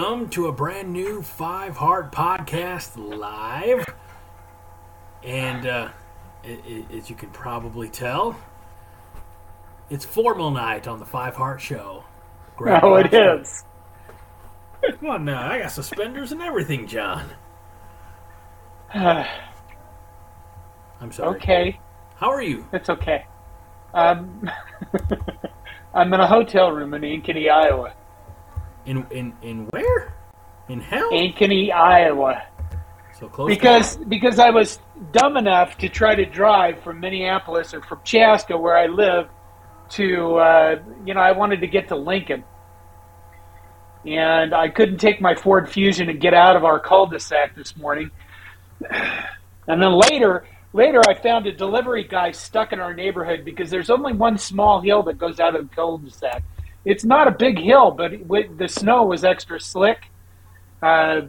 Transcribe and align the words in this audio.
welcome 0.00 0.30
to 0.30 0.46
a 0.46 0.52
brand 0.52 0.90
new 0.90 1.20
Five 1.20 1.76
Heart 1.76 2.10
Podcast 2.10 2.92
live. 2.96 3.84
And 5.22 5.66
uh, 5.66 5.90
i- 6.42 6.48
i- 6.66 6.86
as 6.96 7.10
you 7.10 7.16
can 7.16 7.28
probably 7.30 7.90
tell, 7.90 8.34
it's 9.90 10.06
formal 10.06 10.50
night 10.52 10.88
on 10.88 11.00
the 11.00 11.04
Five 11.04 11.36
Heart 11.36 11.60
Show. 11.60 12.04
Grab 12.56 12.82
Oh, 12.82 12.96
it 12.96 13.10
glass- 13.10 13.64
is. 14.82 14.94
Come 15.00 15.10
on 15.10 15.24
now, 15.26 15.46
I 15.50 15.58
got 15.58 15.70
suspenders 15.70 16.32
and 16.32 16.40
everything, 16.40 16.86
John. 16.86 17.26
I'm 18.94 19.26
sorry. 21.12 21.36
Okay. 21.36 21.78
How 22.16 22.30
are 22.30 22.40
you? 22.42 22.64
it's 22.72 22.88
okay. 22.88 23.26
Um, 23.92 24.48
I'm 25.94 26.14
in 26.14 26.20
a 26.20 26.26
hotel 26.26 26.72
room 26.72 26.94
in 26.94 27.02
Ankeny, 27.02 27.50
Iowa. 27.50 27.92
In 28.86 29.06
in 29.10 29.32
in 29.42 29.66
where? 29.66 30.14
In 30.68 30.80
hell? 30.80 31.10
Ankeny, 31.12 31.72
Iowa. 31.72 32.42
so 33.18 33.28
close. 33.28 33.48
Because 33.48 33.96
because 33.96 34.38
I 34.38 34.50
was 34.50 34.78
dumb 35.12 35.36
enough 35.36 35.76
to 35.78 35.88
try 35.88 36.14
to 36.14 36.24
drive 36.24 36.82
from 36.82 37.00
Minneapolis 37.00 37.74
or 37.74 37.82
from 37.82 38.00
Chaska, 38.04 38.56
where 38.56 38.76
I 38.76 38.86
live, 38.86 39.28
to 39.90 40.36
uh, 40.36 40.82
you 41.04 41.14
know 41.14 41.20
I 41.20 41.32
wanted 41.32 41.60
to 41.60 41.66
get 41.66 41.88
to 41.88 41.96
Lincoln, 41.96 42.44
and 44.06 44.54
I 44.54 44.68
couldn't 44.68 44.98
take 44.98 45.20
my 45.20 45.34
Ford 45.34 45.68
Fusion 45.68 46.08
and 46.08 46.20
get 46.20 46.34
out 46.34 46.56
of 46.56 46.64
our 46.64 46.78
cul-de-sac 46.78 47.54
this 47.54 47.76
morning. 47.76 48.10
And 49.68 49.80
then 49.80 49.92
later, 49.92 50.46
later 50.72 51.00
I 51.06 51.14
found 51.14 51.46
a 51.46 51.52
delivery 51.52 52.04
guy 52.04 52.30
stuck 52.32 52.72
in 52.72 52.80
our 52.80 52.94
neighborhood 52.94 53.44
because 53.44 53.70
there's 53.70 53.90
only 53.90 54.12
one 54.12 54.38
small 54.38 54.80
hill 54.80 55.02
that 55.04 55.18
goes 55.18 55.38
out 55.38 55.54
of 55.54 55.68
the 55.68 55.74
cul-de-sac. 55.74 56.42
It's 56.84 57.04
not 57.04 57.28
a 57.28 57.30
big 57.30 57.58
hill, 57.58 57.90
but 57.90 58.12
it, 58.12 58.58
the 58.58 58.68
snow 58.68 59.04
was 59.04 59.24
extra 59.24 59.60
slick. 59.60 60.10
Uh, 60.82 61.22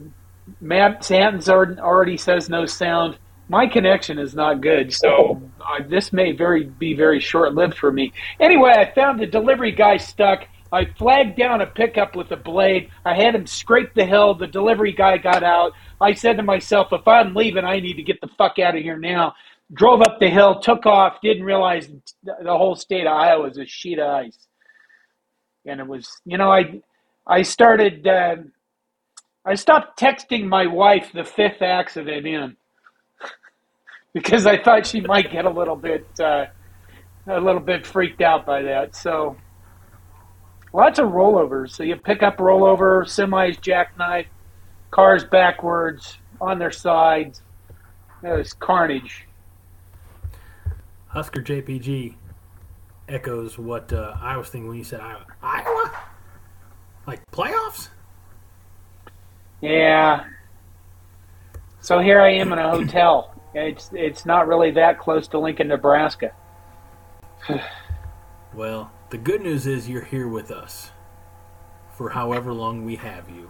Matt 0.59 1.03
Sands 1.03 1.49
already 1.49 1.79
already 1.79 2.17
says 2.17 2.49
no 2.49 2.65
sound. 2.65 3.17
My 3.49 3.67
connection 3.67 4.17
is 4.17 4.33
not 4.33 4.61
good, 4.61 4.93
so 4.93 5.41
uh, 5.59 5.83
this 5.87 6.13
may 6.13 6.31
very 6.31 6.63
be 6.63 6.93
very 6.93 7.19
short 7.19 7.53
lived 7.53 7.77
for 7.77 7.91
me. 7.91 8.13
Anyway, 8.39 8.71
I 8.71 8.93
found 8.93 9.19
the 9.19 9.27
delivery 9.27 9.73
guy 9.73 9.97
stuck. 9.97 10.47
I 10.71 10.85
flagged 10.97 11.37
down 11.37 11.59
a 11.59 11.67
pickup 11.67 12.15
with 12.15 12.31
a 12.31 12.37
blade. 12.37 12.89
I 13.03 13.13
had 13.13 13.35
him 13.35 13.45
scrape 13.45 13.93
the 13.93 14.05
hill. 14.05 14.35
The 14.35 14.47
delivery 14.47 14.93
guy 14.93 15.17
got 15.17 15.43
out. 15.43 15.73
I 15.99 16.13
said 16.13 16.37
to 16.37 16.43
myself, 16.43 16.93
if 16.93 17.05
I'm 17.05 17.33
leaving, 17.33 17.65
I 17.65 17.81
need 17.81 17.95
to 17.95 18.03
get 18.03 18.21
the 18.21 18.29
fuck 18.37 18.57
out 18.57 18.77
of 18.77 18.81
here 18.81 18.97
now. 18.97 19.33
Drove 19.73 20.01
up 20.01 20.19
the 20.19 20.29
hill, 20.29 20.59
took 20.61 20.85
off, 20.85 21.19
didn't 21.21 21.43
realize 21.43 21.89
the 22.23 22.57
whole 22.57 22.75
state 22.75 23.05
of 23.05 23.13
Iowa 23.13 23.49
is 23.49 23.57
a 23.57 23.65
sheet 23.65 23.99
of 23.99 24.07
ice. 24.07 24.47
And 25.65 25.79
it 25.79 25.87
was, 25.87 26.21
you 26.25 26.37
know, 26.37 26.51
I, 26.51 26.81
I 27.27 27.43
started, 27.43 28.07
uh, 28.07 28.37
I 29.45 29.55
stopped 29.55 29.99
texting 29.99 30.47
my 30.47 30.65
wife 30.65 31.11
the 31.13 31.23
fifth 31.23 31.61
accident 31.61 32.25
in 32.25 32.55
because 34.13 34.45
I 34.45 34.61
thought 34.61 34.85
she 34.85 35.01
might 35.01 35.31
get 35.31 35.45
a 35.45 35.49
little 35.49 35.75
bit, 35.75 36.07
uh, 36.19 36.45
a 37.27 37.39
little 37.39 37.61
bit 37.61 37.85
freaked 37.85 38.21
out 38.21 38.45
by 38.45 38.63
that. 38.63 38.95
So 38.95 39.37
lots 40.73 40.99
of 40.99 41.09
rollovers. 41.09 41.71
So 41.71 41.83
you 41.83 41.95
pick 41.95 42.23
up 42.23 42.37
rollover, 42.37 43.03
semis 43.05 43.59
jackknife, 43.61 44.27
cars 44.89 45.23
backwards 45.23 46.17
on 46.39 46.59
their 46.59 46.71
sides. 46.71 47.41
It 48.23 48.35
was 48.35 48.53
carnage. 48.53 49.27
Husker 51.07 51.41
JPG 51.41 52.15
echoes 53.11 53.57
what 53.57 53.91
uh, 53.93 54.15
I 54.21 54.37
was 54.37 54.49
thinking 54.49 54.69
when 54.69 54.77
you 54.77 54.83
said 54.83 55.01
Iowa. 55.01 55.25
Iowa? 55.41 55.91
Like 57.05 57.21
playoffs? 57.31 57.89
Yeah. 59.61 60.25
So 61.81 61.99
here 61.99 62.21
I 62.21 62.33
am 62.33 62.53
in 62.53 62.59
a 62.59 62.69
hotel. 62.69 63.35
It's 63.53 63.89
it's 63.93 64.25
not 64.25 64.47
really 64.47 64.71
that 64.71 64.99
close 64.99 65.27
to 65.29 65.39
Lincoln, 65.39 65.67
Nebraska. 65.67 66.31
Well, 68.53 68.91
the 69.11 69.17
good 69.17 69.41
news 69.41 69.65
is 69.65 69.87
you're 69.87 70.03
here 70.03 70.27
with 70.27 70.51
us 70.51 70.91
for 71.95 72.09
however 72.09 72.51
long 72.51 72.83
we 72.83 72.97
have 72.97 73.29
you. 73.29 73.49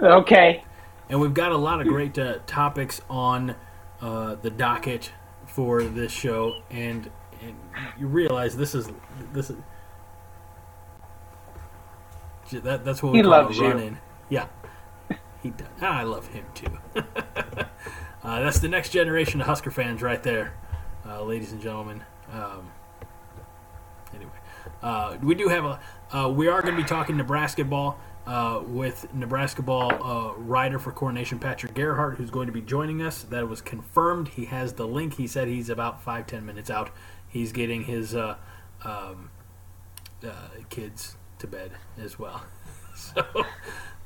Okay. 0.00 0.64
And 1.10 1.20
we've 1.20 1.34
got 1.34 1.52
a 1.52 1.56
lot 1.56 1.82
of 1.82 1.86
great 1.86 2.18
uh, 2.18 2.38
topics 2.46 3.02
on 3.10 3.54
uh, 4.00 4.36
the 4.36 4.48
docket 4.48 5.12
for 5.46 5.82
this 5.82 6.12
show, 6.12 6.62
and, 6.70 7.10
and 7.42 7.54
you 7.98 8.06
realize 8.06 8.56
this 8.56 8.74
is 8.74 8.88
this 9.32 9.50
is 9.50 9.56
that, 12.62 12.84
that's 12.84 13.02
what 13.02 13.12
we 13.12 13.18
He 13.18 13.22
call 13.22 13.30
loves 13.32 13.58
a 13.58 13.62
you. 13.62 13.70
in. 13.78 13.98
Yeah, 14.28 14.46
he 15.42 15.50
does. 15.50 15.68
I 15.80 16.02
love 16.04 16.28
him 16.28 16.44
too. 16.54 16.78
uh, 16.96 17.04
that's 18.22 18.60
the 18.60 18.68
next 18.68 18.90
generation 18.90 19.40
of 19.40 19.46
Husker 19.46 19.70
fans 19.70 20.02
right 20.02 20.22
there, 20.22 20.54
uh, 21.06 21.22
ladies 21.22 21.52
and 21.52 21.60
gentlemen. 21.60 22.04
Um, 22.32 22.70
anyway, 24.14 24.30
uh, 24.82 25.16
we 25.22 25.34
do 25.34 25.48
have 25.48 25.64
a. 25.64 25.80
Uh, 26.12 26.28
we 26.28 26.46
are 26.48 26.62
going 26.62 26.76
to 26.76 26.80
be 26.80 26.86
talking 26.88 27.16
Nebraska 27.16 27.64
ball 27.64 27.98
uh, 28.26 28.62
with 28.64 29.12
Nebraska 29.14 29.62
ball 29.62 29.92
uh, 30.02 30.34
writer 30.36 30.78
for 30.78 30.92
Corn 30.92 31.14
Nation 31.14 31.38
Patrick 31.38 31.74
Gerhardt, 31.74 32.16
who's 32.16 32.30
going 32.30 32.46
to 32.46 32.52
be 32.52 32.60
joining 32.60 33.02
us. 33.02 33.22
That 33.22 33.48
was 33.48 33.60
confirmed. 33.60 34.28
He 34.28 34.46
has 34.46 34.74
the 34.74 34.86
link. 34.86 35.14
He 35.14 35.26
said 35.26 35.48
he's 35.48 35.68
about 35.68 36.02
five 36.02 36.26
ten 36.26 36.44
minutes 36.46 36.70
out. 36.70 36.90
He's 37.28 37.52
getting 37.52 37.84
his 37.84 38.14
uh, 38.14 38.36
um, 38.84 39.30
uh, 40.26 40.32
kids 40.70 41.16
to 41.38 41.46
bed 41.46 41.72
as 41.98 42.18
well. 42.18 42.42
so, 42.94 43.24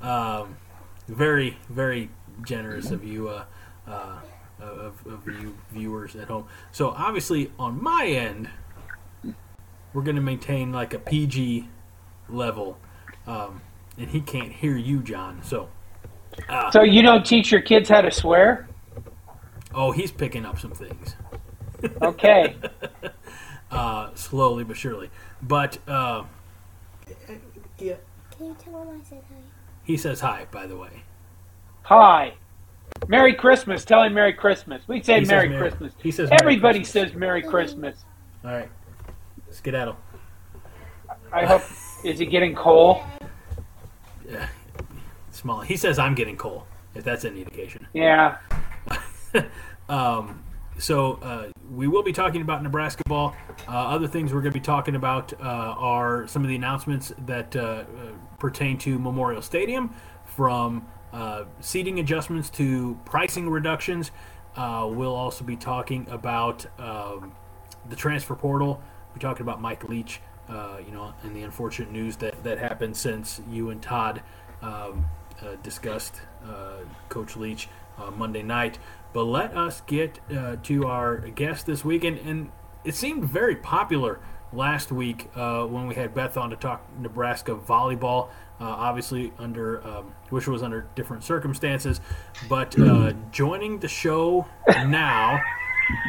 um, 0.01 0.57
very 1.09 1.59
very 1.69 2.11
generous 2.45 2.91
of 2.91 3.05
you. 3.05 3.29
Uh, 3.29 3.45
uh, 3.87 4.21
of, 4.61 5.07
of 5.07 5.27
you 5.27 5.57
viewers 5.73 6.15
at 6.17 6.29
home. 6.29 6.47
So 6.73 6.91
obviously 6.91 7.51
on 7.59 7.83
my 7.83 8.07
end, 8.07 8.51
we're 9.93 10.03
going 10.03 10.17
to 10.17 10.23
maintain 10.23 10.73
like 10.73 10.95
a 10.95 10.99
PG 10.99 11.69
level, 12.29 12.79
um, 13.27 13.63
and 13.99 14.09
he 14.09 14.21
can't 14.21 14.53
hear 14.53 14.77
you, 14.77 15.03
John. 15.03 15.43
So, 15.43 15.69
So 16.73 16.83
you 16.83 17.03
don't 17.03 17.25
teach 17.25 17.51
your 17.51 17.63
kids 17.63 17.89
how 17.89 18.03
to 18.03 18.11
swear? 18.11 18.69
oh, 19.75 19.93
he's 19.93 20.11
picking 20.11 20.45
up 20.45 20.59
some 20.59 20.73
things 20.73 21.15
Okay. 22.03 22.57
uh, 23.71 24.15
slowly 24.15 24.65
but 24.65 24.77
surely. 24.77 25.11
But 25.43 25.79
uh, 25.89 26.25
yeah, 27.79 27.95
Can 28.37 28.47
you 28.47 28.57
tell 28.63 28.83
him 28.83 29.01
I 29.01 29.05
said 29.09 29.23
hi? 29.29 29.37
he 29.85 29.97
says 29.97 30.21
hi, 30.21 30.47
by 30.51 30.67
the 30.67 30.77
way. 30.77 31.03
Hi. 31.83 32.35
Merry 33.09 33.35
Christmas. 33.35 33.85
Tell 33.85 34.03
him 34.03 34.15
Merry 34.15 34.33
Christmas. 34.33 34.83
We 34.87 35.03
say 35.03 35.21
He 35.21 35.25
says 35.25 35.29
Merry 35.29 35.49
Merry- 35.49 35.61
Christmas. 35.71 35.93
he 36.03 36.11
says 36.11 36.29
Merry 36.31 36.41
Everybody 36.43 36.79
Christmas. 36.81 37.11
says 37.11 37.15
Merry 37.19 37.43
Christmas. 37.43 38.05
All 38.45 38.51
right, 38.53 38.69
skedaddle. 39.51 39.97
I 41.33 41.45
hope. 41.47 41.63
Is 42.05 42.19
he 42.19 42.27
getting 42.27 42.55
coal? 42.55 43.03
Yeah, 44.29 44.49
small. 45.31 45.61
He 45.61 45.77
says 45.77 45.99
I'm 45.99 46.15
getting 46.15 46.37
coal. 46.37 46.67
If 46.95 47.05
that's 47.05 47.25
any 47.25 47.41
indication. 47.43 47.87
Yeah. 47.93 48.39
Um, 49.89 50.45
so 50.81 51.15
uh, 51.23 51.49
we 51.71 51.87
will 51.87 52.03
be 52.03 52.13
talking 52.13 52.43
about 52.43 52.63
Nebraska 52.63 53.03
ball. 53.07 53.37
Uh, 53.69 53.73
other 53.73 54.09
things 54.09 54.33
we're 54.33 54.41
going 54.41 54.53
to 54.53 54.59
be 54.59 54.65
talking 54.65 54.97
about 54.97 55.33
uh, 55.35 55.45
are 55.45 56.27
some 56.27 56.43
of 56.43 56.49
the 56.49 56.57
announcements 56.57 57.13
that 57.27 57.55
uh, 57.55 57.61
uh, 57.61 57.85
pertain 58.39 58.79
to 58.79 58.99
Memorial 58.99 59.43
Stadium, 59.43 59.95
from 60.25 60.87
uh, 61.13 61.45
seating 61.61 62.01
adjustments 62.01 62.49
to 62.51 62.99
pricing 63.05 63.49
reductions. 63.49 64.11
We'll 64.57 65.15
also 65.15 65.45
be 65.45 65.57
talking 65.57 66.09
about 66.11 66.67
um, 66.81 67.33
the 67.89 67.97
transfer 67.97 68.35
portal. 68.35 68.83
We're 69.13 69.21
talking 69.21 69.43
about 69.43 69.61
Mike 69.61 69.89
Leach, 69.89 70.21
you 70.49 70.93
know, 70.93 71.13
and 71.23 71.37
the 71.37 71.43
unfortunate 71.43 71.93
news 71.93 72.17
that, 72.17 72.43
that 72.45 72.59
happened 72.59 72.97
since 72.97 73.41
you 73.51 73.71
and 73.71 73.83
Todd 73.83 74.23
um, 74.63 75.07
discussed 75.63 76.21
Coach 77.09 77.37
Leach 77.37 77.69
Monday 78.17 78.43
night. 78.43 78.79
But 79.13 79.25
let 79.25 79.57
us 79.57 79.81
get 79.83 80.21
uh, 80.31 80.57
to 80.63 80.87
our 80.87 81.19
guest 81.19 81.67
this 81.67 81.85
week, 81.85 82.05
and, 82.05 82.19
and 82.19 82.51
it 82.85 82.95
seemed 82.95 83.25
very 83.25 83.57
popular 83.57 84.21
last 84.53 84.93
week 84.93 85.29
uh, 85.35 85.65
when 85.65 85.87
we 85.87 85.95
had 85.95 86.15
Beth 86.15 86.37
on 86.37 86.51
to 86.51 86.57
talk 86.57 86.87
Nebraska 86.99 87.55
volleyball. 87.57 88.29
Uh, 88.61 88.65
obviously, 88.65 89.33
under 89.39 89.83
um, 89.87 90.13
which 90.29 90.47
was 90.47 90.63
under 90.63 90.87
different 90.95 91.25
circumstances, 91.25 92.01
but 92.49 92.79
uh, 92.79 93.13
joining 93.33 93.79
the 93.79 93.89
show 93.89 94.47
now 94.87 95.41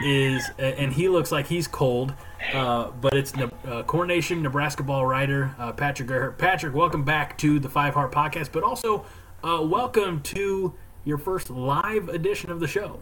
is, 0.04 0.52
and 0.60 0.92
he 0.92 1.08
looks 1.08 1.32
like 1.32 1.48
he's 1.48 1.66
cold, 1.66 2.14
uh, 2.54 2.92
but 3.00 3.14
it's 3.14 3.36
Ne- 3.36 3.50
uh, 3.66 3.84
Corn 3.84 4.10
Nation 4.10 4.44
Nebraska 4.44 4.84
ball 4.84 5.06
writer 5.06 5.56
Patrick. 5.78 6.38
Patrick, 6.38 6.76
welcome 6.76 7.06
back 7.06 7.38
to 7.38 7.58
the 7.58 7.70
Five 7.70 7.94
Heart 7.94 8.12
Podcast, 8.12 8.52
but 8.52 8.64
also 8.64 9.06
welcome 9.44 10.22
to 10.24 10.74
your 11.06 11.18
first 11.18 11.50
live 11.50 12.10
edition 12.10 12.52
of 12.52 12.60
the 12.60 12.68
show. 12.68 13.00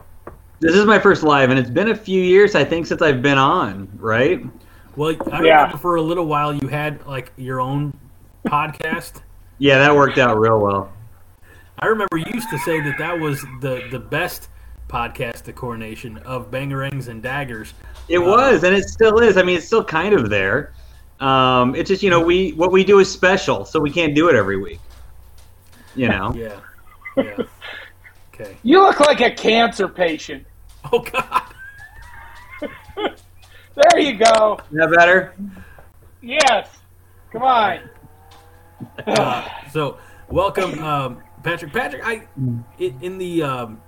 This 0.60 0.76
is 0.76 0.86
my 0.86 1.00
first 1.00 1.24
live, 1.24 1.50
and 1.52 1.60
it's 1.60 1.70
been 1.70 1.90
a 1.90 1.96
few 1.96 2.22
years, 2.22 2.54
I 2.56 2.64
think, 2.66 2.86
since 2.86 3.02
I've 3.02 3.22
been 3.22 3.38
on. 3.38 3.90
Right? 3.98 4.46
Well, 4.96 5.16
I 5.32 5.44
Yeah. 5.44 5.56
remember 5.62 5.78
for 5.78 5.96
a 5.96 6.02
little 6.02 6.26
while 6.26 6.54
you 6.54 6.68
had 6.68 7.06
like 7.08 7.32
your 7.38 7.60
own 7.60 7.94
podcast. 8.48 9.22
Yeah, 9.62 9.78
that 9.80 9.94
worked 9.94 10.18
out 10.18 10.40
real 10.40 10.58
well. 10.58 10.90
I 11.80 11.88
remember 11.88 12.16
you 12.16 12.24
used 12.34 12.50
to 12.50 12.58
say 12.60 12.80
that 12.80 12.98
that 12.98 13.20
was 13.20 13.42
the 13.60 13.82
the 13.92 14.00
best 14.00 14.48
podcast, 14.88 15.44
the 15.44 15.52
Corn 15.52 15.82
Nation 15.82 16.18
of 16.20 16.50
bangerangs 16.50 17.10
and 17.10 17.22
daggers. 17.22 17.74
It 18.08 18.20
was, 18.20 18.64
and 18.64 18.74
it 18.74 18.86
still 18.86 19.20
is. 19.20 19.36
I 19.36 19.44
mean, 19.44 19.58
it's 19.58 19.66
still 19.66 19.84
kind 19.84 20.14
of 20.14 20.30
there. 20.30 20.72
Um, 21.20 21.76
it's 21.76 21.90
just 21.90 22.02
you 22.02 22.10
know 22.10 22.22
we 22.22 22.52
what 22.52 22.72
we 22.72 22.86
do 22.86 23.00
is 23.00 23.12
special, 23.12 23.66
so 23.66 23.82
we 23.82 23.92
can't 23.92 24.16
do 24.16 24.30
it 24.30 24.36
every 24.36 24.56
week. 24.56 24.80
You 25.94 26.08
know. 26.08 26.34
Yeah, 26.34 26.60
yeah. 27.18 27.44
Okay. 28.40 28.56
You 28.64 28.82
look 28.82 29.00
like 29.00 29.22
a 29.22 29.32
cancer 29.32 29.88
patient. 29.88 30.46
Oh 30.92 31.00
God. 31.00 31.42
There 33.94 34.02
you 34.02 34.18
go. 34.18 34.60
Is 34.72 34.78
that 34.78 34.94
better? 34.98 35.34
Yes. 36.22 36.68
Come 37.32 37.44
on. 37.44 37.90
Uh, 39.08 39.48
so 39.72 39.98
welcome, 40.30 40.78
um, 40.84 41.24
Patrick. 41.44 41.72
Patrick, 41.72 42.06
I 42.06 42.28
i- 42.80 42.94
in 43.02 43.18
the 43.18 43.44
um, 43.44 43.82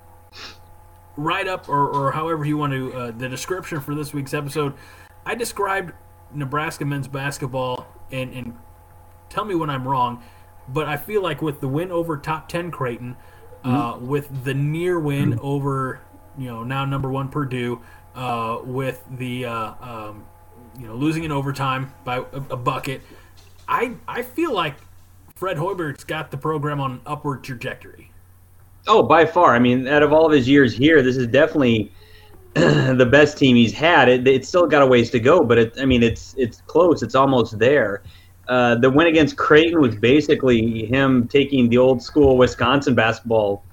write 1.18 1.48
up 1.50 1.68
or, 1.68 1.90
or 1.90 2.12
however 2.14 2.46
you 2.46 2.56
want 2.56 2.72
to 2.72 2.94
uh, 2.94 3.12
the 3.12 3.28
description 3.28 3.82
for 3.82 3.94
this 3.94 4.14
week's 4.14 4.34
episode, 4.34 4.74
I 5.26 5.36
described 5.36 5.92
Nebraska 6.34 6.86
men's 6.86 7.10
basketball 7.10 7.86
and 8.14 8.32
and 8.34 8.54
tell 9.30 9.44
me 9.44 9.56
when 9.56 9.70
I'm 9.70 9.86
wrong, 9.86 10.24
but 10.70 10.88
I 10.88 10.96
feel 10.96 11.22
like 11.22 11.42
with 11.42 11.60
the 11.60 11.68
win 11.68 11.92
over 11.92 12.16
top 12.16 12.48
ten 12.48 12.72
Creighton, 12.72 13.18
uh, 13.64 13.98
with 14.00 14.44
the 14.44 14.54
near 14.54 15.00
win 15.00 15.40
over 15.42 16.02
you 16.38 16.48
know 16.48 16.64
now 16.64 16.86
number 16.86 17.12
one 17.12 17.30
Purdue, 17.30 17.82
uh, 18.16 18.60
with 18.64 19.04
the 19.18 19.46
uh, 19.46 19.74
um, 19.82 20.26
you 20.80 20.88
know 20.88 20.96
losing 20.96 21.24
in 21.24 21.32
overtime 21.32 21.94
by 22.04 22.18
a, 22.18 22.22
a 22.22 22.58
bucket, 22.58 23.02
I 23.68 23.94
I 24.08 24.22
feel 24.22 24.54
like 24.54 24.76
Fred 25.36 25.58
Hoiberg's 25.58 26.04
got 26.04 26.32
the 26.32 26.38
program 26.38 26.80
on 26.80 26.92
an 26.92 27.02
upward 27.06 27.44
trajectory. 27.44 28.12
Oh, 28.88 29.04
by 29.04 29.26
far. 29.26 29.56
I 29.56 29.60
mean, 29.60 29.88
out 29.88 30.04
of 30.04 30.12
all 30.12 30.26
of 30.26 30.32
his 30.32 30.48
years 30.48 30.76
here, 30.76 31.04
this 31.04 31.18
is 31.18 31.28
definitely 31.28 31.92
the 32.54 33.08
best 33.10 33.38
team 33.38 33.56
he's 33.56 33.74
had. 33.74 34.10
It, 34.10 34.28
it's 34.28 34.48
still 34.48 34.68
got 34.68 34.82
a 34.82 34.86
ways 34.86 35.10
to 35.12 35.20
go, 35.20 35.44
but 35.44 35.58
it, 35.58 35.74
I 35.80 35.86
mean, 35.86 36.04
it's 36.04 36.36
it's 36.38 36.62
close. 36.62 37.04
It's 37.04 37.16
almost 37.16 37.60
there. 37.60 38.04
Uh, 38.52 38.76
the 38.76 38.90
win 38.90 39.08
against 39.08 39.38
Creighton 39.38 39.80
was 39.80 39.96
basically 39.96 40.86
him 40.86 41.26
taking 41.30 41.70
the 41.70 41.78
old 41.78 42.04
school 42.04 42.38
Wisconsin 42.38 42.94
basketball 42.94 43.64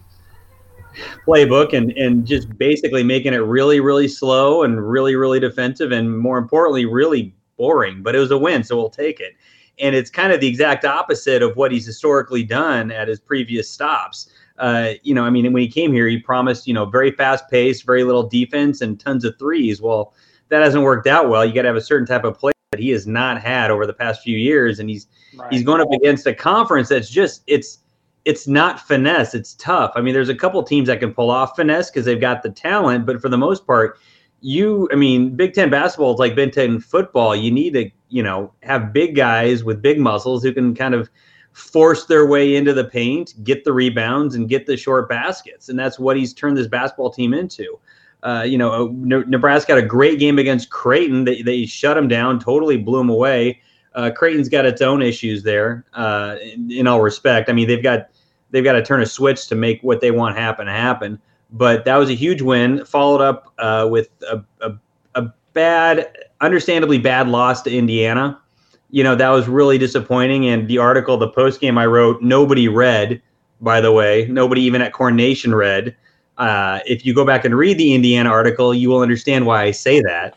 playbook 1.27 1.73
and, 1.73 1.91
and 1.93 2.25
just 2.25 2.57
basically 2.59 3.03
making 3.03 3.35
it 3.35 3.39
really, 3.39 3.81
really 3.81 4.07
slow 4.07 4.63
and 4.63 4.89
really, 4.89 5.17
really 5.17 5.41
defensive 5.41 5.91
and 5.91 6.17
more 6.17 6.39
importantly, 6.39 6.85
really 6.85 7.35
boring. 7.57 8.05
But 8.05 8.15
it 8.15 8.21
was 8.21 8.31
a 8.31 8.39
win, 8.39 8.63
so 8.63 8.77
we'll 8.77 8.89
take 8.89 9.19
it. 9.19 9.33
And 9.81 9.97
it's 9.97 10.11
kind 10.11 10.33
of 10.33 10.39
the 10.39 10.47
exact 10.47 10.85
opposite 10.85 11.43
of 11.43 11.57
what 11.57 11.73
he's 11.73 11.85
historically 11.85 12.45
done 12.45 12.93
at 12.93 13.09
his 13.09 13.19
previous 13.19 13.69
stops. 13.69 14.31
Uh, 14.59 14.91
you 15.03 15.13
know, 15.13 15.25
I 15.25 15.31
mean, 15.31 15.53
when 15.53 15.61
he 15.61 15.69
came 15.69 15.93
here, 15.93 16.07
he 16.07 16.19
promised, 16.19 16.69
you 16.69 16.75
know, 16.75 16.85
very 16.85 17.11
fast 17.11 17.51
pace, 17.51 17.83
very 17.83 18.05
little 18.05 18.29
defense, 18.29 18.81
and 18.81 19.01
tons 19.01 19.25
of 19.25 19.37
threes. 19.41 19.83
Well, 19.83 20.15
that 20.51 20.63
hasn't 20.63 20.85
worked 20.85 21.09
out 21.09 21.29
well. 21.29 21.45
You 21.45 21.53
got 21.53 21.63
to 21.63 21.69
have 21.69 21.77
a 21.77 21.81
certain 21.81 22.07
type 22.07 22.23
of 22.23 22.39
play 22.39 22.53
that 22.70 22.81
he 22.81 22.91
has 22.91 23.06
not 23.06 23.41
had 23.41 23.70
over 23.70 23.87
the 23.87 23.93
past 23.93 24.23
few 24.23 24.37
years, 24.37 24.79
and 24.79 24.91
he's 24.91 25.06
Right. 25.37 25.53
he's 25.53 25.62
going 25.62 25.81
up 25.81 25.93
against 25.93 26.26
a 26.26 26.35
conference 26.35 26.88
that's 26.88 27.09
just 27.09 27.43
it's 27.47 27.79
it's 28.25 28.47
not 28.47 28.81
finesse. 28.81 29.35
It's 29.35 29.55
tough. 29.55 29.93
I 29.94 30.00
mean, 30.03 30.12
there's 30.12 30.29
a 30.29 30.35
couple 30.35 30.62
teams 30.62 30.88
that 30.88 31.00
can 31.00 31.15
pull 31.15 31.31
off 31.31 31.56
finesse 31.56 31.91
because 31.91 32.05
they've 32.05 32.20
got 32.20 32.43
the 32.43 32.50
talent, 32.50 33.06
but 33.06 33.23
for 33.23 33.31
the 33.31 33.38
most 33.38 33.67
part, 33.67 33.99
you, 34.41 34.87
I 34.93 34.97
mean, 34.97 35.35
Big 35.35 35.55
Ten 35.55 35.70
basketball 35.70 36.12
is 36.12 36.19
like 36.19 36.35
Big 36.35 36.53
Ten 36.53 36.79
football. 36.79 37.35
You 37.35 37.50
need 37.50 37.73
to, 37.75 37.91
you 38.11 38.23
know, 38.23 38.53
have 38.62 38.93
big 38.93 39.17
guys 39.17 39.65
with 39.65 39.81
big 39.81 39.99
muscles 39.99 40.43
who 40.43 40.53
can 40.53 40.75
kind 40.75 40.94
of 40.94 41.09
force 41.53 42.05
their 42.05 42.26
way 42.26 42.55
into 42.55 42.75
the 42.75 42.85
paint, 42.85 43.35
get 43.44 43.65
the 43.65 43.73
rebounds, 43.73 44.35
and 44.35 44.49
get 44.49 44.67
the 44.67 44.76
short 44.76 45.09
baskets. 45.09 45.70
And 45.70 45.79
that's 45.79 45.99
what 45.99 46.17
he's 46.17 46.35
turned 46.35 46.56
this 46.56 46.67
basketball 46.69 47.11
team 47.11 47.32
into. 47.32 47.79
Uh, 48.23 48.44
you 48.47 48.59
know, 48.59 48.88
Nebraska 48.88 49.75
had 49.75 49.85
a 49.85 49.87
great 49.87 50.19
game 50.19 50.38
against 50.38 50.70
Creighton. 50.70 51.25
They, 51.25 51.43
they 51.43 51.67
shut 51.67 51.94
them 51.97 52.09
down, 52.09 52.41
totally 52.41 52.76
blew 52.76 52.99
them 52.99 53.11
away. 53.11 53.61
Uh, 53.94 54.11
Creighton's 54.11 54.49
got 54.49 54.67
its 54.67 54.82
own 54.82 55.03
issues 55.03 55.43
there. 55.43 55.85
Uh, 55.94 56.37
in, 56.43 56.70
in 56.70 56.87
all 56.87 57.00
respect, 57.00 57.49
I 57.49 57.53
mean, 57.53 57.69
they've 57.69 57.82
got 57.82 58.09
they've 58.50 58.65
got 58.65 58.73
to 58.73 58.82
turn 58.82 59.03
a 59.03 59.06
switch 59.06 59.47
to 59.49 59.55
make 59.55 59.82
what 59.82 60.00
they 60.00 60.11
want 60.11 60.37
happen 60.37 60.67
happen. 60.67 61.20
But 61.50 61.85
that 61.85 61.97
was 61.97 62.11
a 62.11 62.15
huge 62.15 62.43
win, 62.43 62.85
followed 62.85 63.20
up 63.23 63.53
uh, 63.59 63.88
with 63.91 64.11
a, 64.23 64.43
a, 64.61 64.75
a 65.15 65.32
bad, 65.53 66.12
understandably 66.41 66.99
bad 66.99 67.29
loss 67.29 67.62
to 67.62 67.75
Indiana. 67.75 68.38
You 68.91 69.05
know, 69.05 69.15
that 69.15 69.31
was 69.31 69.49
really 69.49 69.79
disappointing. 69.79 70.47
And 70.49 70.69
the 70.69 70.79
article, 70.79 71.17
the 71.17 71.29
post 71.29 71.61
game 71.61 71.79
I 71.79 71.87
wrote, 71.87 72.23
nobody 72.23 72.69
read, 72.69 73.23
by 73.61 73.81
the 73.81 73.93
way. 73.93 74.26
Nobody 74.31 74.62
even 74.62 74.82
at 74.82 74.93
Corn 74.93 75.17
Nation 75.17 75.55
read. 75.55 75.97
Uh, 76.38 76.79
if 76.87 77.05
you 77.05 77.12
go 77.12 77.25
back 77.25 77.44
and 77.44 77.55
read 77.56 77.76
the 77.79 77.94
Indiana 77.94 78.31
article, 78.31 78.73
you 78.73 78.88
will 78.88 79.00
understand 79.00 79.44
why 79.44 79.64
I 79.64 79.70
say 79.73 80.00
that. 80.02 80.35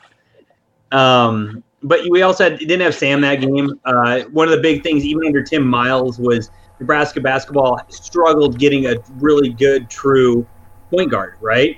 Um, 0.91 1.63
but 1.83 2.01
we 2.09 2.23
also 2.23 2.49
had, 2.49 2.59
didn't 2.59 2.81
have 2.81 2.95
Sam 2.95 3.21
that 3.21 3.35
game. 3.35 3.79
Uh, 3.85 4.21
one 4.31 4.47
of 4.47 4.51
the 4.51 4.61
big 4.61 4.83
things, 4.83 5.05
even 5.05 5.25
under 5.25 5.43
Tim 5.43 5.65
Miles, 5.65 6.19
was 6.19 6.49
Nebraska 6.79 7.21
basketball 7.21 7.79
struggled 7.89 8.57
getting 8.57 8.87
a 8.87 8.95
really 9.17 9.49
good, 9.49 9.89
true 9.89 10.45
point 10.89 11.11
guard, 11.11 11.35
right? 11.39 11.77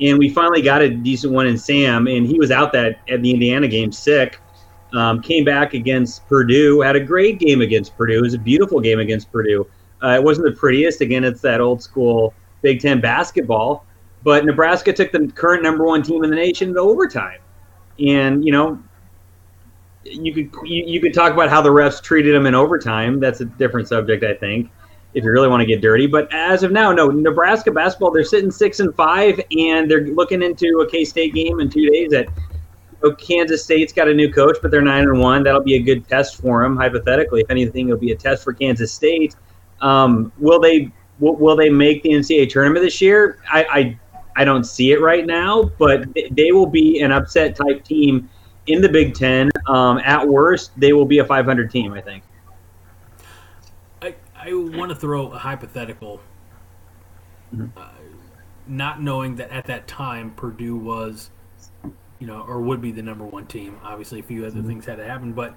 And 0.00 0.18
we 0.18 0.28
finally 0.28 0.62
got 0.62 0.82
a 0.82 0.90
decent 0.90 1.32
one 1.32 1.46
in 1.46 1.56
Sam, 1.56 2.06
and 2.06 2.26
he 2.26 2.38
was 2.38 2.50
out 2.50 2.72
that 2.72 3.00
at 3.08 3.22
the 3.22 3.30
Indiana 3.30 3.68
game 3.68 3.92
sick. 3.92 4.40
Um, 4.94 5.20
came 5.20 5.44
back 5.44 5.74
against 5.74 6.26
Purdue, 6.26 6.80
had 6.80 6.96
a 6.96 7.00
great 7.00 7.38
game 7.38 7.60
against 7.60 7.96
Purdue. 7.96 8.18
It 8.18 8.22
was 8.22 8.34
a 8.34 8.38
beautiful 8.38 8.80
game 8.80 9.00
against 9.00 9.30
Purdue. 9.30 9.66
Uh, 10.02 10.10
it 10.10 10.22
wasn't 10.22 10.46
the 10.46 10.52
prettiest. 10.52 11.00
Again, 11.00 11.24
it's 11.24 11.40
that 11.42 11.60
old 11.60 11.82
school 11.82 12.32
Big 12.66 12.80
Ten 12.80 13.00
basketball. 13.00 13.86
But 14.24 14.44
Nebraska 14.44 14.92
took 14.92 15.12
the 15.12 15.30
current 15.36 15.62
number 15.62 15.84
one 15.84 16.02
team 16.02 16.24
in 16.24 16.30
the 16.30 16.36
nation 16.36 16.74
to 16.74 16.80
overtime, 16.80 17.38
and 18.00 18.44
you 18.44 18.50
know 18.50 18.82
you 20.02 20.34
could 20.34 20.68
you, 20.68 20.82
you 20.84 21.00
could 21.00 21.14
talk 21.14 21.32
about 21.32 21.48
how 21.48 21.62
the 21.62 21.68
refs 21.68 22.02
treated 22.02 22.34
them 22.34 22.44
in 22.44 22.52
overtime. 22.52 23.20
That's 23.20 23.40
a 23.40 23.44
different 23.44 23.86
subject, 23.86 24.24
I 24.24 24.34
think, 24.34 24.68
if 25.14 25.22
you 25.22 25.30
really 25.30 25.46
want 25.46 25.60
to 25.60 25.66
get 25.66 25.80
dirty. 25.80 26.08
But 26.08 26.26
as 26.34 26.64
of 26.64 26.72
now, 26.72 26.90
no, 26.90 27.08
Nebraska 27.08 27.70
basketball 27.70 28.10
they're 28.10 28.24
sitting 28.24 28.50
six 28.50 28.80
and 28.80 28.92
five, 28.96 29.40
and 29.56 29.88
they're 29.88 30.08
looking 30.08 30.42
into 30.42 30.80
a 30.80 30.90
K 30.90 31.04
State 31.04 31.32
game 31.32 31.60
in 31.60 31.70
two 31.70 31.88
days. 31.88 32.12
At 32.12 32.26
Kansas 33.18 33.62
State's 33.62 33.92
got 33.92 34.08
a 34.08 34.14
new 34.14 34.32
coach, 34.32 34.56
but 34.60 34.72
they're 34.72 34.82
nine 34.82 35.04
and 35.04 35.20
one. 35.20 35.44
That'll 35.44 35.62
be 35.62 35.76
a 35.76 35.82
good 35.82 36.08
test 36.08 36.40
for 36.40 36.64
them, 36.64 36.76
hypothetically. 36.76 37.42
If 37.42 37.50
anything, 37.52 37.90
it'll 37.90 38.00
be 38.00 38.10
a 38.10 38.16
test 38.16 38.42
for 38.42 38.52
Kansas 38.52 38.92
State. 38.92 39.36
Um, 39.80 40.32
will 40.38 40.58
they 40.58 40.90
will, 41.18 41.36
will 41.36 41.56
they 41.56 41.70
make 41.70 42.02
the 42.02 42.10
NCAA 42.10 42.48
tournament 42.50 42.84
this 42.84 43.00
year? 43.00 43.38
I, 43.50 43.64
I 43.70 44.00
I 44.38 44.44
don't 44.44 44.64
see 44.64 44.92
it 44.92 45.00
right 45.00 45.24
now, 45.24 45.70
but 45.78 46.06
they- 46.32 46.52
will 46.52 46.66
be 46.66 47.00
an 47.00 47.10
upset 47.10 47.56
type 47.56 47.82
team 47.84 48.28
in 48.66 48.82
the 48.82 48.88
Big 48.88 49.14
Ten. 49.14 49.48
Um, 49.66 49.98
at 49.98 50.26
worst, 50.28 50.72
they 50.78 50.92
will 50.92 51.06
be 51.06 51.20
a 51.20 51.24
500 51.24 51.70
team, 51.70 51.92
I 51.94 52.02
think. 52.02 52.22
I, 54.02 54.14
I 54.34 54.52
want 54.52 54.90
to 54.90 54.94
throw 54.94 55.28
a 55.32 55.38
hypothetical, 55.38 56.20
Mm-hmm. 57.54 57.78
uh, 57.78 57.88
not 58.66 59.00
knowing 59.00 59.36
that 59.36 59.50
at 59.50 59.66
that 59.66 59.86
time 59.86 60.32
Purdue 60.32 60.76
was, 60.76 61.30
you 62.18 62.26
know, 62.26 62.40
or 62.46 62.60
would 62.60 62.82
be 62.82 62.90
the 62.90 63.02
number 63.02 63.24
one 63.24 63.46
team. 63.46 63.78
Obviously, 63.84 64.18
a 64.20 64.22
few 64.22 64.44
other 64.44 64.56
Mm-hmm. 64.58 64.66
things 64.66 64.84
had 64.86 64.96
to 64.96 65.06
happen, 65.06 65.32
but 65.32 65.56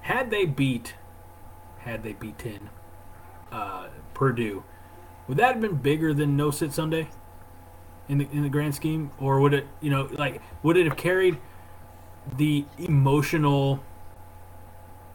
had 0.00 0.30
they 0.30 0.44
beat, 0.44 0.94
had 1.78 2.02
they 2.02 2.12
beaten 2.14 2.68
uh, 3.52 3.86
Purdue, 4.14 4.64
would 5.28 5.36
that 5.36 5.52
have 5.52 5.60
been 5.60 5.76
bigger 5.76 6.12
than 6.14 6.36
No 6.36 6.50
Sit 6.50 6.72
Sunday 6.72 7.08
in 8.08 8.18
the 8.18 8.28
in 8.32 8.42
the 8.42 8.48
grand 8.48 8.74
scheme, 8.74 9.10
or 9.20 9.40
would 9.40 9.54
it, 9.54 9.66
you 9.80 9.90
know, 9.90 10.08
like 10.12 10.40
would 10.62 10.76
it 10.76 10.86
have 10.86 10.96
carried 10.96 11.38
the 12.36 12.64
emotional? 12.78 13.80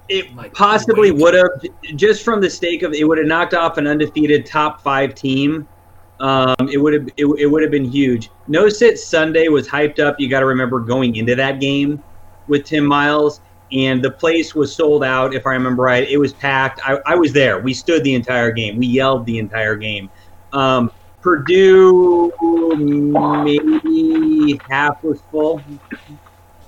It 0.09 0.35
Like, 0.35 0.53
possibly 0.53 1.11
weight. 1.11 1.21
would 1.21 1.33
have, 1.33 1.95
just 1.95 2.23
from 2.23 2.41
the 2.41 2.49
stake 2.49 2.83
of 2.83 2.93
it 2.93 3.07
would 3.07 3.17
have 3.17 3.27
knocked 3.27 3.53
off 3.53 3.77
an 3.77 3.87
undefeated 3.87 4.45
top 4.45 4.81
five 4.81 5.15
team. 5.15 5.67
Um, 6.19 6.69
it 6.71 6.77
would 6.77 6.93
have 6.93 7.07
it, 7.17 7.25
it 7.25 7.45
would 7.47 7.61
have 7.61 7.71
been 7.71 7.89
huge. 7.89 8.29
No 8.47 8.69
sit 8.69 8.99
Sunday 8.99 9.47
was 9.47 9.67
hyped 9.67 9.99
up. 9.99 10.19
You 10.19 10.29
got 10.29 10.41
to 10.41 10.45
remember 10.45 10.79
going 10.79 11.15
into 11.15 11.35
that 11.35 11.59
game 11.59 12.03
with 12.47 12.65
Tim 12.65 12.85
Miles, 12.85 13.41
and 13.73 14.03
the 14.03 14.11
place 14.11 14.53
was 14.53 14.75
sold 14.75 15.03
out. 15.03 15.33
If 15.33 15.47
I 15.47 15.53
remember 15.53 15.83
right, 15.83 16.07
it 16.07 16.17
was 16.17 16.33
packed. 16.33 16.79
I, 16.85 16.99
I 17.05 17.15
was 17.15 17.33
there. 17.33 17.59
We 17.59 17.73
stood 17.73 18.03
the 18.03 18.13
entire 18.13 18.51
game. 18.51 18.77
We 18.77 18.87
yelled 18.87 19.25
the 19.25 19.39
entire 19.39 19.75
game. 19.75 20.09
Um, 20.51 20.91
Purdue 21.21 22.31
maybe 23.43 24.59
half 24.69 25.03
was 25.03 25.21
full. 25.31 25.61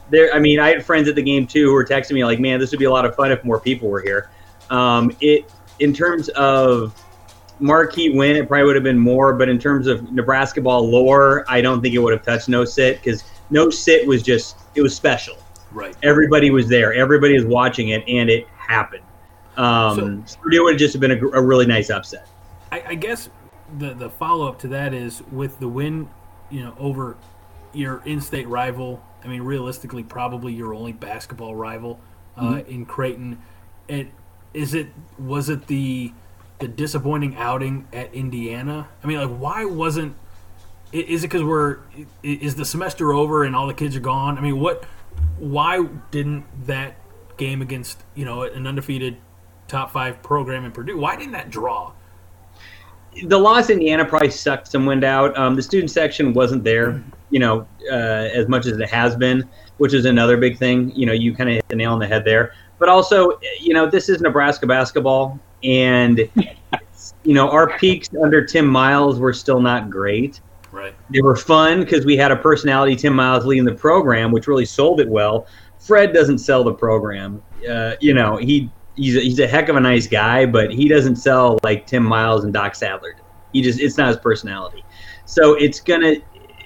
There, 0.09 0.33
I 0.33 0.39
mean, 0.39 0.59
I 0.59 0.69
had 0.69 0.85
friends 0.85 1.09
at 1.09 1.15
the 1.15 1.21
game 1.21 1.45
too 1.45 1.65
who 1.65 1.74
were 1.74 1.85
texting 1.85 2.13
me 2.13 2.24
like, 2.24 2.39
"Man, 2.39 2.59
this 2.59 2.71
would 2.71 2.79
be 2.79 2.85
a 2.85 2.91
lot 2.91 3.05
of 3.05 3.15
fun 3.15 3.31
if 3.31 3.43
more 3.43 3.59
people 3.59 3.89
were 3.89 4.01
here." 4.01 4.29
Um, 4.69 5.12
it 5.19 5.51
in 5.79 5.93
terms 5.93 6.29
of 6.29 7.00
marquee 7.59 8.09
win, 8.12 8.35
it 8.35 8.47
probably 8.47 8.65
would 8.65 8.75
have 8.75 8.83
been 8.83 8.97
more, 8.97 9.33
but 9.33 9.50
in 9.50 9.59
terms 9.59 9.88
of 9.88 10.12
Nebraska 10.12 10.62
ball 10.62 10.89
lore, 10.89 11.43
I 11.47 11.62
don't 11.62 11.81
think 11.81 11.93
it 11.93 12.00
would 12.00 12.13
have 12.13 12.24
touched 12.24 12.47
no 12.47 12.65
sit 12.65 13.03
because 13.03 13.24
no 13.50 13.69
sit 13.69 14.07
was 14.07 14.24
just 14.24 14.57
it 14.75 14.81
was 14.81 14.95
special. 14.95 15.35
Right. 15.75 15.96
Everybody 16.01 16.50
was 16.50 16.67
there, 16.67 16.94
everybody 16.94 17.36
was 17.36 17.46
watching 17.46 17.89
it, 17.89 18.03
and 18.08 18.29
it 18.29 18.48
happened. 18.48 19.03
Um, 19.58 20.25
Purdue 20.41 20.63
would 20.63 20.74
have 20.74 20.79
just 20.79 21.00
been 21.00 21.12
a, 21.12 21.27
a 21.29 21.41
really 21.41 21.65
nice 21.65 21.89
upset. 21.89 22.27
I, 22.72 22.84
I 22.88 22.96
guess 22.96 23.29
the 23.77 23.94
the 23.94 24.10
follow 24.10 24.48
up 24.48 24.58
to 24.60 24.67
that 24.70 24.94
is 24.94 25.22
with 25.32 25.60
the 25.60 25.67
win, 25.67 26.10
you 26.50 26.63
know, 26.63 26.75
over 26.79 27.17
your 27.74 28.01
in-state 28.05 28.48
rival. 28.48 29.03
I 29.24 29.27
mean, 29.27 29.41
realistically, 29.41 30.03
probably 30.03 30.53
your 30.53 30.74
only 30.74 30.91
basketball 30.94 31.55
rival 31.55 32.00
uh, 32.38 32.41
Mm-hmm. 32.44 32.72
in 32.72 32.86
Creighton. 32.86 33.38
It 33.88 34.08
is 34.53 34.74
it 34.74 34.88
was 35.20 35.50
it 35.50 35.67
the 35.67 36.12
the 36.60 36.67
disappointing 36.67 37.36
outing 37.38 37.88
at 37.91 38.13
Indiana? 38.13 38.88
I 39.03 39.08
mean, 39.08 39.20
like, 39.20 39.38
why 39.38 39.65
wasn't? 39.65 40.15
Is 40.91 41.24
it 41.24 41.27
because 41.27 41.44
we're 41.44 41.79
is 42.24 42.55
the 42.55 42.65
semester 42.65 43.13
over 43.13 43.44
and 43.44 43.55
all 43.55 43.67
the 43.67 43.74
kids 43.74 43.96
are 43.96 44.01
gone? 44.01 44.38
I 44.38 44.41
mean, 44.41 44.60
what? 44.60 44.86
Why 45.38 45.86
didn't 46.12 46.45
that 46.67 46.98
game 47.38 47.62
against 47.62 48.03
you 48.15 48.25
know 48.25 48.43
an 48.43 48.65
undefeated 48.65 49.17
top 49.67 49.91
five 49.91 50.22
program 50.24 50.65
in 50.65 50.72
Purdue? 50.72 50.98
Why 50.98 51.15
didn't 51.15 51.34
that 51.34 51.50
draw? 51.50 51.93
the 53.24 53.38
loss 53.38 53.69
in 53.69 53.79
Indiana 53.79 54.05
probably 54.05 54.29
sucked 54.29 54.67
some 54.67 54.86
wind 54.86 55.03
out. 55.03 55.38
Um, 55.38 55.55
the 55.55 55.62
student 55.62 55.91
section 55.91 56.34
wasn't 56.34 56.63
there, 56.63 57.01
you 57.29 57.39
know, 57.39 57.67
uh, 57.89 57.95
as 58.34 58.48
much 58.48 58.65
as 58.65 58.77
it 58.77 58.89
has 58.89 59.15
been, 59.15 59.48
which 59.77 59.93
is 59.93 60.05
another 60.05 60.38
big 60.38 60.57
thing. 60.57 60.91
You 60.95 61.05
know, 61.05 61.13
you 61.13 61.34
kind 61.36 61.50
of 61.50 61.55
hit 61.55 61.67
the 61.69 61.75
nail 61.75 61.93
on 61.93 62.00
the 62.00 62.07
head 62.07 62.25
there. 62.25 62.53
But 62.77 62.89
also, 62.89 63.39
you 63.60 63.74
know, 63.74 63.89
this 63.89 64.10
is 64.10 64.19
Nebraska 64.22 64.67
basketball, 64.67 65.39
and 65.63 66.29
you 67.24 67.34
know, 67.34 67.50
our 67.50 67.77
peaks 67.77 68.10
under 68.22 68.43
Tim 68.43 68.67
Miles 68.67 69.19
were 69.19 69.34
still 69.34 69.62
not 69.62 69.89
great. 69.89 70.41
Right. 70.75 70.94
They 71.10 71.22
were 71.22 71.38
fun 71.38 71.79
because 71.79 72.05
we 72.05 72.17
had 72.17 72.32
a 72.32 72.36
personality, 72.36 72.98
Tim 72.98 73.15
Miles, 73.15 73.46
leading 73.46 73.63
the 73.63 73.74
program, 73.74 74.34
which 74.34 74.46
really 74.46 74.65
sold 74.65 75.00
it 75.00 75.08
well. 75.08 75.48
Fred 75.79 76.13
doesn't 76.13 76.39
sell 76.39 76.65
the 76.65 76.74
program. 76.74 77.41
Uh, 77.67 77.94
you 78.01 78.13
know, 78.13 78.36
he 78.36 78.70
he's 78.98 79.15
a, 79.15 79.22
he's 79.22 79.39
a 79.39 79.48
heck 79.48 79.70
of 79.70 79.77
a 79.77 79.79
nice 79.79 80.05
guy, 80.05 80.46
but 80.46 80.74
he 80.74 80.89
doesn't 80.89 81.15
sell 81.15 81.58
like 81.63 81.88
Tim 81.88 82.03
Miles 82.03 82.44
and 82.44 82.51
Doc 82.51 82.75
Sadler. 82.75 83.15
He 83.53 83.62
just 83.62 83.79
it's 83.79 83.98
not 83.98 84.10
his 84.10 84.17
personality. 84.17 84.84
So 85.24 85.53
it's 85.53 85.79
gonna 85.79 86.15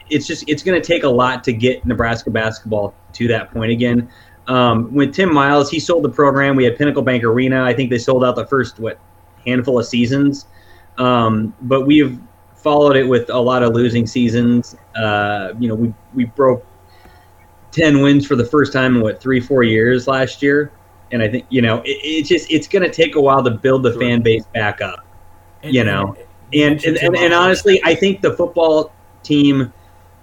it's 0.10 0.26
just 0.26 0.44
it's 0.48 0.64
gonna 0.64 0.82
take 0.82 1.04
a 1.04 1.10
lot 1.10 1.44
to 1.44 1.54
get 1.54 1.86
Nebraska 1.86 2.32
basketball 2.32 2.96
to 3.14 3.28
that 3.28 3.52
point 3.52 3.72
again. 3.72 4.10
Um, 4.48 4.92
with 4.92 5.14
Tim 5.14 5.32
Miles, 5.32 5.70
he 5.70 5.80
sold 5.80 6.04
the 6.04 6.10
program. 6.10 6.56
We 6.56 6.64
had 6.64 6.76
Pinnacle 6.76 7.04
Bank 7.04 7.24
Arena. 7.24 7.64
I 7.64 7.76
think 7.76 7.92
they 7.92 8.00
sold 8.00 8.26
out 8.26 8.36
the 8.36 8.48
first 8.48 8.80
what 8.80 9.00
handful 9.46 9.78
of 9.78 9.86
seasons. 9.86 10.48
Um, 10.98 11.54
but 11.62 11.86
we've 11.86 12.20
followed 12.62 12.96
it 12.96 13.04
with 13.08 13.30
a 13.30 13.40
lot 13.40 13.64
of 13.64 13.74
losing 13.74 14.06
seasons. 14.08 14.76
Uh, 14.96 15.54
you 15.60 15.68
know, 15.68 15.76
we 15.76 15.94
we 16.14 16.26
broke 16.26 16.66
ten 17.72 18.02
wins 18.02 18.26
for 18.26 18.36
the 18.36 18.46
first 18.46 18.74
time 18.74 18.96
in 18.98 19.02
what 19.02 19.22
three 19.22 19.40
four 19.40 19.64
years 19.64 20.08
last 20.08 20.42
year, 20.42 20.72
and 21.12 21.22
I 21.22 21.30
think 21.30 21.46
you 21.50 21.62
know 21.62 21.78
it, 21.80 21.98
it's 22.04 22.30
just 22.30 22.52
it's 22.52 22.68
going 22.68 22.84
to 22.84 22.92
take 22.92 23.16
a 23.16 23.22
while 23.22 23.44
to 23.44 23.52
build 23.52 23.84
the 23.84 23.92
Sure. 23.94 24.02
fan 24.02 24.22
base 24.22 24.46
back 24.54 24.82
up. 24.82 25.06
And- 25.64 25.74
You 25.74 25.84
know, 25.84 26.16
And 26.54 26.84
and, 26.84 26.98
and, 26.98 27.16
and 27.16 27.34
honestly, 27.34 27.80
I 27.84 27.94
think 27.96 28.22
the 28.22 28.34
football 28.34 28.92
team 29.24 29.72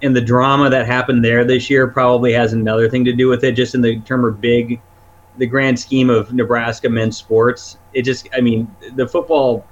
and 0.02 0.14
the 0.14 0.20
drama 0.20 0.68
that 0.70 0.86
happened 0.86 1.24
there 1.24 1.44
this 1.44 1.70
year 1.70 1.86
probably 1.86 2.32
has 2.32 2.52
another 2.52 2.88
thing 2.88 3.04
to 3.04 3.12
do 3.12 3.28
with 3.28 3.44
it, 3.44 3.52
just 3.52 3.74
in 3.74 3.80
the 3.80 4.00
term 4.00 4.24
of 4.24 4.40
big, 4.40 4.80
the 5.38 5.46
grand 5.46 5.78
scheme 5.78 6.10
of 6.10 6.32
Nebraska 6.34 6.88
men's 6.88 7.16
sports. 7.16 7.78
It 7.94 8.02
just, 8.02 8.28
I 8.36 8.40
mean, 8.40 8.74
the 8.94 9.06
football, 9.06 9.64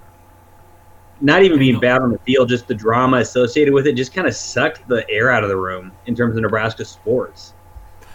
not 1.21 1.43
even 1.43 1.59
being 1.59 1.79
bad 1.79 2.03
on 2.03 2.11
the 2.11 2.19
field, 2.21 2.49
just 2.49 2.67
the 2.67 2.75
drama 2.75 3.19
associated 3.19 3.73
with 3.73 3.87
it, 3.87 3.95
just 3.95 4.13
kind 4.13 4.27
of 4.27 4.35
sucked 4.35 4.87
the 4.89 5.09
air 5.11 5.31
out 5.31 5.43
of 5.43 5.49
the 5.49 5.57
room 5.57 5.93
in 6.07 6.15
terms 6.15 6.37
of 6.37 6.43
Nebraska 6.43 6.85
sports. 6.85 7.55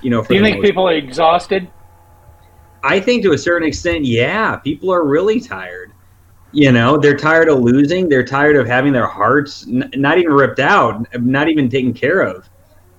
You 0.01 0.10
know, 0.10 0.22
for 0.22 0.29
Do 0.29 0.36
you 0.36 0.41
think 0.41 0.63
people 0.63 0.88
are 0.88 0.94
exhausted? 0.94 1.70
I 2.84 3.00
think 3.00 3.24
to 3.24 3.34
a 3.34 3.38
certain 3.38 3.68
extent, 3.68 4.06
yeah, 4.06 4.56
people 4.58 4.91
are 4.91 5.06
really 5.06 5.39
tired. 5.41 5.91
You 6.51 6.72
know, 6.72 6.98
they're 6.98 7.18
tired 7.18 7.50
of 7.50 7.60
losing. 7.60 8.10
They're 8.10 8.24
tired 8.24 8.56
of 8.56 8.65
having 8.65 8.94
their 8.94 9.08
hearts 9.08 9.68
n- 9.68 9.91
not 9.96 10.18
even 10.18 10.32
ripped 10.32 10.60
out, 10.60 11.06
not 11.22 11.48
even 11.48 11.70
taken 11.70 11.94
care 11.94 12.22
of. 12.22 12.50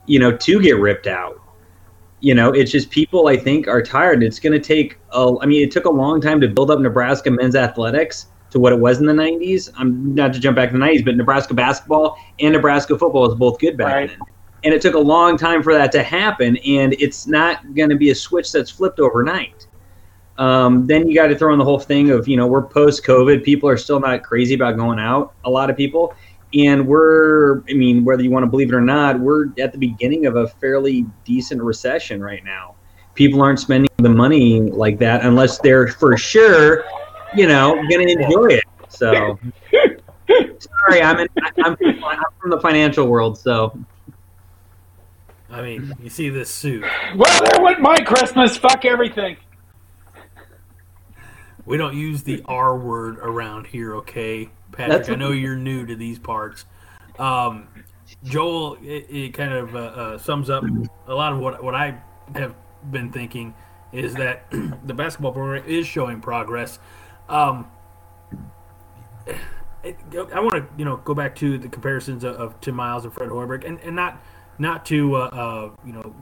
You 0.07 0.19
know, 0.19 0.37
to 0.37 0.61
get 0.61 0.79
ripped 0.79 1.07
out. 1.07 1.41
You 2.21 2.35
know, 2.35 2.53
it's 2.53 2.71
just 2.71 2.91
people. 2.91 3.29
I 3.29 3.37
think 3.37 3.67
are 3.67 3.83
tired. 3.83 4.23
It's 4.23 4.39
going 4.39 4.53
to 4.53 4.61
take. 4.61 4.99
A, 5.13 5.35
I 5.41 5.47
mean, 5.47 5.63
it 5.63 5.71
took 5.71 5.87
a 5.87 5.91
long 5.91 6.21
time 6.21 6.41
to 6.43 6.49
build 6.49 6.71
up 6.71 6.79
Nebraska 6.79 7.31
men's 7.31 7.57
athletics 7.57 8.27
to 8.51 8.61
what 8.61 8.73
it 8.73 8.79
was 8.79 8.99
in 8.99 9.07
the 9.07 9.13
'90s. 9.13 9.71
I'm 9.77 10.15
not 10.15 10.33
to 10.35 10.41
jump 10.41 10.57
back 10.57 10.71
to 10.71 10.79
the 10.79 10.85
'90s, 10.85 11.05
but 11.05 11.17
Nebraska 11.17 11.55
basketball 11.55 12.17
and 12.41 12.53
Nebraska 12.53 12.99
football 12.99 13.23
was 13.23 13.35
both 13.35 13.59
good 13.59 13.77
back 13.77 13.95
Right. 13.95 14.09
then. 14.09 14.19
And 14.63 14.75
it 14.75 14.83
took 14.83 14.95
a 14.95 15.01
long 15.01 15.39
time 15.39 15.63
for 15.63 15.73
that 15.73 15.91
to 15.93 16.03
happen 16.03 16.59
and 16.59 16.93
it's 16.95 17.27
not 17.27 17.75
going 17.75 17.89
to 17.89 17.97
be 17.97 18.11
a 18.11 18.15
switch 18.15 18.53
that's 18.53 18.71
flipped 18.71 19.01
overnight. 19.01 19.67
Um, 20.37 20.87
then 20.87 21.09
you 21.09 21.15
got 21.15 21.29
to 21.29 21.37
throw 21.37 21.53
in 21.53 21.59
the 21.59 21.65
whole 21.65 21.79
thing 21.79 22.11
of 22.11 22.29
you 22.29 22.37
know 22.37 22.47
we're 22.47 22.63
post 22.63 23.05
covid 23.05 23.43
people 23.45 23.69
are 23.69 23.77
still 23.77 24.01
not 24.01 24.23
crazy 24.23 24.55
about 24.55 24.77
going 24.77 24.99
out 24.99 25.35
a 25.45 25.51
lot 25.51 25.71
of 25.71 25.77
people. 25.77 26.15
And 26.53 26.87
we're 26.87 27.61
i 27.71 27.75
mean 27.75 28.05
whether 28.05 28.23
you 28.23 28.31
want 28.31 28.45
to 28.45 28.51
believe 28.51 28.73
it 28.73 28.75
or 28.75 28.81
not 28.81 29.21
we're 29.21 29.47
at 29.59 29.73
the 29.73 29.79
beginning 29.79 30.27
of 30.27 30.37
a 30.37 30.49
fairly 30.49 31.07
decent 31.25 31.63
recession 31.63 32.23
right 32.23 32.45
now. 32.45 32.77
People 33.15 33.43
aren't 33.43 33.61
spending 33.61 33.89
the 33.99 34.09
money 34.09 34.61
like 34.61 34.99
that 34.99 35.25
unless 35.25 35.59
they're 35.59 35.89
for 35.89 36.17
sure 36.17 36.85
you 37.35 37.47
know 37.47 37.75
going 37.89 38.07
to 38.07 38.25
enjoy 38.25 38.47
it 38.47 38.65
so 38.89 39.39
sorry 40.29 41.03
i'm 41.03 41.19
in, 41.19 41.29
I'm, 41.65 41.77
I'm 42.03 42.19
from 42.41 42.51
the 42.51 42.61
financial 42.61 43.07
world 43.07 43.39
so 43.39 43.79
I 45.53 45.63
mean, 45.63 45.95
you 46.01 46.11
see 46.11 46.29
this 46.29 46.49
suit. 46.49 46.85
Well, 47.17 47.41
there 47.45 47.61
went 47.61 47.81
my 47.81 47.97
Christmas. 47.97 48.57
Fuck 48.57 48.85
everything. 48.85 49.37
We 51.65 51.77
don't 51.77 51.97
use 51.97 52.23
the 52.23 52.43
R 52.47 52.77
word 52.77 53.19
around 53.19 53.67
here, 53.67 53.97
okay, 53.97 54.49
Patrick? 54.73 54.99
That's 54.99 55.09
I 55.09 55.15
know 55.15 55.33
you're 55.33 55.57
new 55.57 55.87
to 55.87 55.97
these 55.97 56.19
parts. 56.19 56.65
Um, 57.19 57.69
Joel, 58.25 58.77
it, 58.83 59.07
it 59.11 59.35
kind 59.35 59.53
of 59.53 59.75
uh, 59.75 59.79
uh, 59.79 60.19
sums 60.19 60.51
up 60.51 60.65
a 61.07 61.15
lot 61.15 61.33
of 61.33 61.39
what 61.39 61.63
what 61.63 61.75
I 61.75 62.01
have 62.35 62.55
been 62.91 63.13
thinking 63.13 63.55
is 63.93 64.15
that 64.15 64.51
the 64.87 64.95
basketball 64.95 65.33
program 65.33 65.65
is 65.67 65.87
showing 65.87 66.21
progress. 66.21 66.79
Um, 67.31 67.71
it, 69.83 69.97
I 70.35 70.41
want 70.41 70.55
to 70.55 70.67
you 70.77 70.85
know 70.85 70.99
go 70.99 71.15
back 71.15 71.35
to 71.37 71.57
the 71.57 71.69
comparisons 71.69 72.25
of, 72.25 72.37
of 72.37 72.61
Tim 72.61 72.75
Miles 72.75 73.05
and 73.05 73.15
Fred 73.15 73.31
Hoiberg, 73.31 73.65
and, 73.65 73.79
and 73.81 73.97
not 73.97 74.21
not 74.59 74.85
to 74.87 75.17
uh, 75.17 75.19
uh, 75.19 75.71
you 75.85 75.93
know 75.93 76.15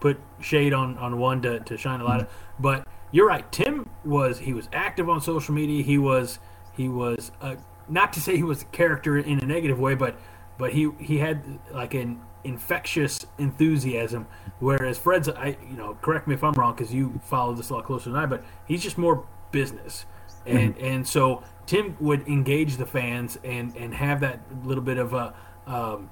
put 0.00 0.20
shade 0.40 0.72
on, 0.72 0.98
on 0.98 1.18
one 1.18 1.40
to, 1.42 1.60
to 1.60 1.76
shine 1.76 2.00
a 2.00 2.04
light, 2.04 2.28
but 2.58 2.86
you're 3.12 3.26
right. 3.26 3.50
Tim 3.52 3.88
was 4.04 4.40
he 4.40 4.52
was 4.52 4.68
active 4.72 5.08
on 5.08 5.20
social 5.20 5.54
media. 5.54 5.82
He 5.82 5.96
was 5.96 6.38
he 6.74 6.88
was 6.88 7.30
uh, 7.40 7.56
not 7.88 8.12
to 8.14 8.20
say 8.20 8.36
he 8.36 8.42
was 8.42 8.62
a 8.62 8.66
character 8.66 9.18
in 9.18 9.38
a 9.38 9.46
negative 9.46 9.78
way, 9.78 9.94
but 9.94 10.16
but 10.58 10.72
he 10.72 10.90
he 10.98 11.18
had 11.18 11.42
like 11.72 11.94
an 11.94 12.20
infectious 12.44 13.24
enthusiasm. 13.38 14.26
Whereas 14.58 14.98
Fred's, 14.98 15.28
I 15.28 15.56
you 15.68 15.76
know, 15.76 15.96
correct 16.02 16.26
me 16.26 16.34
if 16.34 16.42
I'm 16.42 16.52
wrong 16.54 16.74
because 16.74 16.92
you 16.92 17.20
follow 17.24 17.54
this 17.54 17.70
a 17.70 17.74
lot 17.74 17.84
closer 17.84 18.10
than 18.10 18.18
I, 18.18 18.26
but 18.26 18.44
he's 18.66 18.82
just 18.82 18.98
more 18.98 19.26
business, 19.50 20.06
and 20.46 20.76
and 20.78 21.06
so 21.06 21.42
Tim 21.66 21.96
would 22.00 22.26
engage 22.28 22.76
the 22.76 22.86
fans 22.86 23.38
and 23.44 23.74
and 23.76 23.94
have 23.94 24.20
that 24.20 24.40
little 24.64 24.84
bit 24.84 24.98
of 24.98 25.12
a. 25.14 25.34
Um, 25.66 26.10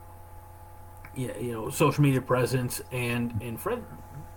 yeah, 1.17 1.37
you 1.39 1.53
know, 1.53 1.71
social 1.71 2.03
media 2.03 2.21
presence, 2.21 2.81
and 2.93 3.41
and 3.43 3.61
Fred 3.61 3.83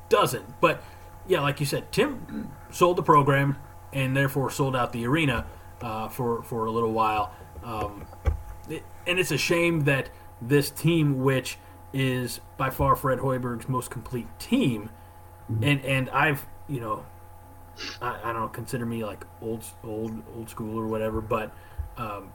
doesn't. 0.10 0.60
But 0.60 0.82
yeah, 1.28 1.42
like 1.42 1.60
you 1.60 1.68
said, 1.68 1.92
Tim 1.92 2.52
sold 2.72 2.98
the 2.98 3.04
program 3.04 3.58
and 3.94 4.18
therefore 4.18 4.50
sold 4.50 4.76
out 4.76 4.92
the 4.92 5.06
arena 5.06 5.46
uh, 5.82 6.10
for 6.10 6.42
for 6.42 6.66
a 6.66 6.72
little 6.72 6.92
while. 6.92 7.32
Um, 7.64 8.08
it, 8.68 8.84
and 9.06 9.20
it's 9.20 9.32
a 9.32 9.38
shame 9.38 9.82
that 9.82 10.10
this 10.42 10.72
team, 10.72 11.20
which 11.24 11.58
is 11.94 12.40
by 12.58 12.72
far 12.72 12.96
Fred 12.96 13.20
Hoiberg's 13.20 13.70
most 13.70 13.92
complete 13.92 14.28
team, 14.40 14.90
and 15.62 15.80
and 15.86 16.10
I've 16.10 16.48
you 16.68 16.80
know, 16.80 17.06
I, 18.02 18.20
I 18.24 18.34
don't 18.34 18.42
know, 18.42 18.48
consider 18.48 18.86
me 18.86 19.04
like 19.04 19.26
old 19.42 19.64
old 19.84 20.22
old 20.36 20.50
school 20.50 20.80
or 20.80 20.88
whatever, 20.88 21.22
but 21.22 21.56
um, 21.98 22.32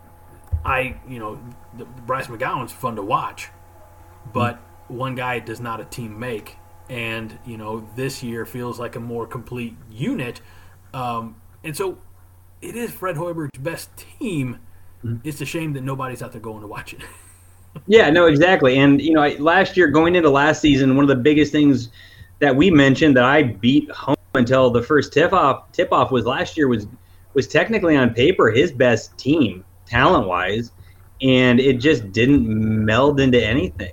I 0.64 1.00
you 1.08 1.18
know, 1.18 1.38
the, 1.76 1.84
Bryce 1.84 2.26
McGowens 2.26 2.70
fun 2.70 2.96
to 2.96 3.02
watch 3.02 3.48
but 4.32 4.58
one 4.88 5.14
guy 5.14 5.38
does 5.38 5.60
not 5.60 5.80
a 5.80 5.84
team 5.84 6.18
make. 6.18 6.56
And 6.88 7.38
you 7.44 7.56
know, 7.56 7.86
this 7.96 8.22
year 8.22 8.46
feels 8.46 8.78
like 8.78 8.96
a 8.96 9.00
more 9.00 9.26
complete 9.26 9.76
unit. 9.90 10.40
Um, 10.94 11.36
and 11.62 11.76
so, 11.76 11.98
it 12.62 12.74
is 12.74 12.90
Fred 12.90 13.16
Hoiberg's 13.16 13.58
best 13.58 13.90
team. 13.96 14.58
It's 15.22 15.40
a 15.40 15.44
shame 15.44 15.74
that 15.74 15.82
nobody's 15.82 16.22
out 16.22 16.32
there 16.32 16.40
going 16.40 16.62
to 16.62 16.66
watch 16.66 16.94
it. 16.94 17.00
Yeah, 17.86 18.10
no, 18.10 18.26
exactly. 18.26 18.78
And 18.78 19.00
you 19.00 19.12
know, 19.12 19.20
I, 19.20 19.36
last 19.36 19.76
year 19.76 19.86
going 19.88 20.16
into 20.16 20.30
last 20.30 20.60
season, 20.60 20.96
one 20.96 21.04
of 21.04 21.08
the 21.08 21.22
biggest 21.22 21.52
things 21.52 21.90
that 22.40 22.56
we 22.56 22.70
mentioned 22.70 23.16
that 23.16 23.24
I 23.24 23.42
beat 23.44 23.88
home 23.90 24.16
until 24.38 24.70
the 24.70 24.82
first 24.82 25.12
tip 25.12 25.32
off 25.32 25.70
tip 25.72 25.92
off 25.92 26.10
was 26.10 26.24
last 26.24 26.56
year 26.56 26.68
was 26.68 26.86
was 27.34 27.46
technically 27.46 27.96
on 27.96 28.14
paper 28.14 28.50
his 28.50 28.72
best 28.72 29.16
team 29.18 29.64
talent 29.86 30.26
wise, 30.26 30.72
and 31.22 31.60
it 31.60 31.74
just 31.74 32.10
didn't 32.12 32.46
meld 32.46 33.20
into 33.20 33.42
anything. 33.42 33.92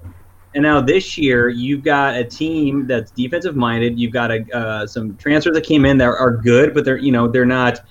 And 0.53 0.63
now 0.63 0.79
this 0.79 1.17
year, 1.17 1.49
you've 1.49 1.83
got 1.83 2.15
a 2.15 2.23
team 2.23 2.87
that's 2.87 3.11
defensive 3.11 3.57
minded. 3.57 3.99
You've 3.99 4.13
got 4.13 4.31
a, 4.31 4.45
uh, 4.55 4.87
some 4.87 5.17
transfers 5.17 5.53
that 5.53 5.65
came 5.65 5.85
in 5.85 5.97
that 5.97 6.05
are 6.05 6.31
good, 6.31 6.73
but 6.73 6.85
they're 6.85 6.97
you 6.97 7.11
know 7.11 7.27
they're 7.27 7.45
not 7.45 7.81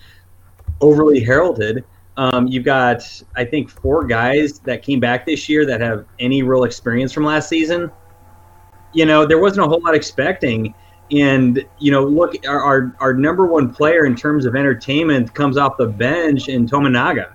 overly 0.80 1.20
heralded. 1.20 1.84
Um, 2.16 2.46
you've 2.46 2.64
got, 2.64 3.02
I 3.34 3.44
think, 3.44 3.68
four 3.68 4.04
guys 4.04 4.60
that 4.60 4.82
came 4.82 5.00
back 5.00 5.26
this 5.26 5.48
year 5.48 5.66
that 5.66 5.80
have 5.80 6.06
any 6.20 6.42
real 6.42 6.64
experience 6.64 7.12
from 7.12 7.24
last 7.24 7.48
season. 7.48 7.90
You 8.92 9.04
know, 9.04 9.26
there 9.26 9.38
wasn't 9.38 9.66
a 9.66 9.68
whole 9.68 9.80
lot 9.80 9.94
expecting. 9.94 10.74
And, 11.10 11.64
you 11.78 11.90
know, 11.92 12.04
look, 12.04 12.34
our, 12.46 12.60
our, 12.60 12.96
our 12.98 13.14
number 13.14 13.46
one 13.46 13.72
player 13.72 14.06
in 14.06 14.16
terms 14.16 14.46
of 14.46 14.56
entertainment 14.56 15.34
comes 15.34 15.56
off 15.56 15.76
the 15.76 15.86
bench 15.86 16.48
in 16.48 16.66
Tominaga. 16.66 17.32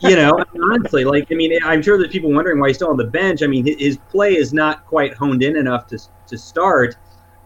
You 0.00 0.16
know, 0.16 0.44
honestly, 0.72 1.04
like, 1.04 1.28
I 1.32 1.34
mean, 1.34 1.58
I'm 1.64 1.82
sure 1.82 1.96
there's 1.96 2.12
people 2.12 2.30
wondering 2.32 2.60
why 2.60 2.68
he's 2.68 2.76
still 2.76 2.90
on 2.90 2.98
the 2.98 3.04
bench. 3.04 3.42
I 3.42 3.46
mean, 3.46 3.64
his, 3.64 3.98
play 4.10 4.36
is 4.36 4.52
not 4.52 4.86
quite 4.86 5.14
honed 5.14 5.42
in 5.42 5.56
enough 5.56 5.86
to, 5.88 5.98
to 6.26 6.36
start, 6.36 6.96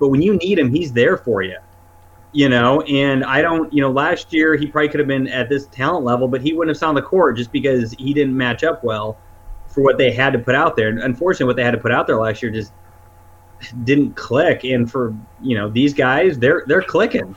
but 0.01 0.09
when 0.09 0.21
you 0.23 0.37
need 0.37 0.59
him, 0.59 0.73
he's 0.73 0.93
there 0.93 1.17
for 1.17 1.43
you 1.43 1.59
you 2.33 2.49
know, 2.49 2.81
and 2.83 3.25
I 3.25 3.43
don't, 3.43 3.73
you 3.73 3.83
know, 3.83 3.91
last 3.91 4.33
year 4.33 4.57
he 4.57 4.67
probably 4.67 4.89
could 4.89 5.01
have 5.01 5.07
been 5.07 5.29
at 5.29 5.49
this 5.49 5.67
talent 5.67 6.05
level, 6.05 6.27
but 6.27 6.41
he 6.41 6.55
wouldn't 6.55 6.75
have 6.75 6.79
signed 6.79 6.97
the 6.97 7.03
court 7.03 7.37
just 7.37 7.53
because 7.53 7.93
he 7.93 8.15
didn't 8.15 8.37
match 8.37 8.65
up 8.65 8.83
well 8.83 9.19
for 9.69 9.83
what 9.83 9.99
they 9.99 10.11
had 10.11 10.33
to 10.33 10.39
put 10.39 10.55
out 10.55 10.75
there. 10.75 10.89
And 10.89 11.01
unfortunately, 11.01 11.47
what 11.47 11.57
they 11.57 11.65
had 11.65 11.73
to 11.73 11.79
put 11.79 11.93
out 11.93 12.07
there 12.07 12.17
last 12.17 12.43
year 12.43 12.51
just 12.51 12.73
didn't 13.85 14.15
click. 14.15 14.65
And 14.65 14.91
for 14.91 15.15
you 15.43 15.57
know 15.57 15.69
these 15.69 15.95
guys, 15.95 16.39
they're 16.39 16.65
they're 16.67 16.83
clicking. 16.83 17.37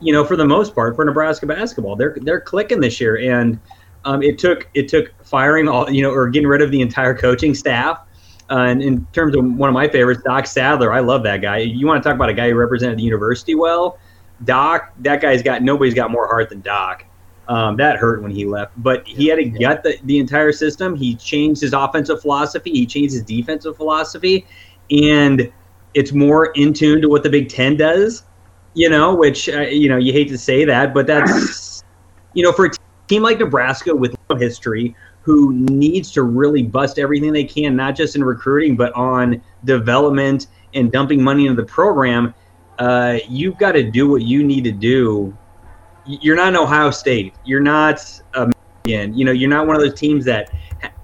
You 0.00 0.12
know, 0.12 0.24
for 0.24 0.36
the 0.36 0.44
most 0.44 0.74
part, 0.74 0.94
for 0.94 1.04
Nebraska 1.04 1.46
basketball, 1.46 1.96
they're 1.96 2.16
they're 2.20 2.40
clicking 2.40 2.80
this 2.80 3.00
year. 3.00 3.18
And 3.18 3.58
um, 4.04 4.22
it 4.22 4.38
took 4.38 4.68
it 4.74 4.88
took 4.88 5.12
firing 5.24 5.68
all 5.68 5.90
you 5.90 6.02
know 6.02 6.10
or 6.10 6.28
getting 6.28 6.48
rid 6.48 6.62
of 6.62 6.70
the 6.70 6.80
entire 6.80 7.14
coaching 7.14 7.54
staff. 7.54 8.00
Uh, 8.50 8.64
and 8.68 8.82
in 8.82 9.06
terms 9.12 9.36
of 9.36 9.44
one 9.44 9.68
of 9.68 9.74
my 9.74 9.86
favorites, 9.88 10.22
Doc 10.24 10.46
Sadler, 10.46 10.92
I 10.92 11.00
love 11.00 11.22
that 11.24 11.42
guy. 11.42 11.58
You 11.58 11.86
want 11.86 12.02
to 12.02 12.08
talk 12.08 12.16
about 12.16 12.30
a 12.30 12.34
guy 12.34 12.48
who 12.48 12.54
represented 12.54 12.98
the 12.98 13.02
university 13.02 13.54
well? 13.54 13.98
Doc, 14.44 14.92
that 15.00 15.20
guy's 15.20 15.42
got 15.42 15.62
nobody's 15.62 15.94
got 15.94 16.10
more 16.10 16.26
heart 16.26 16.48
than 16.48 16.60
Doc. 16.60 17.04
Um, 17.48 17.76
that 17.76 17.96
hurt 17.96 18.22
when 18.22 18.30
he 18.30 18.44
left, 18.44 18.72
but 18.76 19.06
he 19.06 19.26
had 19.26 19.36
to 19.36 19.44
gut 19.44 19.82
the, 19.82 19.98
the 20.04 20.18
entire 20.18 20.52
system. 20.52 20.94
He 20.94 21.14
changed 21.14 21.62
his 21.62 21.72
offensive 21.72 22.20
philosophy. 22.20 22.70
He 22.70 22.84
changed 22.84 23.14
his 23.14 23.22
defensive 23.22 23.74
philosophy, 23.74 24.46
and 24.90 25.50
it's 25.98 26.12
more 26.12 26.52
in 26.54 26.72
tune 26.72 27.00
to 27.02 27.08
what 27.08 27.22
the 27.22 27.30
Big 27.30 27.48
Ten 27.48 27.76
does. 27.76 28.24
You 28.74 28.88
know, 28.90 29.14
which 29.14 29.48
uh, 29.48 29.62
you 29.62 29.88
know 29.88 29.96
you 29.96 30.12
hate 30.12 30.28
to 30.28 30.38
say 30.38 30.64
that, 30.64 30.94
but 30.94 31.06
that's 31.06 31.82
you 32.34 32.42
know 32.42 32.52
for 32.52 32.66
a 32.66 32.70
team 33.08 33.22
like 33.22 33.38
Nebraska 33.38 33.94
with 33.94 34.14
history 34.38 34.94
who 35.22 35.52
needs 35.52 36.12
to 36.12 36.22
really 36.22 36.62
bust 36.62 36.98
everything 36.98 37.32
they 37.32 37.44
can, 37.44 37.74
not 37.76 37.96
just 37.96 38.14
in 38.14 38.22
recruiting 38.22 38.76
but 38.76 38.92
on 38.92 39.42
development 39.64 40.46
and 40.74 40.92
dumping 40.92 41.22
money 41.22 41.46
into 41.46 41.60
the 41.60 41.66
program 41.66 42.34
uh, 42.78 43.18
you've 43.28 43.58
got 43.58 43.72
to 43.72 43.82
do 43.90 44.08
what 44.08 44.22
you 44.22 44.44
need 44.44 44.64
to 44.64 44.72
do. 44.72 45.36
You're 46.06 46.36
not 46.36 46.48
an 46.48 46.56
Ohio 46.56 46.90
State. 46.90 47.34
You're 47.44 47.60
not 47.60 48.00
a. 48.34 48.50
You 48.84 49.24
know, 49.24 49.32
you're 49.32 49.50
not 49.50 49.66
one 49.66 49.76
of 49.76 49.82
those 49.82 49.98
teams 49.98 50.24
that, 50.24 50.50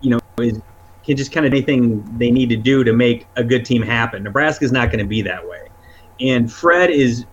you 0.00 0.08
know, 0.08 0.18
is, 0.38 0.58
can 1.04 1.16
just 1.16 1.32
kind 1.32 1.46
of 1.46 1.52
anything 1.52 2.02
they 2.18 2.30
need 2.30 2.48
to 2.48 2.56
do 2.56 2.84
to 2.84 2.92
make 2.92 3.26
a 3.36 3.44
good 3.44 3.64
team 3.64 3.82
happen. 3.82 4.22
Nebraska's 4.22 4.72
not 4.72 4.88
going 4.88 5.00
to 5.00 5.08
be 5.08 5.22
that 5.22 5.46
way. 5.46 5.68
And 6.20 6.50
Fred 6.50 6.90
is 6.90 7.26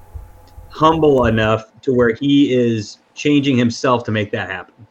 humble 0.69 1.25
enough 1.25 1.71
to 1.81 1.93
where 1.93 2.15
he 2.15 2.53
is 2.53 2.99
changing 3.13 3.57
himself 3.57 4.03
to 4.05 4.11
make 4.11 4.31
that 4.31 4.49
happen. 4.49 4.87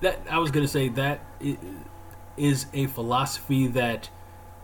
That 0.00 0.20
I 0.30 0.38
was 0.38 0.50
going 0.50 0.64
to 0.64 0.72
say 0.72 0.88
that 0.90 1.20
is 2.36 2.66
a 2.72 2.86
philosophy 2.86 3.66
that 3.68 4.08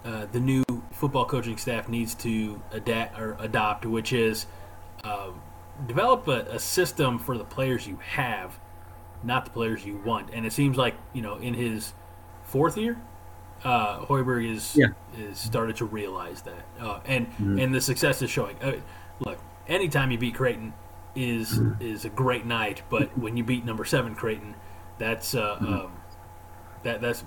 uh, 0.04 0.26
the 0.32 0.40
new 0.40 0.64
football 0.92 1.24
coaching 1.24 1.56
staff 1.56 1.88
needs 1.88 2.14
to 2.14 2.60
adapt 2.72 3.18
or 3.18 3.36
adopt, 3.40 3.84
which 3.84 4.12
is 4.12 4.46
uh, 5.04 5.30
develop 5.86 6.26
a, 6.28 6.40
a, 6.50 6.58
system 6.58 7.18
for 7.18 7.36
the 7.36 7.44
players 7.44 7.86
you 7.86 7.96
have, 7.96 8.58
not 9.22 9.44
the 9.44 9.50
players 9.50 9.84
you 9.84 10.00
want. 10.04 10.30
And 10.32 10.46
it 10.46 10.52
seems 10.52 10.76
like 10.76 10.94
you 11.12 11.22
know 11.22 11.36
in 11.36 11.54
his 11.54 11.92
fourth 12.48 12.76
year, 12.76 13.00
uh, 13.64 14.00
Hoiberg 14.00 14.50
is 14.50 14.76
yeah. 14.76 14.88
is 15.16 15.38
started 15.38 15.76
to 15.76 15.84
realize 15.84 16.42
that, 16.42 16.66
uh, 16.80 17.00
and 17.04 17.26
mm-hmm. 17.32 17.58
and 17.58 17.74
the 17.74 17.80
success 17.80 18.22
is 18.22 18.30
showing. 18.30 18.56
Uh, 18.62 18.76
look, 19.20 19.38
anytime 19.66 20.10
you 20.10 20.18
beat 20.18 20.34
Creighton 20.34 20.72
is 21.14 21.58
mm-hmm. 21.58 21.82
is 21.82 22.04
a 22.04 22.10
great 22.10 22.46
night, 22.46 22.82
but 22.88 23.16
when 23.18 23.36
you 23.36 23.44
beat 23.44 23.64
number 23.64 23.84
seven 23.84 24.14
Creighton, 24.14 24.54
that's 24.98 25.34
uh, 25.34 25.56
mm-hmm. 25.56 25.72
um, 25.72 25.92
that 26.82 27.00
that's 27.00 27.24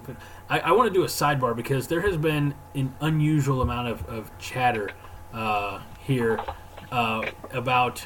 I, 0.49 0.60
I 0.60 0.71
want 0.71 0.88
to 0.88 0.93
do 0.93 1.03
a 1.03 1.07
sidebar 1.07 1.55
because 1.55 1.88
there 1.88 2.01
has 2.01 2.17
been 2.17 2.53
an 2.75 2.93
unusual 3.01 3.62
amount 3.62 3.88
of, 3.89 4.05
of 4.07 4.38
chatter 4.39 4.91
uh, 5.34 5.81
here 5.99 6.39
uh, 6.91 7.29
about 7.51 8.05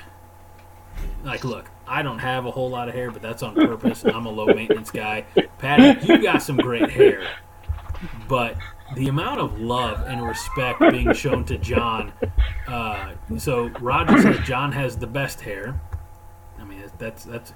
like 1.23 1.43
look 1.43 1.69
I 1.87 2.01
don't 2.01 2.19
have 2.19 2.45
a 2.45 2.51
whole 2.51 2.69
lot 2.69 2.87
of 2.87 2.95
hair 2.95 3.11
but 3.11 3.21
that's 3.21 3.43
on 3.43 3.53
purpose 3.53 4.05
I'm 4.05 4.25
a 4.25 4.31
low 4.31 4.47
maintenance 4.47 4.91
guy 4.91 5.25
Patty 5.57 6.05
you 6.05 6.21
got 6.21 6.41
some 6.41 6.57
great 6.57 6.89
hair 6.89 7.27
but 8.27 8.55
the 8.95 9.07
amount 9.07 9.39
of 9.39 9.59
love 9.59 10.05
and 10.07 10.25
respect 10.25 10.79
being 10.79 11.13
shown 11.13 11.43
to 11.45 11.57
John 11.57 12.13
uh, 12.67 13.13
so 13.37 13.69
Roger 13.79 14.21
says 14.21 14.39
John 14.45 14.71
has 14.71 14.97
the 14.97 15.07
best 15.07 15.41
hair 15.41 15.79
I 16.59 16.63
mean 16.63 16.83
that's 16.99 17.23
that's 17.23 17.53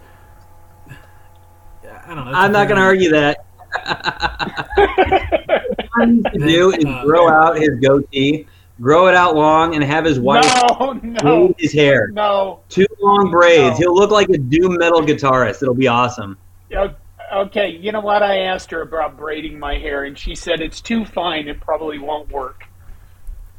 I 2.06 2.14
don't 2.14 2.26
know. 2.26 2.32
I'm 2.32 2.52
not 2.52 2.68
going 2.68 2.78
to 2.78 2.84
argue 2.84 3.10
that 3.12 3.46
to 6.00 6.40
do 6.40 6.72
is 6.72 6.86
uh, 6.86 7.04
grow 7.04 7.30
out 7.30 7.58
his 7.58 7.80
goatee, 7.80 8.48
grow 8.82 9.08
it 9.08 9.16
out 9.16 9.36
long, 9.36 9.76
and 9.76 9.84
have 9.84 10.06
his 10.06 10.20
wife 10.20 10.46
no, 10.80 10.94
no, 11.04 11.56
his 11.58 11.72
hair. 11.72 12.08
No, 12.08 12.62
two 12.70 12.88
long 13.00 13.32
braids. 13.32 13.80
No. 13.80 13.82
He'll 13.86 13.96
look 13.96 14.12
like 14.12 14.30
a 14.30 14.38
doom 14.38 14.78
metal 14.78 15.02
guitarist. 15.02 15.62
It'll 15.62 15.74
be 15.74 15.88
awesome. 15.88 16.38
Okay, 17.32 17.70
you 17.70 17.92
know 17.92 18.02
what? 18.02 18.24
I 18.24 18.40
asked 18.40 18.72
her 18.72 18.82
about 18.82 19.18
braiding 19.18 19.60
my 19.60 19.78
hair, 19.78 20.06
and 20.06 20.18
she 20.18 20.36
said 20.36 20.62
it's 20.62 20.82
too 20.82 21.06
fine. 21.06 21.48
It 21.48 21.60
probably 21.60 22.00
won't 22.00 22.32
work. 22.32 22.66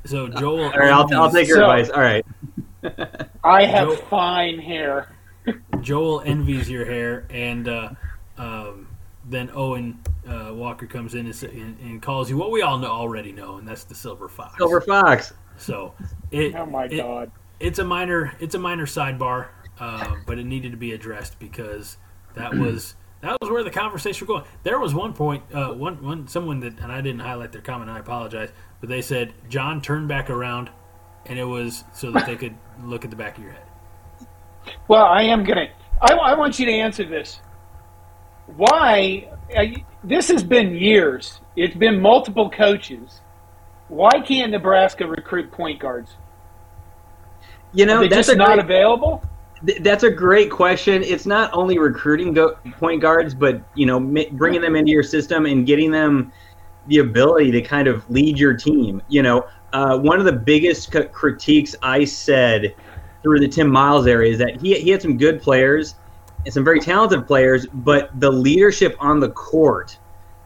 So 0.04 0.28
Joel, 0.28 0.64
all 0.64 0.70
right, 0.70 0.90
I'll, 0.90 1.14
I'll 1.14 1.30
take 1.30 1.46
your 1.46 1.58
so, 1.58 1.70
advice. 1.70 1.90
All 1.90 2.00
right. 2.00 2.24
I 3.44 3.64
have 3.66 3.88
Joel, 3.88 3.96
fine 3.96 4.58
hair. 4.58 5.08
Joel 5.80 6.22
envies 6.22 6.70
your 6.70 6.84
hair, 6.84 7.26
and 7.30 7.68
uh, 7.68 7.90
um, 8.38 8.88
then 9.24 9.50
Owen 9.54 10.00
uh, 10.26 10.52
Walker 10.52 10.86
comes 10.86 11.14
in 11.14 11.26
and, 11.26 11.42
and, 11.42 11.78
and, 11.80 12.02
calls 12.02 12.30
you 12.30 12.36
what 12.36 12.50
we 12.50 12.62
all 12.62 12.78
know 12.78 12.90
already 12.90 13.32
know, 13.32 13.56
and 13.56 13.68
that's 13.68 13.84
the 13.84 13.94
silver 13.94 14.28
fox. 14.28 14.56
Silver 14.56 14.80
fox. 14.80 15.32
So 15.58 15.94
it. 16.30 16.54
oh 16.54 16.66
my 16.66 16.86
it, 16.86 16.96
god! 16.96 17.30
It's 17.58 17.78
a 17.78 17.84
minor. 17.84 18.34
It's 18.40 18.54
a 18.54 18.58
minor 18.58 18.86
sidebar, 18.86 19.48
uh, 19.78 20.16
but 20.26 20.38
it 20.38 20.46
needed 20.46 20.72
to 20.72 20.78
be 20.78 20.92
addressed 20.92 21.38
because 21.38 21.98
that 22.34 22.54
was 22.54 22.94
that 23.22 23.36
was 23.40 23.50
where 23.50 23.62
the 23.62 23.70
conversation 23.70 24.26
was 24.26 24.40
going. 24.40 24.50
There 24.62 24.78
was 24.78 24.94
one 24.94 25.12
point, 25.12 25.44
uh, 25.52 25.72
one 25.72 26.02
one 26.02 26.28
someone 26.28 26.60
that, 26.60 26.78
and 26.80 26.90
I 26.90 27.00
didn't 27.00 27.20
highlight 27.20 27.52
their 27.52 27.62
comment. 27.62 27.90
I 27.90 27.98
apologize, 27.98 28.50
but 28.80 28.88
they 28.88 29.02
said 29.02 29.32
John 29.48 29.82
turned 29.82 30.08
back 30.08 30.30
around, 30.30 30.70
and 31.26 31.38
it 31.38 31.44
was 31.44 31.84
so 31.92 32.10
that 32.12 32.26
they 32.26 32.36
could 32.36 32.54
look 32.82 33.04
at 33.04 33.10
the 33.10 33.16
back 33.16 33.36
of 33.36 33.44
your 33.44 33.52
head. 33.52 33.66
Well, 34.88 35.04
I 35.04 35.22
am 35.22 35.44
gonna. 35.44 35.68
I, 36.00 36.14
I 36.14 36.34
want 36.34 36.58
you 36.58 36.66
to 36.66 36.72
answer 36.72 37.04
this 37.04 37.40
why 38.56 39.28
uh, 39.56 39.64
this 40.02 40.28
has 40.28 40.42
been 40.42 40.74
years. 40.74 41.40
It's 41.56 41.76
been 41.76 42.00
multiple 42.00 42.50
coaches. 42.50 43.20
Why 43.88 44.20
can't 44.20 44.52
Nebraska 44.52 45.06
recruit 45.06 45.50
point 45.52 45.80
guards? 45.80 46.12
You 47.72 47.86
know, 47.86 48.00
that's 48.08 48.28
just 48.28 48.38
not 48.38 48.54
great, 48.54 48.64
available. 48.64 49.22
That's 49.80 50.04
a 50.04 50.10
great 50.10 50.50
question. 50.50 51.02
It's 51.02 51.26
not 51.26 51.50
only 51.52 51.78
recruiting 51.78 52.32
go, 52.32 52.56
point 52.78 53.00
guards, 53.00 53.34
but 53.34 53.62
you 53.74 53.86
know, 53.86 54.00
bringing 54.32 54.60
them 54.60 54.76
into 54.76 54.90
your 54.90 55.02
system 55.02 55.46
and 55.46 55.66
getting 55.66 55.90
them 55.90 56.32
the 56.86 56.98
ability 56.98 57.50
to 57.52 57.60
kind 57.60 57.86
of 57.86 58.08
lead 58.10 58.38
your 58.38 58.54
team. 58.54 59.02
You 59.08 59.22
know, 59.22 59.46
uh, 59.72 59.98
one 59.98 60.18
of 60.18 60.24
the 60.24 60.32
biggest 60.32 60.94
critiques 61.12 61.76
I 61.82 62.04
said 62.04 62.74
through 63.22 63.40
the 63.40 63.48
Tim 63.48 63.68
Miles 63.68 64.06
area 64.06 64.32
is 64.32 64.38
that 64.38 64.60
he, 64.60 64.78
he 64.80 64.90
had 64.90 65.02
some 65.02 65.18
good 65.18 65.42
players 65.42 65.94
and 66.44 66.54
some 66.54 66.64
very 66.64 66.80
talented 66.80 67.26
players, 67.26 67.66
but 67.66 68.18
the 68.18 68.30
leadership 68.30 68.96
on 68.98 69.20
the 69.20 69.30
court 69.30 69.98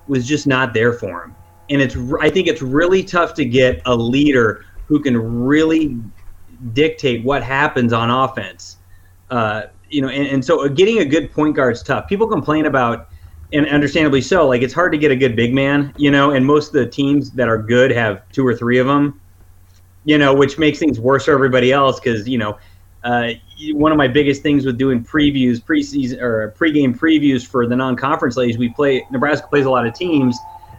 was 0.08 0.26
just 0.26 0.46
not 0.46 0.74
there 0.74 0.92
for 0.92 1.24
him. 1.24 1.36
And 1.70 1.80
it's 1.80 1.96
I 2.20 2.28
think 2.28 2.48
it's 2.48 2.62
really 2.62 3.02
tough 3.02 3.32
to 3.34 3.44
get 3.44 3.80
a 3.86 3.94
leader 3.94 4.64
who 4.86 5.00
can 5.00 5.16
really 5.16 5.96
dictate 6.72 7.24
what 7.24 7.42
happens 7.42 7.92
on 7.92 8.10
offense. 8.10 8.78
Uh, 9.30 9.64
you 9.90 10.00
know, 10.00 10.08
and, 10.08 10.26
and 10.26 10.44
so 10.44 10.68
getting 10.68 10.98
a 10.98 11.04
good 11.04 11.32
point 11.32 11.56
guard 11.56 11.74
is 11.74 11.82
tough. 11.82 12.08
People 12.08 12.26
complain 12.26 12.66
about, 12.66 13.08
and 13.52 13.66
understandably 13.68 14.20
so, 14.20 14.48
like 14.48 14.62
it's 14.62 14.74
hard 14.74 14.92
to 14.92 14.98
get 14.98 15.10
a 15.10 15.16
good 15.16 15.36
big 15.36 15.54
man. 15.54 15.92
You 15.96 16.10
know, 16.10 16.32
and 16.32 16.44
most 16.44 16.68
of 16.68 16.74
the 16.74 16.86
teams 16.86 17.30
that 17.32 17.48
are 17.48 17.58
good 17.58 17.90
have 17.90 18.28
two 18.30 18.46
or 18.46 18.54
three 18.54 18.78
of 18.78 18.86
them. 18.86 19.20
You 20.06 20.18
know, 20.18 20.34
which 20.34 20.58
makes 20.58 20.78
things 20.78 21.00
worse 21.00 21.24
for 21.24 21.32
everybody 21.32 21.72
else 21.72 21.98
because 21.98 22.28
you 22.28 22.36
know 22.36 22.58
uh, 23.04 23.32
one 23.72 23.92
of 23.92 23.98
my 23.98 24.08
biggest 24.08 24.42
things 24.42 24.64
with 24.64 24.78
doing 24.78 25.04
previews, 25.04 25.62
preseason 25.62 26.20
or 26.20 26.54
pregame 26.58 26.96
previews 26.96 27.46
for 27.46 27.66
the 27.66 27.76
non-conference 27.76 28.36
leagues, 28.36 28.56
we 28.56 28.70
play. 28.70 29.06
Nebraska 29.10 29.46
plays 29.46 29.66
a 29.66 29.70
lot 29.70 29.86
of 29.86 29.94
teams 29.94 30.38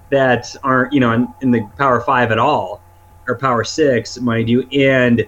that 0.10 0.54
aren't, 0.64 0.92
you 0.92 1.00
know, 1.00 1.12
in, 1.12 1.28
in 1.42 1.52
the 1.52 1.62
Power 1.78 2.02
Five 2.02 2.32
at 2.32 2.40
all, 2.40 2.82
or 3.28 3.38
Power 3.38 3.64
Six, 3.64 4.20
mind 4.20 4.50
you. 4.50 4.68
And 4.72 5.28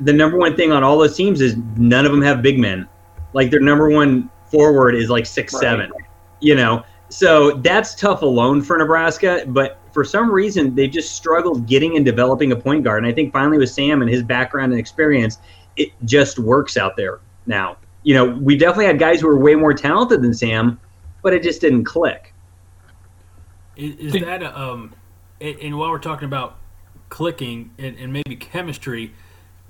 the 0.00 0.12
number 0.12 0.36
one 0.36 0.56
thing 0.56 0.72
on 0.72 0.84
all 0.84 0.98
those 0.98 1.16
teams 1.16 1.40
is 1.40 1.56
none 1.76 2.04
of 2.04 2.12
them 2.12 2.22
have 2.22 2.42
big 2.42 2.58
men. 2.58 2.88
Like 3.32 3.50
their 3.50 3.60
number 3.60 3.88
one 3.90 4.30
forward 4.50 4.94
is 4.94 5.10
like 5.10 5.26
six 5.26 5.52
Right. 5.54 5.60
seven. 5.60 5.92
You 6.40 6.54
know, 6.54 6.84
so 7.08 7.52
that's 7.52 7.94
tough 7.94 8.22
alone 8.22 8.62
for 8.62 8.76
Nebraska. 8.76 9.44
But 9.46 9.78
for 9.92 10.04
some 10.04 10.30
reason, 10.30 10.74
they 10.74 10.88
just 10.88 11.14
struggled 11.14 11.66
getting 11.66 11.96
and 11.96 12.04
developing 12.04 12.52
a 12.52 12.56
point 12.56 12.84
guard. 12.84 13.02
And 13.02 13.10
I 13.10 13.14
think 13.14 13.32
finally 13.32 13.58
with 13.58 13.70
Sam 13.70 14.02
and 14.02 14.10
his 14.10 14.22
background 14.22 14.72
and 14.72 14.78
experience, 14.78 15.38
it 15.76 15.90
just 16.04 16.38
works 16.38 16.76
out 16.76 16.96
there 16.96 17.20
now. 17.46 17.76
You 18.02 18.14
know, 18.14 18.24
we 18.26 18.56
definitely 18.56 18.86
had 18.86 18.98
guys 18.98 19.20
who 19.20 19.28
were 19.28 19.38
way 19.38 19.54
more 19.54 19.74
talented 19.74 20.22
than 20.22 20.32
Sam, 20.34 20.78
but 21.22 21.32
it 21.32 21.42
just 21.42 21.60
didn't 21.60 21.84
click. 21.84 22.32
Is, 23.76 24.14
is 24.14 24.22
that 24.22 24.42
a, 24.42 24.58
um, 24.58 24.94
and, 25.40 25.58
and 25.58 25.78
while 25.78 25.90
we're 25.90 25.98
talking 25.98 26.26
about 26.26 26.58
clicking 27.08 27.72
and, 27.78 27.96
and 27.98 28.12
maybe 28.12 28.36
chemistry, 28.36 29.12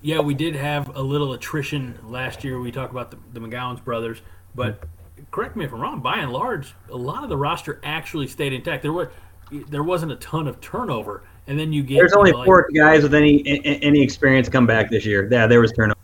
yeah, 0.07 0.21
we 0.21 0.35
did 0.35 0.55
have 0.55 0.95
a 0.95 1.03
little 1.03 1.33
attrition 1.33 1.99
last 2.05 2.45
year. 2.45 2.61
We 2.61 2.71
talked 2.71 2.93
about 2.93 3.11
the, 3.11 3.19
the 3.33 3.41
McGowens 3.41 3.83
brothers, 3.83 4.23
but 4.55 4.85
correct 5.33 5.57
me 5.57 5.65
if 5.65 5.73
I'm 5.73 5.81
wrong. 5.81 5.99
By 5.99 6.19
and 6.19 6.33
large, 6.33 6.75
a 6.91 6.97
lot 6.97 7.25
of 7.25 7.29
the 7.29 7.37
roster 7.37 7.81
actually 7.83 8.29
stayed 8.29 8.53
intact. 8.53 8.85
There 8.85 8.93
was 8.93 9.09
there 9.51 9.83
wasn't 9.83 10.13
a 10.13 10.17
ton 10.17 10.47
of 10.47 10.61
turnover, 10.61 11.25
and 11.49 11.59
then 11.59 11.73
you 11.73 11.83
get 11.83 11.97
There's 11.97 12.13
only 12.13 12.31
know, 12.31 12.39
like- 12.39 12.47
four 12.47 12.69
guys 12.73 13.03
with 13.03 13.15
any 13.15 13.41
a- 13.49 13.61
a- 13.65 13.81
any 13.83 14.01
experience 14.01 14.49
come 14.49 14.65
back 14.65 14.91
this 14.91 15.05
year. 15.05 15.29
Yeah, 15.29 15.49
there 15.49 15.61
was 15.61 15.73
turnover. 15.73 15.99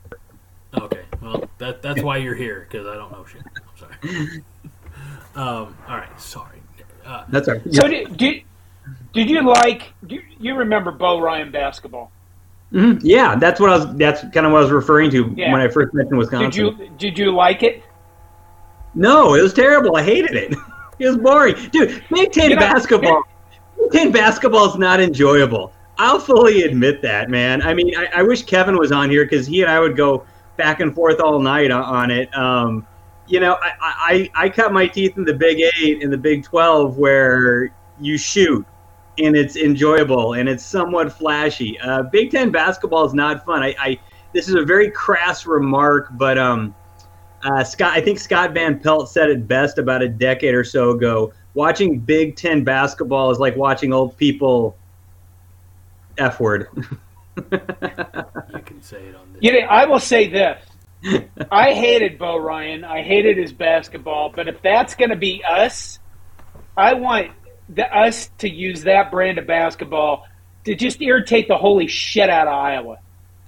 Okay, 0.76 1.02
well 1.20 1.48
that 1.58 1.80
that's 1.80 2.02
why 2.02 2.16
you're 2.16 2.34
here 2.34 2.66
because 2.68 2.88
I 2.88 2.96
don't 2.96 3.12
know 3.12 3.24
shit. 3.24 3.42
I'm 3.56 4.00
sorry. 4.02 4.42
Um, 5.34 5.74
all 5.88 5.96
right, 5.96 6.20
sorry. 6.20 6.60
Uh, 7.06 7.24
That's 7.30 7.48
all 7.48 7.54
right. 7.54 7.74
So 7.74 7.88
did, 7.88 8.14
did 8.18 8.42
did 9.14 9.30
you 9.30 9.40
like? 9.40 9.94
Do 10.06 10.16
you, 10.16 10.22
you 10.38 10.54
remember 10.54 10.92
Bo 10.92 11.22
Ryan 11.22 11.50
basketball? 11.50 12.11
Mhm. 12.72 13.00
Yeah, 13.02 13.36
that's 13.36 13.60
what 13.60 13.70
I 13.70 13.76
was. 13.76 13.94
That's 13.96 14.22
kind 14.32 14.46
of 14.46 14.52
what 14.52 14.58
I 14.58 14.62
was 14.62 14.70
referring 14.70 15.10
to 15.10 15.32
Yeah. 15.36 15.52
when 15.52 15.60
I 15.60 15.68
first 15.68 15.92
mentioned 15.94 16.18
Wisconsin. 16.18 16.50
Did 16.50 16.56
you 16.56 16.90
did 16.96 17.18
you 17.18 17.30
like 17.32 17.62
it? 17.62 17.82
No, 18.94 19.34
it 19.34 19.42
was 19.42 19.52
terrible. 19.54 19.96
I 19.96 20.02
hated 20.02 20.34
it. 20.34 20.54
It 20.98 21.06
was 21.08 21.16
boring, 21.16 21.56
dude. 21.72 22.00
Big 22.10 22.30
Ten 22.30 22.50
You 22.50 22.56
know, 22.56 22.60
basketball. 22.60 23.24
Big 23.76 23.90
Ten 23.90 24.12
basketball 24.12 24.68
is 24.70 24.76
not 24.76 25.00
enjoyable. 25.00 25.72
I'll 25.98 26.20
fully 26.20 26.62
admit 26.62 27.02
that, 27.02 27.28
man. 27.28 27.60
I 27.62 27.74
mean, 27.74 27.96
I, 27.96 28.20
I 28.20 28.22
wish 28.22 28.44
Kevin 28.44 28.76
was 28.78 28.92
on 28.92 29.10
here 29.10 29.24
because 29.24 29.46
he 29.46 29.62
and 29.62 29.70
I 29.70 29.80
would 29.80 29.96
go 29.96 30.24
back 30.56 30.78
and 30.80 30.94
forth 30.94 31.18
all 31.18 31.40
night 31.40 31.72
on, 31.72 31.82
on 31.82 32.10
it. 32.12 32.32
Um, 32.36 32.86
you 33.26 33.40
know, 33.40 33.56
I, 33.60 33.72
I 33.80 34.44
I 34.44 34.48
cut 34.48 34.72
my 34.72 34.86
teeth 34.86 35.16
in 35.16 35.24
the 35.24 35.34
Big 35.34 35.60
Eight 35.80 36.02
and 36.04 36.12
the 36.12 36.18
Big 36.18 36.44
Twelve 36.44 36.98
where 36.98 37.74
you 38.00 38.16
shoot 38.16 38.64
and 39.18 39.36
it's 39.36 39.56
enjoyable 39.56 40.34
and 40.34 40.48
it's 40.48 40.64
somewhat 40.64 41.12
flashy. 41.12 41.78
Uh, 41.78 42.02
Big 42.04 42.30
Ten 42.30 42.50
basketball 42.50 43.04
is 43.04 43.14
not 43.14 43.44
fun. 43.44 43.62
I, 43.62 43.74
I 43.78 44.00
this 44.32 44.48
is 44.48 44.54
a 44.54 44.64
very 44.64 44.90
crass 44.90 45.46
remark, 45.46 46.08
but 46.12 46.38
um, 46.38 46.74
uh, 47.42 47.64
Scott, 47.64 47.92
I 47.92 48.00
think 48.00 48.18
Scott 48.18 48.54
Van 48.54 48.80
Pelt 48.80 49.10
said 49.10 49.28
it 49.28 49.46
best 49.46 49.78
about 49.78 50.02
a 50.02 50.08
decade 50.08 50.54
or 50.54 50.64
so 50.64 50.90
ago. 50.90 51.32
Watching 51.54 52.00
Big 52.00 52.36
Ten 52.36 52.64
basketball 52.64 53.30
is 53.30 53.38
like 53.38 53.56
watching 53.56 53.92
old 53.92 54.16
people 54.16 54.76
f 56.16 56.40
word. 56.40 56.68
you 57.36 57.58
can 58.64 58.82
say 58.82 59.04
it 59.06 59.14
on 59.14 59.32
this. 59.32 59.42
You 59.42 59.52
know, 59.52 59.66
I 59.66 59.86
will 59.86 60.00
say 60.00 60.28
this. 60.28 60.64
I 61.50 61.74
hated 61.74 62.18
Bo 62.18 62.38
Ryan. 62.38 62.84
I 62.84 63.02
hated 63.02 63.36
his 63.36 63.52
basketball. 63.52 64.32
But 64.34 64.48
if 64.48 64.62
that's 64.62 64.94
going 64.94 65.10
to 65.10 65.16
be 65.16 65.42
us, 65.44 65.98
I 66.76 66.94
want 66.94 67.32
the, 67.68 67.84
us 67.96 68.30
to 68.38 68.48
use 68.48 68.82
that 68.82 69.10
brand 69.10 69.38
of 69.38 69.46
basketball 69.46 70.26
to 70.64 70.74
just 70.74 71.00
irritate 71.02 71.48
the 71.48 71.56
holy 71.56 71.86
shit 71.86 72.28
out 72.30 72.46
of 72.46 72.54
Iowa 72.54 72.98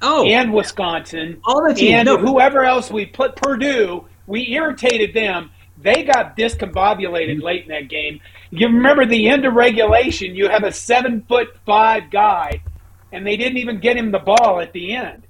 oh, 0.02 0.24
and 0.26 0.52
Wisconsin 0.52 1.40
all 1.44 1.66
the 1.68 1.74
teams. 1.74 1.94
and 1.94 2.06
no, 2.06 2.16
whoever 2.18 2.64
else 2.64 2.90
we 2.90 3.06
put 3.06 3.36
Purdue. 3.36 4.06
We 4.26 4.52
irritated 4.52 5.14
them. 5.14 5.50
They 5.76 6.04
got 6.04 6.36
discombobulated 6.36 7.42
late 7.42 7.62
in 7.64 7.68
that 7.68 7.88
game. 7.88 8.20
You 8.50 8.68
remember 8.68 9.04
the 9.06 9.28
end 9.28 9.44
of 9.44 9.54
regulation? 9.54 10.34
You 10.34 10.48
have 10.48 10.64
a 10.64 10.72
seven 10.72 11.22
foot 11.28 11.48
five 11.66 12.10
guy, 12.10 12.62
and 13.12 13.26
they 13.26 13.36
didn't 13.36 13.58
even 13.58 13.80
get 13.80 13.96
him 13.96 14.10
the 14.12 14.18
ball 14.20 14.60
at 14.60 14.72
the 14.72 14.94
end. 14.94 15.26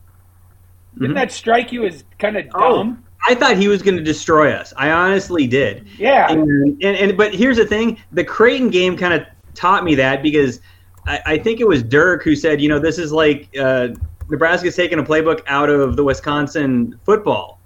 Didn't 0.94 1.12
Mhm. 1.12 1.14
that 1.16 1.32
strike 1.32 1.72
you 1.72 1.84
as 1.86 2.04
kind 2.18 2.36
of 2.36 2.46
Oh. 2.54 2.76
dumb? 2.76 3.04
I 3.26 3.34
thought 3.34 3.56
he 3.56 3.68
was 3.68 3.82
going 3.82 3.96
to 3.96 4.02
destroy 4.02 4.52
us. 4.52 4.72
I 4.76 4.90
honestly 4.90 5.46
did. 5.46 5.86
Yeah. 5.98 6.30
And, 6.30 6.82
and, 6.82 6.96
and 6.96 7.16
but 7.16 7.34
here's 7.34 7.56
the 7.56 7.66
thing: 7.66 7.98
the 8.12 8.24
Creighton 8.24 8.70
game 8.70 8.96
kind 8.96 9.14
of 9.14 9.26
taught 9.54 9.84
me 9.84 9.94
that 9.94 10.22
because 10.22 10.60
I, 11.06 11.20
I 11.26 11.38
think 11.38 11.60
it 11.60 11.68
was 11.68 11.82
Dirk 11.82 12.22
who 12.22 12.36
said, 12.36 12.60
you 12.60 12.68
know, 12.68 12.78
this 12.78 12.98
is 12.98 13.12
like 13.12 13.48
uh, 13.58 13.88
Nebraska's 14.28 14.76
taking 14.76 14.98
a 14.98 15.02
playbook 15.02 15.42
out 15.46 15.70
of 15.70 15.96
the 15.96 16.04
Wisconsin 16.04 16.98
football, 17.04 17.60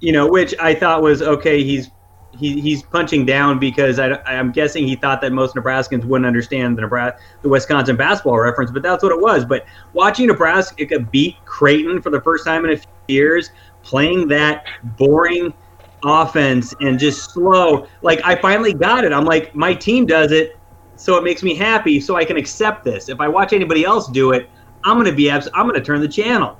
you 0.00 0.12
know, 0.12 0.28
which 0.28 0.54
I 0.60 0.74
thought 0.74 1.02
was 1.02 1.22
okay. 1.22 1.62
He's 1.62 1.90
he, 2.38 2.60
he's 2.60 2.82
punching 2.82 3.26
down 3.26 3.58
because 3.58 3.98
I, 3.98 4.12
I'm 4.24 4.52
guessing 4.52 4.86
he 4.86 4.94
thought 4.94 5.20
that 5.22 5.32
most 5.32 5.56
Nebraskans 5.56 6.04
wouldn't 6.04 6.26
understand 6.26 6.76
the 6.76 6.82
Nebraska, 6.82 7.18
the 7.42 7.48
Wisconsin 7.48 7.96
basketball 7.96 8.38
reference, 8.38 8.70
but 8.70 8.82
that's 8.82 9.02
what 9.02 9.10
it 9.10 9.20
was. 9.20 9.44
But 9.44 9.66
watching 9.92 10.28
Nebraska 10.28 11.00
beat 11.00 11.36
Creighton 11.46 12.00
for 12.00 12.10
the 12.10 12.20
first 12.20 12.44
time 12.44 12.64
in 12.64 12.72
a 12.72 12.76
few 12.76 12.86
years, 13.08 13.50
playing 13.88 14.28
that 14.28 14.66
boring 14.96 15.52
offense 16.04 16.74
and 16.80 16.98
just 16.98 17.30
slow, 17.32 17.86
like 18.02 18.20
I 18.24 18.36
finally 18.36 18.72
got 18.72 19.04
it. 19.04 19.12
I'm 19.12 19.24
like, 19.24 19.54
my 19.54 19.74
team 19.74 20.06
does 20.06 20.30
it, 20.30 20.56
so 20.96 21.16
it 21.16 21.24
makes 21.24 21.42
me 21.42 21.54
happy, 21.54 22.00
so 22.00 22.16
I 22.16 22.24
can 22.24 22.36
accept 22.36 22.84
this. 22.84 23.08
If 23.08 23.20
I 23.20 23.28
watch 23.28 23.52
anybody 23.52 23.84
else 23.84 24.08
do 24.08 24.32
it, 24.32 24.50
I'm 24.84 24.96
gonna 24.96 25.12
be 25.12 25.30
abs- 25.30 25.48
I'm 25.54 25.66
gonna 25.66 25.80
turn 25.80 26.00
the 26.00 26.08
channel. 26.08 26.58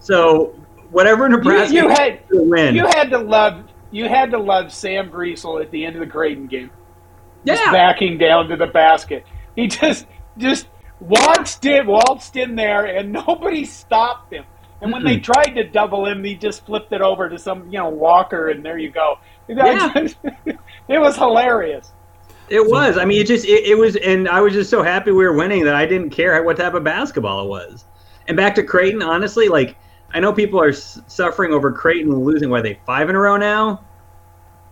So 0.00 0.54
whatever 0.90 1.24
You, 1.24 1.36
Nebraska 1.36 1.74
you 1.74 1.88
had 1.88 2.20
will 2.30 2.46
win. 2.46 2.74
you 2.74 2.86
had 2.86 3.10
to 3.10 3.18
love 3.18 3.64
you 3.90 4.08
had 4.08 4.32
to 4.32 4.38
love 4.38 4.72
Sam 4.72 5.08
Griesel 5.08 5.62
at 5.62 5.70
the 5.70 5.84
end 5.84 5.94
of 5.94 6.00
the 6.00 6.06
Creighton 6.06 6.46
game. 6.46 6.70
Just 7.46 7.62
yeah. 7.64 7.72
backing 7.72 8.18
down 8.18 8.48
to 8.48 8.56
the 8.56 8.66
basket. 8.66 9.24
He 9.54 9.68
just 9.68 10.06
just 10.36 10.66
waltzed 11.00 11.64
in, 11.64 11.86
waltzed 11.86 12.36
in 12.36 12.56
there, 12.56 12.86
and 12.86 13.12
nobody 13.26 13.64
stopped 13.64 14.32
him. 14.32 14.44
And 14.84 14.92
when 14.92 15.02
they 15.02 15.18
tried 15.18 15.54
to 15.54 15.64
double 15.64 16.04
him, 16.04 16.22
he 16.22 16.34
just 16.34 16.66
flipped 16.66 16.92
it 16.92 17.00
over 17.00 17.30
to 17.30 17.38
some 17.38 17.64
you 17.72 17.78
know 17.78 17.88
Walker, 17.88 18.50
and 18.50 18.64
there 18.64 18.78
you 18.78 18.90
go. 18.90 19.18
Yeah. 19.46 19.92
it 20.88 20.98
was 20.98 21.16
hilarious. 21.16 21.92
It 22.48 22.66
was. 22.66 22.96
I 22.96 23.04
mean, 23.04 23.20
it 23.20 23.26
just 23.26 23.44
it, 23.44 23.66
it 23.66 23.76
was, 23.76 23.96
and 23.96 24.26
I 24.26 24.40
was 24.40 24.54
just 24.54 24.70
so 24.70 24.82
happy 24.82 25.10
we 25.10 25.22
were 25.22 25.34
winning 25.34 25.64
that 25.64 25.74
I 25.74 25.84
didn't 25.84 26.10
care 26.10 26.42
what 26.42 26.56
type 26.56 26.72
of 26.72 26.82
basketball 26.82 27.44
it 27.44 27.48
was. 27.48 27.84
And 28.26 28.38
back 28.38 28.54
to 28.54 28.62
Creighton, 28.62 29.02
honestly, 29.02 29.48
like 29.48 29.76
I 30.14 30.20
know 30.20 30.32
people 30.32 30.58
are 30.58 30.70
s- 30.70 30.98
suffering 31.08 31.52
over 31.52 31.72
Creighton 31.72 32.14
losing. 32.24 32.48
Why 32.48 32.62
they 32.62 32.78
five 32.86 33.10
in 33.10 33.16
a 33.16 33.18
row 33.20 33.36
now? 33.36 33.84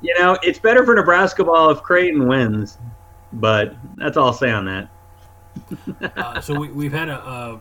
You 0.00 0.18
know, 0.18 0.38
it's 0.42 0.58
better 0.58 0.86
for 0.86 0.94
Nebraska 0.94 1.44
ball 1.44 1.70
if 1.70 1.82
Creighton 1.82 2.26
wins, 2.26 2.78
but 3.34 3.76
that's 3.96 4.16
all 4.16 4.28
I'll 4.28 4.32
say 4.32 4.50
on 4.50 4.64
that. 4.64 4.88
Uh, 6.16 6.40
so 6.40 6.58
we, 6.58 6.70
we've 6.70 6.92
had 6.92 7.10
a, 7.10 7.22
a, 7.22 7.54
a 7.54 7.60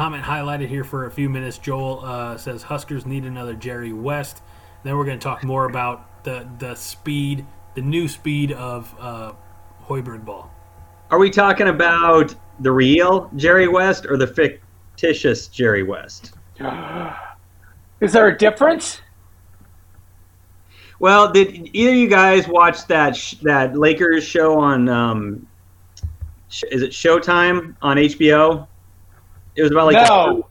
comment 0.00 0.24
highlighted 0.24 0.66
here 0.66 0.82
for 0.82 1.04
a 1.04 1.10
few 1.10 1.28
minutes. 1.28 1.58
Joel 1.58 2.00
uh, 2.02 2.38
says 2.38 2.62
Huskers 2.62 3.04
need 3.04 3.26
another 3.26 3.52
Jerry 3.52 3.92
West. 3.92 4.40
Then 4.82 4.96
we're 4.96 5.04
going 5.04 5.18
to 5.18 5.22
talk 5.22 5.44
more 5.44 5.66
about 5.66 6.24
the 6.24 6.48
the 6.58 6.74
speed, 6.74 7.44
the 7.74 7.82
new 7.82 8.08
speed 8.08 8.52
of 8.52 8.94
uh, 8.98 9.32
Hoiberg 9.84 10.24
ball. 10.24 10.50
Are 11.10 11.18
we 11.18 11.28
talking 11.28 11.68
about 11.68 12.34
the 12.60 12.72
real 12.72 13.30
Jerry 13.36 13.68
West 13.68 14.06
or 14.06 14.16
the 14.16 14.26
fictitious 14.26 15.48
Jerry 15.48 15.82
West? 15.82 16.32
Is 18.00 18.14
there 18.14 18.28
a 18.28 18.38
difference? 18.38 19.02
Well, 20.98 21.30
did 21.30 21.68
either 21.76 21.90
of 21.90 21.96
you 21.96 22.08
guys 22.08 22.48
watch 22.48 22.86
that 22.86 23.14
sh- 23.14 23.34
that 23.42 23.76
Lakers 23.76 24.24
show 24.24 24.58
on 24.58 24.88
um, 24.88 25.46
sh- 26.48 26.64
is 26.72 26.80
it 26.80 26.92
Showtime 26.92 27.76
on 27.82 27.98
HBO? 27.98 28.66
It 29.60 29.64
was 29.64 29.72
about 29.72 29.92
like 29.92 30.08
no. 30.08 30.48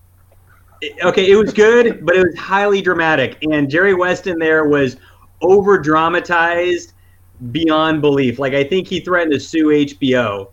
It- 0.82 1.04
okay, 1.04 1.32
it 1.32 1.36
was 1.36 1.52
good, 1.52 2.06
but 2.06 2.16
it 2.16 2.24
was 2.24 2.38
highly 2.38 2.80
dramatic, 2.80 3.38
and 3.52 3.70
Jerry 3.70 3.96
West 3.96 4.28
in 4.28 4.38
there 4.38 4.66
was 4.66 4.98
over 5.42 5.80
dramatized 5.80 6.94
beyond 7.52 8.02
belief. 8.02 8.38
Like 8.38 8.54
I 8.54 8.64
think 8.64 8.88
he 8.88 9.00
threatened 9.00 9.34
to 9.34 9.40
sue 9.40 9.70
HBO 9.70 10.52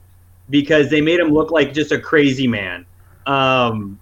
because 0.48 0.88
they 0.88 1.02
made 1.02 1.20
him 1.20 1.28
look 1.28 1.50
like 1.50 1.74
just 1.74 1.92
a 1.92 2.00
crazy 2.00 2.48
man. 2.48 2.86
Um, 3.26 4.00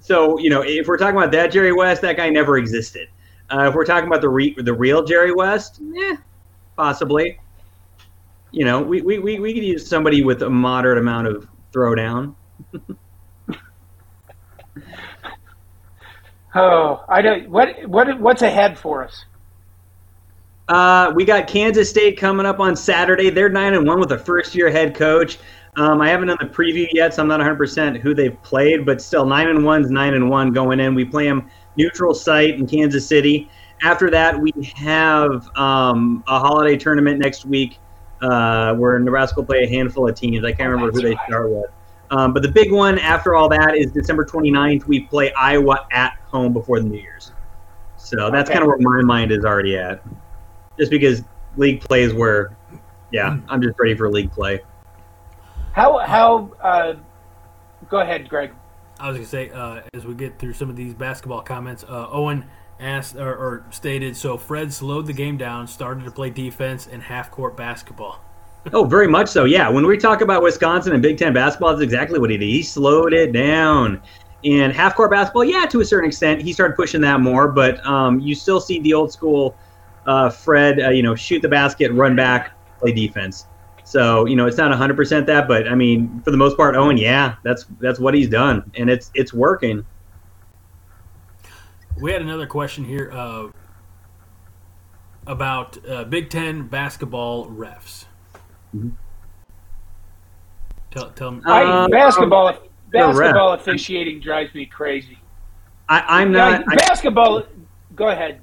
so 0.00 0.38
you 0.40 0.50
know, 0.50 0.62
if 0.62 0.88
we're 0.88 0.98
talking 0.98 1.16
about 1.16 1.30
that 1.32 1.52
Jerry 1.52 1.72
West, 1.72 2.02
that 2.02 2.16
guy 2.16 2.28
never 2.28 2.58
existed. 2.58 3.08
Uh, 3.48 3.68
if 3.68 3.74
we're 3.76 3.84
talking 3.84 4.08
about 4.08 4.22
the 4.22 4.28
re- 4.28 4.56
the 4.58 4.74
real 4.74 5.04
Jerry 5.04 5.32
West, 5.32 5.80
eh, 5.96 6.16
possibly. 6.76 7.38
You 8.50 8.64
know, 8.66 8.82
we, 8.82 9.00
we, 9.00 9.18
we, 9.18 9.38
we 9.38 9.54
could 9.54 9.64
use 9.64 9.86
somebody 9.86 10.22
with 10.22 10.42
a 10.42 10.50
moderate 10.50 10.98
amount 10.98 11.28
of 11.28 11.48
throwdown. 11.72 12.34
Oh, 16.54 17.02
I 17.08 17.22
don't. 17.22 17.48
What 17.48 17.88
what 17.88 18.20
what's 18.20 18.42
ahead 18.42 18.76
for 18.78 19.02
us? 19.02 19.24
Uh, 20.68 21.10
we 21.14 21.24
got 21.24 21.46
Kansas 21.46 21.88
State 21.88 22.18
coming 22.18 22.44
up 22.44 22.60
on 22.60 22.76
Saturday. 22.76 23.30
They're 23.30 23.48
nine 23.48 23.72
and 23.72 23.86
one 23.86 23.98
with 23.98 24.12
a 24.12 24.18
first 24.18 24.54
year 24.54 24.70
head 24.70 24.94
coach. 24.94 25.38
Um, 25.76 26.02
I 26.02 26.10
haven't 26.10 26.28
done 26.28 26.36
the 26.38 26.48
preview 26.48 26.86
yet, 26.92 27.14
so 27.14 27.22
I'm 27.22 27.28
not 27.28 27.38
100 27.38 27.56
percent 27.56 27.96
who 27.96 28.12
they've 28.12 28.36
played, 28.42 28.84
but 28.84 29.00
still 29.00 29.24
nine 29.24 29.48
and 29.48 29.64
one's 29.64 29.90
nine 29.90 30.12
and 30.12 30.28
one 30.28 30.52
going 30.52 30.78
in. 30.78 30.94
We 30.94 31.06
play 31.06 31.24
them 31.24 31.48
neutral 31.78 32.12
site 32.12 32.56
in 32.56 32.66
Kansas 32.66 33.06
City, 33.08 33.48
after 33.82 34.10
that, 34.10 34.38
we 34.38 34.52
have 34.76 35.48
um, 35.56 36.22
a 36.28 36.38
holiday 36.38 36.76
tournament 36.76 37.18
next 37.18 37.44
week 37.44 37.78
uh, 38.20 38.74
where 38.74 38.98
Nebraska 38.98 39.40
will 39.40 39.46
play 39.46 39.64
a 39.64 39.68
handful 39.68 40.08
of 40.08 40.14
teams. 40.14 40.44
I 40.44 40.52
can't 40.52 40.70
remember 40.70 40.92
who 40.92 41.02
they 41.02 41.14
right. 41.14 41.26
start 41.26 41.50
with. 41.50 41.70
Um, 42.12 42.32
but 42.34 42.42
the 42.42 42.50
big 42.50 42.70
one 42.70 42.98
after 42.98 43.34
all 43.34 43.48
that 43.48 43.74
is 43.74 43.90
December 43.90 44.24
29th. 44.24 44.86
We 44.86 45.00
play 45.00 45.32
Iowa 45.32 45.86
at 45.92 46.18
home 46.26 46.52
before 46.52 46.78
the 46.78 46.86
New 46.86 46.98
Year's. 47.00 47.32
So 47.96 48.30
that's 48.30 48.50
Okay. 48.50 48.58
kind 48.58 48.62
of 48.62 48.68
where 48.68 48.78
my 48.78 49.02
mind 49.02 49.32
is 49.32 49.44
already 49.44 49.78
at. 49.78 50.02
Just 50.78 50.90
because 50.90 51.22
league 51.56 51.80
play 51.80 52.02
is 52.02 52.12
where, 52.12 52.54
yeah, 53.10 53.38
I'm 53.48 53.62
just 53.62 53.78
ready 53.78 53.94
for 53.94 54.10
league 54.10 54.30
play. 54.30 54.60
How 55.72 55.98
how? 55.98 56.50
Uh, 56.62 56.94
go 57.88 58.00
ahead, 58.00 58.28
Greg. 58.28 58.52
I 59.00 59.08
was 59.08 59.16
gonna 59.16 59.26
say 59.26 59.48
uh, 59.50 59.80
as 59.94 60.04
we 60.04 60.14
get 60.14 60.38
through 60.38 60.52
some 60.52 60.68
of 60.68 60.76
these 60.76 60.92
basketball 60.92 61.40
comments, 61.40 61.82
uh, 61.84 62.08
Owen 62.10 62.44
asked 62.78 63.16
or, 63.16 63.34
or 63.34 63.64
stated 63.70 64.16
so 64.16 64.36
Fred 64.36 64.72
slowed 64.72 65.06
the 65.06 65.12
game 65.14 65.38
down, 65.38 65.66
started 65.66 66.04
to 66.04 66.10
play 66.10 66.28
defense 66.28 66.86
and 66.86 67.04
half 67.04 67.30
court 67.30 67.56
basketball. 67.56 68.20
Oh, 68.72 68.84
very 68.84 69.08
much 69.08 69.28
so. 69.28 69.44
Yeah, 69.44 69.68
when 69.68 69.86
we 69.86 69.98
talk 69.98 70.20
about 70.20 70.42
Wisconsin 70.42 70.92
and 70.92 71.02
Big 71.02 71.18
Ten 71.18 71.32
basketball, 71.32 71.70
that's 71.70 71.82
exactly 71.82 72.18
what 72.18 72.30
he 72.30 72.36
did. 72.36 72.46
He 72.46 72.62
slowed 72.62 73.12
it 73.12 73.32
down. 73.32 74.00
And 74.44 74.72
half 74.72 74.94
court 74.94 75.10
basketball, 75.10 75.44
yeah, 75.44 75.66
to 75.66 75.80
a 75.80 75.84
certain 75.84 76.08
extent, 76.08 76.42
he 76.42 76.52
started 76.52 76.76
pushing 76.76 77.00
that 77.00 77.20
more. 77.20 77.48
But 77.48 77.84
um, 77.86 78.20
you 78.20 78.34
still 78.34 78.60
see 78.60 78.80
the 78.80 78.94
old 78.94 79.12
school 79.12 79.56
uh, 80.06 80.30
Fred, 80.30 80.80
uh, 80.80 80.90
you 80.90 81.02
know, 81.02 81.14
shoot 81.14 81.42
the 81.42 81.48
basket, 81.48 81.92
run 81.92 82.16
back, 82.16 82.52
play 82.78 82.92
defense. 82.92 83.46
So 83.84 84.26
you 84.26 84.36
know, 84.36 84.46
it's 84.46 84.56
not 84.56 84.70
100 84.70 84.96
percent 84.96 85.26
that, 85.26 85.48
but 85.48 85.68
I 85.68 85.74
mean, 85.74 86.22
for 86.24 86.30
the 86.30 86.36
most 86.36 86.56
part, 86.56 86.76
Owen, 86.76 86.96
yeah, 86.96 87.36
that's 87.42 87.66
that's 87.80 87.98
what 87.98 88.14
he's 88.14 88.28
done, 88.28 88.70
and 88.76 88.88
it's 88.88 89.10
it's 89.14 89.32
working. 89.32 89.84
We 92.00 92.12
had 92.12 92.22
another 92.22 92.46
question 92.46 92.84
here 92.84 93.10
uh, 93.12 93.48
about 95.26 95.78
uh, 95.86 96.04
Big 96.04 96.30
Ten 96.30 96.68
basketball 96.68 97.46
refs. 97.48 98.06
Mhm. 98.74 98.92
Tell, 100.90 101.10
tell 101.12 101.30
me. 101.32 101.42
I, 101.46 101.84
Um, 101.84 101.90
basketball 101.90 102.52
the 102.52 102.98
ref. 102.98 103.16
basketball 103.16 103.52
officiating 103.54 104.20
drives 104.20 104.54
me 104.54 104.66
crazy. 104.66 105.18
I, 105.88 106.20
I'm 106.20 106.32
not. 106.32 106.60
Yeah, 106.60 106.66
I, 106.68 106.74
basketball. 106.76 107.44
Go 107.96 108.08
ahead. 108.08 108.40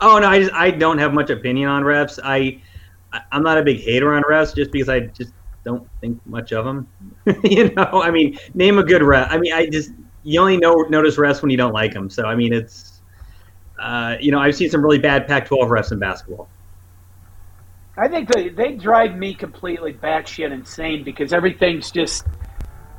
Oh 0.00 0.18
no, 0.18 0.28
I 0.28 0.40
just 0.40 0.52
I 0.54 0.70
don't 0.70 0.98
have 0.98 1.12
much 1.12 1.30
opinion 1.30 1.68
on 1.68 1.82
refs. 1.82 2.18
I 2.22 2.60
I- 3.12 3.22
I'm 3.32 3.42
not 3.42 3.58
a 3.58 3.62
big 3.62 3.80
hater 3.80 4.14
on 4.14 4.22
refs 4.22 4.54
just 4.54 4.70
because 4.72 4.88
I 4.88 5.00
just 5.00 5.32
don't 5.64 5.86
think 6.00 6.18
much 6.26 6.52
of 6.52 6.64
them. 6.64 6.88
you 7.44 7.70
know, 7.74 8.02
I 8.02 8.10
mean, 8.10 8.38
name 8.54 8.78
a 8.78 8.82
good 8.82 9.02
ref. 9.02 9.28
I 9.30 9.38
mean, 9.38 9.52
I 9.52 9.66
just 9.68 9.90
you 10.22 10.40
only 10.40 10.56
know 10.56 10.74
notice 10.88 11.16
refs 11.16 11.42
when 11.42 11.50
you 11.50 11.56
don't 11.56 11.72
like 11.72 11.92
them. 11.92 12.08
So 12.08 12.24
I 12.26 12.34
mean, 12.34 12.52
it's 12.52 13.02
uh, 13.80 14.16
you 14.20 14.30
know 14.32 14.38
I've 14.38 14.54
seen 14.54 14.70
some 14.70 14.82
really 14.82 14.98
bad 14.98 15.26
Pac-12 15.26 15.68
refs 15.68 15.92
in 15.92 15.98
basketball. 15.98 16.48
I 17.96 18.08
think 18.08 18.28
they 18.32 18.48
they 18.50 18.72
drive 18.72 19.16
me 19.16 19.34
completely 19.34 19.92
batshit 19.92 20.52
insane 20.52 21.02
because 21.04 21.32
everything's 21.32 21.90
just, 21.90 22.24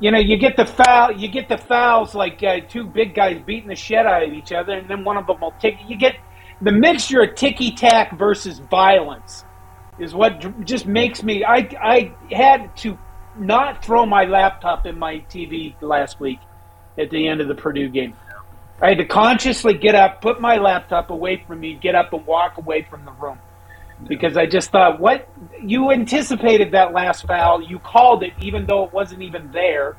you 0.00 0.10
know, 0.10 0.18
you 0.18 0.36
get 0.36 0.56
the 0.56 0.66
foul, 0.66 1.12
you 1.12 1.28
get 1.28 1.48
the 1.48 1.56
fouls 1.56 2.14
like 2.14 2.42
uh, 2.42 2.60
two 2.68 2.84
big 2.84 3.14
guys 3.14 3.40
beating 3.44 3.68
the 3.68 3.74
shit 3.74 4.06
out 4.06 4.22
of 4.22 4.32
each 4.32 4.52
other, 4.52 4.72
and 4.74 4.88
then 4.88 5.04
one 5.04 5.16
of 5.16 5.26
them 5.26 5.40
will 5.40 5.54
take. 5.60 5.76
You 5.88 5.96
get 5.96 6.16
the 6.60 6.72
mixture 6.72 7.22
of 7.22 7.34
ticky 7.34 7.72
tack 7.72 8.18
versus 8.18 8.58
violence 8.58 9.44
is 9.98 10.14
what 10.14 10.64
just 10.64 10.86
makes 10.86 11.22
me. 11.22 11.42
I 11.42 11.68
I 11.80 12.14
had 12.30 12.76
to 12.78 12.98
not 13.38 13.82
throw 13.82 14.04
my 14.04 14.24
laptop 14.24 14.84
in 14.84 14.98
my 14.98 15.24
TV 15.30 15.74
last 15.80 16.20
week 16.20 16.38
at 16.98 17.08
the 17.08 17.28
end 17.28 17.40
of 17.40 17.48
the 17.48 17.54
Purdue 17.54 17.88
game. 17.88 18.14
I 18.82 18.90
had 18.90 18.98
to 18.98 19.06
consciously 19.06 19.74
get 19.74 19.94
up, 19.94 20.20
put 20.20 20.40
my 20.40 20.56
laptop 20.56 21.10
away 21.10 21.42
from 21.46 21.60
me, 21.60 21.74
get 21.74 21.94
up 21.94 22.12
and 22.12 22.26
walk 22.26 22.58
away 22.58 22.86
from 22.90 23.06
the 23.06 23.12
room 23.12 23.38
because 24.08 24.36
I 24.36 24.46
just 24.46 24.70
thought, 24.70 25.00
what 25.00 25.28
you 25.62 25.90
anticipated 25.90 26.72
that 26.72 26.92
last 26.92 27.26
foul, 27.26 27.62
you 27.62 27.78
called 27.78 28.22
it 28.22 28.32
even 28.40 28.66
though 28.66 28.84
it 28.84 28.92
wasn't 28.92 29.22
even 29.22 29.50
there, 29.52 29.96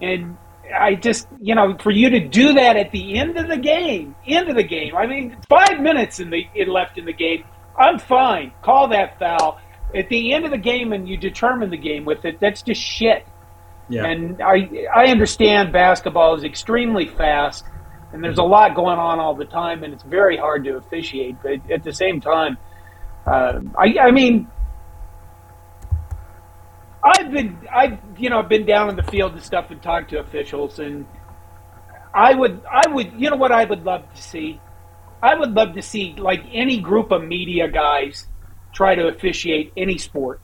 and 0.00 0.36
I 0.74 0.94
just, 0.94 1.28
you 1.40 1.54
know, 1.54 1.76
for 1.78 1.90
you 1.90 2.10
to 2.10 2.20
do 2.28 2.54
that 2.54 2.76
at 2.76 2.90
the 2.90 3.18
end 3.18 3.36
of 3.38 3.48
the 3.48 3.56
game, 3.56 4.14
end 4.26 4.48
of 4.48 4.56
the 4.56 4.64
game. 4.64 4.96
I 4.96 5.06
mean, 5.06 5.36
five 5.48 5.80
minutes 5.80 6.20
in 6.20 6.30
the 6.30 6.46
in 6.54 6.68
left 6.68 6.98
in 6.98 7.04
the 7.04 7.12
game, 7.12 7.44
I'm 7.78 7.98
fine. 7.98 8.52
Call 8.62 8.88
that 8.88 9.18
foul 9.18 9.60
at 9.94 10.08
the 10.08 10.32
end 10.32 10.44
of 10.44 10.50
the 10.50 10.58
game, 10.58 10.92
and 10.92 11.08
you 11.08 11.16
determine 11.16 11.70
the 11.70 11.76
game 11.76 12.04
with 12.04 12.24
it. 12.24 12.40
That's 12.40 12.62
just 12.62 12.80
shit. 12.80 13.26
Yeah. 13.88 14.06
And 14.06 14.40
I 14.42 14.86
I 14.94 15.06
understand 15.06 15.72
basketball 15.72 16.34
is 16.34 16.44
extremely 16.44 17.06
fast, 17.06 17.64
and 18.12 18.24
there's 18.24 18.38
a 18.38 18.44
lot 18.44 18.74
going 18.74 18.98
on 18.98 19.20
all 19.20 19.34
the 19.34 19.44
time, 19.44 19.84
and 19.84 19.92
it's 19.92 20.04
very 20.04 20.36
hard 20.36 20.64
to 20.64 20.76
officiate. 20.76 21.36
But 21.42 21.70
at 21.70 21.84
the 21.84 21.92
same 21.92 22.20
time, 22.20 22.56
uh, 23.26 23.60
I 23.78 23.94
I 24.00 24.10
mean, 24.10 24.48
I've 27.02 27.30
been 27.30 27.58
I've 27.72 27.98
you 28.16 28.30
know 28.30 28.38
I've 28.38 28.48
been 28.48 28.66
down 28.66 28.88
in 28.90 28.96
the 28.96 29.02
field 29.02 29.32
and 29.32 29.42
stuff 29.42 29.70
and 29.70 29.82
talked 29.82 30.10
to 30.10 30.18
officials, 30.18 30.78
and 30.78 31.06
I 32.14 32.34
would 32.34 32.62
I 32.70 32.88
would 32.90 33.12
you 33.18 33.30
know 33.30 33.36
what 33.36 33.52
I 33.52 33.64
would 33.64 33.84
love 33.84 34.12
to 34.14 34.22
see. 34.22 34.60
I 35.22 35.34
would 35.34 35.52
love 35.52 35.74
to 35.74 35.82
see 35.82 36.14
like 36.18 36.44
any 36.52 36.80
group 36.80 37.10
of 37.10 37.24
media 37.24 37.68
guys 37.68 38.26
try 38.74 38.94
to 38.94 39.08
officiate 39.08 39.72
any 39.76 39.96
sport. 39.96 40.40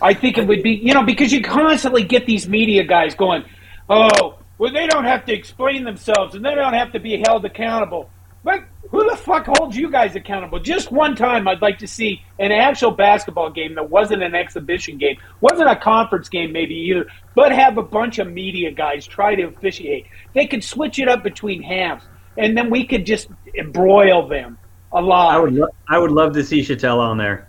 I 0.00 0.14
think 0.14 0.38
it 0.38 0.46
would 0.46 0.62
be, 0.62 0.72
you 0.72 0.94
know, 0.94 1.04
because 1.04 1.32
you 1.32 1.42
constantly 1.42 2.04
get 2.04 2.26
these 2.26 2.48
media 2.48 2.84
guys 2.84 3.14
going, 3.14 3.44
oh, 3.88 4.38
well, 4.58 4.72
they 4.72 4.86
don't 4.86 5.04
have 5.04 5.24
to 5.26 5.32
explain 5.32 5.84
themselves 5.84 6.34
and 6.34 6.44
they 6.44 6.54
don't 6.54 6.74
have 6.74 6.92
to 6.92 7.00
be 7.00 7.22
held 7.26 7.44
accountable. 7.44 8.10
But 8.42 8.64
who 8.90 9.08
the 9.08 9.16
fuck 9.16 9.46
holds 9.46 9.76
you 9.76 9.90
guys 9.90 10.14
accountable? 10.14 10.58
Just 10.60 10.92
one 10.92 11.16
time, 11.16 11.48
I'd 11.48 11.62
like 11.62 11.78
to 11.78 11.86
see 11.86 12.22
an 12.38 12.52
actual 12.52 12.90
basketball 12.90 13.50
game 13.50 13.74
that 13.74 13.90
wasn't 13.90 14.22
an 14.22 14.34
exhibition 14.34 14.98
game, 14.98 15.16
wasn't 15.40 15.70
a 15.70 15.76
conference 15.76 16.28
game, 16.28 16.52
maybe 16.52 16.74
either, 16.74 17.06
but 17.34 17.52
have 17.52 17.78
a 17.78 17.82
bunch 17.82 18.18
of 18.18 18.30
media 18.30 18.70
guys 18.70 19.06
try 19.06 19.34
to 19.34 19.44
officiate. 19.44 20.06
They 20.34 20.46
could 20.46 20.62
switch 20.62 20.98
it 20.98 21.08
up 21.08 21.22
between 21.22 21.62
halves, 21.62 22.04
and 22.36 22.56
then 22.56 22.70
we 22.70 22.86
could 22.86 23.06
just 23.06 23.28
broil 23.72 24.28
them 24.28 24.58
alive. 24.92 25.34
I 25.34 25.38
would 25.38 25.54
lo- 25.54 25.74
I 25.88 25.98
would 25.98 26.12
love 26.12 26.32
to 26.34 26.44
see 26.44 26.62
Chattel 26.62 27.00
on 27.00 27.18
there. 27.18 27.48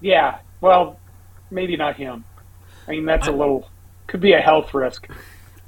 Yeah, 0.00 0.38
well, 0.60 0.98
maybe 1.50 1.76
not 1.76 1.96
him. 1.96 2.24
I 2.86 2.92
mean, 2.92 3.04
that's 3.04 3.28
a 3.28 3.32
little 3.32 3.68
could 4.06 4.20
be 4.20 4.32
a 4.32 4.40
health 4.40 4.72
risk. 4.74 5.08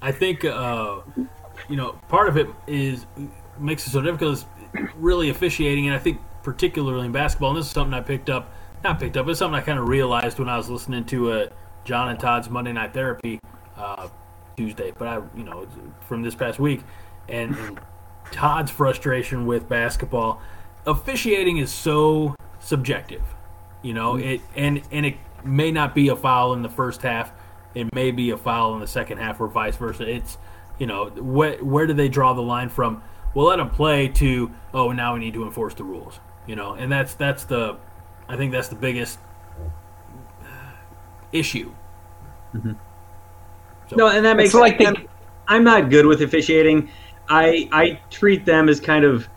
I 0.02 0.12
think 0.12 0.44
uh, 0.44 1.00
you 1.68 1.76
know 1.76 1.92
part 2.08 2.28
of 2.28 2.36
it 2.36 2.48
is 2.66 3.06
makes 3.58 3.86
it 3.86 3.90
so 3.90 4.00
difficult 4.00 4.38
is 4.38 4.44
really 4.96 5.30
officiating, 5.30 5.86
and 5.86 5.94
I 5.94 5.98
think 5.98 6.20
particularly 6.42 7.06
in 7.06 7.12
basketball. 7.12 7.50
And 7.50 7.58
this 7.58 7.66
is 7.66 7.72
something 7.72 7.94
I 7.94 8.00
picked 8.00 8.30
up, 8.30 8.52
not 8.82 8.98
picked 8.98 9.16
up, 9.16 9.28
it's 9.28 9.38
something 9.38 9.58
I 9.58 9.62
kind 9.62 9.78
of 9.78 9.88
realized 9.88 10.38
when 10.38 10.48
I 10.48 10.56
was 10.56 10.68
listening 10.68 11.04
to 11.06 11.32
uh, 11.32 11.48
John 11.84 12.08
and 12.08 12.18
Todd's 12.18 12.48
Monday 12.48 12.72
Night 12.72 12.94
Therapy 12.94 13.40
uh, 13.76 14.08
Tuesday, 14.56 14.92
but 14.96 15.08
I 15.08 15.22
you 15.36 15.44
know 15.44 15.66
from 16.00 16.22
this 16.22 16.34
past 16.34 16.58
week, 16.58 16.82
and, 17.28 17.54
and 17.56 17.80
Todd's 18.32 18.70
frustration 18.70 19.46
with 19.46 19.68
basketball. 19.68 20.40
Officiating 20.86 21.58
is 21.58 21.70
so 21.70 22.34
subjective, 22.58 23.22
you 23.82 23.94
know 23.94 24.16
it, 24.16 24.40
and 24.56 24.82
and 24.90 25.04
it 25.06 25.16
may 25.44 25.70
not 25.70 25.94
be 25.94 26.08
a 26.08 26.16
foul 26.16 26.52
in 26.52 26.62
the 26.62 26.68
first 26.68 27.02
half 27.02 27.32
it 27.74 27.92
may 27.94 28.10
be 28.10 28.30
a 28.30 28.36
foul 28.36 28.74
in 28.74 28.80
the 28.80 28.86
second 28.86 29.18
half 29.18 29.40
or 29.40 29.46
vice 29.46 29.76
versa. 29.76 30.08
It's 30.08 30.38
you 30.78 30.86
know 30.86 31.06
where 31.10 31.56
where 31.58 31.86
do 31.86 31.92
they 31.92 32.08
draw 32.08 32.32
the 32.32 32.42
line 32.42 32.68
from? 32.68 33.02
We'll 33.34 33.46
let 33.46 33.56
them 33.56 33.70
play 33.70 34.08
to 34.08 34.50
oh 34.74 34.92
now 34.92 35.14
we 35.14 35.20
need 35.20 35.34
to 35.34 35.44
enforce 35.44 35.74
the 35.74 35.84
rules. 35.84 36.20
You 36.46 36.56
know, 36.56 36.74
and 36.74 36.90
that's 36.90 37.14
that's 37.14 37.44
the 37.44 37.76
I 38.28 38.36
think 38.36 38.52
that's 38.52 38.68
the 38.68 38.76
biggest 38.76 39.18
issue. 41.32 41.72
Mm-hmm. 42.54 42.72
No, 43.96 44.08
and 44.08 44.24
that 44.24 44.36
makes 44.36 44.50
It's 44.50 44.54
like 44.54 44.78
they, 44.78 44.86
I'm, 44.86 45.08
I'm 45.48 45.64
not 45.64 45.90
good 45.90 46.06
with 46.06 46.22
officiating. 46.22 46.88
I 47.28 47.68
I 47.72 48.00
treat 48.10 48.44
them 48.44 48.68
as 48.68 48.80
kind 48.80 49.04
of 49.04 49.28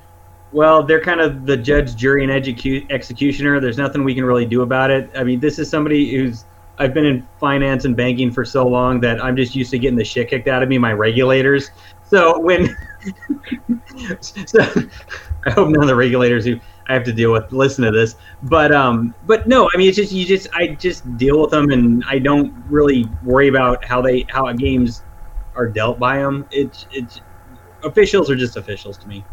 well, 0.51 0.83
they're 0.83 1.01
kind 1.01 1.19
of 1.19 1.47
the 1.47 1.57
judge, 1.57 1.95
jury, 1.95 2.23
and 2.23 2.31
execu- 2.31 2.89
executioner. 2.91 3.59
There's 3.59 3.79
nothing 3.79 4.03
we 4.03 4.13
can 4.13 4.23
really 4.23 4.45
do 4.45 4.61
about 4.61 4.91
it. 4.91 5.09
I 5.15 5.23
mean, 5.23 5.39
this 5.39 5.57
is 5.57 5.67
somebody 5.67 6.15
who's 6.15 6.45
I've 6.77 6.93
been 6.93 7.05
in 7.05 7.27
finance 7.39 7.85
and 7.85 7.95
banking 7.95 8.31
for 8.31 8.43
so 8.45 8.67
long 8.67 8.99
that 9.01 9.23
I'm 9.23 9.35
just 9.35 9.55
used 9.55 9.71
to 9.71 9.79
getting 9.79 9.97
the 9.97 10.05
shit 10.05 10.29
kicked 10.29 10.47
out 10.47 10.63
of 10.63 10.69
me, 10.69 10.77
my 10.77 10.93
regulators. 10.93 11.69
So 12.03 12.39
when, 12.39 12.75
so 14.21 14.59
I 15.45 15.51
hope 15.51 15.69
none 15.69 15.81
of 15.81 15.87
the 15.87 15.95
regulators 15.95 16.45
who 16.45 16.59
I 16.87 16.93
have 16.93 17.03
to 17.05 17.13
deal 17.13 17.31
with 17.31 17.51
listen 17.51 17.83
to 17.85 17.91
this. 17.91 18.15
But 18.43 18.73
um, 18.73 19.13
but 19.25 19.47
no, 19.47 19.69
I 19.73 19.77
mean 19.77 19.87
it's 19.87 19.97
just 19.97 20.11
you 20.11 20.25
just 20.25 20.47
I 20.53 20.67
just 20.67 21.17
deal 21.17 21.41
with 21.41 21.51
them 21.51 21.69
and 21.69 22.03
I 22.07 22.19
don't 22.19 22.53
really 22.69 23.09
worry 23.23 23.47
about 23.47 23.83
how 23.85 24.01
they 24.01 24.25
how 24.29 24.51
games 24.53 25.03
are 25.55 25.67
dealt 25.67 25.99
by 25.99 26.17
them. 26.17 26.45
It's 26.51 26.87
it's 26.91 27.21
officials 27.83 28.29
are 28.29 28.35
just 28.35 28.57
officials 28.57 28.97
to 28.99 29.07
me. 29.07 29.23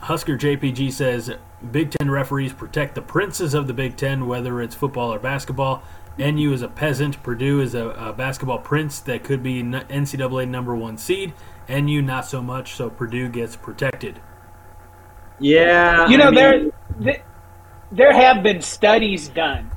Husker 0.00 0.36
JPG 0.36 0.92
says 0.92 1.30
Big 1.70 1.90
Ten 1.90 2.10
referees 2.10 2.52
protect 2.52 2.94
the 2.94 3.02
princes 3.02 3.54
of 3.54 3.66
the 3.66 3.74
Big 3.74 3.96
Ten, 3.96 4.26
whether 4.26 4.60
it's 4.60 4.74
football 4.74 5.12
or 5.12 5.18
basketball. 5.18 5.82
NU 6.18 6.52
is 6.52 6.60
a 6.60 6.68
peasant. 6.68 7.22
Purdue 7.22 7.60
is 7.60 7.74
a, 7.74 7.88
a 7.90 8.12
basketball 8.12 8.58
prince 8.58 9.00
that 9.00 9.24
could 9.24 9.42
be 9.42 9.62
NCAA 9.62 10.48
number 10.48 10.74
one 10.76 10.98
seed. 10.98 11.32
NU 11.68 12.02
not 12.02 12.26
so 12.26 12.42
much, 12.42 12.74
so 12.74 12.90
Purdue 12.90 13.28
gets 13.28 13.56
protected. 13.56 14.20
Yeah, 15.38 16.08
You 16.08 16.18
know, 16.18 16.28
I 16.28 16.30
mean, 16.30 16.34
there, 16.34 16.70
th- 17.02 17.22
there 17.90 18.12
have 18.12 18.42
been 18.42 18.60
studies 18.60 19.28
done 19.28 19.70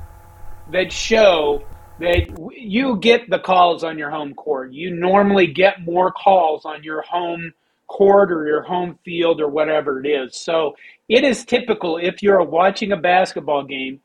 that 0.70 0.92
show 0.92 1.64
that 1.98 2.38
you 2.52 2.98
get 2.98 3.28
the 3.30 3.38
calls 3.38 3.82
on 3.82 3.98
your 3.98 4.10
home 4.10 4.34
court. 4.34 4.72
You 4.72 4.94
normally 4.94 5.46
get 5.46 5.84
more 5.84 6.12
calls 6.12 6.64
on 6.64 6.82
your 6.82 7.02
home 7.02 7.52
court 7.88 8.30
or 8.32 8.46
your 8.46 8.62
home 8.62 8.98
field 9.04 9.40
or 9.40 9.48
whatever 9.48 10.04
it 10.04 10.08
is. 10.08 10.36
So 10.36 10.76
it 11.08 11.24
is 11.24 11.44
typical 11.44 11.98
if 11.98 12.22
you're 12.22 12.42
watching 12.42 12.92
a 12.92 12.96
basketball 12.96 13.64
game 13.64 14.00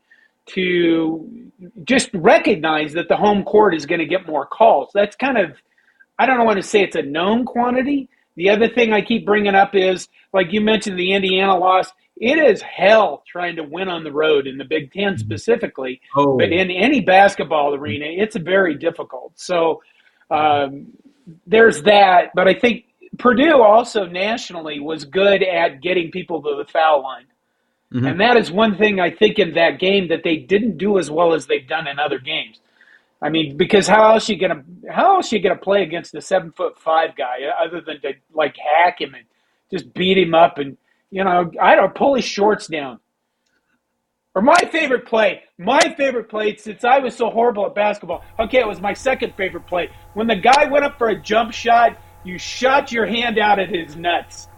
to 0.46 1.50
just 1.84 2.10
recognize 2.14 2.92
that 2.94 3.08
the 3.08 3.16
home 3.16 3.44
court 3.44 3.74
is 3.74 3.86
going 3.86 4.00
to 4.00 4.06
get 4.06 4.26
more 4.26 4.46
calls. 4.46 4.90
That's 4.94 5.16
kind 5.16 5.38
of, 5.38 5.52
I 6.18 6.26
don't 6.26 6.44
want 6.44 6.58
to 6.58 6.62
say 6.62 6.82
it's 6.82 6.96
a 6.96 7.02
known 7.02 7.44
quantity. 7.44 8.08
The 8.36 8.50
other 8.50 8.68
thing 8.68 8.92
I 8.92 9.02
keep 9.02 9.26
bringing 9.26 9.54
up 9.54 9.74
is, 9.74 10.08
like 10.32 10.52
you 10.52 10.60
mentioned, 10.60 10.98
the 10.98 11.12
Indiana 11.12 11.56
loss. 11.56 11.92
It 12.16 12.38
is 12.38 12.62
hell 12.62 13.22
trying 13.26 13.56
to 13.56 13.62
win 13.62 13.88
on 13.88 14.04
the 14.04 14.12
road 14.12 14.46
in 14.46 14.56
the 14.58 14.64
Big 14.64 14.92
Ten 14.92 15.18
specifically, 15.18 16.00
oh, 16.16 16.38
but 16.38 16.52
in 16.52 16.70
any 16.70 17.00
basketball 17.00 17.74
arena, 17.74 18.06
it's 18.06 18.36
very 18.36 18.74
difficult. 18.74 19.32
So 19.36 19.82
um, 20.30 20.92
there's 21.46 21.82
that. 21.82 22.30
But 22.34 22.48
I 22.48 22.54
think 22.54 22.84
Purdue 23.18 23.60
also 23.62 24.06
nationally 24.06 24.78
was 24.78 25.04
good 25.04 25.42
at 25.42 25.82
getting 25.82 26.10
people 26.10 26.42
to 26.42 26.56
the 26.56 26.70
foul 26.70 27.02
line. 27.02 27.26
Mhm. 27.92 28.10
And 28.10 28.20
that 28.20 28.36
is 28.36 28.50
one 28.50 28.76
thing 28.76 29.00
I 29.00 29.10
think 29.10 29.38
in 29.38 29.54
that 29.54 29.78
game 29.78 30.08
that 30.08 30.22
they 30.22 30.36
didn't 30.36 30.78
do 30.78 30.98
as 30.98 31.10
well 31.10 31.34
as 31.34 31.46
they've 31.46 31.66
done 31.66 31.86
in 31.86 31.98
other 31.98 32.18
games. 32.18 32.60
I 33.22 33.28
mean, 33.28 33.56
because 33.56 33.86
how 33.86 34.12
else 34.12 34.28
you 34.28 34.36
gonna 34.36 34.64
how 34.90 35.16
else 35.16 35.30
you 35.30 35.40
gonna 35.40 35.56
play 35.56 35.82
against 35.82 36.14
a 36.14 36.20
seven 36.20 36.50
foot 36.50 36.78
five 36.78 37.16
guy 37.16 37.38
uh, 37.44 37.64
other 37.64 37.80
than 37.80 38.00
to 38.00 38.14
like 38.34 38.56
hack 38.56 39.00
him 39.00 39.14
and 39.14 39.24
just 39.70 39.94
beat 39.94 40.18
him 40.18 40.34
up 40.34 40.58
and 40.58 40.76
you 41.10 41.22
know 41.22 41.50
I 41.60 41.76
don't 41.76 41.94
pull 41.94 42.14
his 42.14 42.24
shorts 42.24 42.66
down. 42.66 42.98
Or 44.34 44.42
my 44.42 44.58
favorite 44.72 45.06
play, 45.06 45.42
my 45.58 45.94
favorite 45.96 46.30
play 46.30 46.56
since 46.56 46.84
I 46.84 46.98
was 46.98 47.14
so 47.14 47.30
horrible 47.30 47.66
at 47.66 47.74
basketball. 47.74 48.24
Okay, 48.40 48.60
it 48.60 48.66
was 48.66 48.80
my 48.80 48.94
second 48.94 49.34
favorite 49.36 49.66
play 49.66 49.90
when 50.14 50.26
the 50.26 50.36
guy 50.36 50.64
went 50.64 50.84
up 50.84 50.98
for 50.98 51.08
a 51.08 51.20
jump 51.20 51.52
shot. 51.52 51.98
You 52.24 52.38
shot 52.38 52.90
your 52.90 53.06
hand 53.06 53.38
out 53.38 53.58
at 53.58 53.68
his 53.68 53.94
nuts 53.94 54.48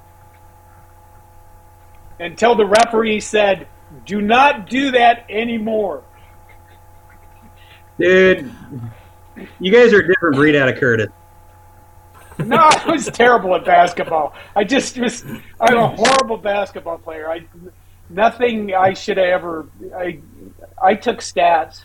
until 2.18 2.54
the 2.54 2.66
referee 2.66 3.20
said, 3.20 3.66
"Do 4.06 4.22
not 4.22 4.70
do 4.70 4.92
that 4.92 5.26
anymore." 5.28 6.04
Dude, 7.98 8.50
you 9.60 9.72
guys 9.72 9.92
are 9.92 10.00
a 10.00 10.06
different 10.06 10.36
breed 10.36 10.56
out 10.56 10.68
of 10.68 10.76
Curtis. 10.76 11.08
No, 12.44 12.56
I 12.56 12.90
was 12.90 13.06
terrible 13.06 13.54
at 13.54 13.64
basketball. 13.64 14.34
I 14.56 14.64
just 14.64 14.98
was. 14.98 15.24
I'm 15.60 15.76
a 15.76 15.86
horrible 15.86 16.36
basketball 16.36 16.98
player. 16.98 17.30
I 17.30 17.44
nothing 18.10 18.74
I 18.74 18.92
should 18.92 19.18
have 19.18 19.26
ever. 19.28 19.68
I 19.96 20.18
I 20.82 20.96
took 20.96 21.18
stats. 21.18 21.84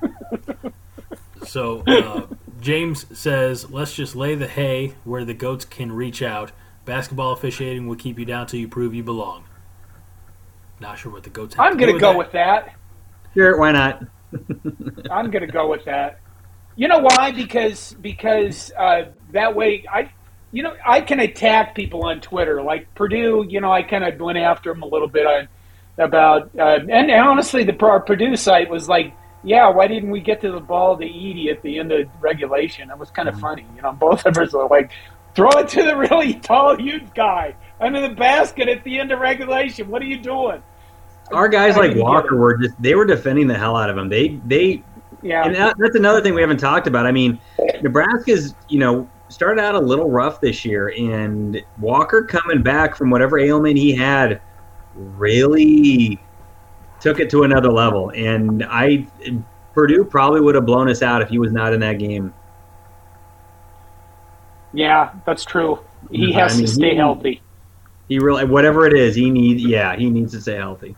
So 1.46 1.82
uh, 1.86 2.26
James 2.60 3.06
says, 3.18 3.70
let's 3.70 3.94
just 3.94 4.14
lay 4.14 4.34
the 4.36 4.46
hay 4.46 4.94
where 5.04 5.24
the 5.24 5.34
goats 5.34 5.64
can 5.64 5.90
reach 5.90 6.22
out. 6.22 6.52
Basketball 6.84 7.32
officiating 7.32 7.88
will 7.88 7.96
keep 7.96 8.18
you 8.18 8.24
down 8.24 8.46
till 8.46 8.60
you 8.60 8.68
prove 8.68 8.94
you 8.94 9.02
belong. 9.02 9.44
Not 10.78 10.98
sure 10.98 11.10
what 11.10 11.24
the 11.24 11.30
goats. 11.30 11.54
Have 11.54 11.66
I'm 11.66 11.78
to 11.78 11.86
gonna 11.86 11.98
go 11.98 12.12
that. 12.12 12.18
with 12.18 12.32
that. 12.32 12.74
Sure, 13.34 13.58
why 13.58 13.72
not? 13.72 14.04
I'm 15.10 15.30
gonna 15.30 15.46
go 15.46 15.70
with 15.70 15.84
that. 15.84 16.20
You 16.76 16.88
know 16.88 17.00
why? 17.00 17.32
Because 17.32 17.94
because 18.00 18.72
uh, 18.78 19.10
that 19.32 19.54
way 19.54 19.84
I, 19.92 20.12
you 20.52 20.62
know, 20.62 20.74
I 20.84 21.00
can 21.00 21.20
attack 21.20 21.74
people 21.74 22.04
on 22.04 22.20
Twitter. 22.20 22.62
Like 22.62 22.94
Purdue, 22.94 23.44
you 23.48 23.60
know, 23.60 23.72
I 23.72 23.82
kind 23.82 24.04
of 24.04 24.18
went 24.20 24.38
after 24.38 24.72
them 24.72 24.82
a 24.82 24.86
little 24.86 25.08
bit 25.08 25.26
on 25.26 25.48
about, 25.98 26.50
uh, 26.58 26.78
and, 26.80 26.90
and 26.90 27.10
honestly, 27.10 27.64
the 27.64 27.76
our 27.84 28.00
Purdue 28.00 28.36
site 28.36 28.70
was 28.70 28.88
like, 28.88 29.14
yeah, 29.42 29.68
why 29.70 29.86
didn't 29.86 30.10
we 30.10 30.20
get 30.20 30.40
to 30.42 30.52
the 30.52 30.60
ball 30.60 30.96
to 30.96 31.04
Edey 31.04 31.50
at 31.50 31.62
the 31.62 31.78
end 31.78 31.92
of 31.92 32.08
regulation? 32.20 32.88
That 32.88 32.98
was 32.98 33.10
kind 33.10 33.28
of 33.28 33.38
funny, 33.40 33.66
you 33.74 33.82
know. 33.82 33.92
Both 33.92 34.26
of 34.26 34.36
us 34.36 34.52
were 34.52 34.66
like, 34.68 34.90
throw 35.34 35.50
it 35.50 35.68
to 35.68 35.82
the 35.82 35.96
really 35.96 36.34
tall, 36.42 36.76
huge 36.76 37.14
guy 37.14 37.54
under 37.80 38.00
the 38.00 38.14
basket 38.14 38.68
at 38.68 38.84
the 38.84 38.98
end 38.98 39.12
of 39.12 39.20
regulation. 39.20 39.88
What 39.88 40.02
are 40.02 40.06
you 40.06 40.18
doing? 40.18 40.62
Our 41.32 41.48
guys 41.48 41.76
I 41.76 41.80
like 41.86 41.96
Walker 41.96 42.36
were 42.36 42.56
just 42.58 42.80
they 42.82 42.94
were 42.94 43.04
defending 43.04 43.46
the 43.46 43.56
hell 43.56 43.76
out 43.76 43.90
of 43.90 43.96
him. 43.96 44.08
They 44.08 44.40
they 44.46 44.82
Yeah, 45.22 45.44
and 45.44 45.54
that, 45.54 45.76
that's 45.78 45.96
another 45.96 46.20
thing 46.20 46.34
we 46.34 46.40
haven't 46.40 46.58
talked 46.58 46.86
about. 46.86 47.06
I 47.06 47.12
mean, 47.12 47.40
Nebraska's 47.82 48.54
you 48.68 48.78
know 48.78 49.08
started 49.28 49.60
out 49.62 49.74
a 49.76 49.80
little 49.80 50.10
rough 50.10 50.40
this 50.40 50.64
year, 50.64 50.92
and 50.96 51.62
Walker 51.78 52.24
coming 52.24 52.62
back 52.62 52.96
from 52.96 53.10
whatever 53.10 53.38
ailment 53.38 53.76
he 53.76 53.94
had 53.94 54.40
really 54.94 56.18
took 57.00 57.20
it 57.20 57.30
to 57.30 57.44
another 57.44 57.70
level. 57.70 58.10
And 58.14 58.64
I 58.64 59.06
Purdue 59.72 60.04
probably 60.04 60.40
would 60.40 60.56
have 60.56 60.66
blown 60.66 60.88
us 60.90 61.00
out 61.00 61.22
if 61.22 61.28
he 61.28 61.38
was 61.38 61.52
not 61.52 61.72
in 61.72 61.80
that 61.80 61.98
game. 61.98 62.34
yeah, 64.72 65.12
that's 65.26 65.44
true. 65.44 65.80
He 66.10 66.34
I 66.34 66.40
has 66.40 66.56
mean, 66.56 66.66
to 66.66 66.72
stay 66.72 66.90
he- 66.90 66.96
healthy. 66.96 67.42
He 68.08 68.18
really 68.18 68.44
whatever 68.44 68.86
it 68.86 68.94
is, 68.94 69.14
he 69.14 69.30
need 69.30 69.60
yeah 69.60 69.94
he 69.96 70.10
needs 70.10 70.32
to 70.32 70.40
stay 70.40 70.56
healthy. 70.56 70.96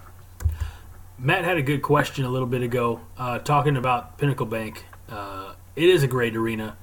Matt 1.23 1.45
had 1.45 1.57
a 1.57 1.63
good 1.63 1.83
question 1.83 2.25
a 2.25 2.29
little 2.29 2.49
bit 2.49 2.63
ago, 2.63 3.01
uh, 3.17 3.39
talking 3.39 3.77
about 3.77 4.19
Pinnacle 4.19 4.45
Bank. 4.45 4.85
Uh, 5.09 5.55
it 5.77 5.89
is 5.89 6.03
a 6.03 6.09
great 6.09 6.35
arena. 6.35 6.77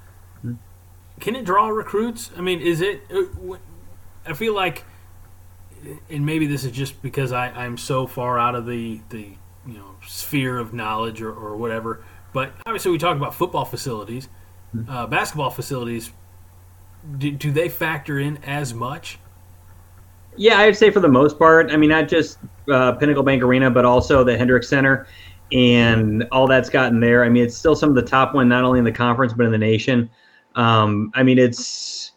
Can 1.19 1.35
it 1.35 1.43
draw 1.43 1.67
recruits? 1.67 2.31
I 2.37 2.41
mean, 2.41 2.61
is 2.61 2.79
it? 2.79 3.01
I 4.25 4.33
feel 4.33 4.55
like, 4.55 4.85
and 6.09 6.25
maybe 6.25 6.47
this 6.47 6.63
is 6.63 6.71
just 6.71 7.01
because 7.01 7.33
I, 7.33 7.47
I'm 7.47 7.75
so 7.75 8.07
far 8.07 8.39
out 8.39 8.55
of 8.55 8.65
the 8.65 9.01
the 9.09 9.33
you 9.67 9.73
know 9.73 9.95
sphere 10.07 10.57
of 10.57 10.73
knowledge 10.73 11.21
or, 11.21 11.33
or 11.33 11.57
whatever. 11.57 12.05
But 12.31 12.53
obviously, 12.65 12.91
we 12.91 12.97
talk 12.97 13.17
about 13.17 13.35
football 13.35 13.65
facilities, 13.65 14.29
uh, 14.87 15.05
basketball 15.07 15.49
facilities. 15.49 16.11
Do, 17.17 17.31
do 17.31 17.51
they 17.51 17.67
factor 17.67 18.17
in 18.17 18.37
as 18.43 18.73
much? 18.73 19.19
Yeah, 20.39 20.59
I'd 20.59 20.77
say 20.77 20.89
for 20.89 21.01
the 21.01 21.09
most 21.09 21.37
part. 21.37 21.69
I 21.69 21.75
mean, 21.75 21.89
not 21.89 22.07
just 22.07 22.39
uh, 22.71 22.93
Pinnacle 22.93 23.23
Bank 23.23 23.43
Arena, 23.43 23.69
but 23.69 23.83
also 23.83 24.23
the 24.23 24.37
Hendricks 24.37 24.69
Center 24.69 25.05
and 25.51 26.25
all 26.31 26.47
that's 26.47 26.69
gotten 26.69 27.01
there. 27.01 27.25
I 27.25 27.29
mean, 27.29 27.43
it's 27.43 27.57
still 27.57 27.75
some 27.75 27.89
of 27.89 27.95
the 27.95 28.01
top 28.01 28.33
one, 28.33 28.47
not 28.47 28.63
only 28.63 28.79
in 28.79 28.85
the 28.85 28.91
conference 28.91 29.33
but 29.33 29.45
in 29.45 29.51
the 29.51 29.57
nation. 29.57 30.09
Um, 30.55 31.11
I 31.13 31.23
mean, 31.23 31.37
it's. 31.37 32.13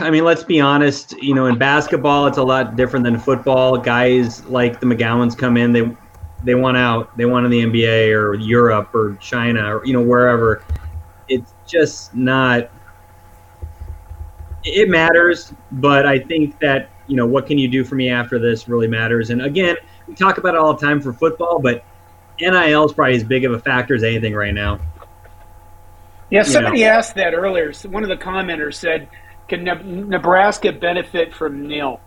I 0.00 0.10
mean, 0.10 0.24
let's 0.24 0.44
be 0.44 0.60
honest. 0.60 1.14
You 1.22 1.34
know, 1.34 1.46
in 1.46 1.56
basketball, 1.56 2.26
it's 2.26 2.36
a 2.36 2.42
lot 2.42 2.76
different 2.76 3.04
than 3.06 3.18
football. 3.18 3.78
Guys 3.78 4.44
like 4.44 4.80
the 4.80 4.86
McGowens 4.86 5.36
come 5.36 5.56
in, 5.56 5.72
they 5.72 5.96
they 6.44 6.54
want 6.54 6.76
out, 6.76 7.16
they 7.16 7.24
want 7.24 7.46
in 7.46 7.50
the 7.50 7.62
NBA 7.62 8.14
or 8.14 8.34
Europe 8.34 8.94
or 8.94 9.16
China 9.18 9.76
or 9.76 9.86
you 9.86 9.94
know 9.94 10.02
wherever. 10.02 10.62
It's 11.26 11.54
just 11.66 12.14
not 12.14 12.70
it 14.64 14.88
matters, 14.88 15.52
but 15.72 16.06
I 16.06 16.18
think 16.18 16.58
that 16.60 16.90
you 17.06 17.16
know 17.16 17.26
what 17.26 17.46
can 17.46 17.58
you 17.58 17.68
do 17.68 17.84
for 17.84 17.94
me 17.94 18.10
after 18.10 18.38
this 18.38 18.68
really 18.68 18.88
matters. 18.88 19.30
And 19.30 19.42
again, 19.42 19.76
we 20.06 20.14
talk 20.14 20.38
about 20.38 20.54
it 20.54 20.60
all 20.60 20.74
the 20.74 20.86
time 20.86 21.00
for 21.00 21.12
football, 21.12 21.58
but 21.58 21.84
NIL 22.40 22.84
is 22.84 22.92
probably 22.92 23.16
as 23.16 23.24
big 23.24 23.44
of 23.44 23.52
a 23.52 23.58
factor 23.58 23.94
as 23.94 24.02
anything 24.02 24.34
right 24.34 24.54
now. 24.54 24.80
Yeah, 26.30 26.40
you 26.40 26.44
somebody 26.44 26.84
asked 26.84 27.14
that 27.16 27.34
earlier. 27.34 27.72
One 27.88 28.02
of 28.02 28.08
the 28.08 28.16
commenters 28.16 28.74
said, 28.74 29.08
"Can 29.48 29.64
Nebraska 30.08 30.72
benefit 30.72 31.34
from 31.34 31.66
nil?" 31.66 32.00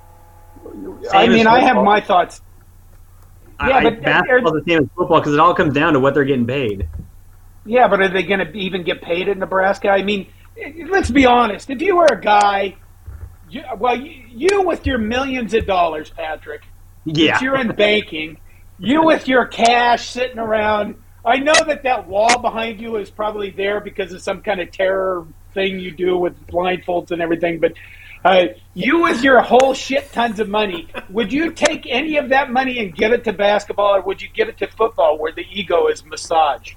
I 0.65 1.25
Same 1.25 1.31
as 1.31 1.37
mean, 1.37 1.47
I 1.47 1.59
have 1.59 1.83
my 1.83 1.99
thoughts. 1.99 2.41
Yeah, 3.59 3.77
I, 3.77 3.83
but 3.83 4.01
basketball 4.01 4.55
is 4.57 4.63
the 4.63 4.71
same 4.71 4.83
as 4.83 4.89
football 4.95 5.19
because 5.19 5.33
it 5.33 5.39
all 5.39 5.53
comes 5.53 5.73
down 5.73 5.93
to 5.93 5.99
what 5.99 6.13
they're 6.13 6.25
getting 6.25 6.47
paid. 6.47 6.87
Yeah, 7.65 7.87
but 7.87 8.01
are 8.01 8.09
they 8.09 8.23
going 8.23 8.39
to 8.39 8.51
even 8.57 8.83
get 8.83 9.01
paid 9.01 9.27
in 9.27 9.39
Nebraska? 9.39 9.89
I 9.89 10.03
mean, 10.03 10.27
let's 10.89 11.11
be 11.11 11.25
honest. 11.25 11.69
If 11.69 11.81
you 11.81 11.95
were 11.95 12.07
a 12.11 12.21
guy, 12.21 12.75
you, 13.49 13.63
well, 13.77 13.99
you, 13.99 14.23
you 14.29 14.61
with 14.61 14.85
your 14.85 14.97
millions 14.97 15.53
of 15.53 15.65
dollars, 15.65 16.09
Patrick, 16.09 16.61
Yeah, 17.05 17.41
you're 17.41 17.59
in 17.59 17.75
banking, 17.75 18.37
you 18.79 19.03
with 19.03 19.27
your 19.27 19.45
cash 19.45 20.09
sitting 20.09 20.39
around. 20.39 20.95
I 21.25 21.37
know 21.37 21.53
that 21.53 21.83
that 21.83 22.07
wall 22.07 22.39
behind 22.39 22.81
you 22.81 22.97
is 22.97 23.09
probably 23.09 23.49
there 23.49 23.79
because 23.79 24.11
of 24.11 24.21
some 24.21 24.41
kind 24.41 24.59
of 24.59 24.71
terror 24.71 25.25
thing 25.53 25.79
you 25.79 25.91
do 25.91 26.17
with 26.17 26.35
blindfolds 26.47 27.11
and 27.11 27.21
everything. 27.21 27.59
But 27.59 27.73
uh, 28.25 28.45
you 28.73 29.01
with 29.01 29.23
your 29.23 29.41
whole 29.41 29.73
shit 29.73 30.11
tons 30.11 30.39
of 30.39 30.49
money, 30.49 30.87
would 31.09 31.31
you 31.31 31.51
take 31.51 31.85
any 31.87 32.17
of 32.17 32.29
that 32.29 32.51
money 32.51 32.79
and 32.79 32.95
give 32.95 33.11
it 33.11 33.23
to 33.25 33.33
basketball, 33.33 33.95
or 33.95 34.01
would 34.01 34.21
you 34.21 34.29
give 34.33 34.49
it 34.49 34.57
to 34.59 34.67
football, 34.67 35.17
where 35.17 35.31
the 35.31 35.45
ego 35.51 35.87
is 35.87 36.05
massaged? 36.05 36.75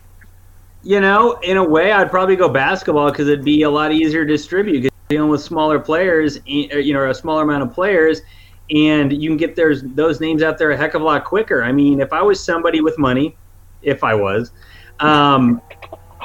You 0.87 1.01
know, 1.01 1.32
in 1.43 1.57
a 1.57 1.64
way, 1.64 1.91
I'd 1.91 2.11
probably 2.12 2.37
go 2.37 2.49
basketball 2.49 3.11
because 3.11 3.26
it'd 3.26 3.45
be 3.45 3.62
a 3.62 3.70
lot 3.70 3.91
easier 3.91 4.24
to 4.24 4.32
distribute. 4.32 4.82
'cause 4.82 4.91
you're 5.11 5.18
dealing 5.18 5.30
with 5.30 5.41
smaller 5.41 5.80
players, 5.80 6.37
eh, 6.49 6.76
you 6.78 6.95
know, 6.95 7.11
a 7.11 7.14
smaller 7.14 7.43
amount 7.43 7.64
of 7.64 7.72
players, 7.74 8.22
and 8.70 9.12
you 9.12 9.28
can 9.28 9.37
get 9.37 9.57
there's 9.57 9.82
those 9.82 10.20
names 10.20 10.45
out 10.45 10.59
there 10.59 10.70
a 10.70 10.76
heck 10.76 10.95
of 10.95 11.03
a 11.03 11.05
lot 11.05 11.24
quicker. 11.24 11.64
I 11.64 11.72
mean, 11.72 12.01
if 12.01 12.12
I 12.12 12.22
was 12.22 12.43
somebody 12.43 12.80
with 12.82 13.01
money, 13.01 13.37
if 13.82 14.05
I 14.05 14.14
was, 14.14 14.53
um, 15.01 15.61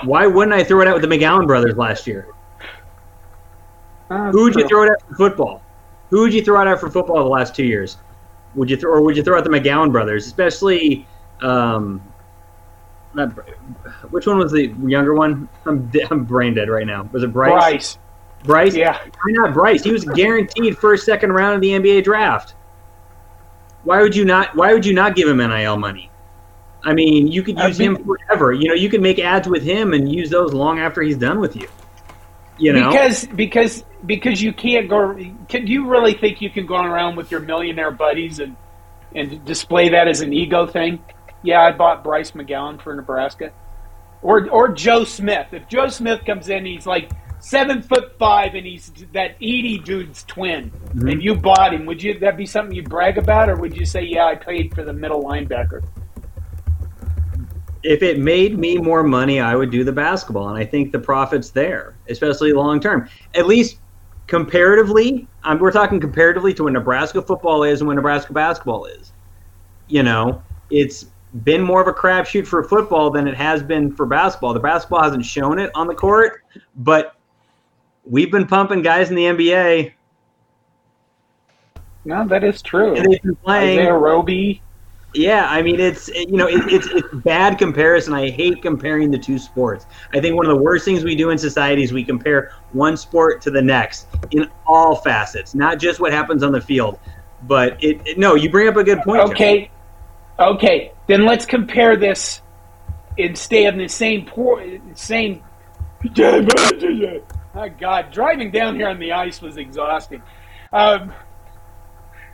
why 0.03 0.27
wouldn't 0.27 0.53
I 0.53 0.63
throw 0.63 0.81
it 0.81 0.87
out 0.87 0.93
with 0.93 1.09
the 1.09 1.15
McGowan 1.15 1.47
brothers 1.47 1.75
last 1.75 2.05
year? 2.05 2.27
Uh, 4.11 4.29
Who 4.31 4.43
would 4.43 4.53
you 4.55 4.67
throw 4.67 4.83
it 4.83 4.91
out 4.91 5.01
for 5.09 5.15
football? 5.15 5.63
Who 6.11 6.19
would 6.21 6.33
you 6.35 6.43
throw 6.43 6.61
it 6.61 6.67
out 6.67 6.79
for 6.79 6.89
football 6.91 7.23
the 7.23 7.29
last 7.29 7.55
two 7.55 7.65
years? 7.65 7.97
Would 8.53 8.69
you 8.69 8.77
throw, 8.77 8.91
or 8.91 9.01
would 9.01 9.17
you 9.17 9.23
throw 9.23 9.39
out 9.39 9.43
the 9.43 9.49
McGowan 9.49 9.91
brothers, 9.91 10.27
especially? 10.27 11.07
Um, 11.41 11.99
not 13.13 13.31
which 14.11 14.27
one 14.27 14.37
was 14.37 14.51
the 14.51 14.67
younger 14.85 15.13
one? 15.13 15.49
I'm 15.65 15.91
I'm 16.09 16.23
brain 16.25 16.53
dead 16.53 16.69
right 16.69 16.85
now. 16.85 17.09
Was 17.11 17.23
it 17.23 17.33
Bryce? 17.33 17.51
Bryce. 17.51 17.97
Bryce. 18.43 18.75
Yeah. 18.75 18.97
Why 19.03 19.31
not 19.31 19.53
Bryce? 19.53 19.83
He 19.83 19.91
was 19.91 20.05
guaranteed 20.05 20.77
first, 20.77 21.05
second 21.05 21.31
round 21.31 21.55
of 21.55 21.61
the 21.61 21.69
NBA 21.69 22.03
draft. 22.03 22.55
Why 23.83 24.01
would 24.01 24.15
you 24.15 24.25
not? 24.25 24.55
Why 24.55 24.73
would 24.73 24.85
you 24.85 24.93
not 24.93 25.15
give 25.15 25.27
him 25.27 25.37
NIL 25.37 25.77
money? 25.77 26.11
I 26.83 26.93
mean, 26.93 27.27
you 27.27 27.43
could 27.43 27.59
use 27.59 27.79
him 27.79 28.03
forever. 28.03 28.51
You 28.51 28.69
know, 28.69 28.73
you 28.73 28.89
could 28.89 29.01
make 29.01 29.19
ads 29.19 29.47
with 29.47 29.63
him 29.63 29.93
and 29.93 30.11
use 30.11 30.29
those 30.29 30.53
long 30.53 30.79
after 30.79 31.01
he's 31.01 31.17
done 31.17 31.39
with 31.39 31.55
you. 31.55 31.67
You 32.57 32.73
know, 32.73 32.89
Because 32.89 33.25
because 33.27 33.83
because 34.05 34.41
you 34.41 34.53
can't 34.53 34.89
go. 34.89 35.15
Can 35.47 35.67
you 35.67 35.87
really 35.87 36.13
think 36.13 36.41
you 36.41 36.49
can 36.49 36.65
go 36.65 36.75
around 36.75 37.15
with 37.15 37.31
your 37.31 37.39
millionaire 37.39 37.91
buddies 37.91 38.39
and 38.39 38.55
and 39.15 39.43
display 39.45 39.89
that 39.89 40.07
as 40.07 40.21
an 40.21 40.33
ego 40.33 40.67
thing? 40.67 41.03
Yeah, 41.43 41.61
I 41.61 41.71
bought 41.71 42.03
Bryce 42.03 42.31
McGowan 42.31 42.81
for 42.81 42.95
Nebraska, 42.95 43.51
or 44.21 44.49
or 44.49 44.69
Joe 44.69 45.03
Smith. 45.03 45.47
If 45.51 45.67
Joe 45.67 45.87
Smith 45.87 46.25
comes 46.25 46.49
in, 46.49 46.65
he's 46.65 46.85
like 46.85 47.11
seven 47.39 47.81
foot 47.81 48.17
five, 48.17 48.55
and 48.55 48.65
he's 48.65 48.91
that 49.13 49.39
Edey 49.39 49.83
dude's 49.83 50.23
twin, 50.23 50.71
and 50.93 51.21
you 51.21 51.35
bought 51.35 51.73
him. 51.73 51.85
Would 51.85 52.01
you 52.01 52.19
that 52.19 52.37
be 52.37 52.45
something 52.45 52.75
you'd 52.75 52.89
brag 52.89 53.17
about, 53.17 53.49
or 53.49 53.55
would 53.55 53.75
you 53.75 53.85
say, 53.85 54.03
yeah, 54.03 54.25
I 54.25 54.35
paid 54.35 54.73
for 54.75 54.83
the 54.83 54.93
middle 54.93 55.23
linebacker? 55.23 55.83
if 57.83 58.03
it 58.03 58.19
made 58.19 58.57
me 58.57 58.77
more 58.77 59.03
money, 59.03 59.39
I 59.39 59.55
would 59.55 59.71
do 59.71 59.83
the 59.83 59.91
basketball, 59.91 60.49
and 60.49 60.57
I 60.57 60.65
think 60.65 60.91
the 60.91 60.99
profit's 60.99 61.49
there, 61.49 61.95
especially 62.09 62.53
long 62.53 62.79
term. 62.79 63.09
At 63.33 63.47
least 63.47 63.77
comparatively, 64.27 65.27
um, 65.43 65.59
we're 65.59 65.71
talking 65.71 65.99
comparatively 65.99 66.53
to 66.55 66.63
what 66.63 66.73
Nebraska 66.73 67.21
football 67.21 67.63
is 67.63 67.81
and 67.81 67.87
what 67.87 67.95
Nebraska 67.95 68.33
basketball 68.33 68.85
is. 68.85 69.11
You 69.87 70.03
know, 70.03 70.43
it's 70.69 71.05
been 71.43 71.61
more 71.61 71.81
of 71.81 71.87
a 71.87 71.93
crapshoot 71.93 72.45
for 72.45 72.63
football 72.63 73.09
than 73.09 73.27
it 73.27 73.35
has 73.35 73.63
been 73.63 73.95
for 73.95 74.05
basketball. 74.05 74.53
The 74.53 74.59
basketball 74.59 75.03
hasn't 75.03 75.25
shown 75.25 75.59
it 75.59 75.71
on 75.75 75.87
the 75.87 75.95
court, 75.95 76.43
but 76.75 77.15
we've 78.05 78.31
been 78.31 78.47
pumping 78.47 78.81
guys 78.81 79.09
in 79.09 79.15
the 79.15 79.23
NBA. 79.25 79.93
No, 82.03 82.27
that 82.27 82.43
is 82.43 82.61
true. 82.61 82.95
And 82.95 83.11
they've 83.11 83.21
been 83.21 83.35
playing. 83.35 83.79
Isaiah 83.79 83.93
Roby. 83.97 84.61
Yeah, 85.13 85.45
I 85.49 85.61
mean 85.61 85.77
it's 85.81 86.07
you 86.07 86.37
know 86.37 86.47
it, 86.47 86.61
it's 86.71 86.87
it's 86.87 87.07
bad 87.15 87.57
comparison. 87.57 88.13
I 88.13 88.29
hate 88.29 88.61
comparing 88.61 89.11
the 89.11 89.17
two 89.17 89.37
sports. 89.37 89.85
I 90.13 90.21
think 90.21 90.37
one 90.37 90.45
of 90.45 90.55
the 90.55 90.61
worst 90.61 90.85
things 90.85 91.03
we 91.03 91.15
do 91.15 91.31
in 91.31 91.37
society 91.37 91.83
is 91.83 91.91
we 91.91 92.05
compare 92.05 92.53
one 92.71 92.95
sport 92.95 93.41
to 93.41 93.51
the 93.51 93.61
next 93.61 94.07
in 94.31 94.49
all 94.65 94.95
facets, 94.95 95.53
not 95.53 95.79
just 95.79 95.99
what 95.99 96.13
happens 96.13 96.43
on 96.43 96.53
the 96.53 96.61
field. 96.61 96.97
But 97.43 97.83
it, 97.83 97.99
it- 98.05 98.17
no, 98.17 98.35
you 98.35 98.49
bring 98.49 98.69
up 98.69 98.77
a 98.77 98.85
good 98.85 99.01
point. 99.01 99.21
Okay, 99.23 99.69
okay. 100.41 100.91
Then 101.07 101.25
let's 101.25 101.45
compare 101.45 101.95
this 101.97 102.41
and 103.17 103.37
stay 103.37 103.65
in 103.65 103.77
the 103.77 103.87
same 103.87 104.25
por- 104.25 104.63
same. 104.95 105.43
Oh 107.53 107.67
God, 107.67 108.11
driving 108.11 108.49
down 108.49 108.77
here 108.77 108.87
on 108.87 108.97
the 108.97 109.11
ice 109.11 109.41
was 109.41 109.57
exhausting. 109.57 110.23
Um, 110.71 111.11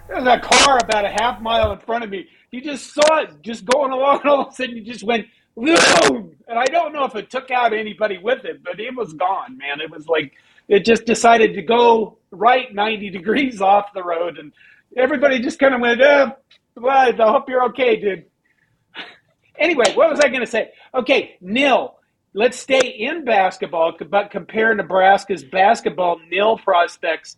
there's 0.08 0.28
a 0.28 0.40
car 0.40 0.78
about 0.78 1.06
a 1.06 1.10
half 1.10 1.42
mile 1.42 1.72
in 1.72 1.80
front 1.80 2.04
of 2.04 2.12
me. 2.12 2.28
You 2.52 2.62
just 2.62 2.94
saw 2.94 3.22
it 3.22 3.42
just 3.42 3.66
going 3.66 3.92
along, 3.92 4.22
and 4.22 4.30
all 4.30 4.42
of 4.42 4.50
a 4.50 4.52
sudden 4.52 4.78
you 4.78 4.84
just 4.84 5.04
went, 5.04 5.26
boom! 5.56 6.36
And 6.48 6.60
I 6.60 6.66
don't 6.66 6.94
know 6.94 7.04
if 7.04 7.16
it 7.16 7.30
took 7.30 7.52
out 7.52 7.74
anybody 7.74 8.20
with 8.20 8.46
it, 8.46 8.64
but 8.64 8.80
it 8.80 8.96
was 8.96 9.14
gone, 9.14 9.58
man. 9.58 9.82
It 9.82 9.90
was 9.90 10.08
like 10.08 10.34
it 10.68 10.86
just 10.86 11.06
decided 11.06 11.56
to 11.56 11.62
go 11.62 12.18
right 12.32 12.74
90 12.74 13.10
degrees 13.10 13.62
off 13.62 13.94
the 13.94 14.04
road, 14.04 14.38
and 14.38 14.54
everybody 14.96 15.40
just 15.40 15.60
kind 15.60 15.74
of 15.74 15.82
went, 15.82 16.00
eh, 16.00 16.30
well, 16.82 17.14
I 17.20 17.32
hope 17.32 17.50
you're 17.50 17.66
okay, 17.66 18.00
dude. 18.00 18.26
Anyway, 19.58 19.86
what 19.96 20.10
was 20.10 20.20
I 20.20 20.28
going 20.28 20.42
to 20.42 20.48
say? 20.48 20.72
Okay, 20.94 21.38
nil. 21.42 21.96
Let's 22.34 22.60
stay 22.60 22.88
in 23.00 23.26
basketball, 23.26 23.94
but 24.10 24.30
compare 24.30 24.76
Nebraska's 24.76 25.44
basketball 25.44 26.20
nil 26.30 26.58
prospects 26.60 27.38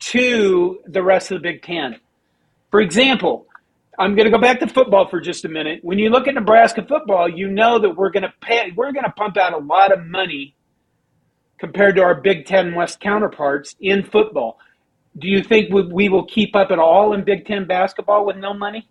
to 0.00 0.78
the 0.86 1.02
rest 1.02 1.30
of 1.30 1.42
the 1.42 1.42
Big 1.42 1.62
Ten. 1.62 2.00
For 2.70 2.80
example, 2.80 3.46
I'm 3.98 4.14
going 4.14 4.24
to 4.24 4.30
go 4.30 4.40
back 4.40 4.60
to 4.60 4.68
football 4.68 5.08
for 5.08 5.20
just 5.20 5.44
a 5.44 5.48
minute. 5.48 5.80
When 5.82 5.98
you 5.98 6.08
look 6.08 6.28
at 6.28 6.34
Nebraska 6.34 6.84
football, 6.88 7.28
you 7.28 7.48
know 7.50 7.78
that 7.80 7.90
we're 7.90 8.10
going 8.10 8.22
to 8.22 8.32
pay, 8.40 8.72
we're 8.74 8.92
going 8.92 9.04
to 9.04 9.10
pump 9.10 9.36
out 9.36 9.52
a 9.52 9.58
lot 9.58 9.92
of 9.92 10.06
money 10.06 10.54
compared 11.58 11.96
to 11.96 12.02
our 12.02 12.14
Big 12.14 12.46
Ten 12.46 12.74
West 12.74 13.00
counterparts 13.00 13.74
in 13.80 14.04
football. 14.04 14.58
Do 15.18 15.28
you 15.28 15.42
think 15.42 15.72
we, 15.72 15.82
we 15.82 16.08
will 16.08 16.24
keep 16.24 16.54
up 16.54 16.70
at 16.70 16.78
all 16.78 17.12
in 17.14 17.24
Big 17.24 17.46
Ten 17.46 17.66
basketball 17.66 18.26
with 18.26 18.36
no 18.36 18.54
money? 18.54 18.88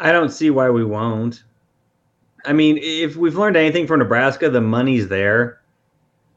I 0.00 0.12
don't 0.12 0.30
see 0.30 0.50
why 0.50 0.70
we 0.70 0.84
won't. 0.84 1.44
I 2.46 2.52
mean, 2.52 2.78
if 2.80 3.16
we've 3.16 3.36
learned 3.36 3.56
anything 3.56 3.86
from 3.86 4.00
Nebraska, 4.00 4.50
the 4.50 4.60
money's 4.60 5.08
there, 5.08 5.60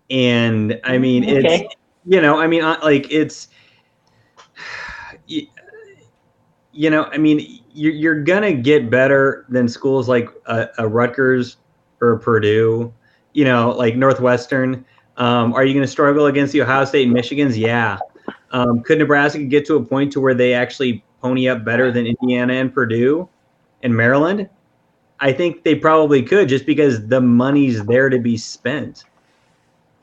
and 0.09 0.79
I 0.83 0.97
mean, 0.97 1.23
Okay. 1.23 1.65
it's 1.65 1.75
you 2.05 2.21
know, 2.21 2.39
I 2.39 2.47
mean, 2.47 2.63
uh, 2.63 2.79
like 2.81 3.11
it's 3.11 3.49
you, 5.27 6.89
know, 6.89 7.05
I 7.05 7.17
mean, 7.17 7.61
you're 7.73 7.93
you're 7.93 8.23
gonna 8.23 8.53
get 8.53 8.89
better 8.89 9.45
than 9.49 9.67
schools 9.67 10.07
like 10.07 10.29
a, 10.45 10.69
a 10.77 10.87
Rutgers 10.87 11.57
or 11.99 12.19
Purdue, 12.19 12.93
you 13.33 13.43
know, 13.43 13.71
like 13.71 13.95
Northwestern. 13.95 14.85
Um, 15.17 15.53
are 15.53 15.65
you 15.65 15.73
going 15.73 15.83
to 15.83 15.91
struggle 15.91 16.27
against 16.27 16.53
the 16.53 16.61
Ohio 16.61 16.85
State 16.85 17.07
and 17.07 17.15
Michigans? 17.15 17.57
Yeah. 17.57 17.97
Um, 18.51 18.81
could 18.81 18.99
Nebraska 18.99 19.43
get 19.43 19.65
to 19.67 19.75
a 19.75 19.83
point 19.83 20.11
to 20.13 20.21
where 20.21 20.33
they 20.33 20.53
actually 20.53 21.03
pony 21.21 21.49
up 21.49 21.65
better 21.65 21.91
than 21.91 22.05
Indiana 22.07 22.53
and 22.53 22.73
Purdue 22.73 23.27
and 23.83 23.95
Maryland? 23.95 24.49
I 25.19 25.33
think 25.33 25.63
they 25.63 25.75
probably 25.75 26.21
could, 26.21 26.47
just 26.47 26.65
because 26.65 27.07
the 27.07 27.19
money's 27.19 27.83
there 27.85 28.09
to 28.09 28.19
be 28.19 28.37
spent. 28.37 29.05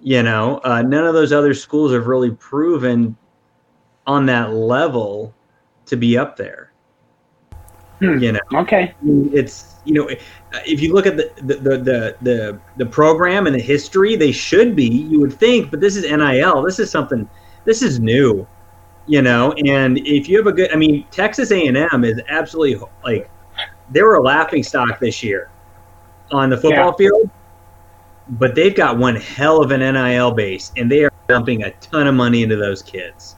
You 0.01 0.23
know, 0.23 0.61
uh, 0.65 0.83
none 0.83 1.07
of 1.07 1.15
those 1.15 1.33
other 1.33 1.55
schools 1.55 1.93
have 1.93 2.07
really 2.07 2.33
proven 2.33 3.17
on 4.07 4.27
that 4.27 4.53
level 4.53 5.33
to 5.87 5.97
be 5.97 6.19
up 6.19 6.37
there. 6.37 6.73
Hmm. 8.01 8.19
You 8.19 8.33
know, 8.33 8.41
Okay. 8.55 8.93
it's 9.33 9.75
you 9.85 9.95
know 9.95 10.09
if 10.67 10.81
you 10.81 10.93
look 10.93 11.07
at 11.07 11.17
the 11.17 11.31
the, 11.37 11.55
the 11.55 11.79
the 11.79 12.17
the 12.23 12.61
the 12.79 12.87
program 12.87 13.47
and 13.47 13.55
the 13.55 13.61
history 13.61 14.17
they 14.17 14.33
should 14.33 14.75
be 14.75 14.87
you 14.87 15.21
would 15.21 15.33
think 15.33 15.71
but 15.71 15.81
this 15.81 15.95
is 15.95 16.05
nil 16.11 16.63
this 16.63 16.79
is 16.79 16.91
something 16.91 17.29
this 17.65 17.83
is 17.83 18.01
new 18.01 18.47
you 19.07 19.23
know 19.23 19.53
and 19.67 19.99
if 19.99 20.29
you 20.29 20.37
have 20.37 20.47
a 20.47 20.53
good 20.53 20.73
i 20.73 20.77
mean 20.77 21.07
texas 21.11 21.51
a&m 21.51 22.05
is 22.05 22.21
absolutely 22.29 22.87
like 23.05 23.31
they 23.91 24.03
were 24.03 24.17
a 24.17 24.23
laughing 24.23 24.63
stock 24.63 24.99
this 24.99 25.23
year 25.23 25.51
on 26.31 26.51
the 26.51 26.57
football 26.57 26.93
field 26.93 27.29
but 28.31 28.55
they've 28.55 28.75
got 28.75 28.97
one 28.97 29.17
hell 29.17 29.63
of 29.63 29.71
an 29.71 29.81
nil 29.81 30.31
base 30.31 30.73
and 30.77 30.91
they 30.91 31.05
are 31.05 31.13
dumping 31.29 31.65
a 31.65 31.71
ton 31.73 32.07
of 32.07 32.15
money 32.15 32.43
into 32.43 32.57
those 32.57 32.83
kids 32.83 33.37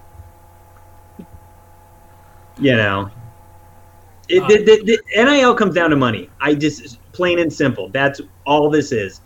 you 2.59 2.74
know 2.74 3.11
it, 4.29 4.41
the, 4.49 4.64
the, 4.64 4.85
the 4.85 5.24
NIL 5.24 5.55
comes 5.55 5.74
down 5.74 5.91
to 5.91 5.97
money. 5.97 6.31
I 6.41 6.55
just 6.55 6.99
plain 7.12 7.39
and 7.39 7.53
simple. 7.53 7.89
That's 7.91 8.20
all 8.45 8.70
this 8.70 8.93
is. 8.93 9.20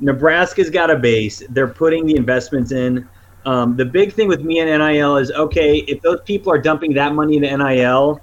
Nebraska's 0.00 0.70
got 0.70 0.90
a 0.90 0.96
base. 0.96 1.42
They're 1.50 1.68
putting 1.68 2.06
the 2.06 2.16
investments 2.16 2.72
in. 2.72 3.08
Um, 3.44 3.76
the 3.76 3.84
big 3.84 4.12
thing 4.12 4.28
with 4.28 4.42
me 4.42 4.58
and 4.58 4.68
NIL 4.68 5.16
is 5.16 5.30
okay, 5.32 5.78
if 5.88 6.02
those 6.02 6.20
people 6.22 6.52
are 6.52 6.58
dumping 6.58 6.92
that 6.94 7.14
money 7.14 7.36
into 7.36 7.56
NIL, 7.56 8.20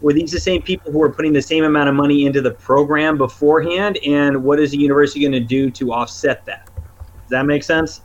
were 0.00 0.12
these 0.12 0.30
the 0.30 0.40
same 0.40 0.62
people 0.62 0.92
who 0.92 1.02
are 1.02 1.10
putting 1.10 1.32
the 1.32 1.42
same 1.42 1.64
amount 1.64 1.88
of 1.88 1.94
money 1.94 2.26
into 2.26 2.40
the 2.40 2.50
program 2.50 3.16
beforehand? 3.16 3.98
And 4.06 4.42
what 4.44 4.60
is 4.60 4.72
the 4.72 4.78
university 4.78 5.20
going 5.20 5.32
to 5.32 5.40
do 5.40 5.70
to 5.70 5.92
offset 5.92 6.44
that? 6.46 6.68
Does 6.76 7.30
that 7.30 7.46
make 7.46 7.62
sense? 7.62 8.02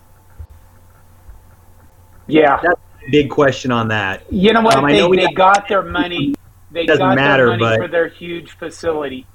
Yeah. 2.27 2.59
That's 2.61 2.79
a 3.07 3.11
big 3.11 3.29
question 3.29 3.71
on 3.71 3.87
that. 3.89 4.31
You 4.31 4.53
know 4.53 4.61
what? 4.61 4.75
Um, 4.75 4.85
I 4.85 4.93
they 4.93 4.99
know 4.99 5.13
they 5.13 5.21
have- 5.23 5.35
got 5.35 5.67
their 5.67 5.83
money. 5.83 6.35
They 6.71 6.85
Doesn't 6.85 6.99
got 6.99 7.15
matter, 7.15 7.49
their 7.49 7.57
money 7.57 7.77
but- 7.77 7.85
for 7.85 7.87
their 7.87 8.09
huge 8.09 8.51
facility. 8.51 9.25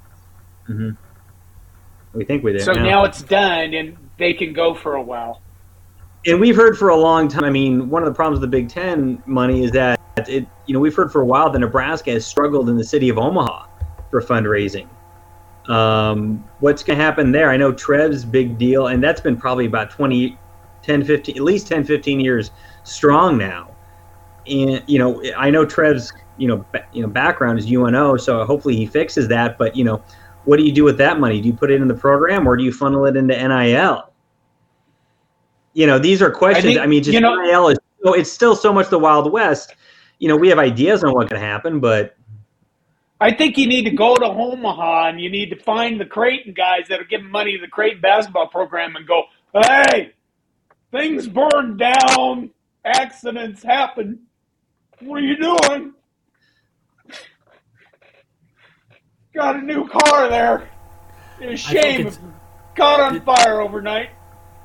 We 0.69 2.25
think 2.25 2.45
we 2.45 2.53
did. 2.53 2.63
So 2.63 2.73
yeah. 2.75 2.83
now 2.83 3.05
it's 3.05 3.23
done, 3.23 3.73
and 3.75 3.97
they 4.19 4.35
can 4.35 4.53
go 4.53 4.75
for 4.75 4.95
a 4.95 5.03
while. 5.03 5.41
And 6.27 6.41
we've 6.41 6.57
heard 6.57 6.79
for 6.79 6.89
a 6.89 6.97
long 6.97 7.29
time. 7.29 7.45
I 7.45 7.51
mean, 7.51 7.89
one 7.91 8.03
of 8.03 8.09
the 8.09 8.15
problems 8.15 8.41
with 8.41 8.51
the 8.51 8.57
Big 8.57 8.69
Ten 8.69 9.23
money 9.27 9.65
is 9.65 9.73
that 9.73 10.01
it, 10.17 10.47
you 10.67 10.75
know, 10.75 10.81
we've 10.81 10.95
heard 10.95 11.11
for 11.11 11.21
a 11.21 11.25
while 11.25 11.51
that 11.51 11.59
Nebraska 11.59 12.13
has 12.13 12.27
struggled 12.27 12.69
in 12.69 12.77
the 12.77 12.85
city 12.85 13.09
of 13.09 13.19
Omaha 13.19 13.67
for 14.11 14.21
fundraising. 14.21 14.89
Um, 15.69 16.45
what's 16.61 16.83
going 16.83 16.99
to 16.99 17.05
happen 17.05 17.33
there? 17.33 17.51
I 17.51 17.57
know 17.57 17.73
Trev's 17.73 18.25
big 18.25 18.59
deal, 18.59 18.89
and 18.89 19.03
that's 19.03 19.21
been 19.21 19.37
probably 19.37 19.67
about 19.67 19.91
20, 19.91 20.39
10, 20.83 21.05
15, 21.05 21.37
at 21.37 21.43
least 21.43 21.67
10, 21.67 21.85
15 21.85 22.21
years 22.21 22.51
strong 22.85 23.39
now. 23.39 23.71
And, 24.47 24.83
you 24.87 24.99
know, 24.99 25.23
I 25.37 25.51
know 25.51 25.65
Trev's, 25.65 26.13
you 26.37 26.49
know, 26.49 26.65
ba- 26.73 26.87
you 26.93 27.03
know, 27.03 27.09
background 27.09 27.59
is 27.59 27.71
UNO, 27.71 28.17
so 28.17 28.45
hopefully 28.45 28.77
he 28.77 28.87
fixes 28.87 29.29
that. 29.29 29.57
But, 29.57 29.77
you 29.77 29.85
know, 29.85 30.03
what 30.45 30.57
do 30.57 30.65
you 30.65 30.73
do 30.73 30.85
with 30.85 30.99
that 30.99 31.21
money? 31.21 31.41
Do 31.41 31.49
you 31.49 31.55
put 31.55 31.71
it 31.71 31.81
in 31.81 31.87
the 31.87 31.95
program 31.95 32.47
or 32.47 32.57
do 32.57 32.65
you 32.65 32.73
funnel 32.73 33.07
it 33.07 33.17
into 33.17 33.35
NIL? 33.37 34.12
You 35.75 35.87
know, 35.87 35.99
these 35.99 36.21
are 36.23 36.31
questions. 36.31 36.77
I, 36.77 36.81
think, 36.81 36.89
mean, 36.89 37.03
just 37.03 37.15
you 37.15 37.21
know- 37.21 37.41
NIL 37.43 37.69
is 37.69 37.79
so 38.05 38.15
it's 38.15 38.31
still 38.33 38.57
so 38.57 38.73
much 38.73 38.89
the 38.89 38.99
Wild 38.99 39.31
West. 39.33 39.75
You 40.19 40.29
know, 40.29 40.37
we 40.37 40.49
have 40.49 40.59
ideas 40.59 41.05
on 41.05 41.13
what 41.15 41.29
can 41.29 41.37
happen, 41.37 41.81
but 41.81 42.17
I 43.21 43.33
think 43.33 43.57
you 43.57 43.67
need 43.69 43.85
to 43.85 43.91
go 43.93 44.17
to 44.17 44.25
Omaha 44.25 45.09
and 45.09 45.21
you 45.21 45.31
need 45.31 45.51
to 45.51 45.57
find 45.57 46.01
the 46.01 46.05
Creighton 46.05 46.53
guys 46.53 46.89
that 46.89 47.01
are 47.01 47.05
giving 47.05 47.31
money 47.31 47.57
to 47.57 47.61
the 47.61 47.69
Creighton 47.69 48.01
basketball 48.01 48.49
program 48.49 48.97
and 48.97 49.07
go, 49.07 49.25
hey, 49.53 50.13
things 50.91 51.29
burn 51.29 51.77
down, 51.77 52.51
accidents 52.85 53.63
happen. 53.63 54.21
What 55.01 55.23
are 55.23 55.27
you 55.27 55.37
doing? 55.37 55.95
Got 59.35 59.57
a 59.57 59.63
new 59.63 59.89
car 59.89 60.29
there. 60.29 60.69
It's 61.41 61.65
a 61.65 61.69
I 61.69 61.73
think 61.73 61.85
shame. 61.85 62.01
it's- 62.09 62.17
It 62.17 62.77
caught 62.77 63.01
on 63.01 63.21
fire 63.21 63.61
overnight. 63.61 64.11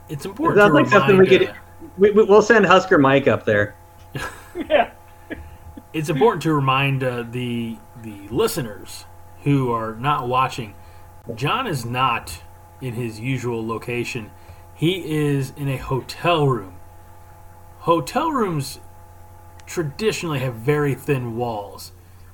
It's 0.10 0.26
important 0.26 0.60
sounds 0.62 0.72
to 0.72 0.76
like 0.76 0.88
something 0.88 1.18
we 1.18 1.28
could. 1.28 1.54
We, 1.98 2.12
we- 2.12 2.24
we'll 2.24 2.42
send 2.42 2.66
Husker 2.66 2.98
Mike 2.98 3.28
up 3.28 3.46
there. 3.46 3.76
yeah. 4.70 4.92
it's 5.94 6.10
important 6.10 6.42
to 6.44 6.54
remind 6.54 7.04
uh, 7.04 7.24
the 7.30 7.78
the 8.04 8.28
listeners 8.30 9.06
who 9.44 9.72
are 9.72 9.96
not 9.96 10.28
watching. 10.28 10.76
John 11.36 11.68
is 11.68 11.86
not 11.86 12.42
in 12.82 12.94
his 12.94 13.20
usual 13.20 13.66
location. 13.66 14.32
He 14.76 15.18
is 15.18 15.52
in 15.58 15.68
a 15.68 15.78
hotel 15.78 16.48
room. 16.48 16.76
Hotel 17.80 18.32
rooms 18.32 18.80
traditionally 19.66 20.40
have 20.40 20.56
very 20.56 20.94
thin 20.96 21.36
walls. 21.36 21.92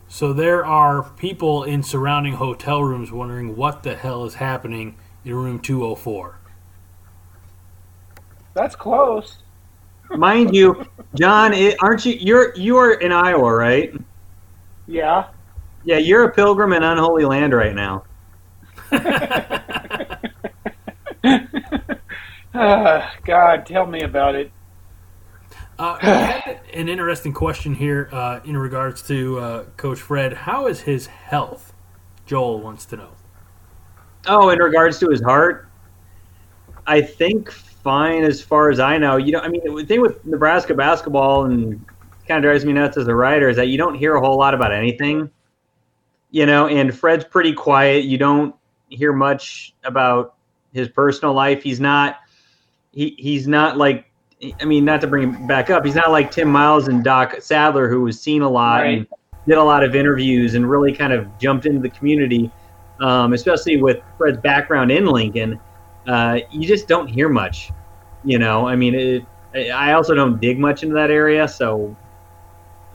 So 0.08 0.32
there 0.34 0.64
are 0.66 1.04
people 1.12 1.64
in 1.64 1.82
surrounding 1.82 2.34
hotel 2.34 2.84
rooms 2.84 3.12
wondering 3.12 3.56
what 3.56 3.84
the 3.84 3.96
hell 3.96 4.26
is 4.26 4.36
happening 4.36 4.96
in 5.26 5.34
room 5.34 5.60
204. 5.60 6.40
That's 8.54 8.76
close. 8.76 9.38
Mind 10.12 10.56
you, 10.56 10.86
John, 11.16 11.54
it, 11.54 11.76
aren't 11.82 12.06
you? 12.06 12.14
You're 12.14 12.56
you 12.56 12.78
are 12.78 12.94
in 12.94 13.12
Iowa, 13.12 13.54
right? 13.54 13.94
Yeah. 14.88 15.28
Yeah, 15.86 15.98
you're 15.98 16.26
a 16.26 16.32
pilgrim 16.32 16.74
in 16.74 16.84
unholy 16.84 17.26
land 17.26 17.54
right 17.54 17.74
now. 17.74 18.04
Ah, 22.56 23.12
God, 23.26 23.66
tell 23.66 23.88
me 23.88 24.02
about 24.04 24.36
it. 24.36 24.52
Uh, 25.80 25.98
an 26.74 26.88
interesting 26.88 27.34
question 27.34 27.74
here 27.74 28.10
uh, 28.12 28.42
in 28.46 28.56
regards 28.56 29.02
to 29.08 29.40
uh, 29.40 29.64
Coach 29.76 30.00
Fred. 30.00 30.34
How 30.34 30.68
is 30.68 30.82
his 30.82 31.08
health? 31.08 31.74
Joel 32.28 32.62
wants 32.62 32.86
to 32.86 32.98
know. 32.98 33.10
Oh, 34.28 34.50
in 34.50 34.60
regards 34.60 35.00
to 35.00 35.10
his 35.10 35.22
heart, 35.22 35.68
I 36.86 37.02
think 37.02 37.52
fine 37.84 38.24
as 38.24 38.42
far 38.42 38.70
as 38.70 38.80
I 38.80 38.98
know. 38.98 39.18
You 39.18 39.34
know, 39.34 39.40
I 39.40 39.48
mean, 39.48 39.62
the 39.64 39.86
thing 39.86 40.02
with 40.02 40.24
Nebraska 40.26 40.74
basketball 40.74 41.46
and 41.46 41.84
kind 42.28 42.38
of 42.38 42.44
drives 42.44 42.66
me 42.66 42.74
nuts 42.74 42.98
as 42.98 43.08
a 43.08 43.16
writer 43.16 43.50
is 43.50 43.58
that 43.58 43.68
you 43.68 43.78
don't 43.78 43.96
hear 43.96 44.16
a 44.16 44.20
whole 44.20 44.38
lot 44.38 44.54
about 44.54 44.72
anything. 44.72 45.30
You 46.32 46.46
know, 46.46 46.68
and 46.68 46.98
Fred's 46.98 47.26
pretty 47.26 47.54
quiet. 47.54 48.06
You 48.06 48.18
don't 48.18 48.56
hear 48.90 49.14
much 49.14 49.74
about 49.84 50.36
his 50.74 50.90
personal 50.90 51.34
life. 51.34 51.62
He's 51.62 51.80
not. 51.80 52.18
He 52.92 53.16
he's 53.20 53.48
not 53.48 53.78
like. 53.78 54.10
I 54.60 54.66
mean, 54.66 54.84
not 54.84 55.00
to 55.02 55.08
bring 55.08 55.32
him 55.32 55.48
back 55.48 55.70
up. 55.70 55.86
He's 55.86 55.96
not 55.96 56.12
like 56.12 56.30
Tim 56.30 56.50
Miles 56.50 56.90
and 56.90 57.02
Doc 57.02 57.36
Sadler, 57.40 57.88
who 57.88 58.02
was 58.02 58.20
seen 58.20 58.42
a 58.42 58.50
lot 58.50 58.86
and 58.86 59.08
did 59.48 59.58
a 59.58 59.64
lot 59.64 59.86
of 59.86 59.96
interviews 59.96 60.56
and 60.56 60.70
really 60.70 60.92
kind 60.92 61.14
of 61.14 61.28
jumped 61.38 61.66
into 61.66 61.80
the 61.80 61.90
community 61.90 62.52
um, 63.00 63.34
especially 63.34 63.78
with 63.78 64.02
Fred's 64.18 64.38
background 64.38 64.92
in 64.92 65.06
Lincoln, 65.06 65.60
uh, 66.08 66.40
you 66.52 66.68
just 66.68 66.88
don't 66.88 67.08
hear 67.08 67.30
much. 67.30 67.72
You 68.24 68.40
know, 68.40 68.68
I 68.68 68.76
mean, 68.76 68.96
it, 68.96 69.26
I 69.72 69.94
also 69.94 70.14
don't 70.14 70.40
dig 70.40 70.60
much 70.60 70.84
into 70.84 70.96
that 70.96 71.12
area, 71.12 71.48
so 71.48 71.96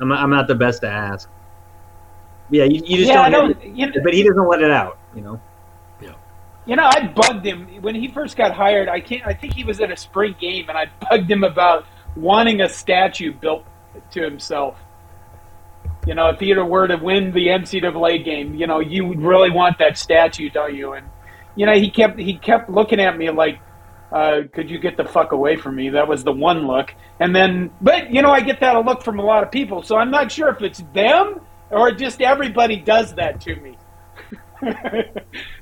I'm, 0.00 0.10
I'm 0.12 0.30
not 0.30 0.48
the 0.48 0.54
best 0.54 0.80
to 0.82 0.88
ask. 0.88 1.28
Yeah, 2.50 2.64
you, 2.64 2.82
you 2.84 2.96
just 2.98 3.08
yeah, 3.10 3.28
don't. 3.28 3.60
don't. 3.60 3.76
You 3.76 3.86
know, 3.86 3.92
but 4.02 4.14
he 4.14 4.22
doesn't 4.22 4.48
let 4.48 4.62
it 4.62 4.70
out. 4.70 4.98
You 5.14 5.22
know. 5.22 5.40
You 6.68 6.76
know, 6.76 6.84
I 6.84 7.06
bugged 7.06 7.46
him 7.46 7.66
when 7.80 7.94
he 7.94 8.08
first 8.08 8.36
got 8.36 8.52
hired. 8.52 8.90
I 8.90 9.00
can't. 9.00 9.26
I 9.26 9.32
think 9.32 9.54
he 9.54 9.64
was 9.64 9.80
at 9.80 9.90
a 9.90 9.96
spring 9.96 10.36
game, 10.38 10.68
and 10.68 10.76
I 10.76 10.84
bugged 11.00 11.30
him 11.30 11.42
about 11.42 11.86
wanting 12.14 12.60
a 12.60 12.68
statue 12.68 13.32
built 13.32 13.64
to 14.10 14.22
himself. 14.22 14.78
You 16.06 16.14
know, 16.14 16.28
if 16.28 16.40
he 16.40 16.52
were 16.54 16.86
to 16.86 16.96
win 16.96 17.32
the 17.32 17.46
NCAA 17.46 18.22
game, 18.22 18.54
you 18.54 18.66
know, 18.66 18.80
you 18.80 19.06
would 19.06 19.22
really 19.22 19.50
want 19.50 19.78
that 19.78 19.96
statue, 19.96 20.50
don't 20.50 20.74
you? 20.74 20.92
And 20.92 21.08
you 21.58 21.66
know, 21.66 21.74
he 21.74 21.90
kept 21.90 22.18
he 22.18 22.38
kept 22.38 22.70
looking 22.70 23.00
at 23.00 23.18
me 23.18 23.30
like, 23.30 23.58
uh, 24.12 24.42
"Could 24.54 24.70
you 24.70 24.78
get 24.78 24.96
the 24.96 25.04
fuck 25.04 25.32
away 25.32 25.56
from 25.56 25.76
me?" 25.76 25.90
That 25.90 26.08
was 26.08 26.24
the 26.24 26.32
one 26.32 26.66
look. 26.66 26.94
And 27.20 27.34
then, 27.34 27.70
but 27.80 28.12
you 28.12 28.22
know, 28.22 28.30
I 28.30 28.40
get 28.40 28.60
that 28.60 28.76
a 28.76 28.80
look 28.80 29.02
from 29.02 29.18
a 29.18 29.24
lot 29.24 29.42
of 29.42 29.50
people, 29.50 29.82
so 29.82 29.96
I'm 29.96 30.10
not 30.10 30.30
sure 30.30 30.48
if 30.48 30.62
it's 30.62 30.82
them 30.94 31.40
or 31.70 31.90
just 31.90 32.22
everybody 32.22 32.76
does 32.76 33.14
that 33.16 33.40
to 33.42 33.56
me. 33.56 33.76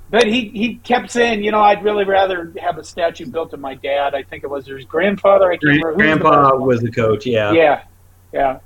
But 0.08 0.26
he, 0.28 0.50
he 0.50 0.76
kept 0.76 1.10
saying, 1.10 1.42
you 1.42 1.50
know, 1.50 1.60
I'd 1.60 1.82
really 1.82 2.04
rather 2.04 2.52
have 2.60 2.78
a 2.78 2.84
statue 2.84 3.26
built 3.26 3.52
of 3.52 3.60
my 3.60 3.74
dad. 3.74 4.14
I 4.14 4.22
think 4.22 4.44
it 4.44 4.50
was 4.50 4.66
his 4.66 4.84
grandfather. 4.84 5.50
I 5.50 5.56
can't 5.56 5.84
remember. 5.84 5.92
who 5.92 5.96
was 5.96 5.96
the 5.96 6.02
Grandpa 6.02 6.56
was 6.56 6.80
the 6.82 6.92
coach. 6.92 7.26
Yeah. 7.26 7.52
Yeah, 7.52 7.84
yeah. 8.32 8.60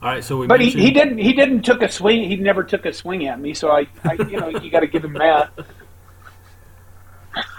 All 0.00 0.10
right, 0.10 0.24
so 0.24 0.38
we 0.38 0.46
But 0.46 0.60
he, 0.60 0.70
he 0.70 0.92
didn't 0.92 1.18
he 1.18 1.32
didn't 1.32 1.62
took 1.62 1.82
a 1.82 1.90
swing. 1.90 2.28
He 2.28 2.36
never 2.36 2.62
took 2.62 2.86
a 2.86 2.92
swing 2.92 3.26
at 3.26 3.40
me. 3.40 3.52
So 3.52 3.70
I, 3.70 3.86
I 4.04 4.14
you 4.14 4.38
know, 4.38 4.48
you 4.48 4.70
got 4.70 4.80
to 4.80 4.86
give 4.86 5.04
him 5.04 5.14
that. 5.14 5.52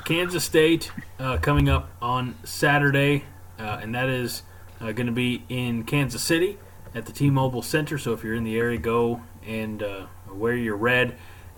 Kansas 0.06 0.44
State 0.44 0.92
uh, 1.20 1.38
coming 1.38 1.70
up 1.70 1.92
on 2.02 2.36
Saturday, 2.44 3.26
uh, 3.60 3.80
and 3.82 3.94
that 3.94 4.10
is 4.10 4.44
uh, 4.82 4.92
going 4.92 5.06
to 5.06 5.12
be 5.12 5.44
in 5.50 5.84
Kansas 5.84 6.22
City 6.22 6.58
at 6.96 7.06
the 7.06 7.12
T-Mobile 7.12 7.62
Center. 7.62 7.98
So 7.98 8.14
if 8.14 8.24
you're 8.24 8.34
in 8.34 8.44
the 8.44 8.58
area, 8.58 8.80
go 8.80 9.22
and 9.46 9.84
uh, 9.84 10.06
wear 10.32 10.56
your 10.56 10.76
red. 10.76 11.16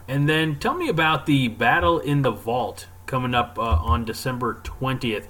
And 0.08 0.28
then 0.28 0.60
tell 0.60 0.74
me 0.74 0.90
about 0.90 1.26
the 1.26 1.48
Battle 1.48 2.00
in 2.00 2.24
the 2.24 2.32
Vault 2.32 2.88
coming 3.06 3.34
up 3.34 3.58
uh, 3.58 3.62
on 3.62 4.04
December 4.04 4.56
20th. 4.64 5.28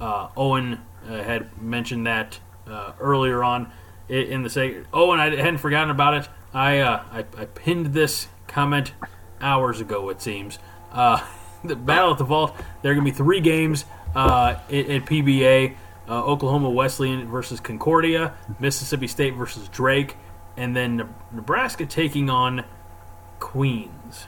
Uh, 0.00 0.28
Owen 0.36 0.80
had 1.06 1.62
mentioned 1.62 2.06
that 2.06 2.40
earlier 2.98 3.44
on 3.44 3.70
in 4.08 4.42
the 4.42 4.50
segment. 4.50 4.86
Owen, 4.92 5.20
I 5.20 5.36
hadn't 5.36 5.58
forgotten 5.58 5.90
about 5.90 6.14
it. 6.14 6.28
I, 6.52 6.82
I 6.82 7.24
I 7.36 7.44
pinned 7.44 7.94
this 7.94 8.26
comment 8.48 8.92
hours 9.40 9.80
ago, 9.80 10.08
it 10.08 10.20
seems. 10.20 10.58
The 11.68 11.76
Battle 11.76 12.12
at 12.12 12.18
the 12.18 12.24
Vault. 12.24 12.54
There 12.82 12.92
are 12.92 12.94
going 12.94 13.06
to 13.06 13.10
be 13.10 13.16
three 13.16 13.40
games 13.40 13.86
uh, 14.14 14.56
at, 14.68 14.74
at 14.74 15.04
PBA: 15.06 15.74
uh, 16.08 16.24
Oklahoma 16.24 16.68
Wesleyan 16.68 17.26
versus 17.28 17.58
Concordia, 17.58 18.34
Mississippi 18.60 19.06
State 19.06 19.34
versus 19.34 19.68
Drake, 19.68 20.16
and 20.58 20.76
then 20.76 20.96
Ne- 20.98 21.04
Nebraska 21.32 21.86
taking 21.86 22.28
on 22.28 22.64
Queens. 23.38 24.26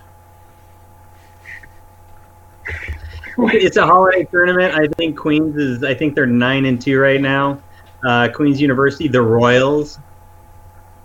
it's 3.38 3.76
a 3.76 3.84
holiday 3.84 4.24
tournament. 4.24 4.74
I 4.74 4.86
think 4.96 5.18
Queens 5.18 5.56
is. 5.56 5.84
I 5.84 5.94
think 5.94 6.14
they're 6.14 6.26
nine 6.26 6.64
and 6.64 6.80
two 6.80 6.98
right 6.98 7.20
now. 7.20 7.62
Uh, 8.02 8.28
Queens 8.34 8.60
University, 8.60 9.08
the 9.08 9.20
Royals. 9.20 9.98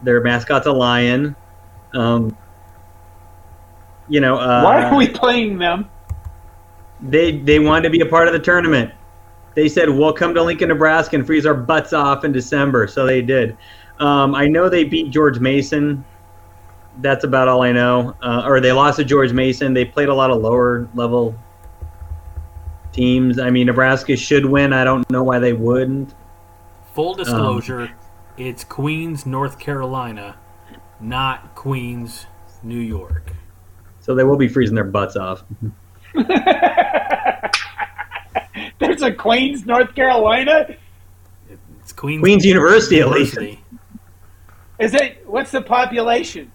Their 0.02 0.22
mascot's 0.22 0.66
a 0.66 0.72
lion. 0.72 1.36
Um, 1.94 2.38
you 4.08 4.22
know, 4.22 4.38
uh, 4.38 4.62
Why 4.64 4.84
are 4.84 4.96
we 4.96 5.10
playing 5.10 5.58
them? 5.58 5.90
They 7.02 7.38
they 7.38 7.60
wanted 7.60 7.84
to 7.84 7.90
be 7.90 8.02
a 8.02 8.06
part 8.06 8.28
of 8.28 8.34
the 8.34 8.40
tournament. 8.40 8.94
They 9.56 9.68
said 9.68 9.90
we'll 9.90 10.14
come 10.14 10.34
to 10.34 10.44
Lincoln, 10.44 10.70
Nebraska, 10.70 11.16
and 11.18 11.26
freeze 11.26 11.46
our 11.46 11.54
butts 11.54 11.94
off 11.94 12.24
in 12.24 12.32
December. 12.32 12.88
So 12.88 13.06
they 13.06 13.22
did. 13.22 13.58
Um, 14.00 14.34
I 14.34 14.48
know 14.48 14.70
they 14.70 14.84
beat 14.84 15.12
George 15.12 15.40
Mason. 15.40 16.06
That's 17.00 17.24
about 17.24 17.48
all 17.48 17.62
I 17.62 17.72
know. 17.72 18.16
Uh, 18.22 18.44
or 18.46 18.60
they 18.60 18.72
lost 18.72 18.98
to 18.98 19.06
George 19.06 19.34
Mason. 19.34 19.74
They 19.74 19.86
played 19.86 20.10
a 20.10 20.14
lot 20.14 20.32
of 20.32 20.42
lower 20.42 20.90
level 20.94 21.36
teams. 22.92 23.40
I 23.40 23.50
mean, 23.50 23.68
Nebraska 23.68 24.16
should 24.16 24.46
win. 24.46 24.74
I 24.74 24.84
don't 24.84 25.10
know 25.10 25.24
why 25.24 25.40
they 25.40 25.54
wouldn't. 25.54 26.14
Full 26.94 27.14
disclosure: 27.14 27.92
it's 28.38 28.64
Queens, 28.64 29.26
North 29.26 29.60
Carolina, 29.60 30.38
not 31.00 31.56
Queens, 31.56 32.26
New 32.64 32.80
York. 32.80 33.34
So 34.00 34.16
they 34.16 34.24
will 34.24 34.38
be 34.38 34.48
freezing 34.48 34.76
their 34.76 34.84
butts 34.84 35.16
off. 35.16 35.44
There's 38.80 39.02
a 39.02 39.14
Queens, 39.14 39.66
North 39.66 39.94
Carolina. 39.96 40.76
It's 41.80 41.94
Queens, 41.94 42.22
Queens 42.22 42.46
University, 42.46 43.00
at 43.02 43.10
least. 43.10 43.34
University. 43.36 43.64
Is 44.80 44.94
it? 44.94 45.24
What's 45.28 45.52
the 45.52 45.62
population? 45.62 46.52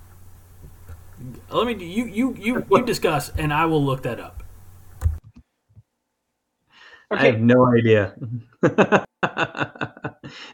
Let 1.50 1.66
me 1.66 1.74
you 1.84 2.06
you 2.06 2.34
you 2.38 2.66
you 2.70 2.84
discuss, 2.84 3.30
and 3.30 3.52
I 3.52 3.66
will 3.66 3.84
look 3.84 4.02
that 4.02 4.20
up. 4.20 4.42
I 7.10 7.26
have 7.26 7.40
no 7.40 7.66
idea. 7.72 8.14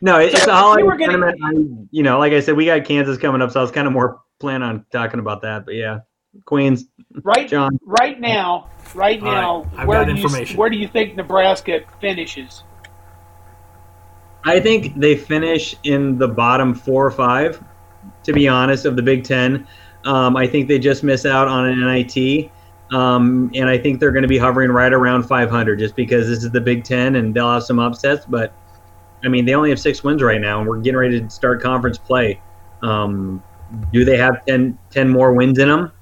no, 0.03 0.19
it- 0.21 0.35
it's 0.35 0.45
So 0.45 0.51
a 0.51 0.55
holiday 0.55 0.83
you 0.83 0.87
were 0.87 0.97
gonna- 0.99 1.33
I, 1.43 1.51
you 1.91 2.03
know, 2.03 2.19
like 2.19 2.35
I 2.35 2.41
said, 2.41 2.57
we 2.57 2.67
got 2.67 2.85
Kansas 2.85 3.17
coming 3.17 3.41
up, 3.41 3.51
so 3.51 3.61
I 3.61 3.63
was 3.63 3.71
kind 3.73 3.87
of 3.87 3.93
more 3.95 4.21
planning 4.39 4.69
on 4.69 4.85
talking 4.93 5.19
about 5.19 5.41
that. 5.43 5.65
But 5.65 5.75
yeah, 5.77 6.01
Queens, 6.45 6.87
right, 7.23 7.49
John. 7.49 7.79
right 7.85 8.19
now, 8.19 8.69
right 8.95 9.21
All 9.23 9.29
right, 9.29 9.41
now, 9.41 9.71
I've 9.77 9.89
where 9.89 10.05
do 10.05 10.15
you 10.15 10.29
where 10.57 10.71
do 10.71 10.77
you 10.77 10.89
think 10.89 11.15
Nebraska 11.17 11.81
finishes? 12.01 12.65
I 14.45 14.59
think 14.59 14.99
they 14.99 15.17
finish 15.17 15.77
in 15.85 16.19
the 16.19 16.29
bottom 16.29 16.75
four 16.75 17.07
or 17.07 17.11
five, 17.11 17.63
to 18.25 18.33
be 18.33 18.49
honest, 18.49 18.87
of 18.87 18.97
the 18.97 19.03
Big 19.03 19.25
Ten. 19.25 19.67
Um, 20.05 20.37
I 20.37 20.47
think 20.47 20.69
they 20.69 20.79
just 20.79 21.05
miss 21.05 21.25
out 21.27 21.49
on 21.49 21.67
an 21.67 21.81
NIT. 21.81 22.51
Um, 22.91 23.51
and 23.55 23.69
I 23.69 23.79
think 23.79 24.01
they're 24.01 24.11
going 24.11 24.23
to 24.23 24.29
be 24.29 24.39
hovering 24.39 24.71
right 24.71 24.93
around 24.93 25.23
500 25.23 25.79
just 25.79 25.97
because 25.97 26.29
this 26.29 26.45
is 26.45 26.51
the 26.51 26.61
Big 26.61 26.85
Ten 26.85 27.17
and 27.17 27.35
they'll 27.35 27.51
have 27.51 27.63
some 27.63 27.79
upsets. 27.79 28.27
But, 28.27 28.53
I 29.25 29.29
mean, 29.29 29.45
they 29.45 29.55
only 29.55 29.71
have 29.71 29.81
six 29.81 30.03
wins 30.05 30.23
right 30.23 30.41
now, 30.41 30.61
and 30.61 30.69
we're 30.69 30.81
getting 30.81 30.99
ready 30.99 31.21
to 31.21 31.31
start 31.31 31.63
conference 31.63 31.97
play. 31.97 32.43
Um, 32.83 33.43
do 33.93 34.05
they 34.05 34.17
have 34.17 34.45
10, 34.45 34.77
10 34.91 35.09
more 35.09 35.33
wins 35.33 35.59
in 35.59 35.69
them? 35.69 35.93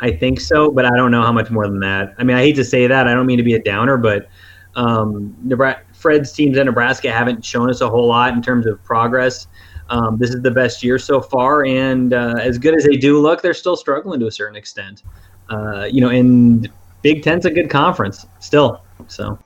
I 0.00 0.10
think 0.10 0.40
so, 0.40 0.70
but 0.70 0.84
I 0.84 0.96
don't 0.96 1.10
know 1.10 1.22
how 1.22 1.32
much 1.32 1.50
more 1.50 1.66
than 1.66 1.80
that. 1.80 2.14
I 2.18 2.24
mean, 2.24 2.36
I 2.36 2.40
hate 2.40 2.56
to 2.56 2.64
say 2.64 2.86
that. 2.86 3.06
I 3.06 3.14
don't 3.14 3.26
mean 3.26 3.38
to 3.38 3.44
be 3.44 3.54
a 3.54 3.62
downer, 3.62 3.96
but 3.96 4.28
um, 4.76 5.36
Nebraska, 5.42 5.84
Fred's 5.92 6.32
teams 6.32 6.58
in 6.58 6.66
Nebraska 6.66 7.10
haven't 7.10 7.44
shown 7.44 7.70
us 7.70 7.80
a 7.80 7.88
whole 7.88 8.08
lot 8.08 8.34
in 8.34 8.42
terms 8.42 8.66
of 8.66 8.82
progress. 8.84 9.46
Um, 9.88 10.18
this 10.18 10.30
is 10.30 10.42
the 10.42 10.50
best 10.50 10.82
year 10.82 10.98
so 10.98 11.20
far, 11.20 11.64
and 11.64 12.12
uh, 12.12 12.34
as 12.40 12.58
good 12.58 12.74
as 12.76 12.84
they 12.84 12.96
do 12.96 13.20
look, 13.20 13.42
they're 13.42 13.54
still 13.54 13.76
struggling 13.76 14.20
to 14.20 14.26
a 14.26 14.32
certain 14.32 14.56
extent. 14.56 15.02
Uh, 15.50 15.84
you 15.84 16.00
know, 16.00 16.08
and 16.08 16.70
Big 17.02 17.22
Ten's 17.22 17.44
a 17.44 17.50
good 17.50 17.68
conference 17.68 18.26
still. 18.40 18.82
So, 19.08 19.38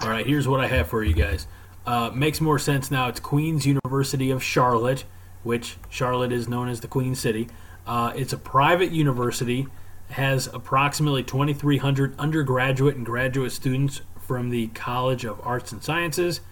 All 0.00 0.08
right, 0.08 0.24
here's 0.24 0.46
what 0.46 0.60
I 0.60 0.68
have 0.68 0.86
for 0.86 1.02
you 1.02 1.12
guys. 1.12 1.48
Uh, 1.84 2.10
makes 2.14 2.40
more 2.40 2.58
sense 2.58 2.90
now. 2.90 3.08
It's 3.08 3.18
Queen's 3.18 3.66
University 3.66 4.30
of 4.30 4.42
Charlotte, 4.42 5.04
which 5.42 5.76
Charlotte 5.88 6.32
is 6.32 6.48
known 6.48 6.68
as 6.68 6.80
the 6.80 6.88
Queen 6.88 7.14
City. 7.14 7.48
Uh, 7.88 8.12
it's 8.14 8.34
a 8.34 8.38
private 8.38 8.92
university, 8.92 9.66
has 10.10 10.46
approximately 10.46 11.22
2,300 11.22 12.14
undergraduate 12.18 12.96
and 12.96 13.06
graduate 13.06 13.50
students 13.50 14.02
from 14.20 14.50
the 14.50 14.66
College 14.68 15.24
of 15.24 15.40
Arts 15.42 15.72
and 15.72 15.82
Sciences. 15.82 16.42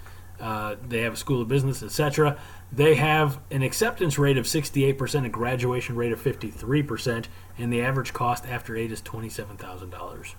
Uh, 0.40 0.76
they 0.86 1.02
have 1.02 1.12
a 1.12 1.16
School 1.16 1.42
of 1.42 1.48
Business, 1.48 1.82
etc. 1.82 2.38
They 2.72 2.94
have 2.94 3.38
an 3.50 3.62
acceptance 3.62 4.18
rate 4.18 4.38
of 4.38 4.46
68%, 4.46 5.26
a 5.26 5.28
graduation 5.28 5.94
rate 5.94 6.12
of 6.12 6.22
53%, 6.22 7.26
and 7.58 7.72
the 7.72 7.82
average 7.82 8.14
cost 8.14 8.46
after 8.46 8.74
eight 8.74 8.90
is 8.90 9.02
$27,000. 9.02 10.34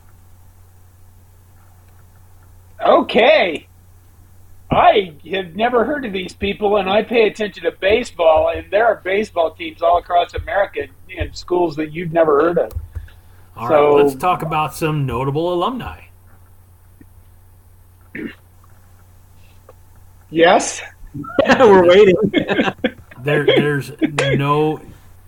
Okay. 2.83 3.67
I 4.69 5.13
have 5.31 5.55
never 5.55 5.85
heard 5.85 6.05
of 6.05 6.11
these 6.11 6.33
people, 6.33 6.77
and 6.77 6.89
I 6.89 7.01
pay 7.01 7.27
attention 7.27 7.63
to 7.63 7.71
baseball, 7.71 8.51
and 8.53 8.69
there 8.69 8.85
are 8.85 8.95
baseball 9.03 9.51
teams 9.51 9.81
all 9.81 9.97
across 9.97 10.33
America 10.33 10.87
in 11.09 11.33
schools 11.33 11.75
that 11.77 11.93
you've 11.93 12.11
never 12.11 12.41
heard 12.41 12.57
of. 12.57 12.73
All 13.55 13.67
So- 13.69 13.95
right, 13.95 14.03
let's 14.03 14.15
talk 14.15 14.41
about 14.41 14.75
some 14.75 15.05
notable 15.05 15.53
alumni. 15.53 16.01
Yes? 20.29 20.81
we're 21.59 21.87
waiting. 21.87 22.15
There, 23.23 23.45
there's 23.45 23.91
no. 23.99 24.79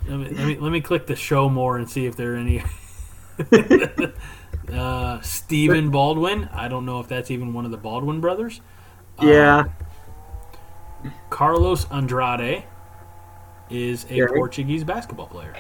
Let 0.07 0.19
me, 0.19 0.29
let 0.29 0.47
me 0.47 0.57
let 0.57 0.71
me 0.71 0.79
click 0.79 1.05
the 1.07 1.15
show 1.17 1.49
more 1.49 1.77
and 1.77 1.89
see 1.89 2.05
if 2.05 2.15
there 2.15 2.35
are 2.35 2.37
any. 2.37 2.63
uh, 4.71 5.19
Stephen 5.21 5.89
Baldwin. 5.89 6.47
I 6.53 6.69
don't 6.69 6.85
know 6.85 7.01
if 7.01 7.09
that's 7.09 7.29
even 7.29 7.51
one 7.51 7.65
of 7.65 7.71
the 7.71 7.77
Baldwin 7.77 8.21
brothers. 8.21 8.61
Yeah. 9.21 9.65
Carlos 11.29 11.85
Andrade 11.91 12.63
is 13.69 14.05
a? 14.09 14.27
Portuguese 14.27 14.83
basketball 14.83 15.27
player. 15.27 15.55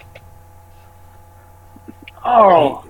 Oh, 2.25 2.85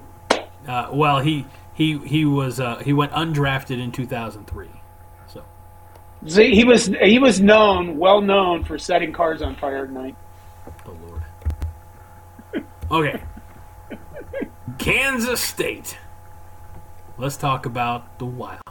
Uh, 0.68 0.90
well, 0.92 1.20
he 1.20 1.46
he 1.74 1.98
he 2.00 2.26
was 2.26 2.60
uh, 2.60 2.78
he 2.78 2.94
went 2.94 3.12
undrafted 3.14 3.82
in 3.82 3.92
2003. 3.92 4.68
So 5.28 5.44
see, 6.26 6.54
he 6.54 6.64
was 6.64 6.88
he 6.88 7.20
was 7.20 7.40
known, 7.40 7.98
well 7.98 8.22
known 8.22 8.64
for 8.64 8.78
setting 8.78 9.14
cars 9.14 9.42
on 9.42 9.56
fire 9.56 9.86
at 9.86 9.92
night. 9.92 10.16
Oh 10.86 10.98
Lord. 11.08 11.24
Okay. 12.92 13.24
Kansas 14.78 15.42
State. 15.42 15.98
Let's 17.18 17.38
talk 17.38 17.66
about 17.66 18.18
the 18.18 18.26
Wildcats. 18.26 18.69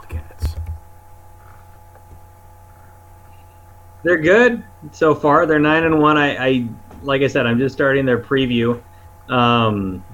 They're 4.05 4.19
good 4.19 4.63
so 4.93 5.15
far. 5.15 5.47
They're 5.47 5.59
nine 5.59 5.85
and 5.85 6.01
one. 6.01 6.17
I, 6.17 6.37
I 6.37 6.69
like 7.03 7.23
I 7.23 7.27
said, 7.27 7.47
I'm 7.47 7.59
just 7.59 7.75
starting 7.75 8.05
their 8.05 8.19
preview. 8.19 8.83
Um, 9.29 10.05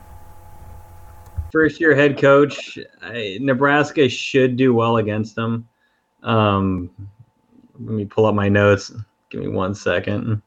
first 1.52 1.80
year 1.80 1.94
head 1.94 2.18
coach. 2.18 2.78
I, 3.02 3.38
Nebraska 3.40 4.08
should 4.08 4.56
do 4.56 4.74
well 4.74 4.96
against 4.96 5.34
them. 5.36 5.68
Um, 6.22 6.90
let 7.78 7.94
me 7.94 8.04
pull 8.04 8.26
up 8.26 8.34
my 8.34 8.48
notes. 8.48 8.92
Give 9.30 9.40
me 9.40 9.48
one 9.48 9.74
second. 9.74 10.42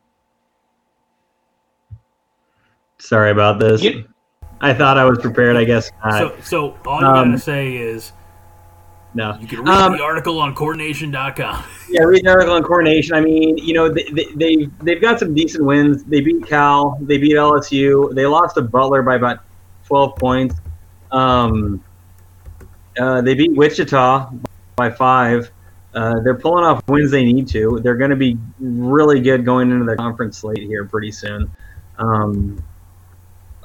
Sorry 2.99 3.31
about 3.31 3.59
this. 3.59 3.83
You- 3.83 4.07
I 4.59 4.73
thought 4.73 4.97
I 4.97 5.05
was 5.05 5.19
prepared. 5.19 5.55
I 5.55 5.63
guess 5.63 5.91
not. 6.03 6.17
So, 6.17 6.35
so 6.41 6.77
all 6.88 6.99
you 7.01 7.05
um, 7.05 7.29
gotta 7.29 7.39
say 7.39 7.75
is 7.75 8.11
no. 9.18 9.38
you 9.41 9.47
can 9.47 9.59
read 9.59 9.68
Um, 9.68 9.97
the 9.97 10.03
article 10.03 10.39
on 10.39 10.55
cornnation.com. 10.55 11.63
Yeah, 11.89 12.03
read 12.03 12.26
the 12.26 12.32
article 12.32 12.53
on 12.53 12.63
coordination. 12.63 13.15
I 13.15 13.22
mean, 13.22 13.57
you 13.57 13.74
know, 13.74 13.88
they, 13.88 14.03
they, 14.11 14.26
they, 14.36 14.68
they've 14.82 15.01
got 15.01 15.20
some 15.20 15.34
decent 15.34 15.63
wins. 15.63 16.03
They 16.03 16.20
beat 16.20 16.45
Cal. 16.45 16.97
They 16.99 17.18
beat 17.18 17.32
LSU. 17.38 18.13
They 18.13 18.26
lost 18.26 18.55
to 18.55 18.61
Butler 18.61 19.03
by 19.03 19.15
about 19.15 19.39
12 19.86 20.18
points. 20.18 20.55
Um, 21.13 21.82
uh, 22.99 23.22
they 23.22 23.36
beat 23.36 23.55
Wichita 23.55 24.32
by 24.76 24.89
five. 24.89 25.49
Uh, 25.93 26.20
they're 26.26 26.36
pulling 26.36 26.65
off 26.65 26.86
wins 26.89 27.09
they 27.09 27.24
need 27.24 27.47
to. 27.47 27.80
They're 27.82 27.95
going 27.95 28.09
to 28.09 28.18
be 28.18 28.38
really 28.59 29.22
good 29.22 29.45
going 29.45 29.72
into 29.72 29.86
the 29.86 29.95
conference 29.95 30.39
slate 30.39 30.59
here 30.59 30.84
pretty 30.84 31.11
soon. 31.11 31.49
Um, 31.99 32.61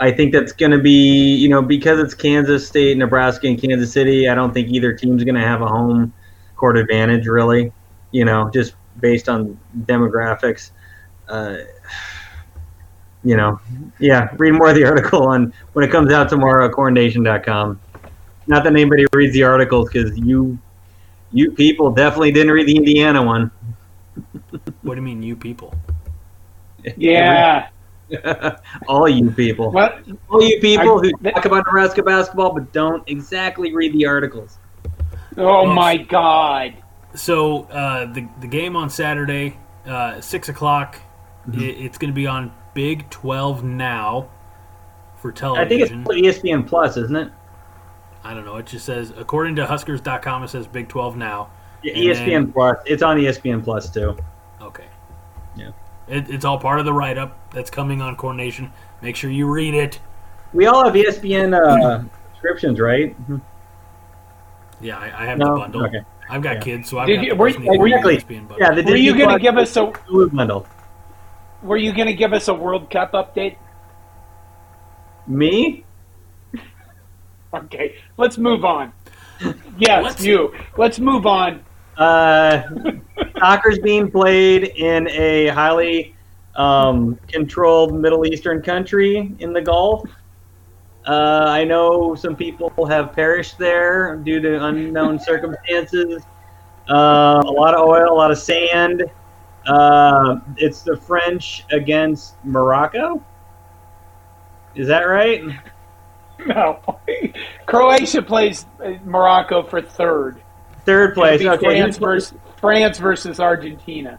I 0.03 0.11
think 0.11 0.33
that's 0.33 0.53
going 0.53 0.73
to 0.73 0.79
be, 0.79 1.35
you 1.37 1.49
know, 1.49 1.63
because 1.63 2.01
it's 2.01 2.15
Kansas 2.15 2.67
State, 2.67 2.97
Nebraska, 2.99 3.47
and 3.47 3.61
Kansas 3.61 3.93
City. 3.93 4.29
I 4.29 4.35
don't 4.35 4.53
think 4.53 4.69
either 4.69 4.93
team's 4.93 5.25
going 5.25 5.37
to 5.37 5.41
have 5.41 5.63
a 5.63 5.69
home 5.69 6.13
court 6.57 6.77
advantage, 6.77 7.27
really 7.27 7.73
you 8.13 8.25
know, 8.25 8.49
just 8.51 8.75
based 9.01 9.29
on 9.29 9.59
demographics. 9.81 10.71
Uh, 11.29 11.57
you 13.25 13.37
know, 13.37 13.59
yeah, 13.99 14.29
read 14.37 14.53
more 14.53 14.69
of 14.69 14.77
the 14.77 14.85
article 14.89 15.27
on 15.27 15.53
when 15.73 15.85
it 15.85 15.91
comes 15.91 16.13
out 16.13 16.29
tomorrow 16.29 16.67
at 16.67 16.73
cornnation.com. 16.73 17.81
Not 18.47 18.65
that 18.65 18.73
anybody 18.73 19.07
reads 19.13 19.33
the 19.33 19.43
articles 19.43 19.89
because 19.91 20.17
you, 20.19 20.59
you 21.33 21.51
people 21.53 21.91
definitely 21.91 22.33
didn't 22.33 22.53
read 22.53 22.67
the 22.67 22.77
Indiana 22.77 23.23
one. 23.23 23.51
What 24.83 24.95
do 24.95 24.97
you 24.97 25.03
mean, 25.03 25.23
you 25.23 25.37
people? 25.37 25.75
Yeah. 26.97 27.69
All 28.89 29.09
you 29.09 29.31
people. 29.31 29.71
Well, 29.71 29.99
All 30.29 30.43
you 30.43 30.61
people 30.61 30.99
I- 30.99 31.09
who 31.09 31.31
talk 31.31 31.45
about 31.45 31.65
Nebraska 31.67 32.03
basketball 32.03 32.53
but 32.55 32.73
don't 32.73 33.03
exactly 33.09 33.75
read 33.75 33.93
the 33.93 34.07
articles. 34.07 34.59
oh 35.37 35.65
Well, 35.65 35.67
my 35.67 35.97
God. 35.97 36.75
So 37.15 37.65
uh, 37.65 38.07
the 38.13 38.27
the 38.41 38.47
game 38.47 38.75
on 38.77 38.89
Saturday, 38.91 39.59
uh, 39.87 40.21
six 40.21 40.49
o'clock. 40.49 40.99
Mm-hmm. 41.49 41.61
i 41.61 41.65
it's 41.65 41.99
going 41.99 42.11
to 42.11 42.15
be 42.15 42.27
on 42.27 42.53
Big 42.75 43.09
Twelve 43.11 43.65
now 43.65 44.31
for 45.19 45.33
television. 45.33 46.03
I 46.03 46.05
think 46.05 46.27
it's. 46.27 46.39
ESPN 46.39 46.67
Plus, 46.67 46.97
isn't 46.97 47.17
it? 47.17 47.31
I 48.25 48.33
don't 48.35 48.45
know. 48.45 48.57
It 48.57 48.67
just 48.67 48.87
says 48.87 49.13
according 49.17 49.57
to 49.57 49.67
Huskers.com, 49.67 50.45
it 50.45 50.49
says 50.49 50.67
Big 50.67 50.89
Twelve 50.89 51.17
now. 51.17 51.51
Yeah, 51.83 51.95
ESPN 51.95 52.27
then- 52.27 52.53
Plus. 52.53 52.77
It's 52.87 53.03
on 53.03 53.19
ESPN 53.19 53.63
Plus 53.65 53.91
too. 53.91 54.17
Okay. 54.63 54.87
Yeah. 55.57 55.71
It, 56.09 56.29
it's 56.31 56.45
all 56.45 56.59
part 56.59 56.79
of 56.81 56.85
the 56.85 56.93
write 56.93 57.19
up 57.19 57.51
that's 57.53 57.71
coming 57.71 58.03
on 58.03 58.17
Corn 58.17 58.37
Nation. 58.37 58.73
Make 59.03 59.17
sure 59.17 59.31
you 59.31 59.47
read 59.51 59.75
it. 59.75 60.01
We 60.53 60.67
all 60.67 60.85
have 60.85 60.95
ESPN 60.95 61.55
uh, 61.59 62.05
subscriptions, 62.33 62.81
right? 62.81 63.17
Yeah, 64.81 64.99
I, 64.99 65.05
I 65.23 65.27
have 65.27 65.39
No? 65.39 65.55
the 65.55 65.61
bundle. 65.61 65.85
Okay. 65.87 66.01
I've 66.29 66.43
got 66.43 66.57
Yeah. 66.57 66.61
kids, 66.61 66.91
so 66.91 66.99
I've 66.99 67.07
Did 67.07 67.17
got 67.17 67.25
you- 67.25 67.31
the 67.31 67.37
were- 67.37 67.49
exactly. 67.49 68.17
ESPN 68.19 68.49
bundle. 68.49 68.57
Yeah, 68.61 68.71
the 68.75 68.83
Were 68.83 68.97
you 68.97 69.17
going 69.17 69.31
to 69.31 69.39
give 69.39 69.57
us 69.57 69.77
a 69.77 69.93
bundle. 70.33 70.67
Were 71.63 71.77
you 71.77 71.93
going 71.93 72.09
to 72.09 72.15
give 72.15 72.33
us 72.33 72.49
a 72.49 72.55
World 72.55 72.91
Cup 72.91 73.13
update? 73.13 73.57
Me? 75.27 75.85
Okay, 77.55 77.97
let's 78.17 78.39
move 78.39 78.65
on. 78.65 78.93
Yes, 79.79 80.05
Let's- 80.05 80.25
you. 80.25 80.55
Let's 80.77 80.99
move 80.99 81.27
on. 81.27 81.65
Uh, 81.97 82.63
soccer's 83.39 83.79
being 83.79 84.11
played 84.11 84.65
in 84.77 85.09
a 85.09 85.49
highly 85.49 86.15
um, 86.57 87.19
controlled 87.29 87.95
Middle 87.95 88.27
Eastern 88.27 88.63
country 88.63 89.35
in 89.39 89.53
the 89.53 89.61
Gulf. 89.61 90.09
Uh, 91.07 91.47
I 91.49 91.65
know 91.65 92.15
some 92.15 92.37
people 92.37 92.71
have 92.87 93.13
perished 93.13 93.59
there 93.59 94.17
due 94.17 94.41
to 94.41 94.65
unknown 94.65 95.19
circumstances. 95.21 96.23
Uh, 96.89 97.43
a 97.45 97.51
lot 97.51 97.75
of 97.75 97.89
oil, 97.89 98.13
a 98.13 98.15
lot 98.15 98.31
of 98.31 98.39
sand. 98.39 99.05
Uh, 99.67 100.41
it's 100.57 100.83
the 100.83 100.97
French 100.97 101.65
against 101.71 102.35
Morocco. 102.45 103.25
Is 104.75 104.89
that 104.89 105.03
right? 105.03 105.43
No, 106.47 106.81
Croatia 107.67 108.23
plays 108.23 108.67
Morocco 109.05 109.63
for 109.63 109.81
third. 109.81 110.42
Third 110.85 111.15
place. 111.15 111.41
Okay. 111.41 111.65
France 111.65 111.99
versus 111.99 112.37
France 112.59 112.99
versus 112.99 113.41
Argentina. 113.41 114.19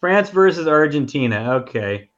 France 0.00 0.30
versus 0.30 0.66
Argentina. 0.66 1.54
Okay. 1.54 2.10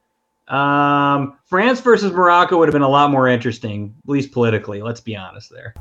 Um, 0.47 1.37
France 1.45 1.79
versus 1.81 2.11
Morocco 2.11 2.57
would 2.57 2.67
have 2.67 2.73
been 2.73 2.81
a 2.81 2.89
lot 2.89 3.11
more 3.11 3.27
interesting, 3.27 3.95
at 4.03 4.09
least 4.09 4.31
politically. 4.31 4.81
Let's 4.81 5.01
be 5.01 5.15
honest 5.15 5.51
there. 5.51 5.75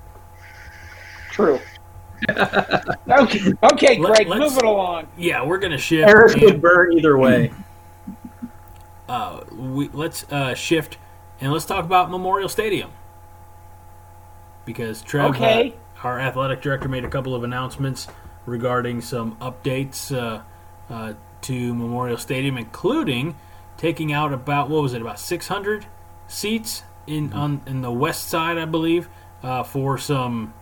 True. 1.30 1.58
okay, 2.28 3.52
okay, 3.62 3.98
Let- 3.98 4.16
Greg, 4.16 4.28
let's- 4.28 4.40
move 4.40 4.58
it 4.58 4.64
along. 4.64 5.08
Yeah, 5.16 5.44
we're 5.44 5.58
gonna 5.58 5.78
shift. 5.78 6.08
Eric 6.08 6.34
and- 6.34 6.42
would 6.42 6.60
burn 6.60 6.92
either 6.98 7.16
way. 7.16 7.52
uh, 9.08 9.44
we 9.52 9.88
let's 9.92 10.24
uh, 10.32 10.54
shift 10.54 10.98
and 11.40 11.52
let's 11.52 11.64
talk 11.64 11.84
about 11.84 12.10
Memorial 12.10 12.48
Stadium 12.48 12.90
because 14.64 15.00
Trev, 15.02 15.26
uh, 15.26 15.28
Okay. 15.28 15.74
Our 16.02 16.20
athletic 16.20 16.62
director, 16.62 16.88
made 16.88 17.04
a 17.04 17.08
couple 17.08 17.34
of 17.34 17.44
announcements 17.44 18.08
regarding 18.46 19.00
some 19.00 19.36
updates 19.36 20.14
uh, 20.16 20.42
uh, 20.92 21.14
to 21.42 21.74
Memorial 21.74 22.18
Stadium, 22.18 22.56
including 22.56 23.36
taking 23.76 24.12
out 24.12 24.32
about 24.32 24.70
what 24.70 24.82
was 24.82 24.94
it 24.94 25.00
about 25.00 25.20
600 25.20 25.86
seats 26.26 26.82
in 27.06 27.32
on 27.32 27.60
in 27.66 27.82
the 27.82 27.92
west 27.92 28.28
side, 28.28 28.58
I 28.58 28.64
believe, 28.64 29.08
uh, 29.42 29.62
for 29.62 29.98
some 29.98 30.54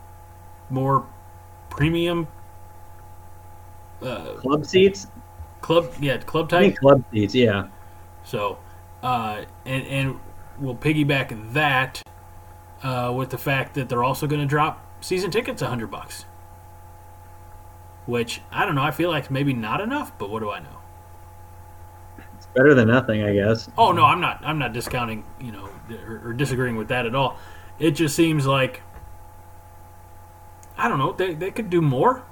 more 0.71 1.07
premium 1.71 2.27
uh, 4.03 4.35
Club 4.35 4.65
seats? 4.65 5.07
club 5.67 5.93
yeah 6.01 6.17
club 6.19 6.49
type 6.49 6.77
club 6.77 7.05
seats, 7.13 7.35
yeah. 7.35 7.69
So, 8.25 8.59
uh, 9.03 9.45
and 9.65 9.87
and 9.87 10.21
we'll 10.59 10.77
piggyback 10.77 11.53
that 11.55 12.03
uh, 12.83 13.13
with 13.17 13.31
the 13.31 13.39
fact 13.39 13.75
that 13.75 13.89
they're 13.89 14.05
also 14.05 14.27
going 14.27 14.41
to 14.41 14.47
drop 14.47 14.86
season 15.01 15.31
tickets 15.31 15.63
a 15.63 15.67
hundred 15.67 15.91
bucks. 15.91 16.25
Which 18.07 18.41
I 18.51 18.65
don't 18.65 18.75
know. 18.75 18.83
I 18.83 18.93
feel 18.93 19.11
like 19.11 19.31
maybe 19.31 19.53
not 19.53 19.81
enough, 19.81 20.17
but 20.19 20.31
what 20.31 20.41
do 20.41 20.51
I 20.51 20.61
know? 20.61 20.79
It's 22.37 22.47
better 22.47 22.75
than 22.75 22.89
nothing, 22.89 23.23
I 23.23 23.35
guess. 23.35 23.69
Oh 23.77 23.93
no, 23.93 24.05
I'm 24.05 24.21
not. 24.21 24.41
I'm 24.45 24.59
not 24.59 24.73
discounting, 24.73 25.25
you 25.41 25.53
know, 25.53 25.69
or, 26.07 26.23
or 26.27 26.33
disagreeing 26.33 26.77
with 26.77 26.89
that 26.89 27.07
at 27.07 27.15
all. 27.15 27.39
It 27.79 27.93
just 27.93 28.15
seems 28.15 28.47
like 28.47 28.83
I 30.77 30.89
don't 30.89 30.99
know. 30.99 31.13
They 31.13 31.35
they 31.35 31.51
could 31.51 31.71
do 31.71 31.81
more. 31.81 32.25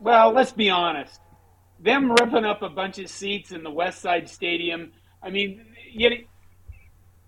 Well, 0.00 0.32
let's 0.32 0.52
be 0.52 0.70
honest. 0.70 1.20
Them 1.80 2.10
ripping 2.10 2.44
up 2.44 2.62
a 2.62 2.68
bunch 2.68 2.98
of 2.98 3.08
seats 3.08 3.52
in 3.52 3.62
the 3.62 3.70
West 3.70 4.00
Side 4.00 4.28
Stadium. 4.28 4.92
I 5.22 5.30
mean, 5.30 5.66
you, 5.90 6.24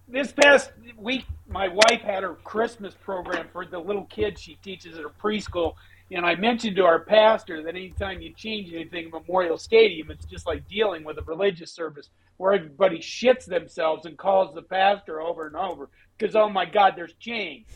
this 0.06 0.32
past 0.32 0.72
week, 0.96 1.26
my 1.48 1.68
wife 1.68 2.02
had 2.02 2.22
her 2.22 2.34
Christmas 2.44 2.94
program 2.94 3.48
for 3.52 3.64
the 3.64 3.78
little 3.78 4.04
kids 4.04 4.40
she 4.40 4.56
teaches 4.56 4.96
at 4.96 5.02
her 5.02 5.10
preschool. 5.10 5.74
And 6.10 6.24
I 6.24 6.34
mentioned 6.34 6.76
to 6.76 6.84
our 6.84 7.00
pastor 7.00 7.62
that 7.62 7.74
anytime 7.74 8.20
you 8.20 8.32
change 8.34 8.72
anything 8.72 9.06
in 9.06 9.10
Memorial 9.10 9.58
Stadium, 9.58 10.10
it's 10.10 10.26
just 10.26 10.46
like 10.46 10.66
dealing 10.68 11.04
with 11.04 11.18
a 11.18 11.22
religious 11.22 11.72
service 11.72 12.10
where 12.36 12.54
everybody 12.54 12.98
shits 12.98 13.44
themselves 13.44 14.06
and 14.06 14.16
calls 14.16 14.54
the 14.54 14.62
pastor 14.62 15.20
over 15.20 15.46
and 15.46 15.56
over 15.56 15.90
because, 16.16 16.36
oh 16.36 16.48
my 16.48 16.64
God, 16.64 16.94
there's 16.96 17.14
change. 17.14 17.66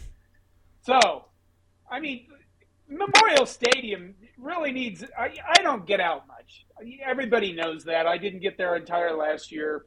So, 0.83 1.27
I 1.91 2.01
mean, 2.01 2.27
Memorial 2.89 3.47
Stadium 3.47 4.14
really 4.39 4.73
needs. 4.73 5.05
I, 5.18 5.35
I 5.59 5.62
don't 5.62 5.87
get 5.87 6.01
out 6.01 6.27
much. 6.27 6.66
Everybody 7.05 7.53
knows 7.53 7.85
that. 7.85 8.07
I 8.07 8.18
didn't 8.18 8.41
get 8.41 8.57
there 8.59 8.77
entire 8.77 9.16
last 9.16 9.53
year. 9.53 9.87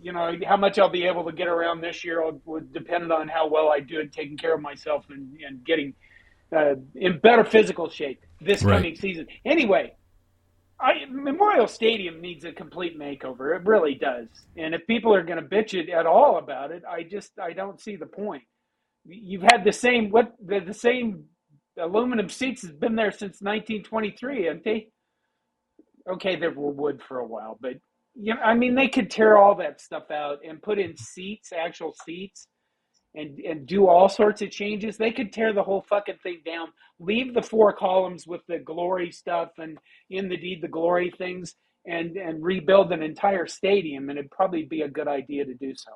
You 0.00 0.12
know 0.12 0.32
how 0.46 0.56
much 0.56 0.78
I'll 0.78 0.88
be 0.88 1.04
able 1.04 1.24
to 1.24 1.32
get 1.32 1.48
around 1.48 1.80
this 1.80 2.04
year 2.04 2.22
would 2.44 2.72
depend 2.72 3.12
on 3.12 3.28
how 3.28 3.48
well 3.48 3.68
I 3.68 3.80
do 3.80 4.00
at 4.00 4.12
taking 4.12 4.36
care 4.36 4.54
of 4.54 4.60
myself 4.60 5.04
and, 5.10 5.36
and 5.46 5.64
getting 5.64 5.94
uh, 6.54 6.74
in 6.94 7.18
better 7.18 7.44
physical 7.44 7.88
shape 7.88 8.20
this 8.40 8.62
Right. 8.62 8.76
coming 8.76 8.96
season. 8.96 9.26
Anyway, 9.44 9.94
I, 10.80 11.04
Memorial 11.10 11.68
Stadium 11.68 12.20
needs 12.20 12.44
a 12.44 12.52
complete 12.52 12.98
makeover. 12.98 13.56
It 13.56 13.64
really 13.64 13.94
does. 13.94 14.28
And 14.56 14.74
if 14.74 14.84
people 14.86 15.14
are 15.14 15.22
going 15.22 15.38
to 15.42 15.48
bitch 15.48 15.74
it 15.74 15.88
at 15.90 16.06
all 16.06 16.38
about 16.38 16.72
it, 16.72 16.82
I 16.88 17.04
just 17.04 17.32
I 17.38 17.52
don't 17.52 17.80
see 17.80 17.96
the 17.96 18.06
point. 18.06 18.42
You've 19.04 19.42
had 19.42 19.64
the 19.64 19.72
same 19.72 20.10
what 20.10 20.32
the, 20.44 20.60
the 20.60 20.74
same 20.74 21.24
aluminum 21.78 22.28
seats 22.28 22.62
has 22.62 22.72
been 22.72 22.96
there 22.96 23.12
since 23.12 23.40
1923, 23.40 24.44
haven't 24.46 24.64
they? 24.64 24.88
Okay, 26.10 26.36
they 26.36 26.48
were 26.48 26.70
wood 26.70 27.00
for 27.06 27.18
a 27.20 27.26
while, 27.26 27.58
but 27.60 27.74
you 28.14 28.34
know, 28.34 28.40
I 28.40 28.54
mean, 28.54 28.74
they 28.74 28.88
could 28.88 29.10
tear 29.10 29.38
all 29.38 29.54
that 29.56 29.80
stuff 29.80 30.10
out 30.10 30.38
and 30.46 30.62
put 30.62 30.78
in 30.78 30.96
seats, 30.96 31.50
actual 31.52 31.94
seats, 32.04 32.46
and 33.14 33.38
and 33.40 33.66
do 33.66 33.88
all 33.88 34.08
sorts 34.08 34.42
of 34.42 34.50
changes. 34.50 34.96
They 34.96 35.12
could 35.12 35.32
tear 35.32 35.52
the 35.52 35.62
whole 35.62 35.84
fucking 35.88 36.18
thing 36.22 36.42
down, 36.44 36.68
leave 36.98 37.34
the 37.34 37.42
four 37.42 37.72
columns 37.72 38.26
with 38.26 38.42
the 38.48 38.58
glory 38.58 39.10
stuff 39.12 39.50
and 39.58 39.78
in 40.10 40.28
the 40.28 40.36
deed 40.36 40.60
the 40.62 40.68
glory 40.68 41.12
things, 41.16 41.54
and 41.86 42.16
and 42.16 42.42
rebuild 42.42 42.92
an 42.92 43.02
entire 43.02 43.46
stadium, 43.46 44.10
and 44.10 44.18
it'd 44.18 44.30
probably 44.30 44.64
be 44.64 44.82
a 44.82 44.88
good 44.88 45.08
idea 45.08 45.44
to 45.44 45.54
do 45.54 45.74
so. 45.74 45.92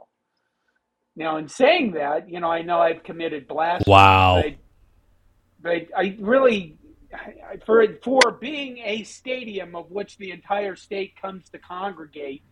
Now, 1.16 1.38
in 1.38 1.48
saying 1.48 1.92
that, 1.92 2.28
you 2.28 2.40
know, 2.40 2.50
I 2.50 2.60
know 2.62 2.78
I've 2.78 3.02
committed 3.02 3.48
blasphemy. 3.48 3.90
Wow. 3.92 4.42
But, 4.42 4.54
but 5.62 5.98
I 5.98 6.16
really, 6.20 6.76
I- 6.84 6.85
for 7.64 7.86
for 8.02 8.32
being 8.40 8.78
a 8.78 9.02
stadium 9.04 9.74
of 9.74 9.90
which 9.90 10.16
the 10.18 10.30
entire 10.30 10.76
state 10.76 11.14
comes 11.20 11.48
to 11.50 11.58
congregate 11.58 12.42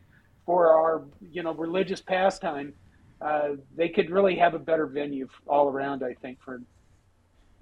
for 0.47 0.71
our, 0.73 1.05
you 1.33 1.43
know, 1.43 1.55
religious 1.55 2.01
pastime, 2.01 2.75
uh, 3.21 3.51
they 3.77 3.89
could 3.89 4.11
really 4.11 4.37
have 4.37 4.55
a 4.55 4.59
better 4.59 4.87
venue 4.87 5.29
all 5.47 5.69
around. 5.69 6.03
I 6.03 6.15
think 6.15 6.39
for. 6.43 6.61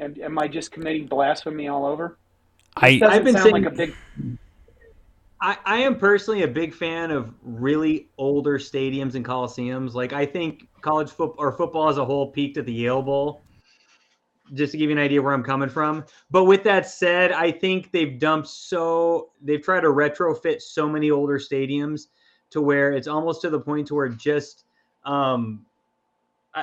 Am, 0.00 0.16
am 0.22 0.38
I 0.38 0.48
just 0.48 0.72
committing 0.72 1.06
blasphemy 1.06 1.68
all 1.68 1.84
over? 1.86 2.18
I, 2.76 3.00
I've 3.04 3.24
been 3.24 3.36
saying- 3.36 3.52
like 3.52 3.66
a 3.66 3.70
big. 3.70 3.94
I, 5.40 5.56
I 5.64 5.78
am 5.78 5.96
personally 5.96 6.44
a 6.44 6.48
big 6.48 6.72
fan 6.72 7.10
of 7.10 7.34
really 7.42 8.08
older 8.16 8.58
stadiums 8.58 9.16
and 9.16 9.24
coliseums. 9.24 9.92
Like 9.92 10.12
I 10.12 10.24
think 10.24 10.68
college 10.82 11.10
football 11.10 11.44
or 11.44 11.52
football 11.52 11.88
as 11.88 11.98
a 11.98 12.04
whole 12.04 12.30
peaked 12.30 12.58
at 12.58 12.66
the 12.66 12.72
Yale 12.72 13.02
Bowl. 13.02 13.42
Just 14.54 14.72
to 14.72 14.78
give 14.78 14.90
you 14.90 14.96
an 14.96 15.02
idea 15.02 15.22
where 15.22 15.32
I'm 15.32 15.42
coming 15.42 15.68
from. 15.68 16.04
But 16.30 16.44
with 16.44 16.62
that 16.64 16.86
said, 16.86 17.32
I 17.32 17.50
think 17.50 17.90
they've 17.90 18.18
dumped 18.18 18.48
so 18.48 19.30
they've 19.40 19.62
tried 19.62 19.80
to 19.80 19.88
retrofit 19.88 20.60
so 20.60 20.88
many 20.88 21.10
older 21.10 21.38
stadiums 21.38 22.08
to 22.50 22.60
where 22.60 22.92
it's 22.92 23.08
almost 23.08 23.40
to 23.42 23.50
the 23.50 23.60
point 23.60 23.86
to 23.88 23.94
where 23.94 24.08
just 24.08 24.64
um 25.04 25.64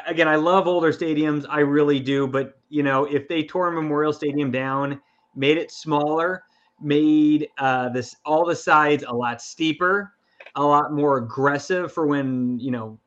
again, 0.07 0.27
I 0.27 0.35
love 0.35 0.67
older 0.67 0.91
stadiums, 0.91 1.45
I 1.49 1.59
really 1.59 1.99
do, 1.99 2.27
but 2.27 2.59
you 2.69 2.83
know, 2.83 3.05
if 3.05 3.27
they 3.27 3.43
tore 3.43 3.71
Memorial 3.71 4.13
Stadium 4.13 4.51
down, 4.51 5.01
made 5.35 5.57
it 5.57 5.71
smaller, 5.71 6.43
made 6.81 7.49
uh, 7.57 7.89
this 7.89 8.15
all 8.25 8.45
the 8.45 8.55
sides 8.55 9.03
a 9.07 9.13
lot 9.13 9.41
steeper, 9.41 10.13
a 10.55 10.63
lot 10.63 10.93
more 10.93 11.17
aggressive 11.17 11.91
for 11.91 12.05
when 12.07 12.59
you 12.59 12.71
know 12.71 12.99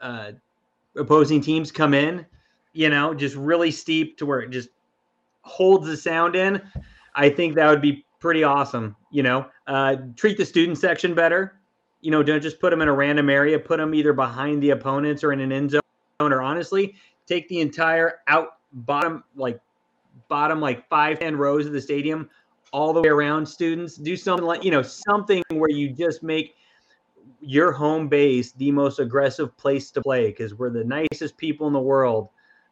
uh, 0.00 0.32
opposing 0.96 1.40
teams 1.40 1.72
come 1.72 1.94
in. 1.94 2.24
You 2.72 2.88
know, 2.90 3.14
just 3.14 3.34
really 3.36 3.70
steep 3.70 4.18
to 4.18 4.26
where 4.26 4.40
it 4.40 4.50
just 4.50 4.68
holds 5.42 5.86
the 5.86 5.96
sound 5.96 6.36
in. 6.36 6.62
I 7.14 7.30
think 7.30 7.54
that 7.54 7.68
would 7.68 7.82
be 7.82 8.04
pretty 8.20 8.44
awesome. 8.44 8.96
You 9.10 9.22
know, 9.22 9.46
uh, 9.66 9.96
treat 10.16 10.36
the 10.36 10.44
student 10.44 10.78
section 10.78 11.14
better. 11.14 11.60
You 12.00 12.10
know, 12.10 12.22
don't 12.22 12.42
just 12.42 12.60
put 12.60 12.70
them 12.70 12.80
in 12.82 12.88
a 12.88 12.92
random 12.92 13.28
area. 13.30 13.58
Put 13.58 13.78
them 13.78 13.94
either 13.94 14.12
behind 14.12 14.62
the 14.62 14.70
opponents 14.70 15.24
or 15.24 15.32
in 15.32 15.40
an 15.40 15.50
end 15.50 15.70
zone, 15.72 15.80
or 16.20 16.42
honestly, 16.42 16.94
take 17.26 17.48
the 17.48 17.60
entire 17.60 18.20
out 18.28 18.58
bottom 18.72 19.24
like 19.34 19.60
bottom 20.28 20.60
like 20.60 20.88
five 20.88 21.18
ten 21.18 21.36
rows 21.36 21.66
of 21.66 21.72
the 21.72 21.80
stadium 21.80 22.28
all 22.72 22.92
the 22.92 23.00
way 23.00 23.08
around 23.08 23.46
students 23.46 23.96
do 23.96 24.16
something 24.16 24.46
like 24.46 24.62
you 24.62 24.70
know 24.70 24.82
something 24.82 25.42
where 25.52 25.70
you 25.70 25.90
just 25.90 26.22
make 26.22 26.54
your 27.40 27.72
home 27.72 28.08
base 28.08 28.52
the 28.52 28.70
most 28.70 28.98
aggressive 28.98 29.56
place 29.56 29.90
to 29.90 30.02
play 30.02 30.26
because 30.26 30.54
we're 30.54 30.70
the 30.70 30.84
nicest 30.84 31.36
people 31.36 31.66
in 31.66 31.72
the 31.72 31.78
world 31.78 32.28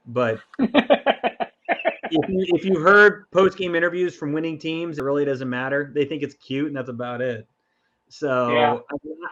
but 0.06 0.40
if, 0.58 2.28
you, 2.28 2.46
if 2.54 2.64
you've 2.64 2.82
heard 2.82 3.30
post-game 3.30 3.74
interviews 3.74 4.14
from 4.14 4.32
winning 4.32 4.58
teams 4.58 4.98
it 4.98 5.04
really 5.04 5.24
doesn't 5.24 5.48
matter 5.48 5.90
they 5.94 6.04
think 6.04 6.22
it's 6.22 6.34
cute 6.34 6.68
and 6.68 6.76
that's 6.76 6.88
about 6.88 7.20
it 7.20 7.46
so 8.08 8.50
Yeah. 8.50 8.78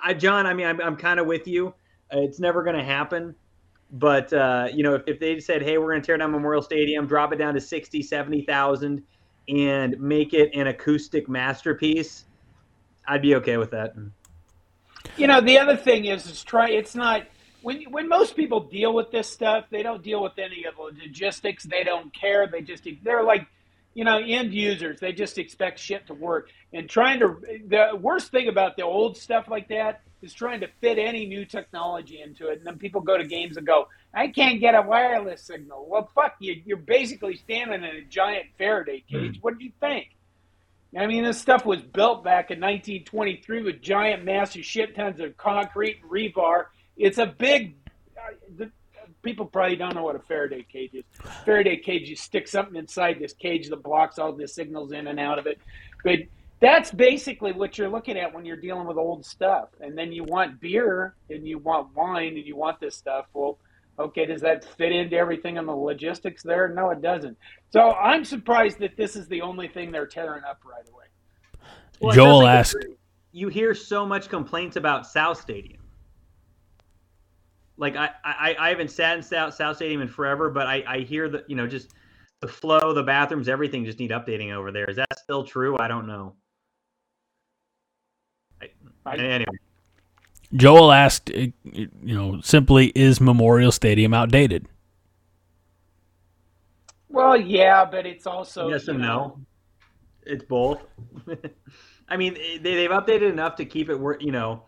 I, 0.04 0.10
I, 0.10 0.14
john 0.14 0.46
i 0.46 0.54
mean 0.54 0.66
i'm, 0.66 0.80
I'm 0.80 0.96
kind 0.96 1.20
of 1.20 1.26
with 1.26 1.46
you 1.46 1.74
it's 2.10 2.40
never 2.40 2.62
going 2.62 2.76
to 2.76 2.84
happen 2.84 3.34
but 3.92 4.32
uh, 4.32 4.68
you 4.72 4.82
know 4.82 4.94
if, 4.94 5.02
if 5.06 5.20
they 5.20 5.38
said 5.40 5.62
hey 5.62 5.78
we're 5.78 5.90
going 5.90 6.02
to 6.02 6.06
tear 6.06 6.16
down 6.16 6.32
memorial 6.32 6.62
stadium 6.62 7.06
drop 7.06 7.32
it 7.32 7.36
down 7.36 7.54
to 7.54 7.60
60 7.60 8.02
70000 8.02 9.02
and 9.48 10.00
make 10.00 10.32
it 10.32 10.50
an 10.54 10.68
acoustic 10.68 11.28
masterpiece 11.28 12.24
i'd 13.08 13.22
be 13.22 13.34
okay 13.36 13.56
with 13.56 13.70
that 13.70 13.94
You 15.16 15.26
know, 15.26 15.40
the 15.40 15.58
other 15.58 15.76
thing 15.76 16.06
is, 16.06 16.26
is 16.26 16.42
try. 16.42 16.70
It's 16.70 16.94
not 16.94 17.26
when 17.64 17.82
when 17.84 18.08
most 18.08 18.36
people 18.36 18.60
deal 18.60 18.92
with 18.92 19.10
this 19.10 19.28
stuff, 19.28 19.64
they 19.70 19.82
don't 19.82 20.02
deal 20.02 20.22
with 20.22 20.38
any 20.38 20.64
of 20.64 20.76
the 20.76 20.82
logistics. 20.82 21.64
They 21.64 21.82
don't 21.82 22.14
care. 22.14 22.46
They 22.46 22.60
just 22.60 22.86
they're 23.02 23.24
like, 23.24 23.46
you 23.94 24.04
know, 24.04 24.18
end 24.18 24.52
users. 24.52 25.00
They 25.00 25.12
just 25.12 25.38
expect 25.38 25.78
shit 25.78 26.06
to 26.08 26.14
work. 26.14 26.50
And 26.74 26.88
trying 26.88 27.20
to 27.20 27.36
the 27.66 27.96
worst 27.98 28.30
thing 28.30 28.48
about 28.48 28.76
the 28.76 28.82
old 28.82 29.16
stuff 29.16 29.48
like 29.48 29.68
that 29.68 30.02
is 30.20 30.34
trying 30.34 30.60
to 30.60 30.68
fit 30.82 30.98
any 30.98 31.24
new 31.24 31.46
technology 31.46 32.20
into 32.20 32.48
it. 32.48 32.58
And 32.58 32.66
then 32.66 32.78
people 32.78 33.00
go 33.00 33.16
to 33.16 33.24
games 33.24 33.56
and 33.56 33.66
go, 33.66 33.88
I 34.12 34.28
can't 34.28 34.60
get 34.60 34.74
a 34.74 34.82
wireless 34.82 35.42
signal. 35.42 35.86
Well, 35.88 36.10
fuck 36.14 36.36
you. 36.40 36.60
You're 36.66 36.76
basically 36.76 37.36
standing 37.36 37.82
in 37.82 37.84
a 37.84 38.02
giant 38.02 38.46
Faraday 38.58 39.02
hmm. 39.08 39.16
cage. 39.16 39.38
What 39.40 39.58
do 39.58 39.64
you 39.64 39.72
think? 39.80 40.08
I 40.96 41.06
mean, 41.06 41.24
this 41.24 41.40
stuff 41.40 41.64
was 41.64 41.80
built 41.80 42.22
back 42.22 42.50
in 42.50 42.60
1923 42.60 43.62
with 43.64 43.80
giant, 43.80 44.24
massive 44.24 44.64
shit 44.64 44.94
tons 44.94 45.18
of 45.18 45.36
concrete 45.36 46.00
and 46.02 46.10
rebar. 46.10 46.66
It's 46.96 47.18
a 47.18 47.26
big. 47.26 47.76
Uh, 48.16 48.34
the, 48.56 48.70
people 49.22 49.46
probably 49.46 49.76
don't 49.76 49.94
know 49.94 50.04
what 50.04 50.16
a 50.16 50.20
Faraday 50.20 50.64
cage 50.70 50.94
is. 50.94 51.04
Faraday 51.44 51.76
cage, 51.76 52.08
you 52.08 52.16
stick 52.16 52.46
something 52.46 52.76
inside 52.76 53.18
this 53.18 53.32
cage 53.32 53.68
that 53.70 53.82
blocks 53.82 54.18
all 54.18 54.32
the 54.32 54.46
signals 54.46 54.92
in 54.92 55.06
and 55.06 55.18
out 55.18 55.38
of 55.38 55.46
it. 55.46 55.58
But 56.04 56.20
that's 56.60 56.90
basically 56.90 57.52
what 57.52 57.76
you're 57.76 57.88
looking 57.88 58.16
at 58.18 58.32
when 58.32 58.44
you're 58.44 58.56
dealing 58.56 58.86
with 58.86 58.96
old 58.96 59.24
stuff. 59.24 59.70
And 59.80 59.96
then 59.96 60.12
you 60.12 60.24
want 60.24 60.60
beer 60.60 61.14
and 61.30 61.46
you 61.46 61.58
want 61.58 61.94
wine 61.94 62.36
and 62.36 62.46
you 62.46 62.56
want 62.56 62.80
this 62.80 62.96
stuff. 62.96 63.26
Well, 63.34 63.58
okay, 63.98 64.26
does 64.26 64.40
that 64.42 64.64
fit 64.64 64.92
into 64.92 65.16
everything 65.16 65.56
in 65.56 65.66
the 65.66 65.74
logistics 65.74 66.42
there? 66.42 66.68
No, 66.68 66.90
it 66.90 67.02
doesn't. 67.02 67.36
So 67.70 67.92
I'm 67.92 68.24
surprised 68.24 68.78
that 68.78 68.96
this 68.96 69.16
is 69.16 69.26
the 69.28 69.42
only 69.42 69.68
thing 69.68 69.90
they're 69.90 70.06
tearing 70.06 70.44
up 70.44 70.60
right 70.64 70.88
away. 70.92 71.04
Well, 72.00 72.14
Joel 72.14 72.40
does 72.40 72.44
like 72.44 72.58
asked, 72.58 72.86
You 73.32 73.48
hear 73.48 73.74
so 73.74 74.06
much 74.06 74.28
complaints 74.28 74.76
about 74.76 75.06
South 75.06 75.40
Stadium. 75.40 75.83
Like 77.76 77.96
I, 77.96 78.10
I, 78.24 78.56
I 78.58 78.68
haven't 78.68 78.90
sat 78.90 79.16
in 79.16 79.22
South, 79.22 79.54
South 79.54 79.76
Stadium 79.76 80.00
in 80.00 80.08
forever, 80.08 80.50
but 80.50 80.66
I, 80.66 80.84
I 80.86 80.98
hear 81.00 81.28
that 81.30 81.48
you 81.50 81.56
know 81.56 81.66
just 81.66 81.92
the 82.40 82.48
flow, 82.48 82.92
the 82.92 83.02
bathrooms, 83.02 83.48
everything 83.48 83.84
just 83.84 83.98
need 83.98 84.10
updating 84.10 84.52
over 84.52 84.70
there. 84.70 84.88
Is 84.88 84.96
that 84.96 85.18
still 85.18 85.44
true? 85.44 85.76
I 85.78 85.88
don't 85.88 86.06
know. 86.06 86.34
I, 88.62 88.68
I- 89.06 89.16
anyway, 89.16 89.58
Joel 90.54 90.92
asked, 90.92 91.30
uh, 91.30 91.46
you 91.64 91.88
know, 92.02 92.40
simply, 92.40 92.92
is 92.94 93.20
Memorial 93.20 93.72
Stadium 93.72 94.14
outdated? 94.14 94.66
Well, 97.08 97.36
yeah, 97.36 97.84
but 97.84 98.06
it's 98.06 98.26
also 98.26 98.68
yes 98.68 98.88
and 98.88 98.98
know, 98.98 99.06
no. 99.06 99.40
It's 100.26 100.44
both. 100.44 100.80
I 102.08 102.16
mean, 102.16 102.34
they, 102.34 102.58
they've 102.74 102.90
updated 102.90 103.30
enough 103.30 103.56
to 103.56 103.64
keep 103.64 103.88
it, 103.88 103.98
wor- 103.98 104.18
you 104.20 104.32
know, 104.32 104.64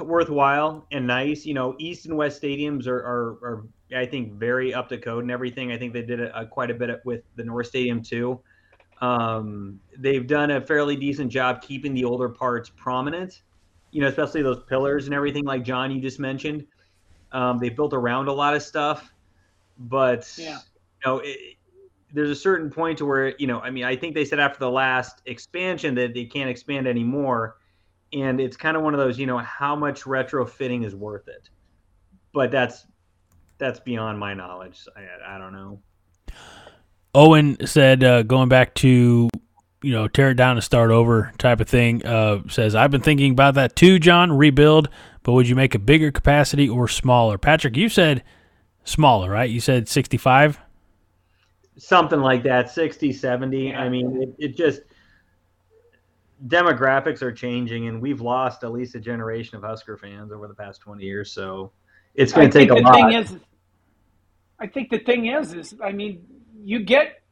worthwhile 0.00 0.86
and 0.90 1.06
nice. 1.06 1.44
You 1.44 1.54
know, 1.54 1.74
East 1.78 2.06
and 2.06 2.16
West 2.16 2.40
stadiums 2.42 2.86
are, 2.86 2.98
are, 2.98 3.28
are 3.42 3.64
I 3.94 4.06
think, 4.06 4.34
very 4.34 4.72
up 4.74 4.88
to 4.90 4.98
code 4.98 5.24
and 5.24 5.30
everything. 5.30 5.72
I 5.72 5.78
think 5.78 5.92
they 5.92 6.02
did 6.02 6.20
a, 6.20 6.40
a 6.40 6.46
quite 6.46 6.70
a 6.70 6.74
bit 6.74 7.00
with 7.04 7.22
the 7.36 7.44
North 7.44 7.68
Stadium 7.68 8.02
too. 8.02 8.40
Um, 9.00 9.80
they've 9.98 10.26
done 10.26 10.50
a 10.50 10.60
fairly 10.60 10.96
decent 10.96 11.32
job 11.32 11.62
keeping 11.62 11.94
the 11.94 12.04
older 12.04 12.28
parts 12.28 12.70
prominent. 12.70 13.42
You 13.92 14.02
know, 14.02 14.08
especially 14.08 14.42
those 14.42 14.62
pillars 14.68 15.06
and 15.06 15.14
everything, 15.14 15.44
like 15.44 15.64
John 15.64 15.90
you 15.90 16.00
just 16.00 16.20
mentioned. 16.20 16.66
Um, 17.32 17.58
they 17.58 17.68
built 17.68 17.92
around 17.92 18.28
a 18.28 18.32
lot 18.32 18.54
of 18.54 18.62
stuff, 18.62 19.12
but 19.78 20.32
Yeah. 20.38 20.58
you 21.04 21.10
know, 21.10 21.18
it, 21.24 21.56
there's 22.12 22.30
a 22.30 22.36
certain 22.36 22.70
point 22.70 22.98
to 22.98 23.06
where 23.06 23.36
you 23.38 23.46
know, 23.46 23.60
I 23.60 23.70
mean, 23.70 23.84
I 23.84 23.96
think 23.96 24.14
they 24.14 24.24
said 24.24 24.38
after 24.40 24.58
the 24.58 24.70
last 24.70 25.22
expansion 25.26 25.94
that 25.96 26.14
they 26.14 26.24
can't 26.24 26.50
expand 26.50 26.86
anymore, 26.86 27.56
and 28.12 28.40
it's 28.40 28.56
kind 28.56 28.76
of 28.76 28.82
one 28.82 28.94
of 28.94 29.00
those, 29.00 29.18
you 29.18 29.26
know, 29.26 29.38
how 29.38 29.76
much 29.76 30.02
retrofitting 30.02 30.84
is 30.84 30.94
worth 30.94 31.28
it. 31.28 31.48
But 32.32 32.50
that's 32.50 32.86
that's 33.58 33.80
beyond 33.80 34.18
my 34.18 34.34
knowledge. 34.34 34.86
I, 34.96 35.34
I 35.34 35.38
don't 35.38 35.52
know. 35.52 35.80
Owen 37.14 37.66
said, 37.66 38.02
uh, 38.02 38.22
going 38.22 38.48
back 38.48 38.74
to, 38.76 39.28
you 39.82 39.92
know, 39.92 40.08
tear 40.08 40.30
it 40.30 40.34
down 40.34 40.56
and 40.56 40.64
start 40.64 40.90
over 40.90 41.32
type 41.38 41.60
of 41.60 41.68
thing, 41.68 42.04
uh, 42.06 42.40
says, 42.48 42.74
I've 42.74 42.90
been 42.90 43.00
thinking 43.00 43.32
about 43.32 43.54
that 43.54 43.76
too, 43.76 43.98
John, 43.98 44.32
rebuild, 44.32 44.88
but 45.22 45.32
would 45.32 45.48
you 45.48 45.56
make 45.56 45.74
a 45.74 45.78
bigger 45.78 46.10
capacity 46.10 46.68
or 46.68 46.88
smaller? 46.88 47.36
Patrick, 47.36 47.76
you 47.76 47.88
said 47.88 48.22
smaller, 48.84 49.30
right? 49.30 49.50
You 49.50 49.60
said 49.60 49.88
65? 49.88 50.58
Something 51.76 52.20
like 52.20 52.42
that, 52.44 52.70
60, 52.70 53.12
70. 53.12 53.74
I 53.74 53.88
mean, 53.88 54.22
it, 54.22 54.34
it 54.38 54.56
just 54.56 54.82
demographics 56.46 57.22
are 57.22 57.32
changing, 57.32 57.88
and 57.88 58.00
we've 58.00 58.20
lost 58.20 58.64
at 58.64 58.72
least 58.72 58.94
a 58.94 59.00
generation 59.00 59.56
of 59.56 59.62
Husker 59.62 59.96
fans 59.96 60.32
over 60.32 60.48
the 60.48 60.54
past 60.54 60.80
20 60.80 61.04
years. 61.04 61.32
So 61.32 61.72
it's 62.14 62.32
going 62.32 62.50
to 62.50 62.58
take 62.58 62.70
a 62.70 62.74
the 62.74 62.80
lot. 62.80 62.94
thing 62.94 63.12
is, 63.12 63.36
I 64.58 64.66
think 64.66 64.90
the 64.90 64.98
thing 64.98 65.26
is, 65.26 65.52
is 65.54 65.74
I 65.82 65.92
mean, 65.92 66.26
you 66.62 66.80
get 66.80 67.22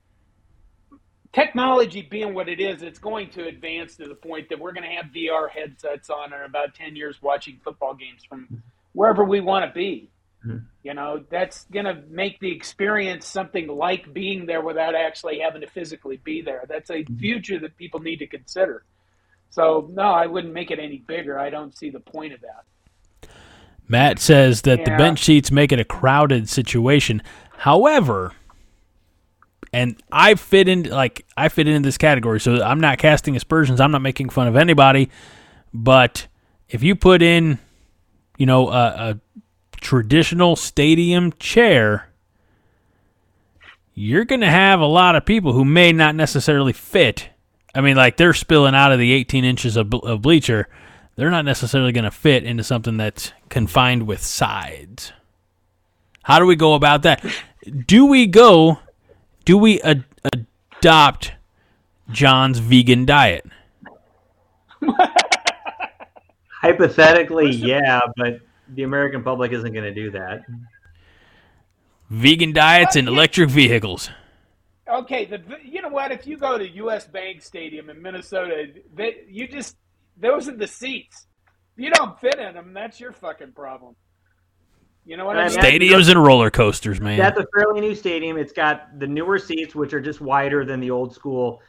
technology 1.33 2.03
being 2.03 2.35
what 2.35 2.49
it 2.49 2.61
is, 2.61 2.83
it's 2.83 2.99
going 2.99 3.31
to 3.31 3.47
advance 3.47 3.97
to 3.97 4.07
the 4.07 4.15
point 4.15 4.49
that 4.49 4.59
we're 4.59 4.73
going 4.73 4.89
to 4.89 4.95
have 4.95 5.07
VR 5.07 5.51
headsets 5.51 6.11
on 6.11 6.33
in 6.33 6.43
about 6.43 6.75
ten 6.75 6.97
years, 6.97 7.21
watching 7.23 7.59
football 7.65 7.95
games 7.95 8.25
from 8.25 8.63
wherever 8.93 9.25
we 9.25 9.41
want 9.41 9.65
to 9.65 9.73
be. 9.73 10.11
Mhm. 10.47 10.65
You 10.85 10.95
know, 10.95 11.25
that's 11.31 11.65
going 11.67 11.85
to 11.85 12.03
make 12.09 12.39
the 12.41 12.51
experience 12.51 13.27
something 13.27 13.67
like 13.67 14.13
being 14.13 14.47
there 14.47 14.61
without 14.61 14.95
actually 14.95 15.41
having 15.41 15.61
to 15.63 15.67
physically 15.67 16.19
be 16.19 16.43
there. 16.43 16.65
That's 16.69 16.91
a 16.91 17.05
future 17.05 17.59
that 17.59 17.77
people 17.77 18.01
need 18.01 18.19
to 18.21 18.27
consider. 18.27 18.85
So, 19.51 19.89
no, 19.93 20.03
I 20.03 20.27
wouldn't 20.27 20.53
make 20.53 20.71
it 20.71 20.79
any 20.79 20.99
bigger. 20.99 21.39
I 21.39 21.51
don't 21.51 21.77
see 21.77 21.91
the 21.91 22.01
point 22.01 22.33
of 22.33 22.41
that. 22.41 23.31
Matt 23.89 24.19
says 24.19 24.63
that 24.63 24.85
the 24.85 24.91
bench 24.93 25.25
seats 25.25 25.51
make 25.51 25.73
it 25.73 25.81
a 25.81 25.85
crowded 25.85 26.49
situation. 26.49 27.23
However, 27.57 28.35
and 29.73 29.97
I 30.13 30.35
fit 30.35 30.69
in 30.69 30.85
like 30.85 31.27
I 31.37 31.49
fit 31.49 31.69
into 31.69 31.87
this 31.87 31.99
category, 31.99 32.41
so 32.41 32.63
I'm 32.63 32.81
not 32.81 32.99
casting 32.99 33.35
aspersions. 33.35 33.81
I'm 33.81 33.91
not 33.91 34.03
making 34.03 34.29
fun 34.29 34.47
of 34.47 34.57
anybody. 34.57 35.11
But 35.73 36.27
if 36.69 36.83
you 36.83 36.95
put 36.95 37.23
in, 37.23 37.59
you 38.37 38.47
know, 38.47 38.69
a, 38.69 38.73
a 38.73 39.21
traditional 39.81 40.57
stadium 40.57 41.33
chair, 41.39 42.11
you're 43.95 44.25
going 44.25 44.41
to 44.41 44.51
have 44.51 44.81
a 44.81 44.87
lot 44.87 45.17
of 45.17 45.25
people 45.25 45.53
who 45.53 45.65
may 45.65 45.93
not 45.93 46.15
necessarily 46.15 46.73
fit. 46.73 47.31
I 47.79 47.81
mean, 47.81 47.97
like 47.97 48.17
they're 48.17 48.35
spilling 48.35 48.75
out 48.75 48.91
of 48.91 48.99
the 48.99 49.13
18 49.13 49.45
inches 49.45 49.77
of, 49.77 49.89
ble- 49.89 50.01
of 50.01 50.21
bleacher. 50.21 50.67
They're 51.15 51.31
not 51.31 51.45
necessarily 51.45 51.93
going 51.93 52.07
to 52.07 52.11
fit 52.11 52.43
into 52.43 52.65
something 52.65 52.97
that's 52.97 53.33
confined 53.51 54.09
with 54.09 54.21
sides. 54.21 55.13
How 56.25 56.41
do 56.41 56.47
we 56.47 56.57
go 56.57 56.75
about 56.75 57.03
that? 57.05 57.25
Do 57.87 58.07
we 58.07 58.27
go? 58.27 58.81
Do 59.45 59.57
we 59.57 59.81
ad- 59.83 60.03
adopt 60.81 61.35
John's 62.11 62.59
vegan 62.59 63.07
diet? 63.07 63.47
Hypothetically, 66.61 67.53
yeah, 67.53 68.01
but 68.17 68.41
the 68.75 68.83
American 68.83 69.23
public 69.23 69.53
isn't 69.53 69.73
going 69.73 69.85
to 69.85 69.95
do 69.95 70.11
that. 70.11 70.43
Vegan 72.11 72.53
diets 72.53 72.97
and 72.97 73.07
electric 73.07 73.51
vehicles. 73.51 74.11
Okay, 74.91 75.27
the 75.27 75.43
you 75.63 75.83
know 75.83 75.89
what? 75.89 76.13
If 76.13 76.27
you 76.27 76.39
go 76.39 76.57
to 76.57 76.69
U.S. 76.69 77.07
Bank 77.07 77.43
Stadium 77.43 77.91
in 77.91 78.01
Minnesota, 78.01 78.69
they, 78.95 79.25
you 79.29 79.47
just 79.47 79.77
those 80.17 80.49
are 80.49 80.57
the 80.57 80.67
seats. 80.67 81.27
If 81.77 81.85
you 81.85 81.91
don't 81.91 82.19
fit 82.19 82.39
in 82.39 82.55
them, 82.55 82.73
that's 82.73 82.99
your 82.99 83.13
fucking 83.13 83.53
problem. 83.53 83.95
You 85.05 85.17
know 85.17 85.25
what 85.25 85.39
I 85.39 85.47
And 85.47 85.55
mean? 85.55 85.65
Stadiums 85.65 86.11
and 86.11 86.23
roller 86.23 86.51
coasters, 86.51 87.01
man. 87.01 87.19
That's 87.19 87.39
a 87.39 87.47
fairly 87.55 87.81
new 87.81 87.95
stadium. 87.95 88.37
It's 88.37 88.53
got 88.53 88.99
the 88.99 89.07
newer 89.07 89.39
seats, 89.39 89.75
which 89.75 89.95
are 89.95 90.01
just 90.01 90.21
wider 90.21 90.65
than 90.65 90.81
the 90.81 90.91
old 90.91 91.15
school 91.15 91.63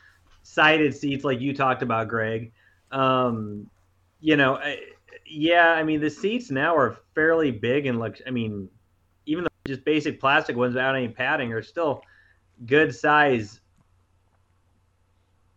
sided 0.44 0.96
seats, 0.96 1.24
like 1.24 1.40
you 1.40 1.54
talked 1.54 1.82
about, 1.82 2.08
Greg. 2.08 2.52
Um, 2.92 3.70
you 4.20 4.36
know, 4.36 4.56
I, 4.56 4.80
yeah, 5.26 5.72
I 5.72 5.84
mean 5.84 6.02
the 6.02 6.10
seats 6.10 6.52
now 6.52 6.76
are 6.76 6.98
fairly 7.16 7.52
big 7.52 7.86
and 7.86 8.00
look. 8.00 8.18
I 8.26 8.32
mean, 8.32 8.70
even 9.26 9.44
the 9.44 9.50
just 9.66 9.86
basic 9.86 10.20
plastic 10.20 10.56
ones 10.56 10.74
without 10.74 10.96
any 10.96 11.08
padding 11.08 11.54
are 11.54 11.62
still 11.62 12.02
good 12.66 12.96
size. 12.96 13.62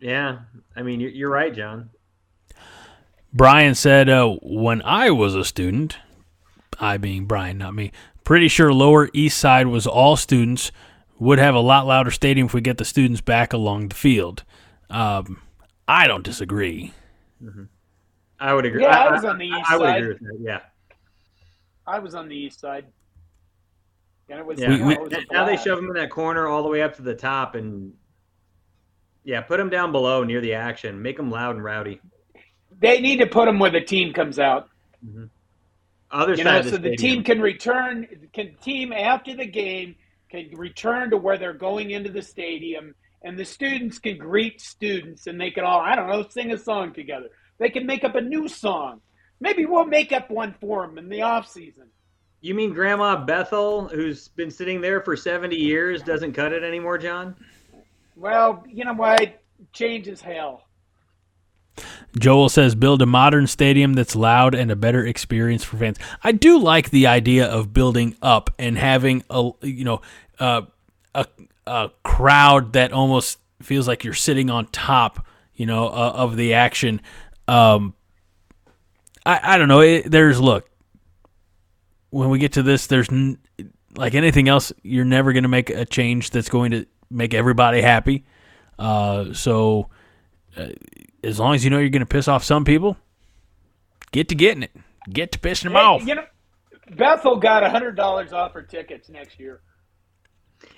Yeah, 0.00 0.40
I 0.76 0.82
mean 0.82 1.00
you're, 1.00 1.10
you're 1.10 1.30
right, 1.30 1.54
John. 1.54 1.90
Brian 3.32 3.74
said, 3.74 4.08
uh, 4.08 4.36
when 4.42 4.82
I 4.82 5.10
was 5.10 5.34
a 5.34 5.44
student, 5.44 5.96
I 6.78 6.98
being 6.98 7.24
Brian, 7.24 7.58
not 7.58 7.74
me, 7.74 7.92
pretty 8.24 8.48
sure 8.48 8.72
Lower 8.72 9.08
East 9.14 9.38
Side 9.38 9.68
was 9.68 9.86
all 9.86 10.16
students, 10.16 10.70
would 11.18 11.38
have 11.38 11.54
a 11.54 11.60
lot 11.60 11.86
louder 11.86 12.10
stadium 12.10 12.46
if 12.46 12.52
we 12.54 12.60
get 12.60 12.78
the 12.78 12.84
students 12.84 13.20
back 13.20 13.52
along 13.52 13.88
the 13.88 13.94
field. 13.94 14.44
Um, 14.90 15.40
I 15.88 16.06
don't 16.06 16.24
disagree. 16.24 16.92
I 18.38 18.52
would 18.52 18.66
agree. 18.66 18.82
Yeah, 18.82 18.98
I 18.98 19.10
was 19.10 19.24
on 19.24 19.38
the 19.38 19.46
east 19.46 19.70
I 19.70 19.76
would 19.76 19.86
side. 19.86 19.96
agree 20.02 20.08
with 20.08 20.20
that. 20.20 20.38
Yeah. 20.40 20.60
I 21.86 21.98
was 22.00 22.14
on 22.14 22.28
the 22.28 22.36
east 22.36 22.60
side, 22.60 22.84
and 24.32 24.40
it 24.40 24.46
was. 24.46 24.58
Yeah. 24.58 24.68
We- 24.70 24.74
you 24.76 24.80
know, 24.80 24.86
we- 24.86 24.94
it 24.94 25.00
was 25.00 25.12
now 25.30 25.44
they 25.44 25.56
shove 25.56 25.76
them 25.76 25.86
in 25.88 25.94
that 25.94 26.10
corner 26.10 26.46
all 26.48 26.62
the 26.62 26.68
way 26.68 26.82
up 26.82 26.96
to 26.96 27.02
the 27.02 27.14
top, 27.14 27.54
and 27.54 27.92
yeah, 29.24 29.42
put 29.42 29.58
them 29.58 29.68
down 29.68 29.92
below 29.92 30.24
near 30.24 30.40
the 30.40 30.54
action. 30.54 31.00
Make 31.02 31.16
them 31.16 31.30
loud 31.30 31.54
and 31.54 31.62
rowdy. 31.64 32.00
They 32.80 33.00
need 33.00 33.18
to 33.18 33.26
put 33.26 33.44
them 33.46 33.58
where 33.58 33.70
the 33.70 33.80
team 33.82 34.12
comes 34.12 34.38
out. 34.38 34.68
Mm-hmm. 35.06 35.24
Other 36.10 36.32
You 36.32 36.38
side 36.38 36.44
know, 36.44 36.58
of 36.58 36.64
the 36.64 36.70
so 36.70 36.76
the 36.78 36.96
stadium. 36.96 36.96
team 37.16 37.24
can 37.24 37.40
return. 37.40 38.08
Can 38.32 38.54
team 38.56 38.92
after 38.92 39.36
the 39.36 39.46
game 39.46 39.94
can 40.30 40.50
return 40.56 41.10
to 41.10 41.16
where 41.18 41.36
they're 41.38 41.52
going 41.52 41.90
into 41.90 42.10
the 42.10 42.22
stadium, 42.22 42.94
and 43.22 43.38
the 43.38 43.44
students 43.44 43.98
can 43.98 44.16
greet 44.18 44.60
students, 44.60 45.26
and 45.26 45.40
they 45.40 45.50
can 45.50 45.64
all 45.64 45.80
I 45.80 45.94
don't 45.94 46.08
know 46.08 46.26
sing 46.28 46.50
a 46.52 46.58
song 46.58 46.92
together. 46.94 47.28
They 47.58 47.68
can 47.68 47.86
make 47.86 48.02
up 48.02 48.14
a 48.14 48.20
new 48.20 48.48
song. 48.48 49.02
Maybe 49.40 49.66
we'll 49.66 49.86
make 49.86 50.10
up 50.12 50.30
one 50.30 50.54
for 50.60 50.86
them 50.86 50.98
in 50.98 51.08
the 51.08 51.22
off 51.22 51.46
season. 51.48 51.88
You 52.42 52.54
mean 52.54 52.74
Grandma 52.74 53.24
Bethel, 53.24 53.88
who's 53.88 54.28
been 54.28 54.50
sitting 54.50 54.80
there 54.80 55.00
for 55.00 55.16
seventy 55.16 55.56
years, 55.56 56.02
doesn't 56.02 56.32
cut 56.32 56.52
it 56.52 56.62
anymore, 56.62 56.98
John? 56.98 57.34
Well, 58.16 58.64
you 58.68 58.84
know 58.84 58.92
what? 58.92 59.42
change 59.72 60.08
is 60.08 60.20
hell. 60.20 60.64
Joel 62.18 62.50
says 62.50 62.74
build 62.74 63.00
a 63.00 63.06
modern 63.06 63.46
stadium 63.46 63.94
that's 63.94 64.14
loud 64.14 64.54
and 64.54 64.70
a 64.70 64.76
better 64.76 65.06
experience 65.06 65.64
for 65.64 65.78
fans. 65.78 65.96
I 66.22 66.32
do 66.32 66.58
like 66.58 66.90
the 66.90 67.06
idea 67.06 67.46
of 67.46 67.72
building 67.72 68.16
up 68.20 68.50
and 68.58 68.76
having 68.76 69.24
a 69.30 69.50
you 69.62 69.84
know 69.84 70.02
uh, 70.38 70.62
a 71.14 71.26
a 71.66 71.90
crowd 72.02 72.74
that 72.74 72.92
almost 72.92 73.38
feels 73.62 73.88
like 73.88 74.04
you're 74.04 74.12
sitting 74.12 74.50
on 74.50 74.66
top 74.66 75.24
you 75.54 75.64
know 75.64 75.86
uh, 75.86 76.12
of 76.14 76.36
the 76.36 76.52
action. 76.52 77.00
Um, 77.48 77.94
I 79.24 79.54
I 79.54 79.58
don't 79.58 79.68
know. 79.68 79.80
It, 79.80 80.10
there's 80.10 80.38
look 80.38 80.68
when 82.12 82.30
we 82.30 82.38
get 82.38 82.52
to 82.52 82.62
this. 82.62 82.86
There's 82.86 83.10
n- 83.10 83.38
like 83.96 84.14
anything 84.14 84.48
else. 84.48 84.72
You're 84.82 85.04
never 85.04 85.32
going 85.32 85.42
to 85.42 85.48
make 85.48 85.68
a 85.70 85.84
change 85.84 86.30
that's 86.30 86.48
going 86.48 86.70
to 86.70 86.86
make 87.10 87.34
everybody 87.34 87.80
happy. 87.82 88.24
Uh, 88.78 89.32
so. 89.34 89.88
Uh, 90.56 90.68
as 91.24 91.38
long 91.38 91.54
as 91.54 91.64
you 91.64 91.70
know 91.70 91.78
you're 91.78 91.88
going 91.88 92.00
to 92.00 92.06
piss 92.06 92.28
off 92.28 92.44
some 92.44 92.64
people, 92.64 92.96
get 94.10 94.28
to 94.28 94.34
getting 94.34 94.62
it. 94.62 94.72
Get 95.08 95.32
to 95.32 95.38
pissing 95.38 95.62
them 95.64 95.72
Hey, 95.72 95.78
off. 95.78 96.06
You 96.06 96.16
know, 96.16 96.24
Bethel 96.96 97.36
got 97.38 97.62
hundred 97.70 97.96
dollars 97.96 98.32
off 98.32 98.52
her 98.52 98.62
tickets 98.62 99.08
next 99.08 99.40
year. 99.40 99.62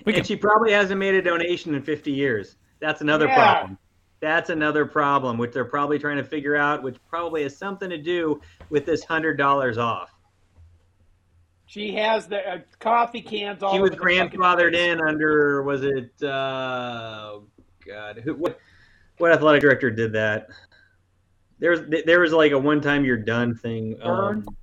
We 0.05 0.13
and 0.13 0.15
can- 0.17 0.23
she 0.23 0.35
probably 0.37 0.71
hasn't 0.71 0.99
made 0.99 1.13
a 1.15 1.21
donation 1.21 1.75
in 1.75 1.81
50 1.81 2.11
years. 2.11 2.55
That's 2.79 3.01
another 3.01 3.25
Yeah. 3.25 3.35
problem. 3.35 3.77
That's 4.21 4.49
another 4.49 4.85
problem, 4.85 5.37
which 5.37 5.51
they're 5.51 5.65
probably 5.65 5.99
trying 5.99 6.17
to 6.17 6.23
figure 6.23 6.55
out, 6.55 6.81
which 6.83 6.97
probably 7.09 7.43
has 7.43 7.57
something 7.57 7.89
to 7.89 7.97
do 7.97 8.39
with 8.69 8.85
this 8.85 9.03
hundred 9.03 9.37
dollars 9.37 9.77
off. 9.77 10.14
She 11.75 11.93
has 11.95 12.25
the 12.25 12.49
uh, 12.49 12.59
coffee 12.79 13.19
cans 13.19 13.61
all. 13.61 13.73
She 13.73 13.81
was 13.81 13.91
over 13.91 13.99
the 13.99 14.15
fucking 14.15 14.39
grandfathered 14.39 14.75
in 14.75 15.01
under 15.01 15.61
was 15.61 15.83
it? 15.83 16.09
Uh, 16.23 17.31
oh 17.33 17.43
God, 17.85 18.21
who 18.23 18.33
what? 18.33 18.57
What 19.17 19.33
athletic 19.33 19.61
director 19.61 19.91
did 19.91 20.13
that? 20.13 20.47
There 21.59 21.71
was 21.71 21.81
there 22.05 22.21
was 22.21 22.31
like 22.31 22.53
a 22.53 22.57
one 22.57 22.79
time 22.79 23.03
you're 23.03 23.17
done 23.17 23.55
thing. 23.55 23.97
Byrne? 24.01 24.37
Um, 24.37 24.55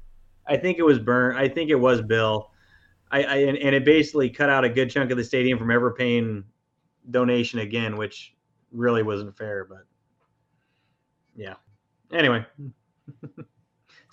I 0.46 0.56
think 0.56 0.78
it 0.78 0.84
was 0.84 0.98
Byrne. 0.98 1.36
I 1.36 1.50
think 1.50 1.68
it 1.68 1.74
was 1.74 2.00
Bill. 2.00 2.50
I, 3.10 3.24
I 3.24 3.36
and, 3.40 3.58
and 3.58 3.74
it 3.74 3.84
basically 3.84 4.30
cut 4.30 4.48
out 4.48 4.64
a 4.64 4.70
good 4.70 4.90
chunk 4.90 5.10
of 5.10 5.18
the 5.18 5.24
stadium 5.24 5.58
from 5.58 5.70
ever 5.70 5.90
paying 5.90 6.42
donation 7.10 7.58
again, 7.58 7.98
which 7.98 8.34
really 8.70 9.02
wasn't 9.02 9.36
fair. 9.36 9.66
But 9.66 9.84
yeah. 11.36 11.56
Anyway, 12.10 12.46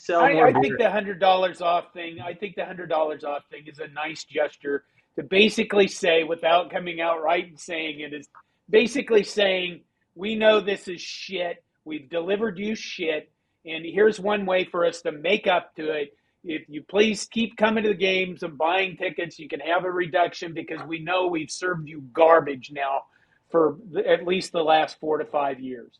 sell 0.09 0.29
more 0.33 0.47
I, 0.47 0.49
I 0.49 0.53
beer. 0.53 0.61
think 0.61 0.77
the 0.77 0.89
hundred 0.89 1.19
dollars 1.19 1.61
off 1.61 1.93
thing. 1.93 2.19
I 2.21 2.33
think 2.33 2.55
the 2.55 2.65
hundred 2.65 2.89
dollars 2.89 3.23
off 3.23 3.43
thing 3.49 3.63
is 3.67 3.79
a 3.79 3.87
nice 3.87 4.23
gesture 4.23 4.83
to 5.15 5.23
basically 5.23 5.87
say, 5.87 6.23
without 6.23 6.71
coming 6.71 7.01
out 7.01 7.21
right 7.21 7.47
and 7.47 7.59
saying 7.59 7.99
it, 7.99 8.13
is 8.13 8.27
basically 8.69 9.23
saying 9.23 9.81
we 10.15 10.35
know 10.35 10.59
this 10.59 10.87
is 10.87 11.01
shit. 11.01 11.63
We've 11.85 12.09
delivered 12.09 12.57
you 12.57 12.75
shit, 12.75 13.31
and 13.65 13.85
here's 13.85 14.19
one 14.19 14.45
way 14.45 14.65
for 14.65 14.85
us 14.85 15.01
to 15.01 15.11
make 15.11 15.47
up 15.47 15.75
to 15.75 15.91
it. 15.91 16.13
If 16.43 16.69
you 16.69 16.83
please 16.83 17.25
keep 17.25 17.57
coming 17.57 17.83
to 17.83 17.89
the 17.89 17.95
games 17.95 18.43
and 18.43 18.57
buying 18.57 18.95
tickets, 18.95 19.39
you 19.39 19.49
can 19.49 19.59
have 19.59 19.83
a 19.83 19.91
reduction 19.91 20.53
because 20.53 20.79
we 20.87 20.99
know 20.99 21.27
we've 21.27 21.51
served 21.51 21.87
you 21.89 22.01
garbage 22.13 22.71
now 22.71 23.03
for 23.51 23.77
the, 23.91 24.07
at 24.07 24.25
least 24.25 24.53
the 24.53 24.63
last 24.63 24.99
four 24.99 25.17
to 25.17 25.25
five 25.25 25.59
years. 25.59 25.99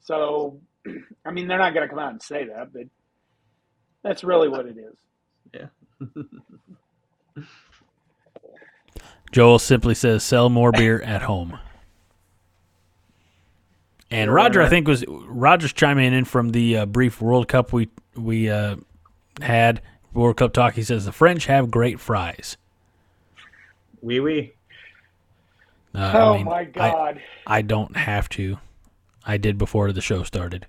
So, 0.00 0.60
I 1.26 1.32
mean, 1.32 1.48
they're 1.48 1.58
not 1.58 1.74
going 1.74 1.86
to 1.86 1.88
come 1.88 1.98
out 1.98 2.12
and 2.12 2.22
say 2.22 2.46
that, 2.46 2.72
but 2.72 2.84
that's 4.04 4.22
really 4.22 4.48
what 4.48 4.66
it 4.66 4.76
is. 4.78 4.94
Yeah. 7.36 7.42
Joel 9.32 9.58
simply 9.58 9.96
says 9.96 10.22
sell 10.22 10.48
more 10.48 10.70
beer 10.70 11.02
at 11.02 11.22
home. 11.22 11.58
And 14.10 14.32
Roger, 14.32 14.62
I 14.62 14.68
think 14.68 14.86
was 14.86 15.04
Roger's 15.08 15.72
chiming 15.72 16.12
in 16.12 16.24
from 16.24 16.50
the 16.50 16.76
uh, 16.78 16.86
brief 16.86 17.20
World 17.20 17.48
Cup 17.48 17.72
we 17.72 17.88
we 18.14 18.48
uh, 18.48 18.76
had 19.42 19.82
World 20.12 20.36
Cup 20.36 20.52
talk. 20.52 20.74
He 20.74 20.84
says 20.84 21.04
the 21.04 21.10
French 21.10 21.46
have 21.46 21.68
great 21.68 21.98
fries. 21.98 22.56
Wee 24.02 24.20
wee. 24.20 24.52
Uh, 25.92 25.98
I 25.98 26.20
oh 26.20 26.34
mean, 26.36 26.44
my 26.44 26.58
I- 26.60 26.64
God! 26.64 27.22
I 27.46 27.62
don't 27.62 27.96
have 27.96 28.28
to. 28.30 28.58
I 29.26 29.36
did 29.36 29.58
before 29.58 29.90
the 29.90 30.00
show 30.02 30.22
started. 30.22 30.66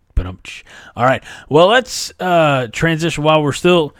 all 0.17 1.05
right. 1.05 1.23
Well, 1.49 1.67
let's 1.67 2.11
uh, 2.19 2.67
transition 2.71 3.23
while 3.23 3.41
we're 3.41 3.51
still 3.53 3.95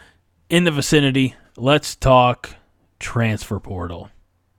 in 0.48 0.64
the 0.64 0.70
vicinity. 0.70 1.34
Let's 1.56 1.96
talk 1.96 2.50
transfer 2.98 3.58
portal. 3.58 4.10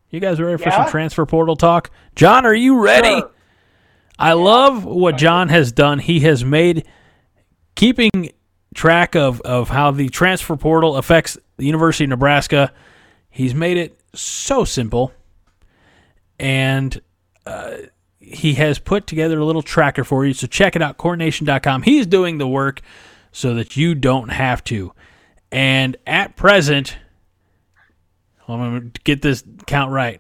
You 0.10 0.20
guys 0.20 0.40
ready 0.40 0.58
for 0.62 0.70
Yeah? 0.70 0.84
some 0.84 0.92
transfer 0.92 1.26
portal 1.26 1.56
talk? 1.56 1.90
John, 2.16 2.46
are 2.46 2.54
you 2.54 2.80
ready? 2.84 3.20
Sure. 3.20 3.32
I 4.20 4.34
love 4.34 4.86
what 4.86 5.18
John 5.18 5.50
has 5.50 5.72
done. 5.72 6.00
He 6.00 6.20
has 6.22 6.46
made 6.46 6.86
keeping 7.76 8.12
track 8.76 9.16
of, 9.16 9.42
of 9.42 9.70
how 9.70 9.92
the 9.92 10.10
transfer 10.10 10.56
portal 10.56 10.98
affects 10.98 11.38
the 11.58 11.66
University 11.66 12.04
of 12.04 12.12
Nebraska. 12.12 12.72
He's 13.30 13.56
made 13.56 13.78
it 13.78 14.00
so 14.14 14.66
simple. 14.66 15.12
And 16.40 17.00
uh, 17.46 17.74
he 18.24 18.54
has 18.56 18.80
put 18.80 19.06
together 19.08 19.38
a 19.40 19.46
little 19.46 19.62
tracker 19.62 20.04
for 20.04 20.26
you. 20.26 20.34
So 20.34 20.48
check 20.48 20.76
it 20.76 20.82
out, 20.82 20.98
cornnation.com. 20.98 21.84
He's 21.84 22.08
doing 22.08 22.38
the 22.38 22.48
work 22.48 22.82
so 23.32 23.54
that 23.56 23.76
you 23.78 23.96
don't 23.96 24.30
have 24.30 24.64
to. 24.66 24.94
And 25.52 25.98
at 26.08 26.36
present, 26.36 26.98
I'm 28.48 28.60
going 28.60 28.92
to 28.92 29.02
get 29.02 29.22
this 29.22 29.44
count 29.68 29.92
right. 29.92 30.20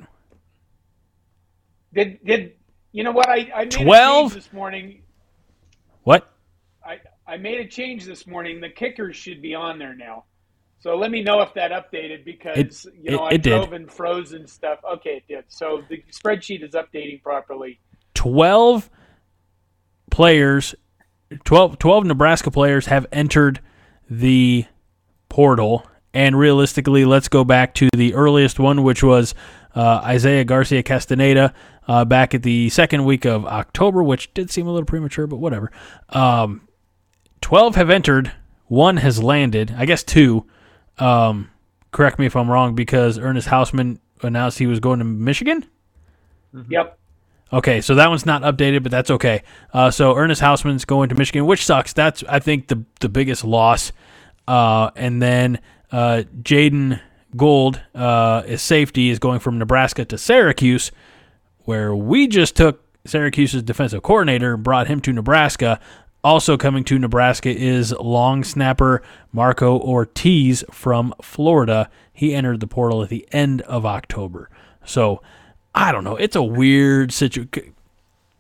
Did 1.93 2.19
did 2.25 2.53
you 2.91 3.03
know 3.03 3.11
what 3.11 3.29
I, 3.29 3.49
I 3.55 3.59
made 3.65 3.71
12? 3.71 4.25
a 4.25 4.29
change 4.29 4.33
this 4.45 4.53
morning? 4.53 5.01
What? 6.03 6.31
I 6.85 6.99
I 7.27 7.37
made 7.37 7.59
a 7.59 7.67
change 7.67 8.05
this 8.05 8.25
morning. 8.27 8.61
The 8.61 8.69
kickers 8.69 9.15
should 9.15 9.41
be 9.41 9.55
on 9.55 9.79
there 9.79 9.95
now. 9.95 10.25
So 10.79 10.95
let 10.97 11.11
me 11.11 11.23
know 11.23 11.41
if 11.41 11.53
that 11.53 11.71
updated 11.71 12.25
because 12.25 12.85
It- 12.85 12.93
you 13.01 13.11
know 13.11 13.25
it- 13.27 13.31
I 13.31 13.35
it 13.35 13.41
did. 13.43 13.49
drove 13.51 13.73
and 13.73 13.89
frozen 13.91 14.47
stuff. 14.47 14.79
Okay, 14.95 15.17
it 15.17 15.27
did. 15.27 15.45
So 15.47 15.83
the 15.87 16.03
spreadsheet 16.11 16.63
is 16.63 16.71
updating 16.71 17.21
properly. 17.21 17.79
12 18.23 18.89
players 20.09 20.75
12, 21.43 21.77
12 21.77 22.05
Nebraska 22.05 22.51
players 22.51 22.85
have 22.85 23.05
entered 23.11 23.59
the 24.09 24.65
portal. 25.27 25.85
And 26.13 26.39
realistically 26.39 27.03
let's 27.03 27.27
go 27.27 27.43
back 27.43 27.73
to 27.75 27.89
the 27.93 28.13
earliest 28.13 28.59
one 28.59 28.83
which 28.83 29.03
was 29.03 29.35
uh, 29.75 30.01
Isaiah 30.05 30.45
Garcia 30.45 30.83
Castaneda 30.83 31.53
uh, 31.85 32.05
back 32.05 32.33
at 32.33 32.43
the 32.43 32.69
second 32.69 33.03
week 33.03 33.25
of 33.25 33.45
October 33.45 34.01
which 34.01 34.33
did 34.33 34.49
seem 34.49 34.67
a 34.67 34.71
little 34.71 34.85
premature 34.85 35.27
but 35.27 35.37
whatever. 35.37 35.69
Um, 36.07 36.65
12 37.41 37.75
have 37.75 37.89
entered 37.89 38.31
one 38.67 38.95
has 38.97 39.21
landed 39.21 39.75
I 39.77 39.85
guess 39.85 40.01
two. 40.01 40.45
Um, 40.97 41.49
correct 41.91 42.19
me 42.19 42.25
if 42.25 42.37
I'm 42.37 42.49
wrong 42.49 42.73
because 42.73 43.19
Ernest 43.19 43.49
Hausmann 43.49 43.99
announced 44.21 44.59
he 44.59 44.67
was 44.67 44.79
going 44.79 44.99
to 44.99 45.05
Michigan? 45.05 45.65
Yep. 46.69 46.97
Okay, 47.53 47.81
so 47.81 47.93
that 47.95 48.09
one's 48.09 48.25
not 48.25 48.41
updated, 48.41 48.81
but 48.81 48.91
that's 48.91 49.11
okay. 49.11 49.43
Uh, 49.71 49.91
so 49.91 50.15
Ernest 50.15 50.41
Hausmann's 50.41 50.85
going 50.85 51.09
to 51.09 51.15
Michigan, 51.15 51.45
which 51.45 51.63
sucks. 51.63 51.93
That's 51.93 52.23
I 52.27 52.39
think 52.39 52.67
the 52.67 52.83
the 52.99 53.09
biggest 53.09 53.43
loss. 53.43 53.91
Uh, 54.47 54.89
and 54.95 55.21
then 55.21 55.59
uh, 55.91 56.23
Jaden 56.41 56.99
Gold, 57.37 57.79
uh, 57.93 58.41
is 58.45 58.61
safety, 58.61 59.09
is 59.09 59.19
going 59.19 59.39
from 59.39 59.59
Nebraska 59.59 60.03
to 60.05 60.17
Syracuse, 60.17 60.91
where 61.59 61.95
we 61.95 62.27
just 62.27 62.55
took 62.55 62.83
Syracuse's 63.05 63.63
defensive 63.63 64.01
coordinator 64.01 64.55
and 64.55 64.63
brought 64.63 64.87
him 64.87 64.99
to 65.01 65.13
Nebraska. 65.13 65.79
Also 66.23 66.57
coming 66.57 66.83
to 66.85 66.97
Nebraska 66.97 67.49
is 67.49 67.91
long 67.91 68.43
snapper 68.43 69.03
Marco 69.31 69.77
Ortiz 69.79 70.63
from 70.71 71.13
Florida. 71.21 71.89
He 72.13 72.33
entered 72.33 72.61
the 72.61 72.67
portal 72.67 73.03
at 73.03 73.09
the 73.09 73.27
end 73.31 73.61
of 73.63 73.85
October. 73.85 74.49
So 74.85 75.21
I 75.75 75.91
don't 75.91 76.03
know. 76.03 76.15
It's 76.15 76.35
a 76.35 76.43
weird 76.43 77.11
situation. 77.11 77.73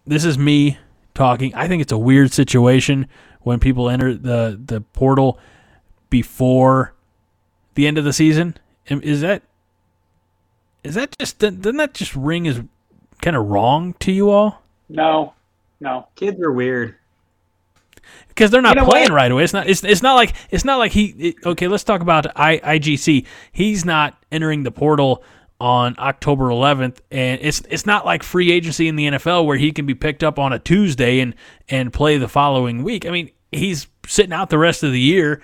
This 0.05 0.25
is 0.25 0.37
me 0.37 0.77
talking. 1.13 1.53
I 1.55 1.67
think 1.67 1.81
it's 1.81 1.91
a 1.91 1.97
weird 1.97 2.31
situation 2.31 3.07
when 3.41 3.59
people 3.59 3.89
enter 3.89 4.13
the 4.15 4.59
the 4.63 4.81
portal 4.81 5.39
before 6.09 6.93
the 7.75 7.87
end 7.87 7.97
of 7.97 8.03
the 8.05 8.13
season. 8.13 8.57
Is 8.87 9.21
that 9.21 9.43
is 10.83 10.95
that 10.95 11.17
just 11.17 11.39
doesn't 11.39 11.77
that 11.77 11.93
just 11.93 12.15
ring 12.15 12.47
as 12.47 12.61
kind 13.21 13.35
of 13.35 13.45
wrong 13.47 13.93
to 13.99 14.11
you 14.11 14.29
all? 14.29 14.61
No. 14.89 15.33
No. 15.79 16.07
Kids 16.15 16.39
are 16.41 16.51
weird. 16.51 16.95
because 18.27 18.51
they're 18.51 18.61
not 18.61 18.75
You 18.75 18.81
know 18.81 18.87
playing 18.87 19.11
what? 19.11 19.15
right 19.15 19.31
away. 19.31 19.43
It's 19.43 19.53
not. 19.53 19.67
It's, 19.67 19.83
it's 19.83 20.01
not 20.01 20.15
like 20.15 20.33
it's 20.51 20.65
not 20.65 20.77
like 20.77 20.91
he. 20.91 21.05
It, 21.17 21.35
okay, 21.45 21.67
let's 21.67 21.83
talk 21.83 22.01
about 22.01 22.27
I, 22.37 22.57
IGC. 22.59 23.25
He's 23.51 23.85
not 23.85 24.21
entering 24.31 24.63
the 24.63 24.71
portal 24.71 25.23
on 25.63 25.95
October 25.97 26.49
11th, 26.49 26.97
and 27.09 27.39
it's 27.41 27.61
it's 27.69 27.85
not 27.85 28.05
like 28.05 28.21
free 28.21 28.51
agency 28.51 28.89
in 28.89 28.97
the 28.97 29.07
NFL 29.07 29.45
where 29.45 29.55
he 29.55 29.71
can 29.71 29.85
be 29.85 29.95
picked 29.95 30.21
up 30.21 30.37
on 30.37 30.51
a 30.51 30.59
Tuesday 30.59 31.21
and 31.21 31.33
and 31.69 31.93
play 31.93 32.17
the 32.17 32.27
following 32.27 32.83
week. 32.83 33.05
I 33.05 33.11
mean, 33.11 33.31
he's 33.49 33.87
sitting 34.05 34.33
out 34.33 34.49
the 34.49 34.57
rest 34.57 34.83
of 34.83 34.91
the 34.91 34.99
year. 34.99 35.41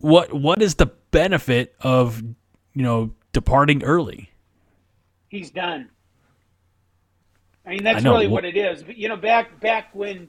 What 0.00 0.34
what 0.34 0.60
is 0.60 0.74
the 0.74 0.86
benefit 1.12 1.74
of 1.80 2.22
you 2.74 2.82
know 2.82 3.14
departing 3.32 3.82
early? 3.82 4.30
He's 5.28 5.50
done. 5.50 5.88
I 7.64 7.70
mean, 7.70 7.84
that's 7.84 8.04
I 8.04 8.10
really 8.10 8.26
what 8.26 8.44
it 8.44 8.58
is. 8.58 8.82
But 8.82 8.98
you 8.98 9.08
know, 9.08 9.16
back 9.16 9.60
back 9.60 9.94
when, 9.94 10.28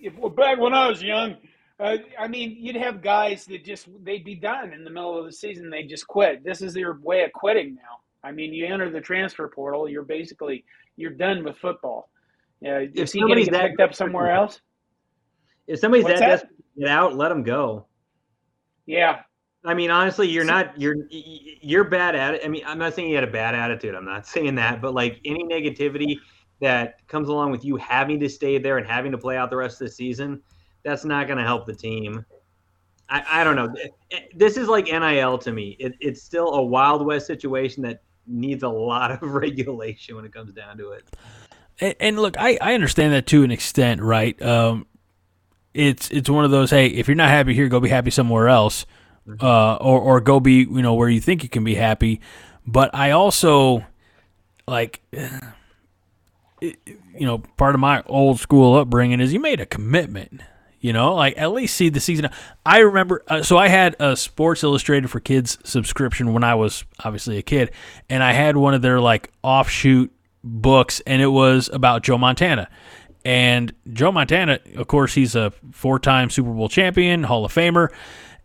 if 0.00 0.18
well, 0.18 0.30
back 0.30 0.58
when 0.58 0.74
I 0.74 0.88
was 0.88 1.00
young, 1.00 1.36
uh, 1.78 1.98
I 2.18 2.26
mean, 2.26 2.56
you'd 2.58 2.74
have 2.74 3.02
guys 3.02 3.44
that 3.44 3.64
just 3.64 3.86
they'd 4.02 4.24
be 4.24 4.34
done 4.34 4.72
in 4.72 4.82
the 4.82 4.90
middle 4.90 5.16
of 5.16 5.26
the 5.26 5.32
season. 5.32 5.70
They 5.70 5.84
just 5.84 6.08
quit. 6.08 6.42
This 6.42 6.60
is 6.60 6.74
their 6.74 6.94
way 6.94 7.22
of 7.22 7.32
quitting 7.32 7.76
now. 7.76 8.01
I 8.24 8.32
mean, 8.32 8.52
you 8.52 8.66
enter 8.66 8.90
the 8.90 9.00
transfer 9.00 9.48
portal, 9.48 9.88
you're 9.88 10.04
basically 10.04 10.64
you're 10.96 11.10
done 11.10 11.44
with 11.44 11.56
football. 11.58 12.10
Uh, 12.64 12.86
If 12.94 13.10
somebody's 13.10 13.48
that 13.48 13.70
picked 13.70 13.80
up 13.80 13.94
somewhere 13.94 14.30
else? 14.30 14.60
If 15.66 15.80
somebody's 15.80 16.06
that, 16.06 16.18
that? 16.18 16.28
desperate 16.28 16.56
to 16.56 16.80
get 16.80 16.88
out, 16.88 17.16
let 17.16 17.28
them 17.28 17.42
go. 17.42 17.86
Yeah, 18.86 19.22
I 19.64 19.74
mean, 19.74 19.90
honestly, 19.90 20.28
you're 20.28 20.44
not 20.44 20.78
you're 20.80 20.96
you're 21.10 21.84
bad 21.84 22.16
at 22.16 22.34
it. 22.34 22.42
I 22.44 22.48
mean, 22.48 22.62
I'm 22.66 22.78
not 22.78 22.94
saying 22.94 23.08
you 23.08 23.14
had 23.14 23.24
a 23.24 23.30
bad 23.30 23.54
attitude. 23.54 23.94
I'm 23.94 24.04
not 24.04 24.26
saying 24.34 24.56
that, 24.56 24.80
but 24.80 24.94
like 24.94 25.20
any 25.24 25.44
negativity 25.44 26.16
that 26.60 27.06
comes 27.08 27.28
along 27.28 27.50
with 27.50 27.64
you 27.64 27.76
having 27.76 28.20
to 28.20 28.28
stay 28.28 28.58
there 28.58 28.78
and 28.78 28.86
having 28.86 29.12
to 29.12 29.18
play 29.18 29.36
out 29.36 29.50
the 29.50 29.56
rest 29.56 29.80
of 29.80 29.88
the 29.88 29.92
season, 29.92 30.40
that's 30.84 31.04
not 31.04 31.26
going 31.26 31.38
to 31.38 31.44
help 31.44 31.66
the 31.66 31.74
team. 31.74 32.24
I, 33.08 33.24
I 33.28 33.44
don't 33.44 33.56
know. 33.56 33.74
This 34.34 34.56
is 34.56 34.68
like 34.68 34.86
NIL 34.86 35.38
to 35.38 35.52
me. 35.52 35.76
It, 35.80 35.94
it's 36.00 36.22
still 36.22 36.54
a 36.54 36.62
Wild 36.62 37.04
West 37.04 37.26
situation 37.26 37.82
that 37.82 38.00
needs 38.26 38.62
a 38.62 38.68
lot 38.68 39.10
of 39.10 39.22
regulation 39.34 40.16
when 40.16 40.24
it 40.24 40.32
comes 40.32 40.52
down 40.52 40.78
to 40.78 40.92
it. 40.92 41.04
And, 41.80 41.94
and 42.00 42.18
look, 42.18 42.36
I, 42.38 42.58
I 42.60 42.74
understand 42.74 43.12
that 43.12 43.26
to 43.28 43.42
an 43.44 43.50
extent, 43.50 44.00
right? 44.00 44.40
Um, 44.42 44.86
it's 45.74 46.10
it's 46.10 46.28
one 46.28 46.44
of 46.44 46.50
those. 46.50 46.70
Hey, 46.70 46.88
if 46.88 47.08
you're 47.08 47.14
not 47.14 47.30
happy 47.30 47.54
here, 47.54 47.68
go 47.68 47.80
be 47.80 47.88
happy 47.88 48.10
somewhere 48.10 48.48
else, 48.48 48.84
uh, 49.40 49.76
or 49.76 50.00
or 50.00 50.20
go 50.20 50.38
be 50.38 50.66
you 50.70 50.82
know 50.82 50.94
where 50.94 51.08
you 51.08 51.20
think 51.20 51.42
you 51.42 51.48
can 51.48 51.64
be 51.64 51.74
happy. 51.74 52.20
But 52.66 52.94
I 52.94 53.12
also 53.12 53.84
like, 54.66 55.00
it, 55.12 56.78
you 56.86 57.26
know, 57.26 57.38
part 57.38 57.74
of 57.74 57.80
my 57.80 58.02
old 58.06 58.38
school 58.38 58.76
upbringing 58.76 59.20
is 59.20 59.32
you 59.32 59.40
made 59.40 59.60
a 59.60 59.66
commitment. 59.66 60.42
You 60.82 60.92
know, 60.92 61.14
like 61.14 61.38
at 61.38 61.52
least 61.52 61.76
see 61.76 61.90
the 61.90 62.00
season. 62.00 62.28
I 62.66 62.80
remember, 62.80 63.22
uh, 63.28 63.44
so 63.44 63.56
I 63.56 63.68
had 63.68 63.94
a 64.00 64.16
Sports 64.16 64.64
Illustrated 64.64 65.08
for 65.08 65.20
Kids 65.20 65.56
subscription 65.62 66.32
when 66.32 66.42
I 66.42 66.56
was 66.56 66.84
obviously 67.04 67.38
a 67.38 67.42
kid, 67.42 67.70
and 68.10 68.20
I 68.20 68.32
had 68.32 68.56
one 68.56 68.74
of 68.74 68.82
their 68.82 69.00
like 69.00 69.30
offshoot 69.44 70.10
books, 70.42 71.00
and 71.06 71.22
it 71.22 71.28
was 71.28 71.70
about 71.72 72.02
Joe 72.02 72.18
Montana. 72.18 72.68
And 73.24 73.72
Joe 73.92 74.10
Montana, 74.10 74.58
of 74.74 74.88
course, 74.88 75.14
he's 75.14 75.36
a 75.36 75.52
four 75.70 76.00
time 76.00 76.30
Super 76.30 76.50
Bowl 76.50 76.68
champion, 76.68 77.22
Hall 77.22 77.44
of 77.44 77.54
Famer, 77.54 77.88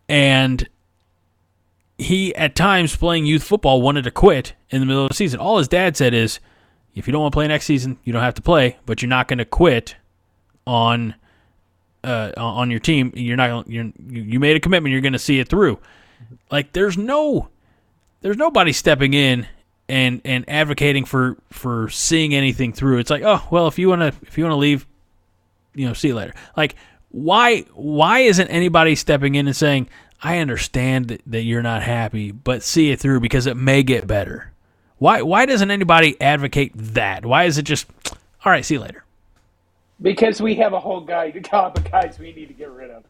and 0.07 0.69
he 1.97 2.35
at 2.35 2.55
times 2.55 2.95
playing 2.95 3.25
youth 3.25 3.43
football 3.43 3.81
wanted 3.81 4.03
to 4.03 4.11
quit 4.11 4.53
in 4.69 4.79
the 4.79 4.85
middle 4.85 5.05
of 5.05 5.09
the 5.09 5.15
season. 5.15 5.39
All 5.39 5.57
his 5.57 5.67
dad 5.67 5.97
said 5.97 6.13
is, 6.13 6.39
if 6.93 7.07
you 7.07 7.11
don't 7.11 7.23
want 7.23 7.31
to 7.31 7.35
play 7.35 7.47
next 7.47 7.65
season, 7.65 7.97
you 8.03 8.13
don't 8.13 8.21
have 8.21 8.35
to 8.35 8.43
play, 8.43 8.77
but 8.85 9.01
you're 9.01 9.09
not 9.09 9.27
going 9.27 9.39
to 9.39 9.45
quit 9.45 9.95
on 10.67 11.15
uh, 12.07 12.31
on 12.37 12.71
your 12.71 12.79
team. 12.79 13.11
You're 13.15 13.37
not 13.37 13.69
you're 13.69 13.91
you 14.09 14.39
made 14.39 14.55
a 14.55 14.59
commitment. 14.59 14.93
You're 14.93 15.01
going 15.01 15.13
to 15.13 15.19
see 15.19 15.39
it 15.39 15.49
through. 15.49 15.79
Like 16.49 16.71
there's 16.71 16.97
no 16.97 17.49
there's 18.21 18.37
nobody 18.37 18.71
stepping 18.71 19.13
in 19.13 19.45
and 19.89 20.21
and 20.23 20.45
advocating 20.49 21.05
for 21.05 21.37
for 21.51 21.89
seeing 21.89 22.33
anything 22.33 22.71
through. 22.71 22.99
It's 22.99 23.09
like 23.09 23.23
oh 23.23 23.45
well 23.51 23.67
if 23.67 23.77
you 23.77 23.89
want 23.89 24.01
to 24.01 24.13
if 24.25 24.37
you 24.37 24.45
want 24.45 24.53
to 24.53 24.57
leave, 24.57 24.87
you 25.75 25.85
know 25.85 25.93
see 25.93 26.07
you 26.07 26.15
later. 26.15 26.33
Like 26.55 26.75
why 27.09 27.61
why 27.73 28.19
isn't 28.19 28.47
anybody 28.47 28.95
stepping 28.95 29.35
in 29.35 29.47
and 29.47 29.55
saying 29.55 29.89
I 30.23 30.39
understand 30.39 31.09
that, 31.09 31.21
that 31.27 31.43
you're 31.43 31.61
not 31.61 31.83
happy, 31.83 32.31
but 32.31 32.63
see 32.63 32.89
it 32.89 32.99
through 32.99 33.19
because 33.19 33.45
it 33.45 33.57
may 33.57 33.83
get 33.83 34.07
better. 34.07 34.53
Why 34.97 35.21
why 35.21 35.45
doesn't 35.45 35.71
anybody 35.71 36.19
advocate 36.21 36.71
that? 36.75 37.25
Why 37.25 37.43
is 37.43 37.57
it 37.57 37.63
just 37.63 37.85
all 38.45 38.51
right? 38.51 38.63
See 38.63 38.75
you 38.75 38.79
later. 38.79 39.03
Because 40.01 40.41
we 40.41 40.55
have 40.55 40.73
a 40.73 40.79
whole 40.79 41.01
guy, 41.01 41.31
the 41.31 41.41
top 41.41 41.77
of 41.77 41.89
guys 41.91 42.19
we 42.19 42.33
need 42.33 42.47
to 42.47 42.53
get 42.53 42.69
rid 42.69 42.91
of. 42.91 43.03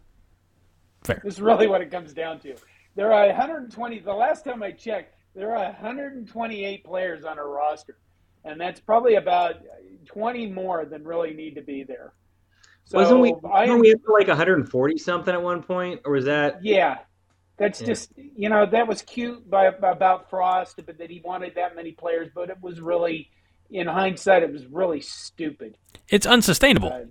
Fair. 1.04 1.22
This 1.24 1.36
is 1.36 1.42
really 1.42 1.68
what 1.68 1.82
it 1.82 1.92
comes 1.92 2.14
down 2.14 2.40
to. 2.42 2.56
There 2.96 3.14
are 3.14 3.28
120. 3.28 4.00
The 4.00 4.14
last 4.14 4.44
time 4.44 4.64
I 4.64 4.72
checked, 4.72 5.14
there 5.36 5.56
are 5.56 5.66
128 5.66 6.84
players 6.84 7.24
on 7.24 7.38
our 7.38 7.50
roster, 7.50 7.98
and 8.44 8.60
that's 8.60 8.80
probably 8.80 9.16
about 9.16 9.58
20 10.06 10.48
more 10.48 10.86
than 10.86 11.04
really 11.04 11.34
need 11.34 11.56
to 11.56 11.62
be 11.62 11.84
there. 11.84 12.14
So 12.86 12.98
Wasn't 12.98 13.20
we? 13.20 13.34
I 13.52 13.74
we 13.76 13.94
up 13.94 14.02
to 14.04 14.14
like 14.14 14.30
140 14.30 14.98
something 14.98 15.34
at 15.34 15.42
one 15.42 15.62
point, 15.62 16.02
or 16.06 16.14
was 16.14 16.26
that? 16.26 16.64
Yeah, 16.64 17.00
that's 17.58 17.82
Yeah. 17.82 17.88
just 17.88 18.14
you 18.16 18.50
know 18.50 18.66
that 18.66 18.88
was 18.88 19.02
cute 19.02 19.48
by 19.50 19.66
about 19.66 20.30
Frost, 20.30 20.80
but 20.86 20.98
that 20.98 21.10
he 21.10 21.22
wanted 21.24 21.54
that 21.56 21.76
many 21.76 21.92
players, 21.92 22.30
but 22.34 22.50
it 22.50 22.58
was 22.62 22.80
really, 22.80 23.30
in 23.70 23.88
hindsight, 23.88 24.44
it 24.44 24.52
was 24.52 24.66
really 24.68 25.02
stupid. 25.02 25.78
It's 26.10 26.26
unsustainable. 26.26 26.92
Uh, 26.92 27.02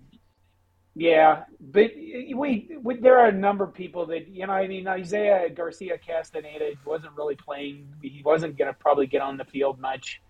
yeah, 0.95 1.45
but 1.61 1.91
we, 1.95 2.69
we 2.83 2.97
there 2.97 3.19
are 3.19 3.27
a 3.29 3.33
number 3.33 3.65
of 3.65 3.75
people 3.75 4.07
that 4.07 4.29
you 4.29 4.47
know. 4.47 4.53
I 4.55 4.67
mean, 4.67 4.89
Isaiah 4.89 5.51
Garcia 5.51 5.99
Castaneda 5.99 6.71
wasn't 6.87 7.13
really 7.17 7.35
playing. 7.35 7.87
He 8.01 8.23
wasn't 8.25 8.57
going 8.57 8.73
to 8.73 8.79
probably 8.79 9.07
get 9.07 9.21
on 9.21 9.37
the 9.37 9.45
field 9.45 9.79
much. 9.79 10.23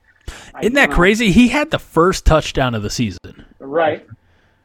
I- 0.53 0.63
Isn't 0.63 0.73
that 0.75 0.91
know, 0.91 0.97
crazy? 0.97 1.31
He 1.31 1.47
had 1.49 1.71
the 1.71 1.79
first 1.79 2.27
touchdown 2.27 2.75
of 2.75 2.83
the 2.83 2.91
season. 2.91 3.45
Right, 3.61 4.05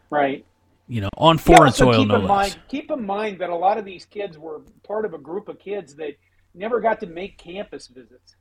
right. 0.09 0.43
You 0.87 1.01
know, 1.01 1.09
on 1.17 1.35
Yeah, 1.37 1.41
foreign 1.43 1.63
also 1.67 1.85
soil, 1.91 1.99
keep 1.99 2.07
no 2.07 2.15
in 2.15 2.21
less. 2.21 2.27
mind, 2.29 2.59
keep 2.67 2.89
in 2.89 3.05
mind 3.05 3.39
that 3.39 3.51
a 3.51 3.55
lot 3.55 3.77
of 3.77 3.85
these 3.85 4.05
kids 4.05 4.39
were 4.39 4.61
part 4.83 5.05
of 5.05 5.13
a 5.13 5.19
group 5.19 5.49
of 5.49 5.59
kids 5.59 5.95
that 5.97 6.13
never 6.55 6.81
got 6.81 6.99
to 7.01 7.05
make 7.05 7.37
campus 7.37 7.85
visits 7.87 8.35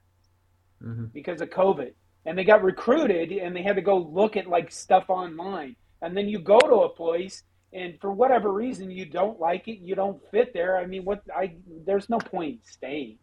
Mhm. 0.82 1.12
because 1.12 1.42
of 1.42 1.50
COVID, 1.50 1.92
and 2.26 2.36
they 2.36 2.44
got 2.44 2.62
recruited 2.62 3.32
and 3.32 3.54
they 3.54 3.62
had 3.62 3.76
to 3.76 3.82
go 3.82 3.98
look 3.98 4.36
at 4.36 4.46
like 4.46 4.70
stuff 4.70 5.04
online, 5.08 5.76
and 6.02 6.16
then 6.16 6.28
you 6.28 6.38
go 6.38 6.58
to 6.58 6.82
a 6.82 6.88
place 6.88 7.42
and 7.72 7.98
for 8.00 8.12
whatever 8.12 8.52
reason 8.52 8.90
you 8.90 9.04
don't 9.04 9.38
like 9.38 9.68
it, 9.68 9.78
you 9.78 9.94
don't 9.94 10.20
fit 10.30 10.52
there. 10.52 10.76
I 10.76 10.86
mean, 10.86 11.04
what 11.04 11.22
I 11.34 11.54
there's 11.86 12.08
no 12.08 12.18
point 12.18 12.60
staying, 12.66 13.18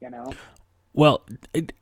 you 0.00 0.10
know. 0.10 0.32
Well, 0.92 1.24
it, 1.52 1.72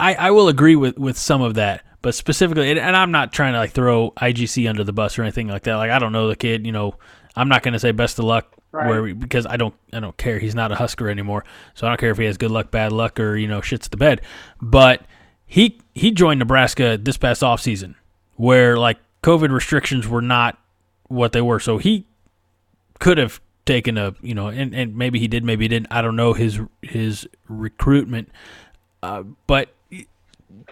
I 0.00 0.14
I 0.14 0.30
will 0.32 0.48
agree 0.48 0.76
with 0.76 0.98
with 0.98 1.16
some 1.16 1.42
of 1.42 1.54
that, 1.54 1.84
but 2.02 2.14
specifically, 2.14 2.70
and, 2.70 2.78
and 2.78 2.96
I'm 2.96 3.12
not 3.12 3.32
trying 3.32 3.52
to 3.52 3.58
like 3.58 3.72
throw 3.72 4.10
IGC 4.12 4.68
under 4.68 4.84
the 4.84 4.92
bus 4.92 5.18
or 5.18 5.22
anything 5.22 5.48
like 5.48 5.62
that. 5.64 5.76
Like 5.76 5.90
I 5.90 5.98
don't 5.98 6.12
know 6.12 6.28
the 6.28 6.36
kid, 6.36 6.66
you 6.66 6.72
know. 6.72 6.94
I'm 7.38 7.50
not 7.50 7.62
going 7.62 7.74
to 7.74 7.78
say 7.78 7.92
best 7.92 8.18
of 8.18 8.24
luck 8.24 8.56
Right. 8.72 8.88
where 8.88 9.02
we, 9.02 9.12
because 9.14 9.46
I 9.46 9.56
don't 9.56 9.74
I 9.92 10.00
don't 10.00 10.16
care. 10.16 10.38
He's 10.38 10.54
not 10.54 10.72
a 10.72 10.74
Husker 10.74 11.08
anymore, 11.08 11.44
so 11.74 11.86
I 11.86 11.90
don't 11.90 12.00
care 12.00 12.10
if 12.10 12.18
he 12.18 12.24
has 12.24 12.36
good 12.36 12.50
luck, 12.50 12.70
bad 12.70 12.92
luck, 12.92 13.18
or 13.18 13.36
you 13.36 13.46
know 13.46 13.60
shits 13.60 13.88
the 13.88 13.96
bed. 13.96 14.20
But 14.60 15.02
he 15.46 15.78
he 15.94 16.10
joined 16.10 16.38
Nebraska 16.38 16.98
this 17.00 17.16
past 17.16 17.42
offseason 17.42 17.94
where 18.34 18.76
like 18.76 18.98
COVID 19.22 19.50
restrictions 19.50 20.06
were 20.06 20.22
not 20.22 20.58
what 21.08 21.32
they 21.32 21.40
were, 21.40 21.60
so 21.60 21.78
he 21.78 22.06
could 22.98 23.18
have 23.18 23.40
taken 23.64 23.98
a 23.98 24.14
you 24.22 24.34
know 24.34 24.48
and, 24.48 24.74
and 24.74 24.96
maybe 24.96 25.18
he 25.18 25.28
did 25.28 25.44
maybe 25.44 25.64
he 25.64 25.68
didn't. 25.68 25.88
I 25.90 26.02
don't 26.02 26.16
know 26.16 26.32
his 26.32 26.60
his 26.82 27.28
recruitment. 27.48 28.30
Uh, 29.02 29.22
but 29.46 29.70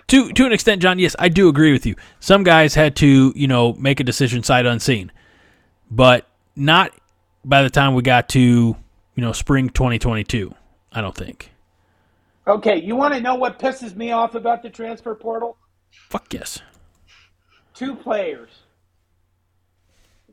to 0.08 0.32
to 0.32 0.44
an 0.44 0.52
extent 0.52 0.82
john 0.82 0.98
yes 0.98 1.14
i 1.18 1.28
do 1.28 1.48
agree 1.48 1.72
with 1.72 1.86
you. 1.86 1.94
Some 2.20 2.42
guys 2.42 2.74
had 2.74 2.96
to 2.96 3.32
you 3.36 3.46
know 3.46 3.74
make 3.74 4.00
a 4.00 4.04
decision 4.04 4.42
sight 4.42 4.66
unseen. 4.66 5.12
But 5.90 6.26
not 6.56 6.92
by 7.44 7.62
the 7.62 7.70
time 7.70 7.94
we 7.94 8.02
got 8.02 8.28
to 8.30 8.40
you 8.40 8.76
know 9.22 9.32
spring 9.32 9.68
2022 9.68 10.54
i 10.92 11.00
don't 11.00 11.16
think 11.16 11.52
Okay, 12.46 12.82
you 12.82 12.94
want 12.96 13.14
to 13.14 13.20
know 13.20 13.36
what 13.36 13.58
pisses 13.58 13.96
me 13.96 14.12
off 14.12 14.34
about 14.34 14.62
the 14.62 14.70
transfer 14.70 15.14
portal? 15.14 15.56
fuck 16.10 16.32
yes 16.34 16.60
two 17.74 17.94
players. 17.94 18.50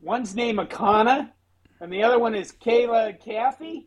One's 0.02 0.36
named 0.36 0.60
Akana, 0.60 1.32
and 1.80 1.92
the 1.92 2.04
other 2.04 2.20
one 2.20 2.36
is 2.36 2.52
Kayla 2.52 3.22
Caffey. 3.22 3.86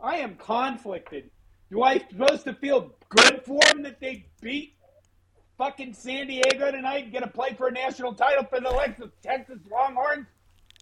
I 0.00 0.16
am 0.16 0.36
conflicted. 0.36 1.30
Do 1.70 1.82
I 1.82 1.98
supposed 1.98 2.44
to 2.44 2.54
feel 2.54 2.94
good 3.08 3.42
for 3.44 3.60
them 3.68 3.82
that 3.82 4.00
they 4.00 4.26
beat 4.42 4.74
fucking 5.56 5.94
San 5.94 6.26
Diego 6.26 6.70
tonight 6.70 7.04
and 7.04 7.12
get 7.12 7.20
to 7.20 7.28
play 7.28 7.54
for 7.54 7.68
a 7.68 7.72
national 7.72 8.14
title 8.14 8.44
for 8.44 8.60
the 8.60 8.70
Texas, 8.70 9.10
Texas 9.22 9.58
Longhorns? 9.70 10.26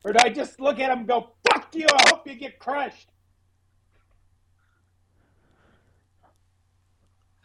Or 0.04 0.12
do 0.12 0.18
I 0.22 0.30
just 0.30 0.58
look 0.58 0.80
at 0.80 0.88
them 0.88 1.00
and 1.00 1.08
go, 1.08 1.30
fuck 1.48 1.74
you, 1.74 1.86
I 1.94 2.08
hope 2.08 2.26
you 2.26 2.34
get 2.34 2.58
crushed? 2.58 3.10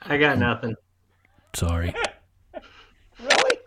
I 0.07 0.17
got 0.17 0.37
nothing. 0.37 0.75
sorry 1.53 1.93
Really? 3.19 3.57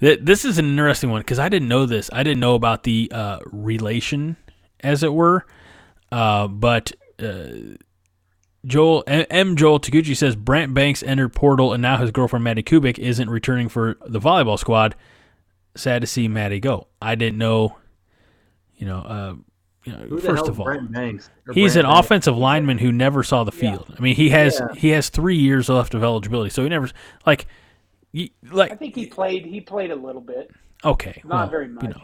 Th- 0.00 0.18
This 0.22 0.44
is 0.44 0.58
an 0.58 0.66
interesting 0.66 1.10
one 1.10 1.20
because 1.20 1.38
I 1.38 1.48
didn't 1.48 1.68
know 1.68 1.86
this. 1.86 2.10
I 2.12 2.22
didn't 2.22 2.40
know 2.40 2.54
about 2.54 2.82
the 2.84 3.10
uh, 3.14 3.38
relation, 3.46 4.36
as 4.80 5.02
it 5.02 5.12
were. 5.12 5.44
Uh, 6.10 6.48
but 6.48 6.92
uh, 7.22 7.76
Joel 8.64 9.04
M. 9.06 9.26
M. 9.30 9.56
Joel 9.56 9.78
Taguchi 9.80 10.16
says 10.16 10.36
Brant 10.36 10.72
Banks 10.74 11.02
entered 11.02 11.30
portal, 11.34 11.72
and 11.72 11.82
now 11.82 11.96
his 11.98 12.10
girlfriend 12.10 12.44
Maddie 12.44 12.62
Kubik 12.62 12.98
isn't 12.98 13.28
returning 13.30 13.68
for 13.68 13.96
the 14.06 14.20
volleyball 14.20 14.58
squad. 14.58 14.94
Sad 15.76 16.00
to 16.02 16.06
see 16.06 16.28
Maddie 16.28 16.60
go. 16.60 16.88
I 17.00 17.14
didn't 17.14 17.38
know. 17.38 17.76
You 18.76 18.86
know, 18.86 18.98
uh, 18.98 19.34
you 19.84 19.92
know 19.92 20.18
first 20.18 20.48
of 20.48 20.58
all, 20.60 20.64
Brent 20.66 20.92
Banks? 20.92 21.30
He's 21.54 21.74
Brent 21.74 21.86
an 21.86 21.92
Banks? 21.92 22.06
offensive 22.06 22.36
lineman 22.36 22.78
who 22.78 22.92
never 22.92 23.22
saw 23.22 23.44
the 23.44 23.52
field. 23.52 23.94
I 23.96 24.00
mean, 24.00 24.14
he 24.16 24.30
has 24.30 24.60
Yeah. 24.60 24.74
he 24.80 24.88
has 24.90 25.08
three 25.08 25.36
years 25.36 25.68
left 25.68 25.94
of 25.94 26.02
eligibility, 26.04 26.50
so 26.50 26.62
he 26.62 26.68
never 26.68 26.88
like 27.26 27.46
y- 28.14 28.30
like 28.50 28.72
I 28.72 28.76
think 28.76 28.94
he 28.94 29.06
played. 29.06 29.44
He 29.46 29.60
played 29.60 29.90
a 29.90 29.96
little 29.96 30.20
bit. 30.20 30.50
okay, 30.84 31.20
Not 31.24 31.30
well, 31.42 31.48
very 31.48 31.66
You 31.66 31.72
much. 31.74 31.84
know. 31.84 32.02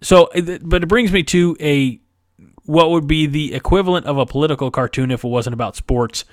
So, 0.00 0.30
but 0.62 0.82
it 0.84 0.86
brings 0.88 1.10
me 1.12 1.22
to 1.24 1.56
a 1.60 2.00
what 2.64 2.90
would 2.90 3.06
be 3.06 3.26
the 3.26 3.54
equivalent 3.54 4.06
of 4.06 4.18
a 4.18 4.26
political 4.26 4.70
cartoon 4.70 5.10
if 5.10 5.24
it 5.24 5.28
wasn't 5.28 5.54
about 5.54 5.74
sports. 5.74 6.24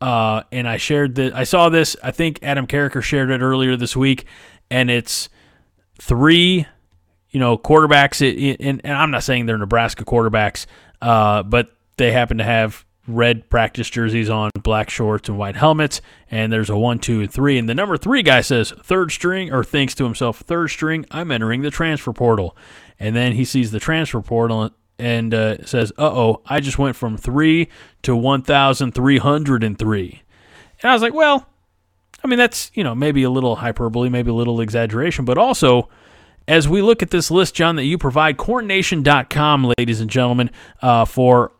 Uh, 0.00 0.42
and 0.50 0.66
I 0.68 0.78
shared 0.78 1.14
that 1.16 1.32
I 1.34 1.44
saw 1.44 1.68
this. 1.68 1.94
I 2.02 2.10
think 2.10 2.40
Adam 2.42 2.66
Carriker 2.66 3.00
shared 3.02 3.30
it 3.30 3.40
earlier 3.40 3.76
this 3.76 3.94
week, 3.96 4.24
and 4.70 4.90
it's 4.90 5.28
three, 6.00 6.66
you 7.32 7.40
know, 7.40 7.58
quarterbacks. 7.58 8.22
i- 8.24 8.52
i- 8.52 8.56
And, 8.60 8.80
and 8.84 8.92
I'm 8.96 9.10
not 9.10 9.24
saying 9.24 9.46
they're 9.46 9.58
Nebraska 9.58 10.04
quarterbacks, 10.04 10.66
uh, 11.00 11.42
but 11.42 11.72
they 11.96 12.12
happen 12.12 12.38
to 12.38 12.44
have 12.44 12.84
red 13.08 13.50
practice 13.50 13.90
jerseys 13.90 14.30
on, 14.30 14.50
black 14.62 14.88
shorts, 14.88 15.28
and 15.28 15.36
white 15.36 15.56
helmets. 15.56 16.00
And 16.30 16.52
there's 16.52 16.70
a 16.70 16.76
one, 16.78 17.00
two, 17.00 17.20
and 17.20 17.32
three. 17.32 17.58
And 17.58 17.68
the 17.68 17.74
number 17.74 17.96
three 17.96 18.22
guy 18.22 18.42
says 18.42 18.72
third 18.84 19.10
string, 19.10 19.52
or 19.52 19.64
thinks 19.64 19.94
to 19.96 20.04
himself, 20.04 20.38
third 20.38 20.68
string. 20.68 21.04
I'm 21.10 21.32
entering 21.32 21.62
the 21.62 21.70
transfer 21.72 22.12
portal. 22.12 22.56
And 23.00 23.16
then 23.16 23.32
he 23.32 23.44
sees 23.44 23.72
the 23.72 23.80
transfer 23.80 24.20
portal 24.20 24.70
and 24.98 25.34
uh, 25.34 25.64
says, 25.66 25.90
"Uh 25.98 26.10
oh, 26.12 26.42
I 26.46 26.60
just 26.60 26.78
went 26.78 26.94
from 26.94 27.16
three 27.16 27.68
to 28.02 28.14
one 28.14 28.42
thousand 28.42 28.92
three 28.94 29.18
hundred 29.18 29.64
and 29.64 29.76
three. 29.76 30.22
And 30.80 30.90
I 30.90 30.94
was 30.94 31.02
like, 31.02 31.14
well, 31.14 31.46
I 32.22 32.28
mean, 32.28 32.38
that's, 32.38 32.70
you 32.74 32.84
know, 32.84 32.94
maybe 32.94 33.24
a 33.24 33.30
little 33.30 33.56
hyperbole, 33.56 34.08
maybe 34.10 34.30
a 34.30 34.34
little 34.34 34.60
exaggeration, 34.60 35.24
but 35.24 35.38
also, 35.38 35.88
as 36.48 36.68
we 36.68 36.82
look 36.82 37.02
at 37.02 37.10
this 37.10 37.30
list, 37.30 37.54
John, 37.54 37.76
that 37.76 37.84
you 37.84 37.98
provide, 37.98 38.36
cornnation.com, 38.36 39.72
ladies 39.78 40.00
and 40.00 40.10
gentlemen, 40.10 40.50
uh, 40.80 41.04
for 41.04 41.52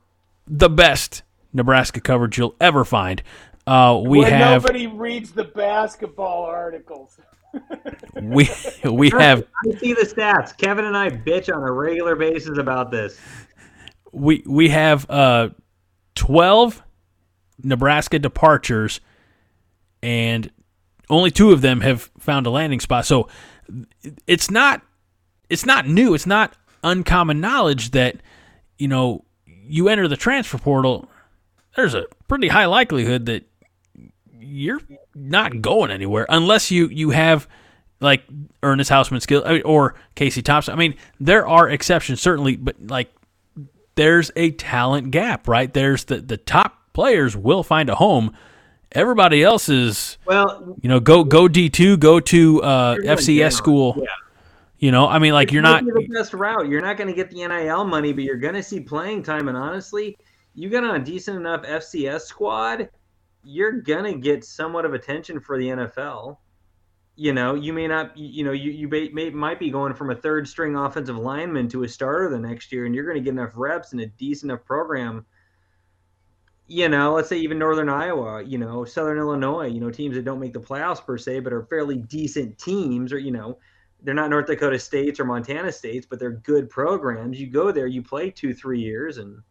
the 0.47 0.69
best 0.69 1.23
Nebraska 1.53 2.01
coverage 2.01 2.39
you'll 2.39 2.57
ever 2.61 2.85
find. 2.85 3.23
Uh, 3.67 4.01
we 4.05 4.21
Where 4.21 4.31
have 4.31 4.63
nobody 4.63 4.87
reads 4.87 5.33
the 5.33 5.45
basketball 5.45 6.45
articles. 6.45 7.19
we 8.23 8.49
we 8.85 9.11
have 9.11 9.45
I 9.67 9.79
see 9.79 9.93
the 9.93 10.07
stats. 10.07 10.57
Kevin 10.57 10.87
and 10.87 10.97
I 10.97 11.11
bitch 11.11 11.55
on 11.55 11.63
a 11.63 11.71
regular 11.71 12.17
basis 12.17 12.59
about 12.59 12.91
this. 12.91 13.21
we 14.11 14.43
we 14.47 14.71
have 14.71 15.09
uh, 15.09 15.51
twelve 16.15 16.83
Nebraska 17.63 18.19
departures, 18.19 19.01
and 20.03 20.51
only 21.11 21.31
two 21.31 21.53
of 21.53 21.61
them 21.61 21.83
have 21.83 22.11
found 22.19 22.47
a 22.47 22.51
landing 22.51 22.81
spot. 22.81 23.05
So 23.05 23.29
it's 24.27 24.51
not 24.51 24.83
it's 25.49 25.67
not 25.67 25.87
new. 25.87 26.15
It's 26.15 26.27
not 26.27 26.57
uncommon 26.83 27.41
knowledge 27.41 27.91
that 27.93 28.17
you 28.79 28.89
know 28.89 29.25
you 29.47 29.89
enter 29.89 30.09
the 30.09 30.17
transfer 30.17 30.59
portal. 30.59 31.09
There's 31.77 31.95
a 31.95 32.07
pretty 32.29 32.49
high 32.49 32.67
likelihood 32.67 33.27
that 33.27 33.45
you're 34.39 34.81
not 35.15 35.63
going 35.63 35.91
anywhere 35.91 36.27
unless 36.29 36.71
you 36.71 36.89
you 36.89 37.11
have 37.11 37.49
like 38.01 38.25
Ernest 38.63 38.91
Hausmann 38.91 39.23
skill 39.23 39.45
or 39.65 39.95
Casey 40.15 40.43
Thompson. 40.43 40.75
I 40.75 40.77
mean, 40.77 40.97
there 41.21 41.47
are 41.47 41.69
exceptions 41.69 42.21
certainly, 42.21 42.57
but 42.57 42.77
like 42.87 43.11
there's 43.95 44.31
a 44.37 44.51
talent 44.53 45.11
gap, 45.11 45.49
right? 45.49 45.73
There's 45.73 46.05
the 46.05 46.21
the 46.21 46.37
top 46.37 46.93
players 46.93 47.37
will 47.37 47.63
find 47.63 47.89
a 47.89 47.95
home. 47.95 48.35
Everybody 48.95 49.43
else 49.43 49.69
is, 49.69 50.19
Well, 50.27 50.77
you 50.83 50.89
know, 50.89 51.01
go 51.01 51.25
go 51.25 51.49
D 51.49 51.71
two, 51.71 51.97
go 51.97 52.21
to 52.21 52.63
uh, 52.63 52.97
FCS 52.97 53.53
school. 53.53 53.95
Yeah. 53.99 54.05
You 54.79 54.91
know, 54.91 55.09
I 55.09 55.21
mean, 55.21 55.33
like 55.33 55.53
you're 55.53 55.63
not. 55.63 55.85
the 55.85 56.09
best 56.13 56.35
route. 56.35 56.69
You're 56.69 56.81
not 56.83 56.97
going 56.97 57.07
to 57.09 57.15
get 57.15 57.31
the 57.31 57.47
NIL 57.47 57.85
money, 57.85 58.13
but 58.13 58.25
you're 58.25 58.37
going 58.37 58.55
to 58.55 58.63
see 58.65 58.81
playing 58.81 59.23
time. 59.23 59.47
And 59.47 59.57
honestly, 59.57 60.19
you 60.55 60.69
get 60.69 60.83
on 60.83 60.97
a 60.97 60.99
decent 60.99 61.37
enough 61.37 61.63
FCS 61.63 62.23
squad, 62.23 62.91
you're 63.45 63.81
going 63.81 64.13
to 64.13 64.19
get 64.19 64.45
somewhat 64.45 64.85
of 64.85 64.93
attention 64.93 65.41
for 65.41 65.57
the 65.57 65.69
NFL. 65.69 66.39
You 67.15 67.33
know, 67.33 67.55
you 67.55 67.73
may 67.73 67.87
not. 67.87 68.17
You 68.17 68.45
know, 68.45 68.53
you 68.53 68.73
you 68.73 68.89
may, 68.89 69.09
may, 69.11 69.31
might 69.31 69.61
be 69.61 69.71
going 69.71 69.95
from 69.95 70.11
a 70.11 70.17
third 70.17 70.49
string 70.49 70.75
offensive 70.75 71.17
lineman 71.17 71.69
to 71.69 71.85
a 71.85 71.89
starter 71.89 72.29
the 72.29 72.39
next 72.39 72.73
year, 72.73 72.85
and 72.85 72.95
you're 72.95 73.05
going 73.05 73.17
to 73.17 73.23
get 73.23 73.31
enough 73.31 73.53
reps 73.55 73.93
in 73.93 74.01
a 74.01 74.07
decent 74.07 74.51
enough 74.51 74.65
program. 74.65 75.25
You 76.73 76.89
know, 76.89 77.13
let's 77.13 77.29
say 77.29 77.37
even 77.37 77.59
Northern 77.59 77.91
Iowa, 77.91 78.43
you 78.43 78.57
know, 78.57 78.87
Southern 78.87 79.19
Illinois, 79.19 79.67
you 79.67 79.79
know, 79.79 79.91
teams 79.91 80.17
that 80.17 80.25
don't 80.25 80.41
make 80.41 80.55
the 80.55 80.59
playoffs 80.59 81.05
per 81.05 81.19
se, 81.19 81.41
but 81.41 81.53
are 81.53 81.65
fairly 81.65 81.99
decent 81.99 82.57
teams, 82.57 83.13
or 83.13 83.19
you 83.19 83.31
know, 83.31 83.59
they're 84.03 84.15
not 84.15 84.31
North 84.31 84.47
Dakota 84.47 84.79
States 84.79 85.21
or 85.21 85.27
Montana 85.27 85.71
States, 85.71 86.07
but 86.09 86.19
they're 86.19 86.31
good 86.31 86.71
programs. 86.71 87.39
You 87.39 87.49
go 87.49 87.73
there, 87.73 87.87
you 87.87 88.03
play 88.03 88.31
two, 88.31 88.55
three 88.55 88.81
years, 88.81 89.19
and 89.19 89.43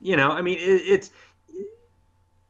you 0.00 0.16
know, 0.16 0.30
I 0.30 0.40
mean, 0.40 0.56
it, 0.56 0.62
it's 0.62 1.10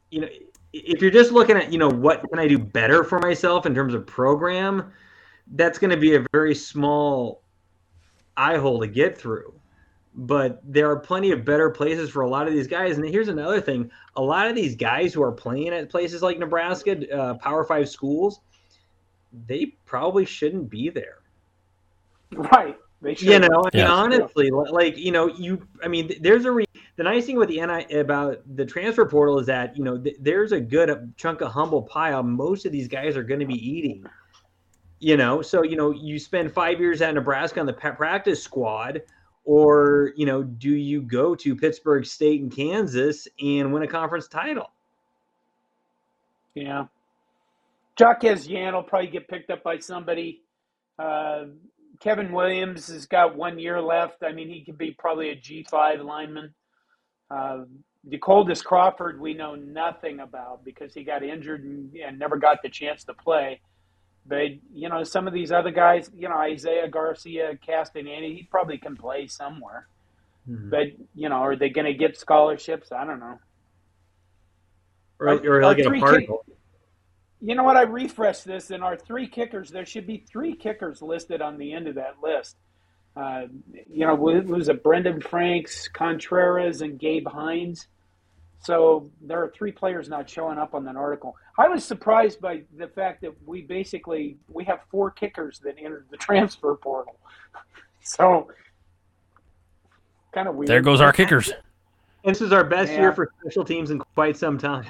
you 0.09 0.21
know, 0.21 0.29
if 0.71 1.01
you're 1.01 1.11
just 1.11 1.33
looking 1.33 1.57
at 1.57 1.73
you 1.73 1.79
know 1.79 1.89
what 1.89 2.23
can 2.29 2.39
I 2.39 2.47
do 2.47 2.57
better 2.57 3.03
for 3.03 3.19
myself 3.19 3.65
in 3.65 3.75
terms 3.75 3.93
of 3.93 4.07
program, 4.07 4.93
that's 5.51 5.79
going 5.79 5.91
to 5.91 5.97
be 5.97 6.15
a 6.15 6.25
very 6.31 6.55
small 6.55 7.43
eye 8.37 8.55
hole 8.55 8.79
to 8.79 8.87
get 8.87 9.17
through. 9.17 9.58
But 10.15 10.59
there 10.63 10.89
are 10.89 10.99
plenty 10.99 11.31
of 11.31 11.45
better 11.45 11.69
places 11.69 12.09
for 12.09 12.21
a 12.21 12.29
lot 12.29 12.47
of 12.47 12.53
these 12.53 12.67
guys. 12.67 12.97
And 12.97 13.07
here's 13.07 13.27
another 13.27 13.61
thing: 13.61 13.89
a 14.15 14.21
lot 14.21 14.47
of 14.47 14.55
these 14.55 14.75
guys 14.75 15.13
who 15.13 15.21
are 15.23 15.31
playing 15.31 15.69
at 15.69 15.89
places 15.89 16.21
like 16.21 16.39
Nebraska, 16.39 17.07
uh, 17.15 17.33
Power 17.35 17.63
Five 17.63 17.89
schools, 17.89 18.39
they 19.47 19.77
probably 19.85 20.25
shouldn't 20.25 20.69
be 20.69 20.89
there. 20.89 21.19
Right. 22.31 22.77
They 23.01 23.15
should. 23.15 23.29
You 23.29 23.39
know, 23.39 23.63
I 23.71 23.77
mean, 23.77 23.85
Yeah. 23.85 23.91
honestly, 23.91 24.51
like 24.51 24.97
you 24.97 25.11
know, 25.11 25.27
you. 25.27 25.65
I 25.83 25.87
mean, 25.87 26.11
there's 26.21 26.45
a 26.45 26.51
re- 26.51 26.65
the 26.97 27.03
nice 27.03 27.25
thing 27.25 27.37
with 27.37 27.47
the 27.49 27.61
NI 27.65 27.85
about 27.99 28.39
the 28.55 28.65
transfer 28.65 29.05
portal 29.05 29.39
is 29.39 29.47
that 29.47 29.77
you 29.77 29.83
know 29.83 29.97
th- 29.97 30.17
there's 30.19 30.51
a 30.51 30.59
good 30.59 31.13
chunk 31.15 31.41
of 31.41 31.51
humble 31.51 31.83
pie. 31.83 32.19
Most 32.21 32.65
of 32.65 32.71
these 32.71 32.87
guys 32.87 33.15
are 33.15 33.23
going 33.23 33.39
to 33.39 33.45
be 33.45 33.55
eating. 33.55 34.05
You 34.99 35.15
know, 35.15 35.41
so 35.41 35.63
you 35.63 35.77
know, 35.77 35.91
you 35.91 36.19
spend 36.19 36.51
five 36.51 36.79
years 36.81 37.01
at 37.01 37.13
Nebraska 37.13 37.61
on 37.61 37.65
the 37.65 37.73
practice 37.73 38.43
squad, 38.43 39.01
or 39.49 40.13
you 40.15 40.27
know, 40.27 40.43
do 40.43 40.69
you 40.69 41.01
go 41.01 41.33
to 41.33 41.55
Pittsburg 41.55 42.05
State 42.05 42.39
and 42.39 42.55
Kansas 42.55 43.27
and 43.41 43.73
win 43.73 43.81
a 43.81 43.87
conference 43.87 44.27
title? 44.27 44.69
Yeah. 46.53 46.85
Jacques 47.97 48.21
Yan 48.21 48.75
will 48.75 48.83
probably 48.83 49.07
get 49.07 49.27
picked 49.27 49.49
up 49.49 49.63
by 49.63 49.79
somebody. 49.79 50.43
Uh, 50.99 51.45
Kevin 51.99 52.31
Williams 52.31 52.89
has 52.89 53.07
got 53.07 53.35
one 53.35 53.57
year 53.57 53.81
left. 53.81 54.21
I 54.21 54.33
mean, 54.33 54.49
he 54.49 54.63
could 54.63 54.77
be 54.77 54.91
probably 54.91 55.31
a 55.31 55.35
G5 55.35 56.05
lineman. 56.05 56.53
Uh, 57.31 57.61
Decoldest 58.07 58.63
Crawford, 58.63 59.19
we 59.19 59.33
know 59.33 59.55
nothing 59.55 60.19
about 60.19 60.63
because 60.63 60.93
he 60.93 61.03
got 61.03 61.23
injured 61.23 61.63
and, 61.63 61.91
and 61.95 62.19
never 62.19 62.37
got 62.37 62.61
the 62.61 62.69
chance 62.69 63.03
to 63.05 63.15
play. 63.15 63.59
But, 64.29 64.51
you 64.71 64.89
know, 64.89 65.03
some 65.03 65.27
of 65.27 65.33
these 65.33 65.51
other 65.51 65.71
guys, 65.71 66.11
you 66.15 66.29
know, 66.29 66.37
Isaiah 66.37 66.87
Garcia, 66.87 67.57
Castanani, 67.67 68.37
he 68.37 68.47
probably 68.49 68.77
can 68.77 68.95
play 68.95 69.25
somewhere. 69.25 69.87
Mhm. 70.47 70.69
But, 70.69 70.87
you 71.15 71.29
know, 71.29 71.37
are 71.37 71.55
they 71.55 71.69
going 71.69 71.85
to 71.85 71.95
get 71.95 72.15
scholarships? 72.15 72.91
I 72.91 73.05
don't 73.05 73.19
know. 73.19 73.39
Or, 75.19 75.29
or 75.29 75.55
our 75.55 75.61
like 75.63 75.79
a 75.79 75.99
particle? 75.99 76.45
You 77.41 77.55
know 77.55 77.63
what? 77.63 77.75
I 77.75 77.83
refreshed 77.83 78.45
this, 78.45 78.69
and 78.69 78.83
our 78.83 78.95
three 78.95 79.27
kickers. 79.27 79.71
There 79.71 79.85
should 79.85 80.05
be 80.05 80.23
three 80.29 80.55
kickers 80.55 81.01
listed 81.01 81.41
on 81.41 81.57
the 81.57 81.73
end 81.73 81.87
of 81.87 81.95
that 81.95 82.17
list. 82.21 82.55
Uh, 83.15 83.47
you 83.89 84.05
know, 84.05 84.15
was 84.15 84.45
was 84.45 84.69
it 84.69 84.83
Brendan 84.83 85.21
Franks, 85.21 85.87
Contreras, 85.87 86.81
and 86.81 86.99
Gabe 86.99 87.25
Heins? 87.25 87.87
So 88.61 89.09
there 89.21 89.41
are 89.41 89.49
three 89.55 89.71
players 89.71 90.09
not 90.09 90.29
showing 90.29 90.57
up 90.57 90.75
on 90.75 90.83
that 90.85 90.95
article. 90.97 91.35
I 91.57 91.67
was 91.69 91.83
surprised 91.85 92.41
by 92.41 92.63
the 92.77 92.87
fact 92.87 93.21
that 93.21 93.33
we 93.45 93.61
basically 93.61 94.37
we 94.49 94.65
have 94.65 94.81
four 94.91 95.11
kickers 95.11 95.59
that 95.59 95.75
entered 95.77 96.07
the 96.11 96.17
transfer 96.27 96.75
portal. 96.75 97.17
So 98.01 98.49
kind 100.33 100.47
of 100.47 100.55
weird. 100.55 100.67
There 100.67 100.81
goes 100.81 100.99
our 101.01 101.13
kickers. 101.13 101.51
This 102.25 102.41
is 102.41 102.51
our 102.51 102.65
best 102.65 102.91
Yeah. 102.91 102.99
year 102.99 103.13
for 103.13 103.31
special 103.41 103.63
teams 103.63 103.91
in 103.91 103.99
quite 103.99 104.35
some 104.35 104.57
time. 104.57 104.85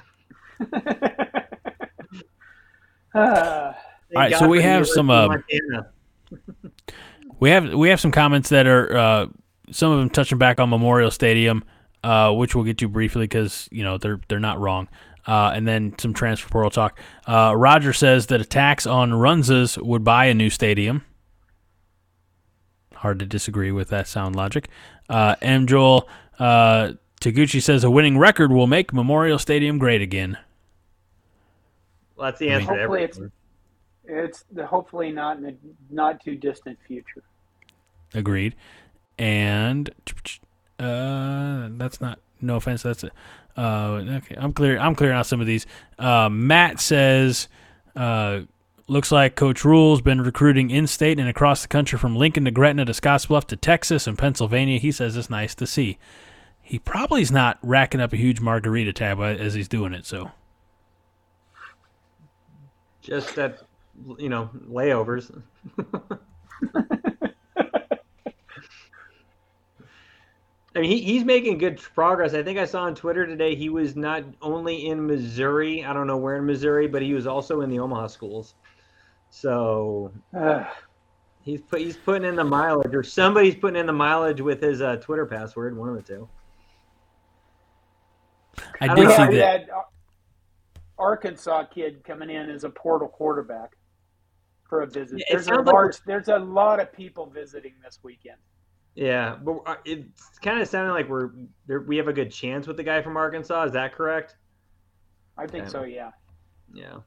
Thank 0.72 0.86
All 3.16 3.74
right, 4.16 4.32
God 4.32 4.40
so 4.40 4.48
we 4.48 4.62
have 4.62 4.88
some, 4.88 5.10
uh, 5.10 5.38
We 7.40 7.50
have 7.52 7.74
we 7.74 7.90
have 7.90 8.00
some 8.00 8.12
comments 8.12 8.50
that 8.50 8.68
are 8.68 8.98
uh, 8.98 9.28
some 9.72 9.92
of 9.92 10.00
them 10.00 10.10
touching 10.10 10.38
back 10.38 10.60
on 10.60 10.70
Memorial 10.70 11.12
Stadium, 11.12 11.64
uh, 12.04 12.32
which 12.34 12.56
we'll 12.56 12.64
get 12.66 12.78
to 12.80 12.88
briefly 12.88 13.24
because 13.24 13.68
you 13.72 13.84
know 13.84 13.98
they're 13.98 14.20
they're 14.28 14.40
not 14.40 14.60
wrong. 14.60 14.88
Uh, 15.28 15.52
and 15.54 15.68
then 15.68 15.94
some 16.00 16.14
transfer 16.14 16.50
portal 16.50 16.72
talk. 16.72 17.00
Uh, 17.28 17.54
Roger 17.56 17.94
says 17.94 18.28
that 18.28 18.42
a 18.42 18.46
tax 18.46 18.88
on 18.88 19.12
Runzas 19.12 19.78
would 19.78 20.04
buy 20.04 20.26
a 20.26 20.34
new 20.34 20.50
stadium. 20.50 21.04
Hard 22.96 23.20
to 23.20 23.26
disagree 23.26 23.72
with 23.72 23.90
that 23.90 24.08
sound 24.08 24.36
logic. 24.36 24.70
Uh, 25.08 25.36
M. 25.42 25.68
Joel 25.68 26.10
uh, 26.40 26.94
Taguchi 27.22 27.62
says 27.62 27.84
a 27.84 27.92
winning 27.92 28.18
record 28.18 28.52
will 28.52 28.66
make 28.68 28.92
Memorial 28.92 29.38
Stadium 29.38 29.78
great 29.78 30.02
again. 30.02 30.38
Well, 32.16 32.26
that's 32.28 32.40
the 32.40 32.52
I 32.52 32.56
answer. 32.56 32.72
mean- 32.72 32.76
to 32.78 32.82
Hopefully 32.88 33.04
it's- 33.04 33.32
it's 34.12 34.46
the, 34.52 34.66
hopefully 34.66 35.12
not 35.12 35.38
in 35.38 35.46
a 35.46 35.54
not 35.92 36.24
too 36.24 36.36
distant 36.36 36.80
future. 36.88 37.24
Agreed. 38.16 38.56
And 39.20 39.92
uh, 40.80 41.70
that's 41.72 42.00
not. 42.02 42.20
No 42.42 42.56
offense. 42.56 42.84
That's 42.84 43.04
it. 43.04 43.12
Uh, 43.58 44.02
okay. 44.10 44.36
I'm 44.38 44.54
clear. 44.54 44.80
I'm 44.80 44.96
clearing 44.96 45.18
out 45.18 45.26
some 45.26 45.42
of 45.42 45.48
these. 45.48 45.66
Uh, 45.98 46.30
Matt 46.30 46.80
says 46.80 47.48
Uh, 47.96 48.42
looks 48.88 49.12
like 49.12 49.36
Coach 49.36 49.66
Rhule's 49.66 50.02
been 50.02 50.22
recruiting 50.22 50.72
in-state 50.72 51.20
and 51.20 51.28
across 51.30 51.62
the 51.62 51.68
country 51.68 52.00
from 52.00 52.16
Lincoln 52.16 52.46
to 52.46 52.52
Gretna 52.52 52.86
to 52.86 52.92
Scottsbluff 52.94 53.46
to 53.48 53.56
Texas 53.56 54.08
and 54.08 54.18
Pennsylvania. 54.18 54.80
He 54.80 54.92
says 54.92 55.16
it's 55.18 55.30
nice 55.30 55.54
to 55.56 55.68
see. 55.68 55.98
He 56.62 56.80
probably 56.80 57.22
is 57.22 57.32
not 57.32 57.60
racking 57.62 58.00
up 58.00 58.14
a 58.14 58.18
huge 58.18 58.40
margarita 58.40 58.94
tab 58.94 59.20
as 59.20 59.54
he's 59.56 59.68
doing 59.68 59.94
it. 59.94 60.06
So 60.06 60.32
just 63.02 63.36
that, 63.36 63.64
you 64.18 64.30
know, 64.30 64.50
layovers. 64.70 65.30
I 70.76 70.82
mean, 70.82 70.92
he, 70.92 71.02
he's 71.02 71.24
making 71.24 71.58
good 71.58 71.80
progress. 71.80 72.34
I 72.34 72.44
think 72.44 72.60
I 72.60 72.66
saw 72.66 72.84
on 72.84 72.94
Twitter 72.94 73.26
today 73.26 73.56
he 73.56 73.70
was 73.70 73.96
not 73.96 74.24
only 74.42 74.88
in 74.88 75.06
Missouri. 75.06 75.84
I 75.84 75.94
don't 75.94 76.06
know 76.06 76.18
where 76.18 76.38
in 76.38 76.46
Missouri, 76.46 76.88
but 76.88 77.02
he 77.02 77.14
was 77.14 77.26
also 77.26 77.62
in 77.62 77.70
the 77.70 77.80
Omaha 77.80 78.08
schools. 78.08 78.54
So 79.30 80.12
uh, 80.38 80.66
he's 81.42 81.62
put 81.62 81.82
he's 81.82 81.98
putting 81.98 82.28
in 82.28 82.36
the 82.36 82.44
mileage, 82.44 82.94
or 82.94 83.04
somebody's 83.04 83.56
putting 83.56 83.80
in 83.80 83.88
the 83.88 83.94
mileage 83.94 84.42
with 84.42 84.62
his 84.62 84.82
uh, 84.82 84.98
Twitter 84.98 85.26
password. 85.26 85.76
One 85.76 85.90
of 85.90 85.96
the 85.96 86.02
two. 86.04 86.30
I 88.82 88.94
did 88.94 89.10
see 89.10 89.38
that. 89.38 89.70
Arkansas 90.98 91.64
kid 91.66 92.04
coming 92.04 92.30
in 92.30 92.50
as 92.50 92.66
a 92.66 92.70
portal 92.70 93.08
quarterback 93.08 93.76
for 94.68 94.82
a 94.82 94.88
visit. 94.88 95.24
There's 95.32 95.48
a 95.48 95.56
large. 95.56 95.94
Like 95.94 96.04
there's 96.06 96.28
a 96.28 96.38
lot 96.38 96.80
of 96.80 96.92
people 96.92 97.26
visiting 97.26 97.74
this 97.84 98.00
weekend. 98.04 98.38
Yeah, 98.96 99.36
but 99.42 99.62
uh, 99.66 99.76
it's 99.86 100.40
kind 100.40 100.60
of 100.60 100.68
sounding 100.68 100.94
like 100.94 101.08
we're 101.08 101.32
there, 101.68 101.82
we 101.82 101.98
have 101.98 102.08
a 102.08 102.14
good 102.14 102.32
chance 102.32 102.68
with 102.68 102.78
the 102.78 102.84
guy 102.84 103.02
from 103.02 103.16
Arkansas. 103.18 103.64
Is 103.64 103.74
that 103.74 103.94
correct? 103.94 104.36
I 105.38 105.48
think 105.48 105.66
yeah. 105.66 105.70
so. 105.70 105.84
Yeah. 105.84 106.12
Yeah. 106.74 106.98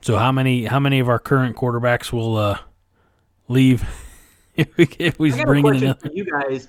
So 0.00 0.16
how 0.16 0.32
many 0.32 0.64
how 0.64 0.78
many 0.78 1.00
of 1.00 1.08
our 1.08 1.18
current 1.18 1.56
quarterbacks 1.56 2.12
will 2.12 2.36
uh, 2.36 2.58
leave 3.48 3.84
if 4.54 4.76
we 4.76 4.88
if 4.98 5.18
we 5.18 5.30
bring 5.44 5.66
in 5.66 5.76
another? 5.76 6.10
you 6.12 6.24
guys, 6.24 6.68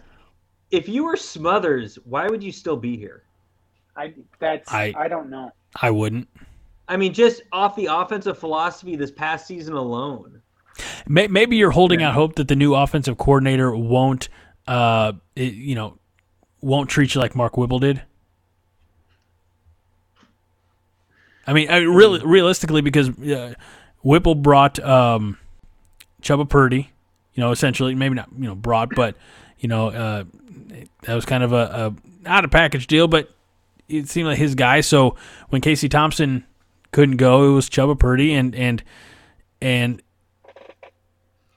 if 0.72 0.88
you 0.88 1.04
were 1.04 1.18
Smothers, 1.18 2.00
why 2.06 2.28
would 2.28 2.42
you 2.42 2.52
still 2.52 2.78
be 2.78 2.98
here? 2.98 3.24
I 3.96 4.14
that's 4.40 4.72
I, 4.72 4.94
I 4.98 5.08
don't 5.08 5.30
know. 5.30 5.52
I 5.82 5.92
wouldn't. 5.92 6.28
I 6.88 6.98
mean, 6.98 7.14
just 7.14 7.42
off 7.52 7.76
the 7.76 7.88
offensive 7.88 8.38
philosophy 8.38 8.96
this 8.96 9.12
past 9.12 9.48
season 9.48 9.74
alone. 9.74 10.42
Maybe 11.08 11.56
you're 11.56 11.72
holding 11.72 12.02
yeah. 12.02 12.10
out 12.10 12.16
hope 12.16 12.36
that 12.36 12.48
the 12.48 12.56
new 12.56 12.76
offensive 12.76 13.18
coordinator 13.18 13.76
won't 13.76 14.28
uh, 14.68 15.14
it, 15.36 15.54
you 15.54 15.76
know, 15.76 15.98
won't 16.62 16.90
treat 16.90 17.14
you 17.16 17.22
like 17.22 17.36
Mark 17.36 17.58
Whipple 17.58 17.80
did? 17.80 18.02
I 21.48 21.54
mean, 21.54 21.70
I, 21.70 21.78
really, 21.78 22.26
realistically, 22.26 22.82
because 22.82 23.10
uh, 23.20 23.54
Whipple 24.02 24.36
brought 24.36 24.80
um, 24.80 25.38
Chubba 26.22 26.50
Purdy, 26.50 26.90
you 27.34 27.42
know, 27.42 27.52
essentially, 27.52 27.94
maybe 27.94 28.16
not, 28.16 28.30
you 28.38 28.48
know, 28.48 28.56
brought, 28.56 28.96
but 28.96 29.16
you 29.60 29.70
know, 29.70 29.90
uh, 29.90 30.24
that 31.04 31.14
was 31.14 31.26
kind 31.26 31.44
of 31.44 31.54
a, 31.54 31.56
a 31.56 32.28
not 32.28 32.46
a 32.46 32.48
package 32.48 32.88
deal, 32.88 33.08
but 33.08 33.30
it 33.88 34.10
seemed 34.10 34.28
like 34.28 34.38
his 34.38 34.56
guy. 34.56 34.82
So 34.82 35.16
when 35.50 35.62
Casey 35.62 35.88
Thompson 35.88 36.46
couldn't 36.92 37.18
go, 37.18 37.52
it 37.52 37.54
was 37.54 37.70
Chubba 37.70 37.98
Purdy, 37.98 38.34
and 38.34 38.56
and 38.56 38.84
and 39.62 40.02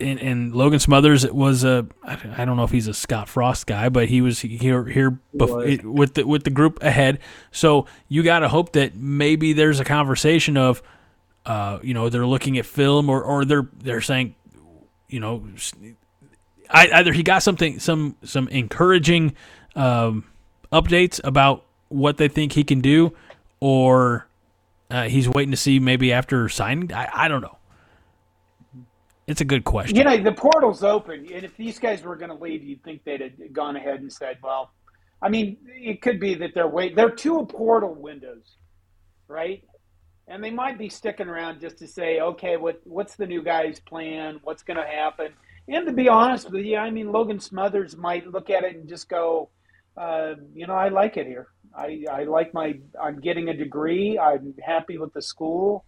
and, 0.00 0.20
and, 0.20 0.54
Logan 0.54 0.78
Smothers 0.78 1.26
was 1.30 1.64
a 1.64 1.86
I 2.04 2.44
don't 2.44 2.56
know 2.56 2.64
if 2.64 2.70
he's 2.70 2.86
a 2.86 2.94
Scott 2.94 3.28
Frost 3.28 3.66
guy, 3.66 3.88
but 3.88 4.08
he 4.08 4.20
was 4.20 4.40
here 4.40 4.84
here 4.84 5.18
bef- 5.34 5.82
with 5.82 6.14
the 6.14 6.24
with 6.24 6.44
the 6.44 6.50
group 6.50 6.82
ahead. 6.82 7.18
So 7.50 7.86
you 8.08 8.22
got 8.22 8.40
to 8.40 8.48
hope 8.48 8.72
that 8.72 8.94
maybe 8.94 9.52
there's 9.52 9.80
a 9.80 9.84
conversation 9.84 10.56
of, 10.56 10.82
uh, 11.46 11.80
you 11.82 11.94
know, 11.94 12.08
they're 12.08 12.26
looking 12.26 12.58
at 12.58 12.66
film 12.66 13.10
or 13.10 13.22
or 13.22 13.44
they're 13.44 13.68
they're 13.76 14.00
saying, 14.00 14.36
you 15.08 15.18
know, 15.18 15.42
either 16.70 17.12
he 17.12 17.22
got 17.22 17.42
something 17.42 17.80
some 17.80 18.16
some 18.22 18.46
encouraging 18.48 19.34
um, 19.74 20.24
updates 20.72 21.20
about 21.24 21.64
what 21.88 22.18
they 22.18 22.28
think 22.28 22.52
he 22.52 22.62
can 22.62 22.80
do, 22.80 23.14
or 23.60 24.28
uh, 24.90 25.04
he's 25.04 25.28
waiting 25.28 25.50
to 25.50 25.56
see 25.56 25.80
maybe 25.80 26.12
after 26.12 26.48
signing. 26.48 26.92
I, 26.92 27.08
I 27.12 27.28
don't 27.28 27.40
know. 27.40 27.57
It's 29.28 29.42
a 29.42 29.44
good 29.44 29.64
question. 29.64 29.94
You 29.94 30.04
know, 30.04 30.16
the 30.16 30.32
portal's 30.32 30.82
open, 30.82 31.28
and 31.32 31.44
if 31.44 31.54
these 31.56 31.78
guys 31.78 32.02
were 32.02 32.16
going 32.16 32.30
to 32.30 32.42
leave, 32.42 32.64
you'd 32.64 32.82
think 32.82 33.04
they'd 33.04 33.20
have 33.20 33.52
gone 33.52 33.76
ahead 33.76 34.00
and 34.00 34.10
said, 34.10 34.38
"Well, 34.42 34.72
I 35.20 35.28
mean, 35.28 35.58
it 35.66 36.00
could 36.00 36.18
be 36.18 36.34
that 36.36 36.52
they're 36.54 36.66
wait. 36.66 36.96
They're 36.96 37.10
two 37.10 37.44
portal 37.46 37.94
windows, 37.94 38.56
right? 39.28 39.62
And 40.28 40.42
they 40.42 40.50
might 40.50 40.78
be 40.78 40.88
sticking 40.88 41.28
around 41.28 41.60
just 41.60 41.78
to 41.78 41.86
say, 41.86 42.20
okay, 42.20 42.56
what 42.56 42.80
what's 42.84 43.16
the 43.16 43.26
new 43.26 43.42
guy's 43.42 43.80
plan? 43.80 44.40
What's 44.44 44.62
going 44.62 44.78
to 44.78 44.86
happen? 44.86 45.32
And 45.68 45.86
to 45.86 45.92
be 45.92 46.08
honest 46.08 46.50
with 46.50 46.64
you, 46.64 46.78
I 46.78 46.90
mean, 46.90 47.12
Logan 47.12 47.40
Smothers 47.40 47.96
might 47.96 48.26
look 48.26 48.48
at 48.48 48.64
it 48.64 48.76
and 48.76 48.88
just 48.88 49.10
go, 49.10 49.50
uh, 49.98 50.34
you 50.54 50.66
know, 50.66 50.74
I 50.74 50.88
like 50.88 51.18
it 51.18 51.26
here. 51.26 51.48
I, 51.76 52.04
I 52.10 52.24
like 52.24 52.54
my. 52.54 52.78
I'm 53.02 53.20
getting 53.20 53.50
a 53.50 53.54
degree. 53.54 54.18
I'm 54.18 54.54
happy 54.64 54.96
with 54.96 55.12
the 55.12 55.20
school. 55.20 55.84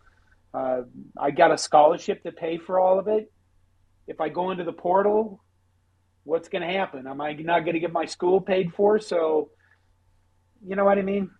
Uh, 0.53 0.83
I 1.19 1.31
got 1.31 1.53
a 1.53 1.59
scholarship 1.59 2.23
to 2.25 2.33
pay 2.33 2.59
for 2.59 2.81
all 2.81 2.99
of 2.99 3.09
it. 3.09 3.33
If 4.07 4.21
I 4.21 4.29
go 4.29 4.51
into 4.51 4.65
the 4.65 4.73
portal, 4.73 5.43
what's 6.25 6.49
going 6.49 6.63
to 6.63 6.73
happen? 6.73 7.07
Am 7.07 7.21
I 7.21 7.33
not 7.35 7.61
going 7.61 7.75
to 7.75 7.81
get 7.81 7.93
my 7.93 8.05
school 8.05 8.41
paid 8.41 8.73
for? 8.75 8.99
So, 8.99 9.51
you 10.67 10.77
know 10.77 10.85
what 10.85 10.99
I 10.99 11.03
mean? 11.03 11.31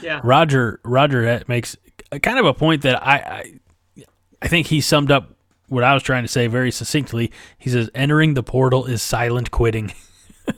Yeah. 0.00 0.20
Roger 0.22 0.80
Roger 0.84 1.42
makes 1.48 1.76
kind 2.22 2.38
of 2.38 2.46
a 2.46 2.54
point 2.54 2.82
that 2.82 3.04
I, 3.04 3.14
I 3.16 4.04
I 4.42 4.48
think 4.48 4.66
he 4.66 4.80
summed 4.80 5.10
up 5.10 5.34
what 5.68 5.84
I 5.84 5.94
was 5.94 6.02
trying 6.02 6.22
to 6.22 6.28
say 6.28 6.46
very 6.46 6.70
succinctly. 6.70 7.32
He 7.58 7.70
says 7.70 7.90
entering 7.94 8.34
the 8.34 8.42
portal 8.42 8.84
is 8.84 9.02
silent 9.02 9.50
quitting. 9.50 9.92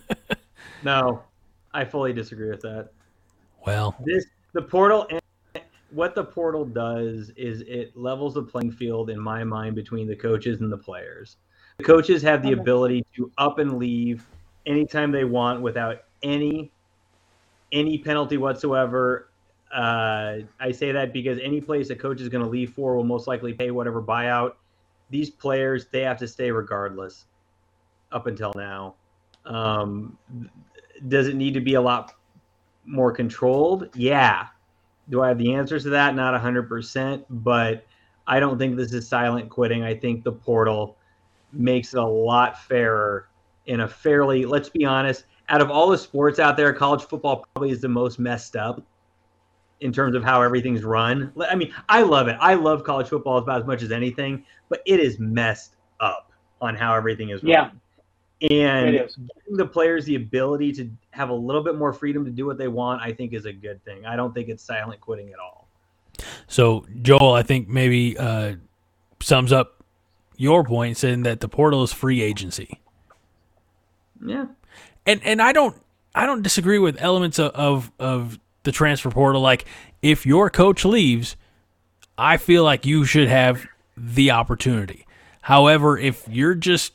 no, 0.82 1.22
I 1.72 1.84
fully 1.84 2.12
disagree 2.12 2.50
with 2.50 2.62
that. 2.62 2.90
Well, 3.64 3.94
this 4.04 4.26
the 4.52 4.62
portal 4.62 5.06
what 5.94 6.16
the 6.16 6.24
portal 6.24 6.64
does 6.64 7.30
is 7.36 7.60
it 7.62 7.96
levels 7.96 8.34
the 8.34 8.42
playing 8.42 8.72
field 8.72 9.10
in 9.10 9.20
my 9.20 9.44
mind 9.44 9.76
between 9.76 10.08
the 10.08 10.16
coaches 10.16 10.60
and 10.60 10.70
the 10.70 10.76
players. 10.76 11.36
The 11.78 11.84
coaches 11.84 12.20
have 12.22 12.42
the 12.42 12.52
ability 12.52 13.06
to 13.16 13.30
up 13.38 13.58
and 13.58 13.78
leave 13.78 14.26
anytime 14.66 15.12
they 15.12 15.24
want 15.24 15.62
without 15.62 15.98
any 16.22 16.72
any 17.72 17.98
penalty 17.98 18.36
whatsoever. 18.36 19.30
Uh, 19.72 20.38
I 20.60 20.72
say 20.72 20.92
that 20.92 21.12
because 21.12 21.38
any 21.40 21.60
place 21.60 21.90
a 21.90 21.96
coach 21.96 22.20
is 22.20 22.28
going 22.28 22.44
to 22.44 22.50
leave 22.50 22.72
for 22.72 22.96
will 22.96 23.04
most 23.04 23.26
likely 23.26 23.52
pay 23.52 23.70
whatever 23.70 24.02
buyout. 24.02 24.52
These 25.10 25.30
players 25.30 25.86
they 25.86 26.00
have 26.00 26.18
to 26.18 26.28
stay 26.28 26.50
regardless. 26.50 27.26
Up 28.10 28.26
until 28.26 28.52
now, 28.54 28.94
um, 29.44 30.16
does 31.08 31.28
it 31.28 31.34
need 31.34 31.54
to 31.54 31.60
be 31.60 31.74
a 31.74 31.80
lot 31.80 32.12
more 32.84 33.10
controlled? 33.12 33.88
Yeah, 33.94 34.46
do 35.08 35.22
I 35.22 35.28
have 35.28 35.38
the 35.38 35.54
answers 35.54 35.82
to 35.84 35.90
that? 35.90 36.14
Not 36.14 36.40
100%, 36.40 37.24
but 37.28 37.86
I 38.26 38.40
don't 38.40 38.58
think 38.58 38.76
this 38.76 38.92
is 38.92 39.06
silent 39.06 39.50
quitting. 39.50 39.82
I 39.82 39.94
think 39.94 40.24
the 40.24 40.32
portal 40.32 40.96
makes 41.52 41.94
it 41.94 41.98
a 41.98 42.04
lot 42.04 42.62
fairer 42.62 43.28
in 43.66 43.80
a 43.80 43.88
fairly, 43.88 44.44
let's 44.44 44.68
be 44.68 44.84
honest, 44.84 45.24
out 45.48 45.60
of 45.60 45.70
all 45.70 45.88
the 45.88 45.98
sports 45.98 46.38
out 46.38 46.56
there, 46.56 46.72
college 46.72 47.02
football 47.02 47.46
probably 47.54 47.70
is 47.70 47.80
the 47.80 47.88
most 47.88 48.18
messed 48.18 48.56
up 48.56 48.82
in 49.80 49.92
terms 49.92 50.14
of 50.14 50.24
how 50.24 50.40
everything's 50.40 50.84
run. 50.84 51.32
I 51.48 51.54
mean, 51.54 51.74
I 51.88 52.02
love 52.02 52.28
it. 52.28 52.36
I 52.40 52.54
love 52.54 52.84
college 52.84 53.08
football 53.08 53.38
about 53.38 53.60
as 53.60 53.66
much 53.66 53.82
as 53.82 53.92
anything, 53.92 54.44
but 54.68 54.80
it 54.86 55.00
is 55.00 55.18
messed 55.18 55.76
up 56.00 56.32
on 56.60 56.74
how 56.74 56.94
everything 56.94 57.30
is 57.30 57.42
run. 57.42 57.52
Yeah. 57.52 57.70
And 58.50 58.92
giving 58.92 59.56
the 59.56 59.66
players 59.66 60.04
the 60.04 60.16
ability 60.16 60.72
to 60.74 60.90
have 61.10 61.30
a 61.30 61.34
little 61.34 61.62
bit 61.62 61.76
more 61.76 61.92
freedom 61.92 62.24
to 62.24 62.30
do 62.30 62.46
what 62.46 62.58
they 62.58 62.68
want, 62.68 63.00
I 63.00 63.12
think 63.12 63.32
is 63.32 63.46
a 63.46 63.52
good 63.52 63.82
thing. 63.84 64.04
I 64.04 64.16
don't 64.16 64.34
think 64.34 64.48
it's 64.48 64.62
silent 64.62 65.00
quitting 65.00 65.30
at 65.30 65.38
all. 65.38 65.68
So 66.46 66.86
Joel, 67.02 67.32
I 67.32 67.42
think 67.42 67.68
maybe 67.68 68.18
uh, 68.18 68.54
sums 69.20 69.52
up 69.52 69.82
your 70.36 70.64
point 70.64 70.96
saying 70.96 71.22
that 71.22 71.40
the 71.40 71.48
portal 71.48 71.82
is 71.82 71.92
free 71.92 72.20
agency. 72.22 72.80
Yeah. 74.24 74.46
And 75.06 75.22
and 75.24 75.40
I 75.40 75.52
don't 75.52 75.80
I 76.14 76.26
don't 76.26 76.42
disagree 76.42 76.78
with 76.78 76.96
elements 77.00 77.38
of, 77.38 77.52
of, 77.52 77.92
of 77.98 78.38
the 78.62 78.72
transfer 78.72 79.10
portal. 79.10 79.40
Like 79.40 79.66
if 80.02 80.26
your 80.26 80.50
coach 80.50 80.84
leaves, 80.84 81.36
I 82.16 82.36
feel 82.36 82.62
like 82.64 82.86
you 82.86 83.04
should 83.04 83.28
have 83.28 83.66
the 83.96 84.30
opportunity. 84.30 85.06
However, 85.42 85.98
if 85.98 86.26
you're 86.28 86.54
just 86.54 86.92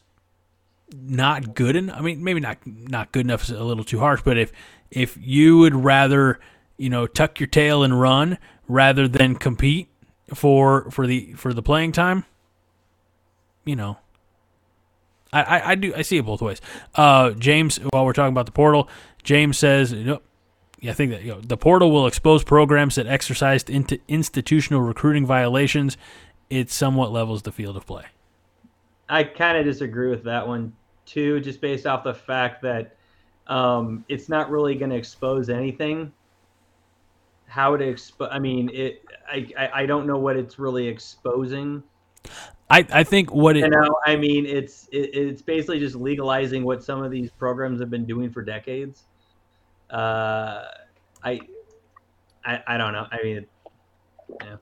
not 0.93 1.55
good 1.55 1.75
enough. 1.75 1.97
I 1.97 2.01
mean, 2.01 2.23
maybe 2.23 2.39
not 2.39 2.57
not 2.65 3.11
good 3.11 3.25
enough 3.25 3.43
is 3.43 3.51
a 3.51 3.63
little 3.63 3.83
too 3.83 3.99
harsh, 3.99 4.21
but 4.23 4.37
if 4.37 4.51
if 4.91 5.17
you 5.19 5.59
would 5.59 5.75
rather 5.75 6.39
you 6.77 6.89
know 6.89 7.07
tuck 7.07 7.39
your 7.39 7.47
tail 7.47 7.83
and 7.83 7.99
run 7.99 8.37
rather 8.67 9.07
than 9.07 9.35
compete 9.35 9.89
for 10.33 10.89
for 10.91 11.07
the 11.07 11.33
for 11.33 11.53
the 11.53 11.61
playing 11.61 11.91
time, 11.91 12.25
you 13.65 13.75
know, 13.75 13.97
I 15.31 15.43
I, 15.43 15.69
I 15.71 15.75
do 15.75 15.93
I 15.95 16.01
see 16.01 16.17
it 16.17 16.25
both 16.25 16.41
ways. 16.41 16.61
Uh, 16.95 17.31
James, 17.31 17.77
while 17.91 18.05
we're 18.05 18.13
talking 18.13 18.33
about 18.33 18.45
the 18.45 18.51
portal, 18.51 18.89
James 19.23 19.57
says. 19.57 19.91
You 19.91 20.03
know, 20.03 20.21
I 20.83 20.93
think 20.93 21.11
that 21.11 21.23
you 21.23 21.33
know, 21.33 21.41
the 21.41 21.57
portal 21.57 21.91
will 21.91 22.07
expose 22.07 22.43
programs 22.43 22.95
that 22.95 23.05
exercised 23.05 23.69
into 23.69 23.99
institutional 24.07 24.81
recruiting 24.81 25.25
violations 25.25 25.97
it 26.49 26.71
somewhat 26.71 27.11
levels 27.11 27.43
the 27.43 27.51
field 27.51 27.77
of 27.77 27.85
play. 27.85 28.05
I 29.09 29.23
kind 29.23 29.57
of 29.57 29.65
disagree 29.65 30.09
with 30.09 30.23
that 30.25 30.47
one 30.47 30.73
too, 31.05 31.39
just 31.39 31.61
based 31.61 31.87
off 31.87 32.03
the 32.03 32.13
fact 32.13 32.61
that 32.61 32.95
um, 33.47 34.05
it's 34.07 34.29
not 34.29 34.49
really 34.49 34.75
going 34.75 34.91
to 34.91 34.95
expose 34.95 35.49
anything. 35.49 36.13
How 37.47 37.75
to 37.75 37.83
expose? 37.83 38.29
I 38.31 38.39
mean, 38.39 38.69
it. 38.71 39.03
I, 39.27 39.47
I 39.57 39.69
I 39.81 39.85
don't 39.87 40.05
know 40.05 40.19
what 40.19 40.35
it's 40.35 40.59
really 40.59 40.87
exposing. 40.87 41.81
I, 42.69 42.85
I 42.91 43.03
think 43.03 43.33
what 43.33 43.57
it 43.57 43.61
You 43.61 43.69
know, 43.69 43.99
I 44.05 44.15
mean, 44.15 44.45
it's 44.45 44.87
it, 44.91 45.09
it's 45.15 45.41
basically 45.41 45.79
just 45.79 45.95
legalizing 45.95 46.63
what 46.63 46.83
some 46.83 47.01
of 47.03 47.09
these 47.09 47.31
programs 47.31 47.79
have 47.79 47.89
been 47.89 48.05
doing 48.05 48.31
for 48.31 48.43
decades. 48.43 49.05
Uh, 49.89 50.65
I, 51.23 51.39
I, 52.45 52.61
I 52.67 52.77
don't 52.77 52.93
know. 52.93 53.07
I 53.11 53.23
mean, 53.23 53.45
yeah. 54.43 54.57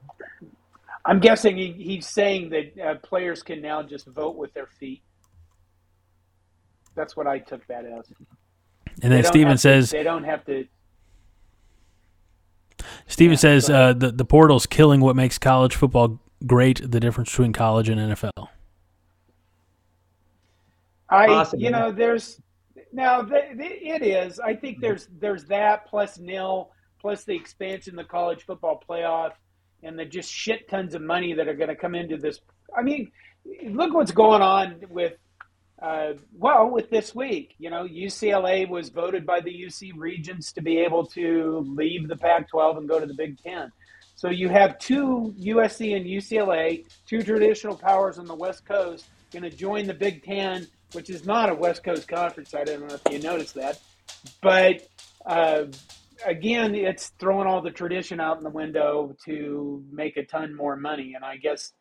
I'm 1.07 1.19
guessing 1.21 1.55
he, 1.57 1.71
he's 1.71 2.05
saying 2.05 2.49
that 2.49 2.79
uh, 2.85 2.95
players 2.95 3.41
can 3.41 3.61
now 3.61 3.81
just 3.81 4.07
vote 4.07 4.35
with 4.35 4.53
their 4.53 4.67
feet. 4.67 5.01
That's 6.95 7.15
what 7.15 7.27
I 7.27 7.39
took 7.39 7.65
that 7.67 7.85
as. 7.85 8.11
and 9.01 9.11
then 9.13 9.21
don't 9.23 9.25
Steven 9.25 9.47
have 9.47 9.55
to- 9.57 9.61
says 9.61 9.89
they 9.91 10.03
don't 10.03 10.25
have 10.25 10.45
to. 10.45 10.67
Steven 13.07 13.33
Yeah, 13.33 13.37
says 13.37 13.69
uh, 13.69 13.93
the 13.93 14.11
the 14.11 14.25
portal's 14.25 14.65
killing 14.65 14.99
what 15.01 15.15
makes 15.15 15.37
college 15.37 15.75
football 15.75 16.19
great. 16.45 16.91
The 16.91 16.99
difference 16.99 17.29
between 17.31 17.53
college 17.53 17.87
and 17.89 17.99
NFL. 17.99 18.47
I, 21.09 21.27
Possibly. 21.27 21.65
you 21.65 21.71
know, 21.71 21.91
there's 21.91 22.41
now 22.91 23.21
th- 23.21 23.57
th- 23.57 23.79
it 23.81 24.03
is. 24.03 24.39
I 24.39 24.53
think 24.55 24.81
there's 24.81 25.07
there's 25.19 25.45
that 25.45 25.85
plus 25.87 26.19
nil 26.19 26.71
plus 26.99 27.23
the 27.23 27.35
expansion 27.35 27.95
the 27.95 28.03
college 28.03 28.43
football 28.45 28.83
playoff 28.87 29.31
and 29.83 29.97
the 29.97 30.05
just 30.05 30.31
shit 30.31 30.69
tons 30.69 30.95
of 30.95 31.01
money 31.01 31.33
that 31.33 31.47
are 31.47 31.53
going 31.53 31.69
to 31.69 31.75
come 31.75 31.95
into 31.95 32.17
this. 32.17 32.39
I 32.75 32.81
mean, 32.81 33.11
look 33.65 33.93
what's 33.93 34.11
going 34.11 34.41
on 34.41 34.81
with. 34.89 35.13
Uh, 35.79 36.13
well, 36.35 36.71
with 36.71 36.89
this 36.89 37.13
week, 37.13 37.53
you 37.59 37.69
know, 37.69 37.83
UCLA 37.83 38.67
was 38.67 38.89
voted 38.89 39.27
by 39.27 39.41
the 39.41 39.51
UC 39.51 39.91
Regents 39.95 40.51
to 40.53 40.61
be 40.61 40.79
able 40.79 41.05
to 41.05 41.63
leave 41.77 42.07
the 42.07 42.15
Pac-12 42.15 42.77
and 42.77 42.89
go 42.89 42.99
to 42.99 43.05
the 43.05 43.13
Big 43.13 43.37
Ten. 43.39 43.71
So 44.15 44.31
you 44.31 44.49
have 44.49 44.79
two 44.79 45.35
USC 45.39 45.95
and 45.95 46.03
UCLA, 46.03 46.83
two 47.05 47.21
traditional 47.21 47.77
powers 47.77 48.17
on 48.17 48.25
the 48.25 48.33
West 48.33 48.65
Coast, 48.65 49.05
going 49.31 49.43
to 49.43 49.51
join 49.51 49.85
the 49.85 49.93
Big 49.93 50.23
Ten, 50.23 50.67
which 50.93 51.11
is 51.11 51.27
not 51.27 51.51
a 51.51 51.53
West 51.53 51.83
Coast 51.83 52.07
conference. 52.07 52.55
I 52.55 52.63
don't 52.63 52.87
know 52.87 52.95
if 52.95 53.13
you 53.13 53.19
noticed 53.19 53.53
that, 53.53 53.79
but 54.41 54.87
uh, 55.27 55.65
again, 56.25 56.75
it's 56.75 57.09
throwing 57.19 57.47
all 57.47 57.61
the 57.61 57.71
tradition 57.71 58.19
out 58.19 58.37
in 58.37 58.43
the 58.43 58.49
window 58.49 59.15
to 59.25 59.83
make 59.91 60.17
a 60.17 60.25
ton 60.25 60.55
more 60.55 60.75
money. 60.75 61.13
And 61.15 61.23
I 61.23 61.37
guess 61.37 61.73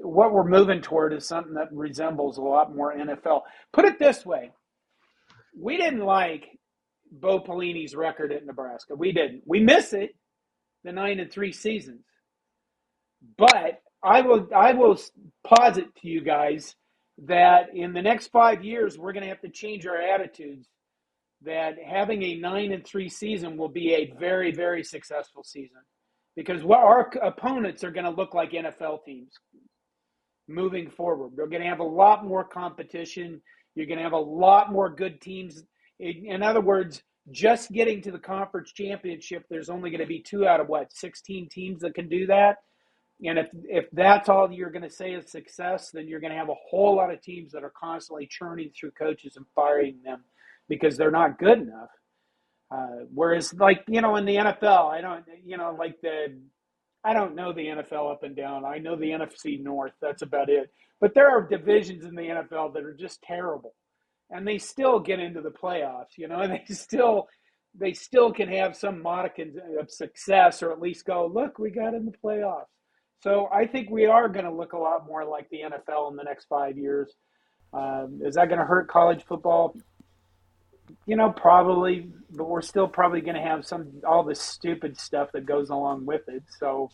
what 0.00 0.32
we're 0.32 0.48
moving 0.48 0.80
toward 0.82 1.12
is 1.12 1.26
something 1.26 1.54
that 1.54 1.72
resembles 1.72 2.38
a 2.38 2.42
lot 2.42 2.74
more 2.74 2.94
NFL. 2.94 3.42
Put 3.72 3.84
it 3.84 3.98
this 3.98 4.24
way: 4.26 4.50
we 5.58 5.76
didn't 5.76 6.04
like 6.04 6.58
Bo 7.10 7.40
Pelini's 7.40 7.94
record 7.94 8.32
at 8.32 8.46
Nebraska. 8.46 8.94
We 8.94 9.12
didn't. 9.12 9.42
We 9.46 9.60
miss 9.60 9.92
it, 9.92 10.14
the 10.84 10.92
nine 10.92 11.20
and 11.20 11.30
three 11.30 11.52
seasons. 11.52 12.04
But 13.36 13.82
I 14.02 14.22
will 14.22 14.48
I 14.54 14.72
will 14.72 14.98
posit 15.44 15.94
to 15.96 16.08
you 16.08 16.22
guys 16.22 16.74
that 17.24 17.74
in 17.74 17.92
the 17.92 18.02
next 18.02 18.28
five 18.28 18.64
years 18.64 18.98
we're 18.98 19.12
going 19.12 19.22
to 19.22 19.28
have 19.28 19.42
to 19.42 19.48
change 19.48 19.86
our 19.86 20.00
attitudes. 20.00 20.66
That 21.44 21.74
having 21.84 22.22
a 22.22 22.36
nine 22.36 22.72
and 22.72 22.84
three 22.84 23.08
season 23.08 23.56
will 23.56 23.68
be 23.68 23.94
a 23.94 24.12
very 24.18 24.52
very 24.52 24.84
successful 24.84 25.42
season 25.44 25.80
because 26.36 26.62
what 26.62 26.80
our 26.80 27.10
opponents 27.22 27.84
are 27.84 27.90
going 27.90 28.04
to 28.04 28.10
look 28.10 28.34
like 28.34 28.52
NFL 28.52 29.04
teams 29.04 29.32
moving 30.48 30.90
forward. 30.90 31.32
They're 31.36 31.46
going 31.46 31.62
to 31.62 31.68
have 31.68 31.80
a 31.80 31.84
lot 31.84 32.24
more 32.24 32.44
competition. 32.44 33.40
You're 33.74 33.86
going 33.86 33.98
to 33.98 34.04
have 34.04 34.12
a 34.12 34.18
lot 34.18 34.72
more 34.72 34.90
good 34.90 35.20
teams. 35.20 35.62
In, 35.98 36.42
other 36.42 36.60
words, 36.60 37.02
just 37.30 37.70
getting 37.70 38.02
to 38.02 38.10
the 38.10 38.18
conference 38.18 38.72
championship, 38.72 39.44
there's 39.48 39.70
only 39.70 39.90
going 39.90 40.00
to 40.00 40.06
be 40.06 40.20
two 40.20 40.46
out 40.46 40.60
of 40.60 40.68
what 40.68 40.92
16 40.92 41.48
teams 41.50 41.80
that 41.80 41.94
can 41.94 42.08
do 42.08 42.26
that. 42.26 42.56
And 43.24 43.38
if 43.38 43.46
if 43.68 43.84
that's 43.92 44.28
all 44.28 44.50
you're 44.50 44.70
going 44.70 44.82
to 44.82 44.90
say 44.90 45.12
is 45.12 45.30
success, 45.30 45.90
then 45.92 46.08
you're 46.08 46.18
going 46.18 46.32
to 46.32 46.38
have 46.38 46.48
a 46.48 46.56
whole 46.68 46.96
lot 46.96 47.12
of 47.12 47.22
teams 47.22 47.52
that 47.52 47.62
are 47.62 47.72
constantly 47.80 48.26
churning 48.28 48.72
through 48.76 48.90
coaches 48.92 49.36
and 49.36 49.46
firing 49.54 50.00
them 50.04 50.24
because 50.68 50.96
they're 50.96 51.10
not 51.10 51.38
good 51.38 51.58
enough. 51.58 51.90
Uh, 52.70 53.04
whereas, 53.12 53.52
like 53.54 53.84
you 53.88 54.00
know, 54.00 54.16
in 54.16 54.24
the 54.24 54.36
NFL, 54.36 54.90
I 54.90 55.00
don't, 55.00 55.24
you 55.44 55.56
know, 55.56 55.76
like 55.78 56.00
the, 56.00 56.38
I 57.04 57.12
don't 57.12 57.34
know 57.34 57.52
the 57.52 57.66
NFL 57.66 58.10
up 58.10 58.22
and 58.22 58.34
down. 58.34 58.64
I 58.64 58.78
know 58.78 58.96
the 58.96 59.10
NFC 59.10 59.62
North. 59.62 59.92
That's 60.00 60.22
about 60.22 60.48
it. 60.48 60.72
But 61.00 61.14
there 61.14 61.28
are 61.28 61.46
divisions 61.46 62.04
in 62.04 62.14
the 62.14 62.22
NFL 62.22 62.72
that 62.74 62.84
are 62.84 62.94
just 62.94 63.20
terrible, 63.22 63.74
and 64.30 64.46
they 64.46 64.56
still 64.58 65.00
get 65.00 65.20
into 65.20 65.42
the 65.42 65.50
playoffs. 65.50 66.16
You 66.16 66.28
know, 66.28 66.40
and 66.40 66.52
they 66.68 66.74
still, 66.74 67.28
they 67.78 67.92
still 67.92 68.32
can 68.32 68.48
have 68.48 68.74
some 68.74 69.02
modicum 69.02 69.52
of 69.78 69.90
success, 69.90 70.62
or 70.62 70.72
at 70.72 70.80
least 70.80 71.04
go, 71.04 71.26
look, 71.26 71.58
we 71.58 71.70
got 71.70 71.94
in 71.94 72.06
the 72.06 72.14
playoffs. 72.24 72.66
So 73.22 73.48
I 73.52 73.66
think 73.66 73.88
we 73.90 74.06
are 74.06 74.28
going 74.28 74.46
to 74.46 74.52
look 74.52 74.72
a 74.72 74.78
lot 74.78 75.06
more 75.06 75.24
like 75.24 75.48
the 75.50 75.60
NFL 75.60 76.10
in 76.10 76.16
the 76.16 76.24
next 76.24 76.46
five 76.46 76.76
years. 76.76 77.14
Um, 77.72 78.20
is 78.24 78.34
that 78.34 78.48
going 78.48 78.58
to 78.58 78.66
hurt 78.66 78.88
college 78.88 79.24
football? 79.24 79.74
You 81.06 81.16
know, 81.16 81.30
probably, 81.30 82.10
but 82.30 82.48
we're 82.48 82.62
still 82.62 82.88
probably 82.88 83.20
going 83.20 83.36
to 83.36 83.42
have 83.42 83.64
some 83.66 83.90
all 84.06 84.22
the 84.24 84.34
stupid 84.34 84.98
stuff 84.98 85.30
that 85.32 85.46
goes 85.46 85.70
along 85.70 86.06
with 86.06 86.22
it. 86.28 86.42
So 86.58 86.90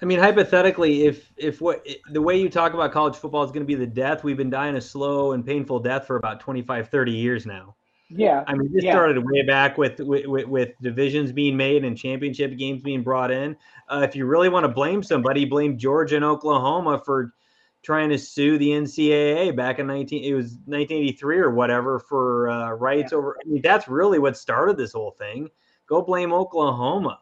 I 0.00 0.04
mean, 0.04 0.18
hypothetically, 0.18 1.06
if 1.06 1.32
if 1.36 1.60
what 1.60 1.86
the 2.12 2.22
way 2.22 2.40
you 2.40 2.48
talk 2.48 2.72
about 2.74 2.92
college 2.92 3.16
football 3.16 3.42
is 3.42 3.50
going 3.50 3.62
to 3.62 3.66
be 3.66 3.74
the 3.74 3.86
death, 3.86 4.22
we've 4.22 4.36
been 4.36 4.50
dying 4.50 4.76
a 4.76 4.80
slow 4.80 5.32
and 5.32 5.44
painful 5.44 5.80
death 5.80 6.06
for 6.06 6.16
about 6.16 6.40
25, 6.40 6.88
30 6.88 7.12
years 7.12 7.46
now. 7.46 7.74
yeah, 8.10 8.44
I 8.46 8.54
mean, 8.54 8.72
this 8.72 8.84
Yeah. 8.84 8.92
started 8.92 9.22
way 9.24 9.42
back 9.42 9.76
with, 9.76 9.98
with 10.00 10.46
with 10.46 10.70
divisions 10.80 11.32
being 11.32 11.56
made 11.56 11.84
and 11.84 11.98
championship 11.98 12.56
games 12.56 12.82
being 12.82 13.02
brought 13.02 13.30
in. 13.30 13.56
Uh, 13.88 14.06
if 14.08 14.14
you 14.14 14.26
really 14.26 14.48
want 14.48 14.64
to 14.64 14.68
blame 14.68 15.02
somebody, 15.02 15.44
blame 15.44 15.76
Georgia 15.78 16.16
and 16.16 16.24
Oklahoma 16.24 17.02
for 17.04 17.34
trying 17.82 18.08
to 18.10 18.18
sue 18.18 18.58
the 18.58 18.70
NCAA 18.70 19.54
back 19.56 19.78
in 19.78 19.86
19 19.86 20.24
it 20.24 20.34
was 20.34 20.52
1983 20.66 21.38
or 21.38 21.50
whatever 21.50 21.98
for 21.98 22.50
uh, 22.50 22.72
rights 22.72 23.12
over. 23.12 23.36
I 23.40 23.48
mean, 23.48 23.62
that's 23.62 23.88
really 23.88 24.18
what 24.18 24.36
started 24.36 24.76
this 24.76 24.92
whole 24.92 25.12
thing. 25.12 25.48
Go 25.86 26.02
blame 26.02 26.32
Oklahoma. 26.32 27.20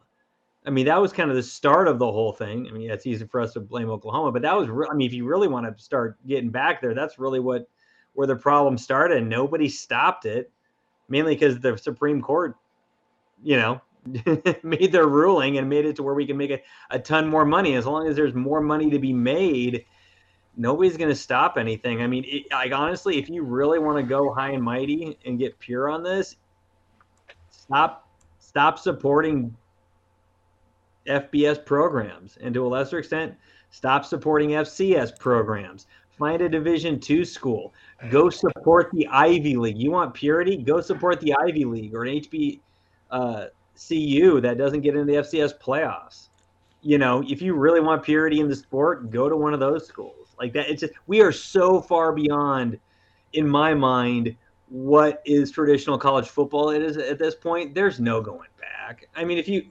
I 0.65 0.69
mean, 0.69 0.85
that 0.87 1.01
was 1.01 1.13
kind 1.13 1.29
of 1.29 1.37
the 1.37 1.43
start 1.43 1.87
of 1.87 1.97
the 1.97 2.11
whole 2.11 2.33
thing. 2.33 2.67
I 2.67 2.71
mean, 2.71 2.81
yeah, 2.81 2.93
it's 2.93 3.05
easy 3.05 3.25
for 3.25 3.39
us 3.39 3.53
to 3.53 3.61
blame 3.61 3.89
Oklahoma, 3.89 4.33
but 4.33 4.41
that 4.41 4.57
was, 4.57 4.67
re- 4.67 4.87
I 4.91 4.93
mean, 4.93 5.07
if 5.07 5.13
you 5.13 5.25
really 5.25 5.47
want 5.47 5.65
to 5.65 5.81
start 5.81 6.17
getting 6.27 6.49
back 6.49 6.81
there, 6.81 6.93
that's 6.93 7.17
really 7.17 7.39
what 7.39 7.67
where 8.13 8.27
the 8.27 8.35
problem 8.35 8.77
started, 8.79 9.19
and 9.19 9.29
nobody 9.29 9.69
stopped 9.69 10.25
it, 10.25 10.51
mainly 11.07 11.35
because 11.35 11.59
the 11.59 11.77
Supreme 11.77 12.19
Court, 12.19 12.55
you 13.43 13.55
know, 13.55 13.79
made 14.63 14.91
their 14.91 15.07
ruling 15.07 15.59
and 15.59 15.69
made 15.69 15.85
it 15.85 15.95
to 15.97 16.03
where 16.03 16.15
we 16.15 16.25
can 16.25 16.35
make 16.35 16.49
a, 16.49 16.59
a 16.89 16.99
ton 16.99 17.27
more 17.27 17.45
money. 17.45 17.75
As 17.75 17.85
long 17.85 18.07
as 18.07 18.15
there's 18.15 18.33
more 18.33 18.59
money 18.59 18.89
to 18.89 18.99
be 18.99 19.13
made, 19.13 19.85
nobody's 20.57 20.97
going 20.97 21.09
to 21.09 21.15
stop 21.15 21.57
anything. 21.57 22.01
I 22.01 22.07
mean, 22.07 22.25
it, 22.27 22.43
like 22.51 22.73
honestly, 22.73 23.17
if 23.17 23.29
you 23.29 23.43
really 23.43 23.79
want 23.79 23.97
to 23.97 24.03
go 24.03 24.33
high 24.33 24.51
and 24.51 24.63
mighty 24.63 25.17
and 25.25 25.39
get 25.39 25.57
pure 25.59 25.89
on 25.89 26.03
this, 26.03 26.35
stop 27.51 28.09
stop 28.39 28.79
supporting 28.79 29.55
FBS 31.05 31.63
programs, 31.63 32.37
and 32.41 32.53
to 32.53 32.65
a 32.65 32.67
lesser 32.67 32.97
extent, 32.97 33.35
stop 33.69 34.03
supporting 34.03 34.49
FCS 34.51 35.17
programs. 35.19 35.85
Find 36.17 36.41
a 36.41 36.49
Division 36.49 36.99
two 36.99 37.23
school. 37.23 37.73
Go 38.09 38.29
support 38.29 38.89
the 38.91 39.07
Ivy 39.07 39.55
League. 39.55 39.77
You 39.77 39.91
want 39.91 40.15
purity? 40.15 40.57
Go 40.57 40.81
support 40.81 41.21
the 41.21 41.35
Ivy 41.35 41.65
League 41.65 41.93
or 41.93 42.03
an 42.03 42.15
HB 42.15 42.59
uh, 43.11 43.45
CU 43.87 44.41
that 44.41 44.57
doesn't 44.57 44.81
get 44.81 44.95
into 44.95 45.05
the 45.05 45.19
FCS 45.19 45.59
playoffs. 45.59 46.29
You 46.81 46.97
know, 46.97 47.23
if 47.27 47.41
you 47.41 47.53
really 47.53 47.79
want 47.79 48.01
purity 48.01 48.39
in 48.39 48.47
the 48.47 48.55
sport, 48.55 49.11
go 49.11 49.29
to 49.29 49.37
one 49.37 49.53
of 49.53 49.59
those 49.59 49.87
schools. 49.87 50.26
Like 50.39 50.53
that, 50.53 50.69
it's 50.69 50.81
just 50.81 50.93
we 51.07 51.21
are 51.21 51.31
so 51.31 51.81
far 51.81 52.13
beyond, 52.13 52.79
in 53.33 53.47
my 53.47 53.73
mind, 53.73 54.35
what 54.69 55.21
is 55.25 55.51
traditional 55.51 55.97
college 55.97 56.27
football. 56.27 56.69
It 56.71 56.81
is 56.81 56.97
at 56.97 57.19
this 57.19 57.35
point. 57.35 57.73
There's 57.73 57.99
no 57.99 58.21
going 58.21 58.49
back. 58.59 59.07
I 59.15 59.23
mean, 59.23 59.37
if 59.37 59.47
you 59.47 59.65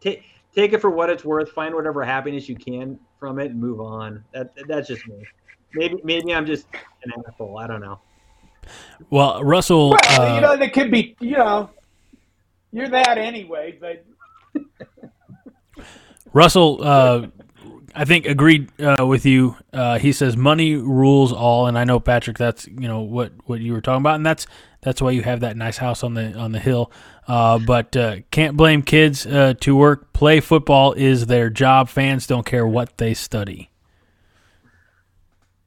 take 0.00 0.24
take 0.54 0.72
it 0.72 0.80
for 0.80 0.90
what 0.90 1.10
it's 1.10 1.24
worth, 1.24 1.50
find 1.52 1.74
whatever 1.74 2.04
happiness 2.04 2.48
you 2.48 2.56
can 2.56 2.98
from 3.18 3.38
it, 3.38 3.50
and 3.52 3.60
move 3.60 3.80
on. 3.80 4.24
That 4.32 4.52
that's 4.68 4.88
just 4.88 5.06
me. 5.06 5.26
Maybe 5.74 6.00
maybe 6.04 6.34
I'm 6.34 6.46
just 6.46 6.66
an 7.04 7.12
asshole. 7.26 7.58
I 7.58 7.66
don't 7.66 7.80
know. 7.80 8.00
Well, 9.08 9.42
Russell, 9.42 9.90
well, 9.90 10.22
uh, 10.22 10.34
you 10.34 10.40
know, 10.40 10.56
there 10.56 10.70
could 10.70 10.90
be, 10.90 11.16
you 11.20 11.36
know, 11.36 11.70
you're 12.72 12.88
that 12.88 13.18
anyway. 13.18 13.78
But 13.80 14.04
Russell, 16.32 16.78
uh, 16.82 17.26
I 17.94 18.04
think 18.04 18.26
agreed 18.26 18.68
uh, 18.80 19.04
with 19.06 19.26
you. 19.26 19.56
Uh, 19.72 19.98
he 19.98 20.12
says 20.12 20.36
money 20.36 20.76
rules 20.76 21.32
all, 21.32 21.66
and 21.66 21.76
I 21.78 21.84
know 21.84 21.98
Patrick. 21.98 22.38
That's 22.38 22.66
you 22.66 22.88
know 22.88 23.00
what 23.00 23.32
what 23.46 23.60
you 23.60 23.72
were 23.72 23.80
talking 23.80 24.02
about, 24.02 24.16
and 24.16 24.26
that's 24.26 24.46
that's 24.80 25.02
why 25.02 25.10
you 25.10 25.22
have 25.22 25.40
that 25.40 25.56
nice 25.56 25.76
house 25.76 26.04
on 26.04 26.14
the 26.14 26.34
on 26.34 26.52
the 26.52 26.60
hill. 26.60 26.92
Uh, 27.26 27.58
but 27.58 27.96
uh, 27.96 28.16
can't 28.30 28.56
blame 28.56 28.82
kids 28.82 29.26
uh, 29.26 29.54
to 29.60 29.74
work. 29.74 30.12
Play 30.12 30.40
football 30.40 30.92
is 30.92 31.26
their 31.26 31.50
job. 31.50 31.88
Fans 31.88 32.26
don't 32.26 32.46
care 32.46 32.66
what 32.66 32.96
they 32.98 33.14
study. 33.14 33.70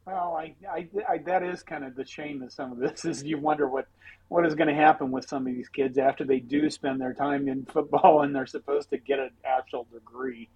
Well, 0.06 0.36
I, 0.38 0.54
I, 0.70 0.88
I 1.10 1.18
that 1.20 1.44
is 1.44 1.64
kind 1.64 1.84
of 1.84 1.96
the 1.96 2.06
shame 2.06 2.42
of 2.42 2.52
some 2.52 2.72
of 2.72 2.78
this. 2.78 3.06
Is 3.06 3.24
you 3.24 3.38
wonder 3.38 3.68
what 3.68 3.88
what 4.30 4.46
is 4.46 4.56
going 4.56 4.68
to 4.70 4.74
happen 4.74 5.12
with 5.12 5.28
some 5.28 5.46
of 5.46 5.54
these 5.54 5.70
kids 5.70 5.98
after 5.98 6.24
they 6.24 6.40
do 6.40 6.70
spend 6.70 7.00
their 7.00 7.14
time 7.14 7.48
in 7.48 7.66
football 7.66 8.22
and 8.22 8.36
they're 8.36 8.46
supposed 8.46 8.90
to 8.90 8.98
get 8.98 9.20
an 9.20 9.32
actual 9.46 9.86
degree. 9.94 10.50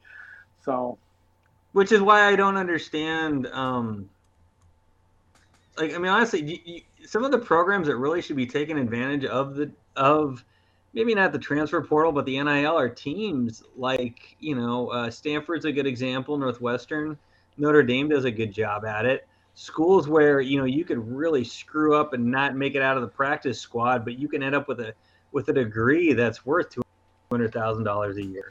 So 0.63 0.97
which 1.77 1.91
is 1.91 2.01
why 2.01 2.25
I 2.25 2.35
don't 2.35 2.57
understand. 2.57 3.45
Um, 3.53 4.09
like, 5.77 5.93
I 5.93 5.99
mean, 5.99 6.09
honestly, 6.09 6.41
you, 6.41 6.57
you, 6.65 6.81
some 7.05 7.23
of 7.23 7.29
the 7.29 7.37
programs 7.37 7.85
that 7.85 7.97
really 7.97 8.19
should 8.19 8.35
be 8.35 8.47
taking 8.47 8.79
advantage 8.79 9.25
of 9.25 9.53
the 9.53 9.69
of 9.95 10.43
maybe 10.93 11.13
not 11.13 11.33
the 11.33 11.37
transfer 11.37 11.79
portal, 11.83 12.11
but 12.11 12.25
the 12.25 12.41
NIL 12.41 12.75
are 12.75 12.89
teams 12.89 13.61
like 13.75 14.35
you 14.39 14.55
know 14.55 14.87
uh, 14.87 15.11
Stanford's 15.11 15.65
a 15.65 15.71
good 15.71 15.85
example. 15.85 16.35
Northwestern, 16.35 17.15
Notre 17.57 17.83
Dame 17.83 18.09
does 18.09 18.25
a 18.25 18.31
good 18.31 18.51
job 18.51 18.83
at 18.83 19.05
it. 19.05 19.27
Schools 19.53 20.07
where 20.07 20.41
you 20.41 20.57
know 20.57 20.65
you 20.65 20.83
could 20.83 21.07
really 21.07 21.43
screw 21.43 21.95
up 21.95 22.13
and 22.13 22.25
not 22.25 22.55
make 22.55 22.73
it 22.73 22.81
out 22.81 22.97
of 22.97 23.03
the 23.03 23.07
practice 23.07 23.61
squad, 23.61 24.03
but 24.03 24.17
you 24.17 24.27
can 24.27 24.41
end 24.41 24.55
up 24.55 24.67
with 24.67 24.79
a 24.79 24.95
with 25.31 25.47
a 25.49 25.53
degree 25.53 26.13
that's 26.13 26.43
worth 26.43 26.71
two 26.71 26.81
hundred 27.31 27.53
thousand 27.53 27.83
dollars 27.83 28.17
a 28.17 28.23
year. 28.23 28.49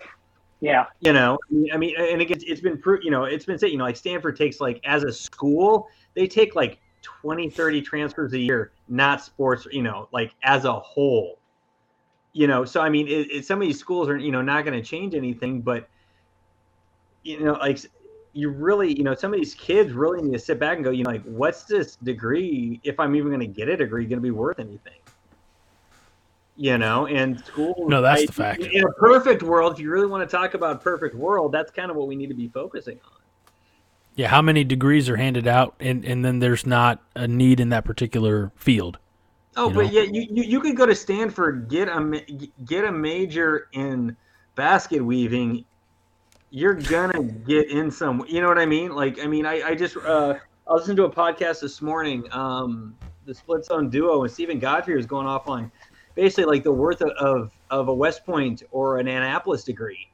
Yeah. 0.60 0.86
You 1.00 1.12
know, 1.12 1.38
I 1.72 1.76
mean, 1.76 1.94
and 1.98 2.20
again, 2.20 2.38
it's 2.42 2.60
been, 2.60 2.80
you 3.02 3.10
know, 3.10 3.24
it's 3.24 3.44
been 3.44 3.58
said, 3.58 3.70
you 3.70 3.78
know, 3.78 3.84
like 3.84 3.96
Stanford 3.96 4.36
takes 4.36 4.60
like 4.60 4.80
as 4.84 5.04
a 5.04 5.12
school, 5.12 5.88
they 6.14 6.26
take 6.26 6.54
like 6.54 6.80
20, 7.02 7.50
30 7.50 7.82
transfers 7.82 8.32
a 8.32 8.38
year, 8.38 8.72
not 8.88 9.22
sports, 9.22 9.66
you 9.70 9.82
know, 9.82 10.08
like 10.12 10.34
as 10.42 10.64
a 10.64 10.72
whole. 10.72 11.38
You 12.32 12.46
know, 12.46 12.64
so 12.64 12.80
I 12.80 12.88
mean, 12.88 13.08
it, 13.08 13.30
it, 13.30 13.46
some 13.46 13.60
of 13.60 13.66
these 13.66 13.78
schools 13.78 14.08
are, 14.08 14.16
you 14.16 14.30
know, 14.30 14.42
not 14.42 14.64
going 14.64 14.80
to 14.80 14.86
change 14.86 15.14
anything, 15.14 15.60
but, 15.60 15.88
you 17.22 17.40
know, 17.40 17.52
like 17.54 17.78
you 18.32 18.50
really, 18.50 18.92
you 18.92 19.02
know, 19.02 19.14
some 19.14 19.32
of 19.32 19.38
these 19.38 19.54
kids 19.54 19.92
really 19.92 20.22
need 20.22 20.34
to 20.34 20.38
sit 20.38 20.58
back 20.58 20.76
and 20.76 20.84
go, 20.84 20.90
you 20.90 21.04
know, 21.04 21.10
like, 21.10 21.24
what's 21.24 21.64
this 21.64 21.96
degree, 21.96 22.80
if 22.84 23.00
I'm 23.00 23.16
even 23.16 23.28
going 23.28 23.40
to 23.40 23.46
get 23.46 23.68
a 23.68 23.76
degree, 23.76 24.04
going 24.04 24.18
to 24.18 24.22
be 24.22 24.30
worth 24.30 24.58
anything? 24.58 25.00
You 26.58 26.78
know, 26.78 27.06
and 27.06 27.38
school. 27.44 27.84
No, 27.86 28.00
that's 28.00 28.22
I, 28.22 28.26
the 28.26 28.32
fact. 28.32 28.62
In 28.62 28.82
a 28.82 28.92
perfect 28.92 29.42
world, 29.42 29.74
if 29.74 29.78
you 29.78 29.90
really 29.90 30.06
want 30.06 30.28
to 30.28 30.36
talk 30.36 30.54
about 30.54 30.82
perfect 30.82 31.14
world, 31.14 31.52
that's 31.52 31.70
kind 31.70 31.90
of 31.90 31.96
what 31.96 32.08
we 32.08 32.16
need 32.16 32.28
to 32.28 32.34
be 32.34 32.48
focusing 32.48 32.98
on. 33.04 33.12
Yeah, 34.14 34.28
how 34.28 34.40
many 34.40 34.64
degrees 34.64 35.10
are 35.10 35.16
handed 35.16 35.46
out, 35.46 35.74
and, 35.78 36.02
and 36.06 36.24
then 36.24 36.38
there's 36.38 36.64
not 36.64 37.02
a 37.14 37.28
need 37.28 37.60
in 37.60 37.68
that 37.68 37.84
particular 37.84 38.50
field. 38.56 38.98
Oh, 39.56 39.68
but 39.68 39.86
know? 39.86 39.90
yeah, 39.90 40.02
you, 40.02 40.26
you 40.30 40.42
you 40.42 40.60
could 40.60 40.76
go 40.76 40.86
to 40.86 40.94
Stanford, 40.94 41.68
get 41.68 41.88
a 41.88 42.24
get 42.64 42.84
a 42.84 42.92
major 42.92 43.68
in 43.72 44.16
basket 44.54 45.02
weaving. 45.02 45.64
You're 46.50 46.74
gonna 46.74 47.22
get 47.22 47.70
in 47.70 47.90
some. 47.90 48.24
You 48.28 48.40
know 48.40 48.48
what 48.48 48.58
I 48.58 48.66
mean? 48.66 48.94
Like, 48.94 49.18
I 49.22 49.26
mean, 49.26 49.46
I 49.46 49.62
I 49.62 49.74
just 49.74 49.96
uh, 49.98 50.34
I 50.66 50.74
listened 50.74 50.96
to 50.98 51.04
a 51.04 51.10
podcast 51.10 51.60
this 51.60 51.80
morning. 51.80 52.26
Um, 52.32 52.96
the 53.24 53.34
Split 53.34 53.64
Zone 53.64 53.88
duo 53.88 54.22
and 54.22 54.32
Steven 54.32 54.58
Godfrey 54.58 54.96
was 54.96 55.06
going 55.06 55.26
off 55.26 55.48
on 55.48 55.70
basically 56.16 56.46
like 56.46 56.64
the 56.64 56.72
worth 56.72 57.00
of, 57.02 57.10
of, 57.10 57.52
of 57.70 57.86
a 57.86 57.94
West 57.94 58.26
Point 58.26 58.64
or 58.72 58.98
an 58.98 59.06
Annapolis 59.06 59.62
degree. 59.62 60.08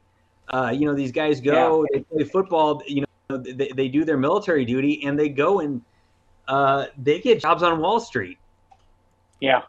Uh, 0.49 0.71
you 0.75 0.85
know, 0.85 0.93
these 0.93 1.11
guys 1.11 1.41
go, 1.41 1.83
yeah. 1.91 1.99
they 1.99 2.03
play 2.03 2.23
football, 2.25 2.83
you 2.85 3.05
know, 3.29 3.37
they, 3.37 3.69
they 3.69 3.87
do 3.87 4.05
their 4.05 4.17
military 4.17 4.65
duty 4.65 5.03
and 5.05 5.17
they 5.17 5.29
go 5.29 5.61
and 5.61 5.81
uh, 6.47 6.85
they 7.01 7.19
get 7.19 7.41
jobs 7.41 7.63
on 7.63 7.79
Wall 7.79 7.99
Street. 7.99 8.37
Yeah. 9.39 9.63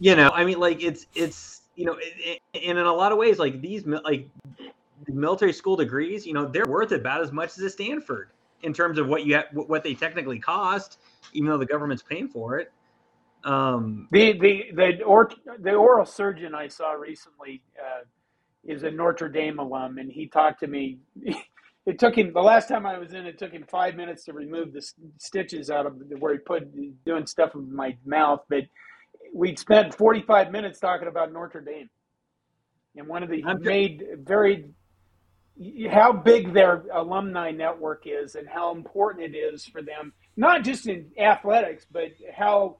You 0.00 0.16
know, 0.16 0.30
I 0.30 0.44
mean, 0.44 0.58
like 0.58 0.82
it's, 0.82 1.06
it's, 1.14 1.62
you 1.76 1.84
know, 1.84 1.96
it, 2.00 2.40
it, 2.52 2.64
and 2.66 2.78
in 2.78 2.86
a 2.86 2.92
lot 2.92 3.12
of 3.12 3.18
ways, 3.18 3.38
like 3.38 3.60
these, 3.60 3.86
like 3.86 4.28
military 5.06 5.52
school 5.52 5.76
degrees, 5.76 6.26
you 6.26 6.32
know, 6.32 6.46
they're 6.46 6.66
worth 6.66 6.92
about 6.92 7.20
as 7.20 7.30
much 7.30 7.50
as 7.50 7.58
a 7.58 7.70
Stanford 7.70 8.30
in 8.62 8.72
terms 8.72 8.98
of 8.98 9.06
what 9.06 9.26
you 9.26 9.34
have, 9.34 9.46
what 9.52 9.84
they 9.84 9.94
technically 9.94 10.38
cost, 10.38 10.98
even 11.34 11.50
though 11.50 11.58
the 11.58 11.66
government's 11.66 12.02
paying 12.02 12.28
for 12.28 12.58
it. 12.58 12.72
Um, 13.44 14.08
the 14.10 14.38
the 14.38 14.64
the, 14.74 15.02
or, 15.02 15.30
the 15.60 15.74
oral 15.74 16.06
surgeon 16.06 16.54
I 16.54 16.68
saw 16.68 16.92
recently 16.92 17.62
uh, 17.78 18.04
is 18.64 18.82
a 18.82 18.90
Notre 18.90 19.28
Dame 19.28 19.58
alum, 19.58 19.98
and 19.98 20.10
he 20.10 20.26
talked 20.26 20.60
to 20.60 20.66
me. 20.66 20.98
It 21.86 21.98
took 21.98 22.16
him 22.16 22.32
the 22.32 22.40
last 22.40 22.68
time 22.68 22.86
I 22.86 22.96
was 22.96 23.12
in. 23.12 23.26
It 23.26 23.38
took 23.38 23.52
him 23.52 23.66
five 23.70 23.94
minutes 23.94 24.24
to 24.24 24.32
remove 24.32 24.72
the 24.72 24.80
stitches 25.18 25.68
out 25.68 25.84
of 25.84 26.00
where 26.18 26.32
he 26.32 26.38
put 26.38 26.72
doing 27.04 27.26
stuff 27.26 27.54
with 27.54 27.68
my 27.68 27.94
mouth. 28.06 28.40
But 28.48 28.62
we'd 29.34 29.58
spent 29.58 29.94
forty 29.94 30.22
five 30.22 30.50
minutes 30.50 30.80
talking 30.80 31.08
about 31.08 31.34
Notre 31.34 31.60
Dame, 31.60 31.90
and 32.96 33.06
one 33.06 33.22
of 33.22 33.28
the 33.28 33.44
I'm 33.44 33.62
made 33.62 34.02
very 34.20 34.70
how 35.90 36.10
big 36.12 36.54
their 36.54 36.84
alumni 36.92 37.50
network 37.50 38.04
is 38.06 38.34
and 38.34 38.48
how 38.48 38.74
important 38.74 39.34
it 39.34 39.36
is 39.36 39.66
for 39.66 39.82
them, 39.82 40.14
not 40.38 40.64
just 40.64 40.86
in 40.86 41.10
athletics, 41.18 41.86
but 41.92 42.12
how 42.34 42.78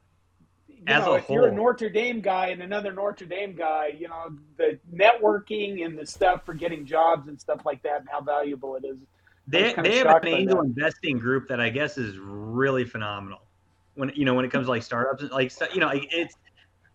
as 0.86 1.05
know, 1.05 1.12
a 1.12 1.16
if 1.16 1.24
whole. 1.24 1.36
you're 1.36 1.48
a 1.48 1.52
Notre 1.52 1.89
Dame 1.89 2.20
guy 2.20 2.48
and 2.48 2.62
another 2.62 2.93
Notre 2.93 3.27
Dame 3.27 3.55
guy, 3.55 3.94
you 3.98 4.09
know, 4.09 4.36
the 4.56 4.78
networking 4.93 5.85
and 5.85 5.98
the 5.98 6.06
stuff 6.06 6.44
for 6.44 6.55
getting 6.55 6.85
jobs 6.85 7.28
and 7.28 7.40
stuff 7.40 7.61
like 7.65 7.82
that 7.82 8.01
and 8.01 8.09
how 8.09 8.20
valuable 8.20 8.77
it 8.77 8.85
is. 8.85 8.97
They, 9.47 9.74
they 9.74 9.98
have 9.98 10.23
an 10.23 10.28
angel 10.28 10.59
that. 10.59 10.65
investing 10.65 11.19
group 11.19 11.48
that 11.48 11.61
I 11.61 11.69
guess 11.69 11.98
is 11.98 12.19
really 12.19 12.85
phenomenal. 12.85 13.40
When 13.94 14.11
you 14.15 14.24
know 14.24 14.35
when 14.35 14.44
it 14.44 14.51
comes 14.51 14.66
to 14.66 14.70
like 14.70 14.82
startups, 14.82 15.23
like 15.31 15.52
you 15.73 15.81
know, 15.81 15.86
like 15.86 16.09
it's 16.11 16.35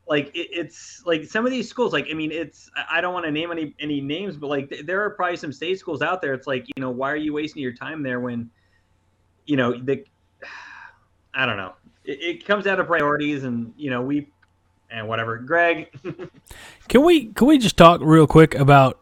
like 0.08 0.28
it, 0.36 0.50
it's 0.52 1.04
like 1.06 1.26
some 1.26 1.46
of 1.46 1.52
these 1.52 1.70
schools. 1.70 1.94
Like 1.94 2.08
I 2.10 2.14
mean, 2.14 2.32
it's 2.32 2.70
I 2.90 3.02
don't 3.02 3.14
want 3.14 3.26
to 3.26 3.32
name 3.32 3.52
any 3.52 3.76
any 3.80 4.02
names, 4.02 4.36
but 4.36 4.48
like 4.48 4.82
there 4.84 5.02
are 5.04 5.12
probably 5.12 5.38
some 5.38 5.54
state 5.54 5.80
schools 5.80 6.02
out 6.02 6.22
there. 6.22 6.34
It's 6.34 6.48
like 6.48 6.66
you 6.76 6.82
know, 6.82 6.90
why 6.90 7.12
are 7.12 7.16
you 7.16 7.34
wasting 7.34 7.62
your 7.62 7.74
time 7.74 8.04
there 8.04 8.20
when, 8.20 8.50
you 9.46 9.56
know, 9.56 9.80
the 9.80 10.04
I 11.34 11.46
don't 11.46 11.58
know 11.58 11.74
it, 12.10 12.22
it 12.22 12.46
comes 12.46 12.66
out 12.66 12.80
of 12.80 12.88
priorities, 12.88 13.44
and 13.44 13.74
you 13.78 13.90
know 13.90 14.02
we 14.02 14.28
and 14.90 15.08
whatever. 15.08 15.38
Greg, 15.38 15.90
can 16.88 17.04
we 17.04 17.28
can 17.28 17.48
we 17.48 17.58
just 17.58 17.78
talk 17.78 18.02
real 18.02 18.28
quick 18.28 18.56
about 18.56 19.00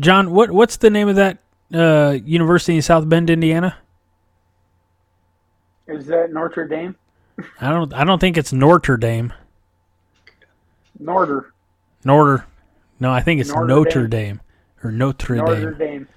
John? 0.00 0.32
What 0.32 0.50
what's 0.50 0.76
the 0.76 0.90
name 0.90 1.08
of 1.08 1.16
that 1.16 1.38
uh, 1.72 2.18
university 2.24 2.74
in 2.74 2.82
South 2.82 3.08
Bend, 3.08 3.30
Indiana? 3.30 3.78
Is 5.86 6.06
that 6.06 6.32
Notre 6.32 6.66
Dame? 6.66 6.96
I 7.60 7.70
don't 7.70 7.94
I 7.94 8.04
don't 8.04 8.18
think 8.18 8.36
it's 8.36 8.52
Notre 8.52 8.96
Dame. 8.96 9.32
Norder. 11.00 11.46
Norder. 12.04 12.44
No, 13.00 13.12
I 13.12 13.20
think 13.20 13.40
it's 13.40 13.50
Notre, 13.50 13.66
Notre 13.66 14.06
Dame. 14.06 14.36
Dame. 14.36 14.40
or 14.84 14.92
Notre, 14.92 15.36
Notre 15.36 15.70
Dame. 15.72 15.78
Dame. 15.78 16.08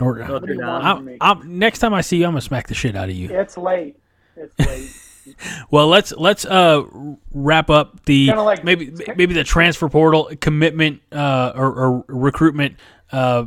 Notre, 0.00 0.26
Notre 0.26 0.54
Dame. 0.54 0.62
I'm, 0.62 1.16
I'm, 1.20 1.58
next 1.58 1.78
time 1.80 1.94
I 1.94 2.00
see 2.00 2.18
you, 2.18 2.26
I'm 2.26 2.32
gonna 2.32 2.40
smack 2.42 2.68
the 2.68 2.74
shit 2.74 2.96
out 2.96 3.08
of 3.08 3.14
you. 3.14 3.30
It's 3.30 3.56
late. 3.56 3.96
It's 4.36 4.58
late 4.58 4.90
well, 5.70 5.88
let's 5.88 6.12
let's 6.12 6.44
uh, 6.44 6.84
wrap 7.32 7.70
up 7.70 8.04
the 8.04 8.32
like, 8.32 8.64
maybe 8.64 8.92
maybe 9.16 9.34
the 9.34 9.44
transfer 9.44 9.88
portal 9.88 10.30
commitment 10.40 11.02
uh, 11.12 11.52
or, 11.54 11.72
or, 11.72 12.04
recruitment 12.08 12.76
uh, 13.12 13.46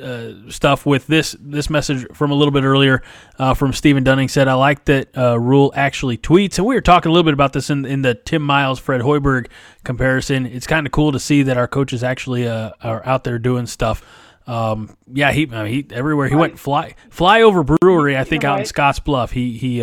uh, 0.00 0.32
stuff 0.48 0.86
with 0.86 1.06
this 1.06 1.36
this 1.40 1.68
message 1.70 2.06
from 2.12 2.30
a 2.30 2.34
little 2.34 2.52
bit 2.52 2.64
earlier 2.64 3.02
uh, 3.38 3.54
from 3.54 3.72
Stephen 3.72 4.04
Dunning 4.04 4.28
said 4.28 4.48
I 4.48 4.54
like 4.54 4.84
that 4.86 5.16
uh, 5.16 5.38
Rhule 5.38 5.72
actually 5.74 6.16
tweets 6.16 6.58
and 6.58 6.66
we 6.66 6.74
were 6.74 6.80
talking 6.80 7.10
a 7.10 7.12
little 7.12 7.24
bit 7.24 7.34
about 7.34 7.52
this 7.52 7.70
in 7.70 7.84
in 7.84 8.02
the 8.02 8.14
Tim 8.14 8.42
Miles 8.42 8.78
Fred 8.78 9.00
Hoiberg 9.00 9.48
comparison. 9.84 10.46
It's 10.46 10.66
kind 10.66 10.86
of 10.86 10.92
cool 10.92 11.12
to 11.12 11.20
see 11.20 11.42
that 11.44 11.56
our 11.56 11.68
coaches 11.68 12.02
actually 12.02 12.46
uh, 12.48 12.70
are 12.82 13.04
out 13.06 13.24
there 13.24 13.38
doing 13.38 13.66
stuff. 13.66 14.02
Um, 14.46 14.96
yeah, 15.12 15.32
he 15.32 15.46
he 15.46 15.86
everywhere 15.90 16.28
he 16.28 16.34
went 16.34 16.58
fly 16.58 16.94
fly 17.10 17.42
over 17.42 17.62
brewery. 17.62 18.16
I 18.16 18.24
think 18.24 18.44
out 18.44 18.60
in 18.60 18.66
Scotts 18.66 18.98
Bluff. 18.98 19.32
He 19.32 19.56
he 19.56 19.82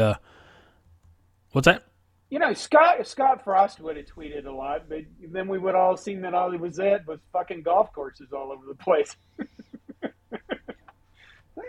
What's 1.52 1.66
that? 1.66 1.84
You 2.30 2.40
know, 2.40 2.54
Scott 2.54 3.06
Scott 3.06 3.44
Frost 3.44 3.82
would 3.82 3.98
have 3.98 4.06
tweeted 4.06 4.46
a 4.46 4.52
lot, 4.52 4.88
but 4.88 5.00
then 5.22 5.50
we 5.50 5.60
would 5.60 5.76
all 5.76 5.98
seen 5.98 6.22
that 6.22 6.34
all 6.34 6.50
he 6.50 6.58
was 6.58 6.80
at 6.80 7.06
was 7.06 7.20
fucking 7.34 7.62
golf 7.62 7.92
courses 7.94 8.32
all 8.32 8.54
over 8.54 8.66
the 8.66 8.76
place. 8.76 9.18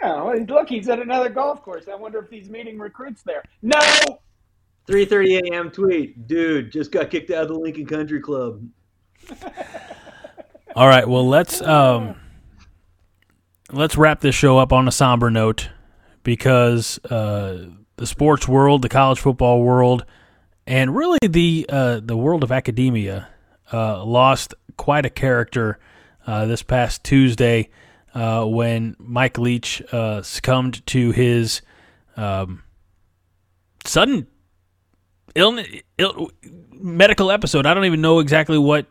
yeah, 0.00 0.22
look, 0.48 0.68
he's 0.68 0.88
at 0.88 1.00
another 1.00 1.28
golf 1.28 1.62
course. 1.62 1.88
I 1.88 1.96
wonder 1.96 2.20
if 2.20 2.30
he's 2.30 2.48
meeting 2.48 2.78
recruits 2.78 3.22
there. 3.24 3.42
No. 3.60 3.80
3:30 4.86 5.50
a.m. 5.50 5.70
tweet, 5.72 6.28
dude. 6.28 6.70
Just 6.70 6.92
got 6.92 7.10
kicked 7.10 7.32
out 7.32 7.42
of 7.42 7.48
the 7.48 7.58
Lincoln 7.58 7.86
Country 7.86 8.20
Club. 8.20 8.64
all 10.76 10.86
right, 10.86 11.08
well 11.08 11.28
let's 11.28 11.60
um 11.60 12.14
let's 13.72 13.96
wrap 13.96 14.20
this 14.20 14.36
show 14.36 14.58
up 14.58 14.72
on 14.72 14.86
a 14.86 14.92
somber 14.92 15.28
note 15.28 15.70
because. 16.22 17.04
Uh, 17.04 17.66
the 18.02 18.06
sports 18.08 18.48
world, 18.48 18.82
the 18.82 18.88
college 18.88 19.20
football 19.20 19.62
world, 19.62 20.04
and 20.66 20.92
really 20.92 21.20
the 21.22 21.64
uh, 21.68 22.00
the 22.02 22.16
world 22.16 22.42
of 22.42 22.50
academia 22.50 23.28
uh, 23.72 24.04
lost 24.04 24.54
quite 24.76 25.06
a 25.06 25.10
character 25.10 25.78
uh, 26.26 26.44
this 26.46 26.64
past 26.64 27.04
Tuesday. 27.04 27.70
uh, 28.14 28.44
when 28.44 28.96
Mike 28.98 29.38
Leach 29.38 29.82
uh, 29.92 30.22
succumbed 30.22 30.84
to 30.86 31.12
his 31.12 31.62
um, 32.16 32.62
sudden 33.84 34.26
illness, 35.34 35.68
Ill, 35.98 36.30
medical 36.72 37.30
episode. 37.30 37.66
I 37.66 37.74
don't 37.74 37.84
even 37.84 38.00
know 38.00 38.18
exactly 38.18 38.58
what. 38.58 38.86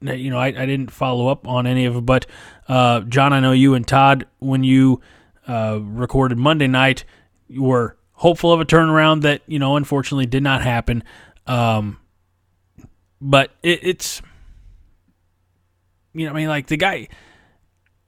You 0.00 0.30
know, 0.30 0.38
I, 0.38 0.48
I 0.48 0.66
didn't 0.66 0.90
follow 0.90 1.28
up 1.28 1.48
on 1.48 1.66
any 1.66 1.86
of 1.86 1.96
it, 1.96 2.00
but 2.02 2.26
uh, 2.68 3.00
John, 3.00 3.32
I 3.32 3.40
know 3.40 3.52
you 3.52 3.74
and 3.74 3.86
Todd, 3.86 4.26
when 4.40 4.62
you 4.62 5.00
uh, 5.48 5.78
recorded 5.82 6.36
Monday 6.36 6.66
night, 6.66 7.04
you 7.48 7.62
were 7.62 7.96
hopeful 8.16 8.52
of 8.52 8.60
a 8.60 8.64
turnaround 8.64 9.22
that 9.22 9.42
you 9.46 9.58
know 9.58 9.76
unfortunately 9.76 10.26
did 10.26 10.42
not 10.42 10.62
happen. 10.62 11.04
Um, 11.46 11.98
but 13.20 13.52
it, 13.62 13.80
it's 13.82 14.22
you 16.16 16.26
know, 16.26 16.32
I 16.32 16.34
mean, 16.34 16.48
like 16.48 16.66
the 16.66 16.76
guy, 16.76 17.08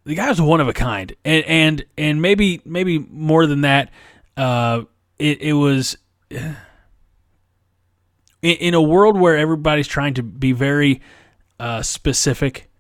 the 0.05 0.15
guy's 0.15 0.41
one 0.41 0.61
of 0.61 0.69
a 0.69 0.73
kind, 0.73 1.15
and 1.25 1.45
and 1.45 1.85
and 1.97 2.23
maybe 2.23 2.61
maybe 2.65 2.99
more 2.99 3.47
than 3.47 3.61
that. 3.63 3.91
Uh, 4.37 4.83
it 5.19 5.43
it 5.43 5.53
was 5.53 5.97
in, 6.31 6.57
in 8.43 8.75
a 8.75 8.83
world 8.83 9.19
where 9.19 9.37
everybody's 9.37 9.89
trying 9.89 10.15
to 10.15 10.23
be 10.23 10.53
very 10.53 11.03
uh, 11.61 11.83
specific 11.83 12.71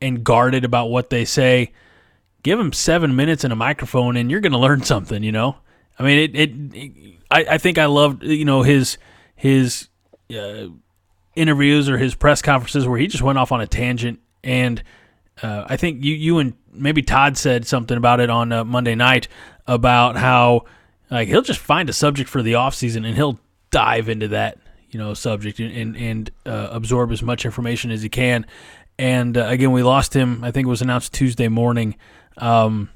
and 0.00 0.24
guarded 0.24 0.64
about 0.64 0.86
what 0.86 1.10
they 1.10 1.24
say. 1.24 1.72
Give 2.42 2.58
them 2.58 2.72
seven 2.72 3.16
minutes 3.16 3.44
and 3.44 3.52
a 3.52 3.56
microphone, 3.56 4.16
and 4.16 4.30
you're 4.30 4.40
going 4.40 4.52
to 4.52 4.58
learn 4.58 4.82
something. 4.82 5.22
You 5.22 5.32
know, 5.32 5.56
I 5.98 6.02
mean, 6.02 6.18
it. 6.18 6.36
it, 6.36 6.50
it 6.74 6.92
I, 7.30 7.44
I 7.50 7.58
think 7.58 7.78
I 7.78 7.86
loved 7.86 8.22
you 8.22 8.44
know 8.44 8.62
his 8.62 8.98
his 9.34 9.88
uh, 10.34 10.66
interviews 11.34 11.88
or 11.88 11.98
his 11.98 12.14
press 12.14 12.42
conferences 12.42 12.86
where 12.86 12.98
he 12.98 13.06
just 13.06 13.22
went 13.22 13.38
off 13.38 13.52
on 13.52 13.60
a 13.60 13.66
tangent, 13.66 14.20
and 14.44 14.82
uh, 15.42 15.64
I 15.66 15.76
think 15.76 16.04
you 16.04 16.14
you 16.14 16.38
and 16.38 16.54
maybe 16.72 17.02
Todd 17.02 17.36
said 17.36 17.66
something 17.66 17.96
about 17.96 18.20
it 18.20 18.30
on 18.30 18.52
uh, 18.52 18.64
Monday 18.64 18.94
night 18.94 19.28
about 19.66 20.16
how 20.16 20.64
like 21.10 21.28
he'll 21.28 21.42
just 21.42 21.60
find 21.60 21.88
a 21.88 21.92
subject 21.92 22.28
for 22.28 22.42
the 22.42 22.54
off 22.54 22.74
season 22.74 23.04
and 23.04 23.16
he'll 23.16 23.38
dive 23.70 24.08
into 24.08 24.28
that 24.28 24.58
you 24.90 24.98
know 24.98 25.14
subject 25.14 25.58
and 25.58 25.72
and, 25.72 25.96
and 25.96 26.30
uh, 26.46 26.68
absorb 26.70 27.12
as 27.12 27.22
much 27.22 27.44
information 27.44 27.90
as 27.90 28.02
he 28.02 28.08
can. 28.08 28.46
And 28.98 29.36
uh, 29.36 29.46
again, 29.46 29.72
we 29.72 29.82
lost 29.82 30.14
him. 30.14 30.42
I 30.42 30.50
think 30.50 30.66
it 30.66 30.70
was 30.70 30.80
announced 30.80 31.12
Tuesday 31.12 31.48
morning. 31.48 31.96
Um, 32.38 32.88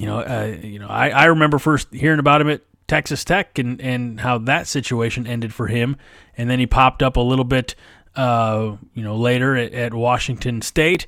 you 0.00 0.06
know, 0.06 0.18
uh, 0.20 0.56
you 0.62 0.78
know, 0.78 0.88
I, 0.88 1.10
I 1.10 1.24
remember 1.26 1.58
first 1.58 1.92
hearing 1.92 2.18
about 2.18 2.40
him 2.40 2.50
at 2.50 2.62
Texas 2.86 3.24
Tech 3.24 3.58
and, 3.58 3.80
and 3.80 4.20
how 4.20 4.38
that 4.38 4.66
situation 4.66 5.26
ended 5.26 5.54
for 5.54 5.66
him, 5.66 5.96
and 6.36 6.50
then 6.50 6.58
he 6.58 6.66
popped 6.66 7.02
up 7.02 7.16
a 7.16 7.20
little 7.20 7.44
bit, 7.44 7.74
uh, 8.16 8.76
you 8.94 9.02
know, 9.02 9.16
later 9.16 9.56
at, 9.56 9.72
at 9.72 9.94
Washington 9.94 10.60
State, 10.62 11.06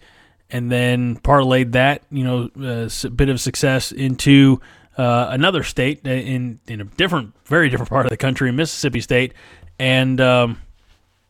and 0.50 0.70
then 0.70 1.16
parlayed 1.16 1.72
that, 1.72 2.02
you 2.10 2.24
know, 2.24 2.50
uh, 2.56 3.08
bit 3.10 3.28
of 3.28 3.40
success 3.40 3.92
into 3.92 4.60
uh, 4.96 5.28
another 5.30 5.62
state 5.62 6.06
in 6.06 6.58
in 6.66 6.80
a 6.80 6.84
different, 6.84 7.34
very 7.44 7.68
different 7.68 7.90
part 7.90 8.06
of 8.06 8.10
the 8.10 8.16
country, 8.16 8.50
Mississippi 8.52 9.00
State, 9.00 9.34
and 9.78 10.20
um, 10.20 10.62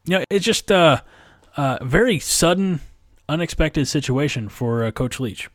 you 0.04 0.18
know, 0.18 0.24
it's 0.30 0.44
just 0.44 0.70
a, 0.70 1.02
a 1.56 1.84
very 1.84 2.18
sudden, 2.20 2.80
unexpected 3.28 3.88
situation 3.88 4.48
for 4.48 4.84
uh, 4.84 4.92
Coach 4.92 5.18
Leach. 5.18 5.48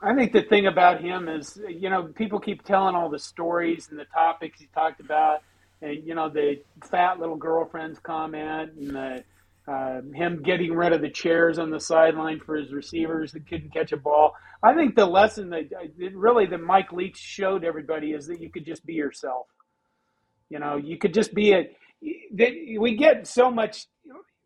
I 0.00 0.14
think 0.14 0.32
the 0.32 0.42
thing 0.42 0.66
about 0.66 1.00
him 1.00 1.28
is, 1.28 1.60
you 1.68 1.90
know, 1.90 2.04
people 2.04 2.38
keep 2.38 2.62
telling 2.64 2.94
all 2.94 3.08
the 3.08 3.18
stories 3.18 3.88
and 3.90 3.98
the 3.98 4.04
topics 4.04 4.60
he 4.60 4.68
talked 4.72 5.00
about, 5.00 5.42
and 5.82 6.04
you 6.06 6.14
know, 6.14 6.28
the 6.28 6.62
fat 6.84 7.18
little 7.18 7.36
girlfriend's 7.36 7.98
comment 7.98 8.72
and 8.78 8.90
the, 8.90 9.24
uh, 9.66 10.00
him 10.14 10.42
getting 10.42 10.72
rid 10.72 10.92
of 10.92 11.00
the 11.00 11.10
chairs 11.10 11.58
on 11.58 11.70
the 11.70 11.80
sideline 11.80 12.40
for 12.40 12.56
his 12.56 12.72
receivers 12.72 13.32
that 13.32 13.46
couldn't 13.48 13.72
catch 13.72 13.92
a 13.92 13.96
ball. 13.96 14.34
I 14.62 14.72
think 14.74 14.94
the 14.94 15.06
lesson 15.06 15.50
that 15.50 15.68
really 16.14 16.46
that 16.46 16.58
Mike 16.58 16.92
Leach 16.92 17.16
showed 17.16 17.64
everybody 17.64 18.12
is 18.12 18.26
that 18.28 18.40
you 18.40 18.50
could 18.50 18.64
just 18.64 18.86
be 18.86 18.94
yourself. 18.94 19.46
You 20.48 20.60
know, 20.60 20.76
you 20.76 20.96
could 20.96 21.12
just 21.12 21.34
be 21.34 21.52
a. 21.52 21.68
We 22.00 22.96
get 22.96 23.26
so 23.26 23.50
much. 23.50 23.86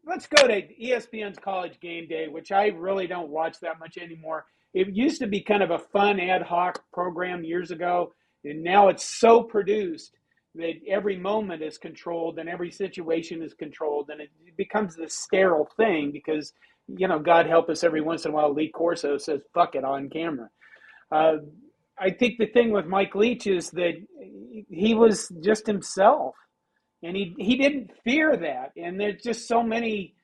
Let's 0.05 0.27
go 0.27 0.49
to 0.49 0.63
ESPN's 0.75 1.39
College 1.39 1.79
Game 1.81 2.09
Day, 2.09 2.27
which 2.27 2.51
I 2.51 2.69
really 2.69 3.07
don't 3.07 3.29
watch 3.29 3.61
that 3.61 3.79
much 3.79 3.99
anymore 3.99 4.47
it 4.75 4.89
used 4.95 5.21
to 5.21 5.27
be 5.27 5.41
kind 5.41 5.63
of 5.63 5.71
a 5.71 5.79
fun 5.79 6.21
ad 6.21 6.43
hoc 6.43 6.83
program 6.93 7.45
years 7.45 7.71
ago, 7.71 8.13
and 8.45 8.63
now 8.63 8.89
it's 8.89 9.05
so 9.05 9.43
produced 9.43 10.15
that 10.55 10.75
every 10.87 11.17
moment 11.17 11.63
is 11.63 11.79
controlled 11.79 12.39
and 12.39 12.49
every 12.49 12.71
situation 12.71 13.43
is 13.43 13.55
controlled, 13.55 14.11
and 14.11 14.21
it 14.21 14.31
becomes 14.57 14.97
this 14.97 15.15
sterile 15.15 15.69
thing 15.77 16.11
because 16.11 16.53
you 16.89 17.09
know, 17.09 17.19
God 17.19 17.47
help 17.47 17.69
us, 17.69 17.85
every 17.85 18.01
once 18.01 18.25
in 18.25 18.33
a 18.33 18.35
while, 18.35 18.53
Lee 18.53 18.69
Corso 18.69 19.17
says 19.19 19.43
"fuck 19.55 19.75
it" 19.75 19.85
on 19.85 20.09
camera. 20.11 20.51
Uh, 21.11 21.37
I 21.99 22.11
think 22.11 22.39
the 22.39 22.47
thing 22.47 22.71
with 22.71 22.87
Mike 22.87 23.15
Leach 23.15 23.47
is 23.47 23.71
that 23.71 23.95
he 24.69 24.95
was 24.95 25.29
just 25.43 25.67
himself, 25.67 26.35
and 27.03 27.17
he 27.17 27.35
he 27.39 27.57
didn't 27.57 27.91
fear 28.05 28.37
that. 28.37 28.73
And 28.77 28.99
there's 28.99 29.23
just 29.23 29.47
so 29.47 29.63
many 29.63 30.15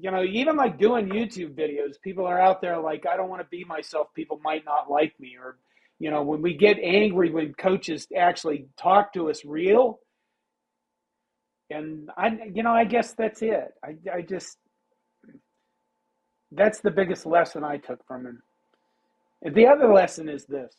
you 0.00 0.10
know, 0.10 0.22
even 0.22 0.56
like 0.56 0.78
doing 0.78 1.08
YouTube 1.08 1.54
videos, 1.54 2.00
people 2.00 2.24
are 2.24 2.40
out 2.40 2.60
there 2.60 2.78
like, 2.78 3.04
I 3.06 3.16
don't 3.16 3.28
want 3.28 3.42
to 3.42 3.48
be 3.48 3.64
myself. 3.64 4.08
People 4.14 4.40
might 4.44 4.64
not 4.64 4.90
like 4.90 5.18
me. 5.18 5.36
Or, 5.40 5.56
you 5.98 6.10
know, 6.10 6.22
when 6.22 6.40
we 6.40 6.54
get 6.54 6.78
angry 6.78 7.30
when 7.30 7.52
coaches 7.54 8.06
actually 8.16 8.66
talk 8.76 9.12
to 9.14 9.28
us 9.28 9.44
real. 9.44 9.98
And 11.70 12.10
I, 12.16 12.38
you 12.54 12.62
know, 12.62 12.72
I 12.72 12.84
guess 12.84 13.12
that's 13.12 13.42
it. 13.42 13.74
I, 13.84 13.96
I 14.12 14.22
just, 14.22 14.56
that's 16.52 16.80
the 16.80 16.90
biggest 16.90 17.26
lesson 17.26 17.64
I 17.64 17.78
took 17.78 18.06
from 18.06 18.26
him. 18.26 18.42
And 19.42 19.54
the 19.54 19.66
other 19.66 19.92
lesson 19.92 20.28
is 20.28 20.44
this 20.46 20.74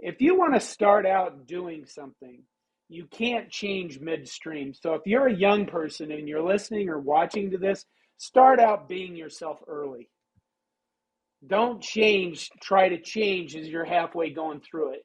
if 0.00 0.20
you 0.20 0.36
want 0.36 0.54
to 0.54 0.60
start 0.60 1.06
out 1.06 1.46
doing 1.46 1.86
something, 1.86 2.42
you 2.88 3.06
can't 3.06 3.50
change 3.50 4.00
midstream. 4.00 4.74
So 4.74 4.94
if 4.94 5.02
you're 5.06 5.26
a 5.26 5.34
young 5.34 5.66
person 5.66 6.12
and 6.12 6.28
you're 6.28 6.42
listening 6.42 6.88
or 6.88 6.98
watching 6.98 7.50
to 7.50 7.58
this, 7.58 7.84
Start 8.18 8.58
out 8.58 8.88
being 8.88 9.16
yourself 9.16 9.60
early. 9.66 10.10
Don't 11.46 11.80
change, 11.80 12.50
try 12.60 12.88
to 12.88 13.00
change 13.00 13.54
as 13.54 13.68
you're 13.68 13.84
halfway 13.84 14.30
going 14.30 14.60
through 14.60 14.94
it. 14.94 15.04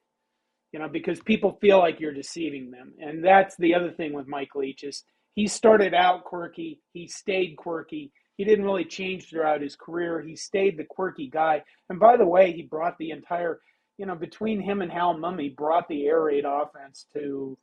You 0.72 0.80
know, 0.80 0.88
because 0.88 1.20
people 1.20 1.56
feel 1.60 1.78
like 1.78 2.00
you're 2.00 2.12
deceiving 2.12 2.72
them. 2.72 2.92
And 2.98 3.24
that's 3.24 3.56
the 3.56 3.74
other 3.74 3.92
thing 3.92 4.12
with 4.12 4.26
Mike 4.26 4.56
Leach 4.56 4.82
is 4.82 5.04
he 5.36 5.46
started 5.46 5.94
out 5.94 6.24
quirky, 6.24 6.80
he 6.92 7.06
stayed 7.06 7.56
quirky. 7.56 8.10
He 8.36 8.44
didn't 8.44 8.64
really 8.64 8.84
change 8.84 9.30
throughout 9.30 9.62
his 9.62 9.76
career. 9.76 10.20
He 10.20 10.34
stayed 10.34 10.76
the 10.76 10.84
quirky 10.84 11.30
guy. 11.32 11.62
And 11.88 12.00
by 12.00 12.16
the 12.16 12.26
way, 12.26 12.52
he 12.52 12.62
brought 12.62 12.98
the 12.98 13.12
entire, 13.12 13.60
you 13.96 14.06
know, 14.06 14.16
between 14.16 14.60
him 14.60 14.82
and 14.82 14.90
Hal 14.90 15.14
Mumme, 15.14 15.54
brought 15.54 15.86
the 15.86 16.06
air 16.06 16.22
raid 16.22 16.44
offense 16.44 17.06
to 17.12 17.56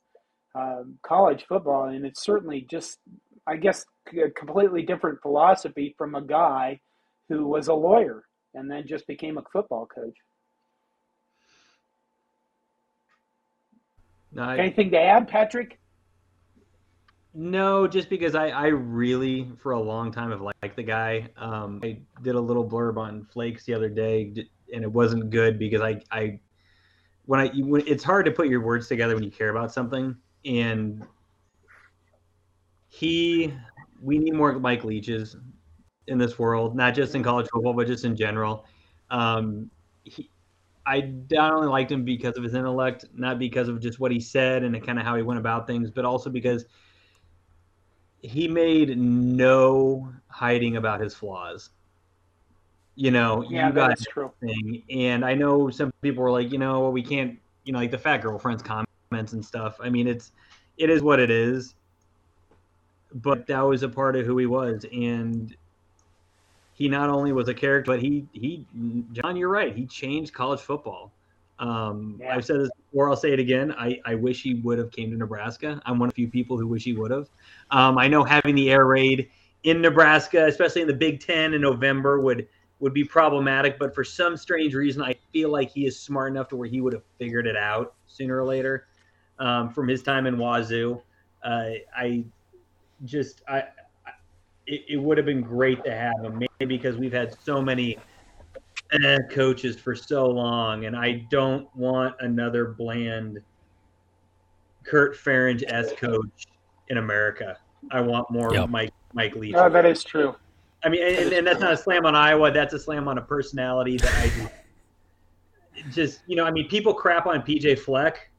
uh, 0.55 0.83
college 1.05 1.45
football. 1.49 1.89
And 1.89 2.05
it's 2.05 2.23
certainly 2.23 2.65
just 2.71 2.99
I 3.47 3.55
guess, 3.55 3.85
a 4.07 4.29
completely 4.31 4.83
different 4.83 5.21
philosophy 5.21 5.95
from 5.97 6.15
a 6.15 6.21
guy 6.21 6.79
who 7.29 7.47
was 7.47 7.67
a 7.67 7.73
lawyer 7.73 8.23
and 8.53 8.69
then 8.69 8.85
just 8.85 9.07
became 9.07 9.37
a 9.37 9.43
football 9.53 9.85
coach. 9.85 10.15
No, 14.33 14.43
I, 14.43 14.57
Anything 14.57 14.91
to 14.91 14.99
add, 14.99 15.27
Patrick? 15.27 15.79
No, 17.33 17.87
just 17.87 18.09
because 18.09 18.35
I, 18.35 18.49
I 18.49 18.67
really, 18.67 19.49
for 19.61 19.71
a 19.71 19.79
long 19.79 20.11
time, 20.11 20.31
have 20.31 20.41
liked 20.41 20.75
the 20.75 20.83
guy. 20.83 21.29
Um, 21.37 21.79
I 21.83 21.99
did 22.21 22.35
a 22.35 22.39
little 22.39 22.67
blurb 22.67 22.97
on 22.97 23.25
Flakes 23.31 23.63
the 23.65 23.73
other 23.73 23.89
day, 23.89 24.33
and 24.73 24.83
it 24.83 24.91
wasn't 24.91 25.29
good 25.29 25.57
because 25.57 25.81
I, 25.81 26.01
I 26.11 26.39
when 27.25 27.39
I, 27.39 27.47
when, 27.49 27.83
it's 27.87 28.03
hard 28.03 28.25
to 28.25 28.31
put 28.31 28.47
your 28.47 28.61
words 28.61 28.87
together 28.89 29.15
when 29.15 29.23
you 29.23 29.31
care 29.31 29.49
about 29.49 29.71
something, 29.71 30.15
and 30.43 31.05
he 32.89 33.53
we 34.01 34.17
need 34.17 34.33
more 34.33 34.51
Mike 34.59 34.83
Leaches 34.83 35.35
in 36.07 36.17
this 36.17 36.39
world, 36.39 36.75
not 36.75 36.93
just 36.93 37.15
in 37.15 37.23
college 37.23 37.47
football, 37.53 37.73
but 37.73 37.87
just 37.87 38.05
in 38.05 38.15
general. 38.15 38.65
Um, 39.09 39.69
he, 40.03 40.29
I 40.85 41.13
not 41.29 41.53
only 41.53 41.67
liked 41.67 41.91
him 41.91 42.03
because 42.03 42.37
of 42.37 42.43
his 42.43 42.55
intellect, 42.55 43.05
not 43.13 43.37
because 43.37 43.67
of 43.67 43.79
just 43.79 43.99
what 43.99 44.11
he 44.11 44.19
said 44.19 44.63
and 44.63 44.83
kind 44.85 44.97
of 44.97 45.05
how 45.05 45.15
he 45.15 45.21
went 45.21 45.39
about 45.39 45.67
things, 45.67 45.91
but 45.91 46.05
also 46.05 46.29
because 46.29 46.65
he 48.21 48.47
made 48.47 48.97
no 48.97 50.11
hiding 50.27 50.77
about 50.77 50.99
his 50.99 51.13
flaws. 51.13 51.69
You 52.95 53.11
know, 53.11 53.45
yeah, 53.49 53.67
you 53.67 53.73
got 53.73 53.99
true. 53.99 54.31
Thing. 54.41 54.83
And 54.89 55.23
I 55.23 55.33
know 55.33 55.69
some 55.69 55.91
people 56.01 56.23
were 56.23 56.31
like, 56.31 56.51
you 56.51 56.57
know, 56.57 56.89
we 56.89 57.03
can't, 57.03 57.39
you 57.63 57.73
know, 57.73 57.79
like 57.79 57.91
the 57.91 57.97
fat 57.97 58.17
girlfriend's 58.17 58.63
comments 58.63 59.33
and 59.33 59.43
stuff. 59.43 59.77
I 59.79 59.89
mean, 59.89 60.07
it's, 60.07 60.31
it 60.77 60.89
is 60.89 61.01
what 61.01 61.19
it 61.19 61.29
is 61.29 61.75
but 63.15 63.47
that 63.47 63.61
was 63.61 63.83
a 63.83 63.89
part 63.89 64.15
of 64.15 64.25
who 64.25 64.37
he 64.37 64.45
was 64.45 64.85
and 64.91 65.55
he 66.73 66.87
not 66.87 67.09
only 67.09 67.31
was 67.31 67.47
a 67.47 67.53
character 67.53 67.91
but 67.91 68.01
he 68.01 68.25
he 68.33 68.65
john 69.11 69.35
you're 69.35 69.49
right 69.49 69.75
he 69.75 69.85
changed 69.85 70.33
college 70.33 70.61
football 70.61 71.11
um, 71.59 72.17
yeah. 72.19 72.35
i've 72.35 72.45
said 72.45 72.59
this 72.59 72.69
before 72.89 73.09
i'll 73.09 73.15
say 73.15 73.33
it 73.33 73.39
again 73.39 73.73
i, 73.77 73.99
I 74.05 74.15
wish 74.15 74.41
he 74.41 74.55
would 74.55 74.79
have 74.79 74.91
came 74.91 75.11
to 75.11 75.17
nebraska 75.17 75.81
i'm 75.85 75.99
one 75.99 76.09
of 76.09 76.15
the 76.15 76.23
few 76.23 76.27
people 76.27 76.57
who 76.57 76.67
wish 76.67 76.83
he 76.83 76.93
would 76.93 77.11
have 77.11 77.29
um, 77.69 77.97
i 77.97 78.07
know 78.07 78.23
having 78.23 78.55
the 78.55 78.71
air 78.71 78.85
raid 78.85 79.29
in 79.63 79.81
nebraska 79.81 80.45
especially 80.45 80.81
in 80.81 80.87
the 80.87 80.93
big 80.93 81.19
ten 81.19 81.53
in 81.53 81.61
november 81.61 82.19
would 82.19 82.47
would 82.81 82.93
be 82.93 83.05
problematic. 83.05 83.79
But 83.79 83.95
for 83.95 84.03
some 84.03 84.35
strange 84.35 84.73
reason, 84.73 85.01
I 85.01 85.15
feel 85.31 85.49
like 85.49 85.71
he 85.71 85.85
is 85.85 85.97
smart 85.97 86.31
enough 86.31 86.49
to 86.49 86.57
where 86.57 86.67
he 86.67 86.81
would 86.81 86.93
have 86.93 87.03
figured 87.17 87.47
it 87.47 87.55
out 87.55 87.93
sooner 88.07 88.37
or 88.37 88.43
later 88.43 88.87
um, 89.39 89.69
from 89.69 89.87
his 89.87 90.03
time 90.03 90.25
in 90.25 90.37
Wazoo. 90.37 91.01
Uh, 91.43 91.69
I 91.95 92.25
just 93.05 93.41
I, 93.47 93.59
I 94.05 94.11
it, 94.67 94.81
it 94.89 94.97
would 94.97 95.17
have 95.17 95.25
been 95.25 95.41
great 95.41 95.83
to 95.83 95.91
have 95.91 96.23
him 96.23 96.39
maybe 96.39 96.77
because 96.77 96.97
we've 96.97 97.13
had 97.13 97.35
so 97.43 97.61
many 97.61 97.97
eh, 98.91 99.17
coaches 99.29 99.77
for 99.77 99.95
so 99.95 100.27
long, 100.27 100.85
and 100.85 100.95
I 100.95 101.25
don't 101.29 101.73
want 101.75 102.15
another 102.19 102.65
bland 102.65 103.39
Kirk 104.83 105.15
Ferentz 105.15 105.63
as 105.63 105.93
coach 105.93 106.47
in 106.89 106.97
America. 106.97 107.57
I 107.91 108.01
want 108.01 108.29
more 108.29 108.53
Yep. 108.53 108.69
Mike 108.69 108.93
Mike 109.13 109.35
Leach. 109.35 109.55
Oh, 109.55 109.69
that 109.69 109.85
is 109.85 110.03
true. 110.03 110.35
I 110.83 110.89
mean, 110.89 111.03
and, 111.03 111.31
and 111.33 111.47
that's 111.47 111.59
not 111.59 111.73
a 111.73 111.77
slam 111.77 112.05
on 112.05 112.15
Iowa. 112.15 112.51
That's 112.51 112.73
a 112.73 112.79
slam 112.79 113.07
on 113.07 113.17
a 113.17 113.21
personality 113.21 113.97
that 113.97 114.13
I 114.15 114.31
just, 115.75 115.95
just 115.95 116.21
you 116.27 116.35
know, 116.35 116.45
I 116.45 116.51
mean, 116.51 116.67
people 116.67 116.93
crap 116.93 117.27
on 117.27 117.41
PJ 117.41 117.79
Fleck. 117.79 118.29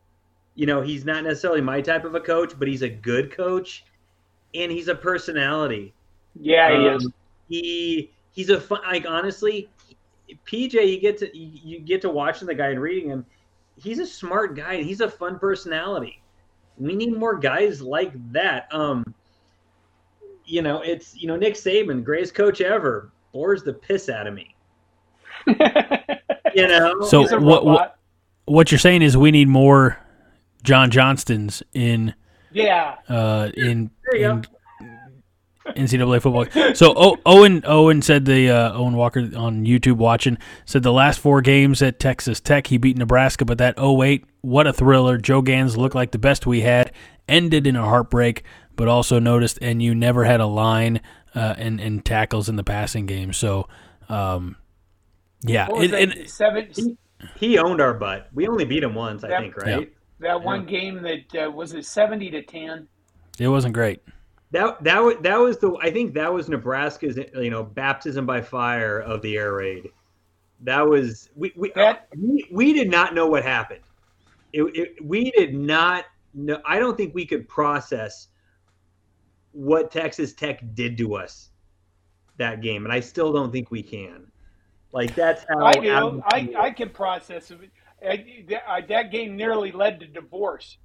You 0.55 0.67
know, 0.67 0.81
he's 0.81 1.05
not 1.05 1.25
necessarily 1.25 1.61
my 1.61 1.81
type 1.81 2.05
of 2.05 2.15
a 2.15 2.21
coach, 2.21 2.59
but 2.59 2.69
he's 2.69 2.83
a 2.83 2.89
good 2.89 3.35
coach, 3.35 3.85
and 4.55 4.71
he's 4.71 4.89
a 4.89 4.95
personality. 4.95 5.93
Yeah, 6.41 6.71
he 6.71 6.89
Um, 6.89 6.97
is. 6.97 7.09
He 7.49 8.11
he's 8.33 8.51
a 8.51 8.61
fun. 8.61 8.81
Like 8.87 9.07
honestly, 9.07 9.69
PJ, 10.47 10.73
you 10.75 11.01
get 11.01 11.19
to 11.19 11.37
you 11.37 11.61
you 11.63 11.79
get 11.81 12.01
to 12.03 12.11
watching 12.11 12.47
the 12.47 12.55
guy 12.55 12.69
and 12.69 12.81
reading 12.81 13.11
him. 13.11 13.27
He's 13.77 13.99
a 13.99 14.07
smart 14.07 14.55
guy. 14.57 14.83
He's 14.83 15.01
a 15.01 15.09
fun 15.09 15.39
personality. 15.39 16.23
We 16.79 16.95
need 16.95 17.17
more 17.17 17.37
guys 17.37 17.83
like 17.83 18.13
that. 18.33 18.73
Um, 18.73 19.15
you 20.45 20.63
know, 20.63 20.81
it's 20.83 21.15
you 21.17 21.29
know 21.29 21.37
Nick 21.37 21.55
Saban, 21.55 22.03
greatest 22.05 22.35
coach 22.35 22.61
ever, 22.61 23.11
bores 23.33 23.63
the 23.63 23.73
piss 23.73 24.09
out 24.09 24.27
of 24.27 24.35
me. 24.35 24.55
You 26.55 26.69
know, 26.69 27.01
So 27.03 27.23
what, 27.41 27.65
what 27.65 27.99
what 28.45 28.71
you're 28.71 28.79
saying 28.79 29.01
is 29.01 29.17
we 29.17 29.31
need 29.31 29.49
more 29.49 29.99
John 30.63 30.91
Johnstons 30.91 31.63
in 31.73 32.15
Yeah. 32.53 32.97
uh, 33.09 33.51
in, 33.55 33.91
There 34.11 34.21
you 34.21 34.31
in 34.31 34.45
NCAA 35.87 36.21
football. 36.21 36.75
So 36.75 36.93
o- 36.97 37.17
Owen 37.25 37.63
Owen 37.65 38.03
said 38.03 38.25
the 38.25 38.51
uh, 38.51 38.73
Owen 38.73 38.95
Walker 38.95 39.21
on 39.37 39.65
YouTube 39.65 39.97
watching 39.97 40.37
said 40.65 40.83
the 40.83 40.93
last 40.93 41.21
four 41.21 41.41
games 41.41 41.81
at 41.83 42.01
Texas 42.01 42.41
Tech 42.41 42.67
he 42.67 42.79
beat 42.79 42.97
Nebraska, 42.97 43.45
but 43.45 43.59
that 43.59 43.79
08 43.79 44.25
what 44.41 44.67
a 44.67 44.73
thriller! 44.73 45.19
Joe 45.19 45.41
Ganz 45.41 45.77
looked 45.77 45.95
like 45.95 46.11
the 46.11 46.19
best 46.19 46.47
we 46.47 46.63
had. 46.63 46.93
Ended 47.29 47.67
in 47.69 47.77
a 47.77 47.83
heartbreak, 47.85 48.43
but 48.75 48.89
also 48.89 49.21
noticed 49.21 49.59
and 49.63 49.81
you 49.81 49.95
never 49.95 50.25
had 50.25 50.41
a 50.41 50.47
line 50.47 51.01
uh, 51.35 51.55
and 51.57 51.81
and 51.81 52.05
tackles 52.05 52.49
in 52.49 52.57
the 52.57 52.65
passing 52.65 53.07
game. 53.07 53.33
So. 53.33 53.69
Um, 54.09 54.57
yeah, 55.45 55.69
it- 55.73 55.91
that? 55.93 56.17
it- 56.19 56.29
Seven. 56.31 56.99
he 57.37 57.57
owned 57.59 57.81
our 57.81 57.95
butt. 57.95 58.29
We 58.35 58.47
only 58.49 58.65
beat 58.65 58.83
him 58.83 58.95
once, 58.95 59.23
I 59.25 59.39
think, 59.39 59.57
right? 59.57 59.93
That 60.23 60.43
one 60.43 60.65
game 60.67 61.03
that 61.03 61.47
uh, 61.47 61.51
was 61.51 61.75
it 61.75 61.85
seventy 61.85 62.31
to 62.31 62.43
ten. 62.43 62.89
it 63.39 63.49
wasn't 63.49 63.75
great. 63.75 64.01
That 64.53 64.83
that 64.85 65.03
was 65.03 65.17
that 65.23 65.37
was 65.37 65.59
the 65.59 65.77
I 65.81 65.91
think 65.91 66.15
that 66.15 66.33
was 66.33 66.49
Nebraska's 66.49 67.19
you 67.35 67.51
know 67.51 67.65
baptism 67.65 68.25
by 68.25 68.41
fire 68.41 69.01
of 69.01 69.21
the 69.23 69.37
air 69.37 69.55
raid. 69.55 69.91
That 70.61 70.83
was 70.89 71.29
we 71.35 71.53
we 71.57 71.73
That- 71.75 72.09
we, 72.17 72.49
we 72.53 72.73
did 72.73 72.91
not 72.91 73.15
know 73.15 73.27
what 73.27 73.43
happened. 73.43 73.81
It, 74.53 74.63
it, 74.77 75.05
we 75.05 75.31
did 75.31 75.55
not 75.55 76.05
know. 76.35 76.61
I 76.67 76.79
don't 76.79 76.97
think 76.97 77.15
we 77.15 77.27
could 77.27 77.49
process 77.49 78.29
what 79.53 79.91
Texas 79.91 80.35
Tech 80.35 80.63
did 80.75 80.97
to 80.99 81.15
us 81.17 81.51
that 82.37 82.61
game, 82.61 82.85
and 82.85 82.93
I 82.93 83.01
still 83.01 83.33
don't 83.33 83.51
think 83.51 83.71
we 83.71 83.83
can. 83.83 84.31
Like 84.93 85.15
that's 85.15 85.45
how 85.49 85.65
I 85.65 85.73
do. 85.73 86.23
I, 86.27 86.55
I 86.59 86.71
can 86.71 86.91
process 86.91 87.51
it. 87.51 87.59
I, 88.09 88.45
that- 88.49 88.89
that 88.89 89.11
game 89.13 89.37
nearly 89.37 89.73
led 89.73 90.01
to 90.01 90.07
divorce. 90.07 90.77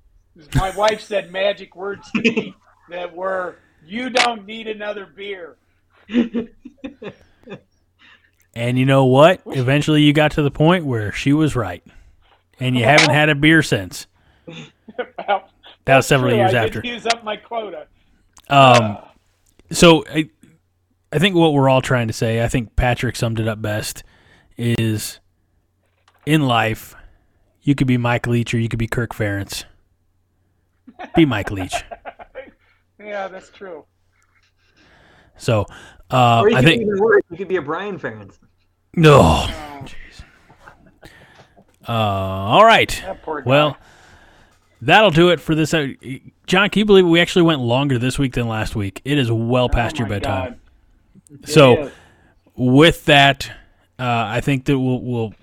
My 0.56 0.70
wife 0.76 1.02
said 1.02 1.32
magic 1.32 1.76
words 1.76 2.10
to 2.12 2.22
me 2.22 2.56
that 2.90 3.16
were, 3.16 3.56
"You 3.86 4.10
don't 4.10 4.46
need 4.46 4.68
another 4.68 5.06
beer." 5.06 5.58
And 8.56 8.80
you 8.80 8.86
know 8.88 9.06
what? 9.06 9.42
Eventually, 9.46 10.02
you 10.02 10.14
got 10.14 10.32
to 10.32 10.42
the 10.42 10.50
point 10.50 10.84
where 10.84 11.12
she 11.12 11.32
was 11.32 11.56
right, 11.56 11.84
and 12.60 12.76
you 12.76 12.84
haven't 12.84 13.12
had 13.12 13.30
a 13.30 13.36
beer 13.36 13.62
since. 13.62 14.08
Well, 14.48 15.48
That 15.86 15.98
was 15.98 16.08
several 16.08 16.32
true, 16.32 16.40
years 16.40 16.56
I 16.56 16.66
after. 16.66 16.82
Use 16.84 17.06
up 17.06 17.24
my 17.24 17.36
quota. 17.38 17.86
Um, 18.50 18.98
so 19.70 20.04
I, 20.10 20.32
I 21.12 21.20
think 21.20 21.36
what 21.36 21.54
we're 21.54 21.70
all 21.70 21.84
trying 21.84 22.08
to 22.08 22.14
say, 22.14 22.44
I 22.44 22.48
think 22.48 22.76
Patrick 22.76 23.16
summed 23.16 23.40
it 23.40 23.48
up 23.48 23.62
best, 23.62 24.04
is 24.58 25.20
in 26.26 26.48
life, 26.48 26.96
you 27.68 27.76
could 27.76 27.86
be 27.88 27.98
Mike 27.98 28.26
Leach 28.28 28.54
or 28.54 28.60
you 28.60 28.70
could 28.70 28.80
be 28.80 28.88
Kirk 28.88 29.14
Ferentz. 29.14 29.66
Be 31.16 31.26
Mike 31.26 31.52
Leach. 31.52 31.76
Yeah, 33.00 33.28
that's 33.28 33.50
true. 33.52 33.86
So 35.38 35.66
uh, 36.10 36.40
or 36.42 36.50
you 36.50 36.58
I 36.58 36.64
think 36.64 36.82
worse, 37.00 37.22
you 37.30 37.38
could 37.38 37.48
be 37.48 37.58
a 37.58 37.62
Brian 37.62 38.00
Ferentz. 38.00 38.40
no. 38.96 39.20
Oh, 39.22 39.86
Uh, 41.88 41.92
all 41.94 42.66
right. 42.66 43.02
that 43.06 43.22
poor 43.22 43.42
guy. 43.42 43.50
Well, 43.50 43.78
that'll 44.82 45.12
do 45.12 45.30
it 45.30 45.40
for 45.40 45.54
this. 45.56 45.74
uh, 45.76 45.88
John, 46.48 46.70
can 46.72 46.80
you 46.80 46.86
believe 46.86 47.06
we 47.08 47.22
actually 47.22 47.44
went 47.44 47.62
longer 47.62 47.98
this 48.00 48.18
week 48.18 48.34
than 48.34 48.48
last 48.48 48.76
week? 48.76 49.00
It 49.06 49.18
is 49.20 49.32
well 49.32 49.70
past 49.70 49.96
Oh 49.98 50.00
your 50.00 50.10
bedtime. 50.10 50.60
God. 51.30 51.48
So, 51.50 51.78
Yeah. 51.84 51.90
with 52.56 53.06
that, 53.06 53.48
uh, 54.00 54.04
I 54.28 54.42
think 54.42 54.66
that 54.66 54.78
we'll, 54.80 55.02
we'll 55.02 55.34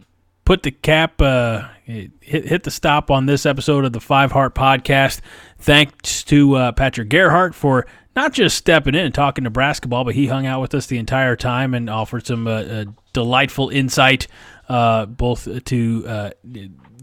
put 0.44 0.64
the 0.64 0.70
cap, 0.72 1.22
uh, 1.22 1.68
hit, 1.84 2.10
hit 2.20 2.62
the 2.62 2.70
stop 2.70 3.10
on 3.10 3.26
this 3.26 3.46
episode 3.46 3.84
of 3.84 3.92
the 3.92 4.00
Five 4.00 4.32
Heart 4.32 4.54
Podcast. 4.54 5.20
Thanks 5.58 6.24
to 6.24 6.54
uh, 6.54 6.72
Patrick 6.72 7.08
Gerhart 7.08 7.54
for 7.54 7.86
not 8.16 8.32
just 8.32 8.56
stepping 8.56 8.94
in 8.94 9.06
and 9.06 9.14
talking 9.14 9.44
to 9.44 9.50
basketball, 9.50 10.04
but 10.04 10.14
he 10.14 10.26
hung 10.26 10.46
out 10.46 10.60
with 10.60 10.74
us 10.74 10.86
the 10.86 10.98
entire 10.98 11.36
time 11.36 11.74
and 11.74 11.90
offered 11.90 12.26
some 12.26 12.46
uh, 12.46 12.62
uh, 12.62 12.84
delightful 13.12 13.68
insight, 13.70 14.26
uh, 14.68 15.06
both 15.06 15.64
to 15.64 16.04
uh, 16.06 16.30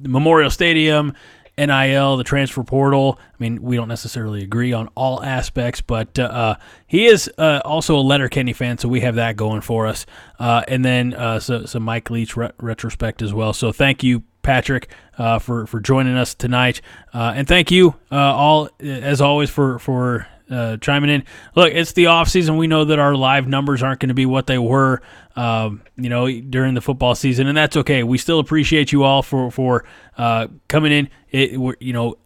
Memorial 0.01 0.49
Stadium. 0.49 1.13
NIL, 1.57 2.17
the 2.17 2.23
transfer 2.23 2.63
portal. 2.63 3.19
I 3.19 3.35
mean, 3.37 3.61
we 3.61 3.75
don't 3.75 3.89
necessarily 3.89 4.41
agree 4.41 4.73
on 4.73 4.87
all 4.95 5.21
aspects, 5.21 5.81
but 5.81 6.17
uh, 6.17 6.55
he 6.87 7.05
is 7.05 7.29
uh, 7.37 7.61
also 7.65 7.97
a 7.97 8.01
Letterkenny 8.01 8.53
fan, 8.53 8.77
so 8.77 8.87
we 8.87 9.01
have 9.01 9.15
that 9.15 9.35
going 9.35 9.61
for 9.61 9.85
us. 9.85 10.05
Uh, 10.39 10.63
and 10.67 10.83
then 10.83 11.13
uh, 11.13 11.39
so, 11.39 11.65
some 11.65 11.83
Mike 11.83 12.09
Leach 12.09 12.35
re- 12.35 12.51
retrospect 12.59 13.21
as 13.21 13.33
well. 13.33 13.53
So 13.53 13.71
thank 13.71 14.01
you, 14.01 14.23
Patrick, 14.41 14.89
uh, 15.17 15.39
for 15.39 15.67
for 15.67 15.79
joining 15.79 16.15
us 16.15 16.33
tonight, 16.33 16.81
uh, 17.13 17.33
and 17.35 17.47
thank 17.47 17.71
you 17.71 17.95
uh, 18.11 18.15
all 18.15 18.69
as 18.79 19.21
always 19.21 19.49
for 19.49 19.79
for. 19.79 20.27
Uh, 20.49 20.75
chiming 20.75 21.09
in. 21.09 21.23
Look, 21.55 21.73
it's 21.73 21.93
the 21.93 22.07
off 22.07 22.27
season. 22.27 22.57
We 22.57 22.67
know 22.67 22.83
that 22.83 22.99
our 22.99 23.15
live 23.15 23.47
numbers 23.47 23.81
aren't 23.81 24.01
going 24.01 24.09
to 24.09 24.13
be 24.13 24.25
what 24.25 24.47
they 24.47 24.57
were, 24.57 25.01
um, 25.37 25.81
you 25.95 26.09
know, 26.09 26.29
during 26.29 26.73
the 26.73 26.81
football 26.81 27.15
season, 27.15 27.47
and 27.47 27.55
that's 27.55 27.77
okay. 27.77 28.03
We 28.03 28.17
still 28.17 28.39
appreciate 28.39 28.91
you 28.91 29.03
all 29.03 29.23
for 29.23 29.49
for 29.49 29.85
uh, 30.17 30.47
coming 30.67 30.91
in. 30.91 31.09
It, 31.29 31.51
you 31.79 31.93
know, 31.93 32.17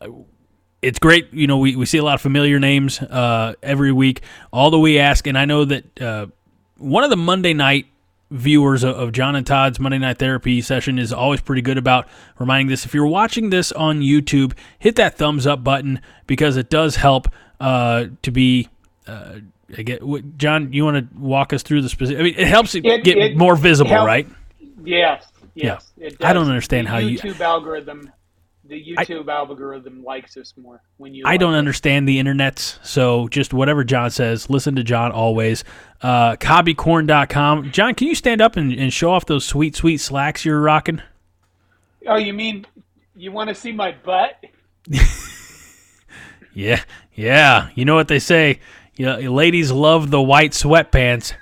it's 0.82 0.98
great. 0.98 1.32
You 1.34 1.46
know, 1.46 1.60
we, 1.60 1.76
we 1.76 1.86
see 1.86 2.00
a 2.00 2.04
lot 2.04 2.16
of 2.16 2.22
familiar 2.22 2.58
names 2.60 3.00
every 3.62 3.92
week. 3.92 4.24
All 4.52 4.72
that 4.72 4.80
we 4.80 4.98
ask, 4.98 5.28
and 5.28 5.38
I 5.38 5.46
know 5.46 5.64
that 5.66 6.32
one 6.78 7.04
of 7.04 7.12
the 7.12 7.18
Monday 7.18 7.54
night 7.54 7.86
viewers 8.32 8.84
of, 8.84 8.96
of 8.96 9.12
John 9.12 9.36
and 9.36 9.46
Todd's 9.46 9.80
Monday 9.80 9.98
Night 10.00 10.18
Therapy 10.18 10.62
session 10.62 10.98
is 11.00 11.14
always 11.14 11.42
pretty 11.42 11.62
good 11.62 11.78
about 11.78 12.08
reminding 12.40 12.68
this. 12.68 12.86
If 12.86 12.94
you're 12.94 13.06
watching 13.08 13.50
this 13.50 13.72
on 13.72 14.02
YouTube, 14.02 14.54
hit 14.80 14.96
that 14.98 15.18
thumbs 15.18 15.46
up 15.48 15.64
button 15.64 16.02
because 16.28 16.58
it 16.58 16.70
does 16.70 16.96
help 16.98 17.28
uh, 17.60 18.06
to 18.24 18.32
be. 18.32 18.70
Uh, 19.08 19.40
I 19.78 19.82
get, 19.82 20.04
what- 20.04 20.38
John, 20.38 20.74
you 20.74 20.86
want 20.86 21.12
to 21.12 21.20
walk 21.20 21.52
us 21.54 21.64
through 21.64 21.82
the 21.82 21.90
specific? 21.90 22.20
I 22.20 22.24
mean, 22.24 22.36
it 22.38 22.48
helps 22.48 22.76
it, 22.76 22.86
It- 22.86 23.04
get 23.04 23.18
it 23.18 23.38
more 23.38 23.56
visible, 23.56 23.90
helps- 23.92 24.06
right? 24.06 24.28
Yes. 24.84 25.26
Yes. 25.56 25.92
It 25.98 26.18
I 26.24 26.34
don't 26.34 26.48
understand 26.48 26.88
the 26.88 26.92
how 26.92 26.98
you- 26.98 27.18
YouTube 27.20 27.40
algorithm. 27.40 28.12
The 28.68 28.96
YouTube 28.96 29.28
algorithm 29.28 30.04
likes 30.04 30.38
us 30.38 30.54
more 30.58 30.82
when 30.98 31.14
you. 31.14 31.24
I 31.26 31.32
like 31.32 31.40
don't 31.40 31.54
us. 31.54 31.60
understand 31.60 32.08
the 32.08 32.18
internets, 32.18 32.80
so 32.84 33.28
just 33.28 33.54
whatever 33.54 33.84
John 33.84 34.10
says, 34.10 34.50
listen 34.50 34.76
to 34.76 34.84
John 34.84 35.12
always. 35.12 35.64
Uh, 36.02 36.36
hobbycorn.com. 36.38 37.72
John, 37.72 37.94
can 37.94 38.08
you 38.08 38.16
stand 38.16 38.42
up 38.42 38.58
and, 38.58 38.74
and 38.74 38.92
show 38.92 39.12
off 39.12 39.26
those 39.28 39.46
sweet, 39.46 39.76
sweet 39.76 39.98
slacks 39.98 40.44
you're 40.46 40.60
rocking? 40.60 41.02
Oh, 42.08 42.18
you 42.18 42.34
mean 42.34 42.66
you 43.16 43.32
want 43.32 43.50
to 43.50 43.56
see 43.56 43.72
my 43.72 43.96
butt? 44.04 44.44
Yeah, 46.56 46.82
yeah. 47.14 47.70
You 47.76 47.84
know 47.86 47.96
what 47.96 48.08
they 48.08 48.20
say. 48.20 48.62
You 48.96 49.06
know, 49.06 49.18
ladies 49.20 49.72
love 49.72 50.10
the 50.10 50.22
white 50.22 50.52
sweatpants. 50.52 51.34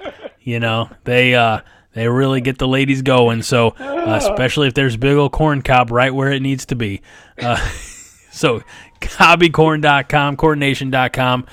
You 0.40 0.60
know, 0.60 0.88
they 1.02 1.34
uh, 1.34 1.62
they 1.96 2.06
really 2.08 2.42
get 2.42 2.58
the 2.58 2.68
ladies 2.68 3.00
going. 3.00 3.40
So, 3.40 3.70
uh, 3.70 4.18
especially 4.22 4.68
if 4.68 4.74
there's 4.74 4.98
big 4.98 5.16
old 5.16 5.32
corn 5.32 5.62
cob 5.62 5.90
right 5.90 6.14
where 6.14 6.30
it 6.30 6.40
needs 6.40 6.66
to 6.66 6.76
be. 6.76 7.00
Uh, 7.40 7.56
so, 8.30 8.60
cobbycorn.com, 9.00 10.36
cornnation.com. 10.36 11.46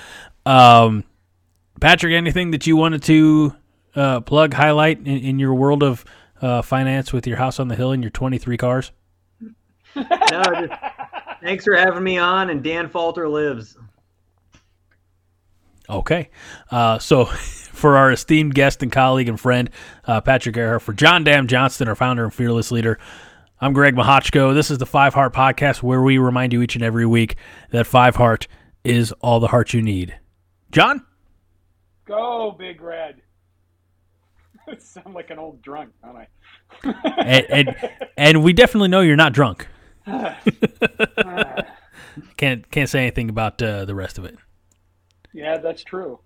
Um, 0.46 1.06
Patrick, 1.80 2.14
anything 2.14 2.52
that 2.52 2.68
you 2.68 2.76
wanted 2.76 3.04
to 3.04 3.56
uh, 3.96 4.20
plug, 4.20 4.54
highlight 4.54 5.00
in, 5.00 5.18
in 5.20 5.40
your 5.40 5.54
world 5.56 5.82
of 5.82 6.04
uh, 6.42 6.62
finance 6.62 7.14
with 7.14 7.26
your 7.26 7.38
house 7.38 7.58
on 7.58 7.70
the 7.70 7.76
hill 7.78 7.94
and 7.94 8.04
your 8.04 8.10
23 8.10 8.58
cars? 8.58 8.92
No, 9.96 10.04
just, 10.04 10.74
thanks 11.42 11.64
for 11.64 11.78
having 11.78 12.04
me 12.04 12.18
on. 12.18 12.50
And 12.50 12.62
Dan 12.62 12.90
Falter 12.90 13.30
lives. 13.30 13.78
Okay. 15.90 16.30
Uh, 16.70 17.00
so, 17.00 17.30
for 17.74 17.98
our 17.98 18.12
esteemed 18.12 18.56
guest 18.56 18.84
and 18.84 18.92
colleague 18.92 19.28
and 19.28 19.40
friend, 19.40 19.70
uh, 20.06 20.22
Patrick 20.22 20.56
Earhart, 20.56 20.82
for 20.82 20.94
John 20.94 21.24
Dam 21.24 21.48
Johnston, 21.48 21.88
our 21.88 21.96
founder 21.96 22.24
and 22.24 22.34
fearless 22.34 22.72
leader, 22.72 23.00
I'm 23.60 23.74
Greg 23.74 23.96
Mahochko. 23.96 24.54
This 24.54 24.72
is 24.72 24.78
the 24.78 24.86
Five 24.86 25.14
Heart 25.14 25.34
Podcast, 25.34 25.84
where 25.84 26.02
we 26.02 26.18
remind 26.18 26.54
you 26.54 26.62
each 26.62 26.76
and 26.76 26.84
every 26.84 27.06
week 27.06 27.36
that 27.72 27.88
Five 27.88 28.16
Heart 28.16 28.48
is 28.84 29.12
all 29.22 29.40
the 29.40 29.48
heart 29.48 29.74
you 29.74 29.82
need. 29.82 30.18
John? 30.72 31.06
Go, 32.06 32.56
Big 32.58 32.82
Red. 32.82 33.22
sound 34.78 35.14
like 35.14 35.30
an 35.30 35.40
old 35.40 35.62
drunk, 35.62 35.92
don't 36.04 36.18
I? 36.18 36.28
and, 37.20 37.46
and, 37.50 37.90
and 38.18 38.44
we 38.44 38.54
definitely 38.54 38.90
know 38.90 39.02
you're 39.02 39.16
not 39.16 39.34
drunk. 39.34 39.68
can't 42.38 42.70
can't 42.72 42.90
say 42.90 43.02
anything 43.02 43.30
about 43.30 43.62
uh, 43.62 43.86
the 43.86 43.96
rest 43.96 44.18
of 44.18 44.26
it. 44.26 44.38
Yeah, 45.34 45.58
that's 45.58 45.84
true. 45.84 46.20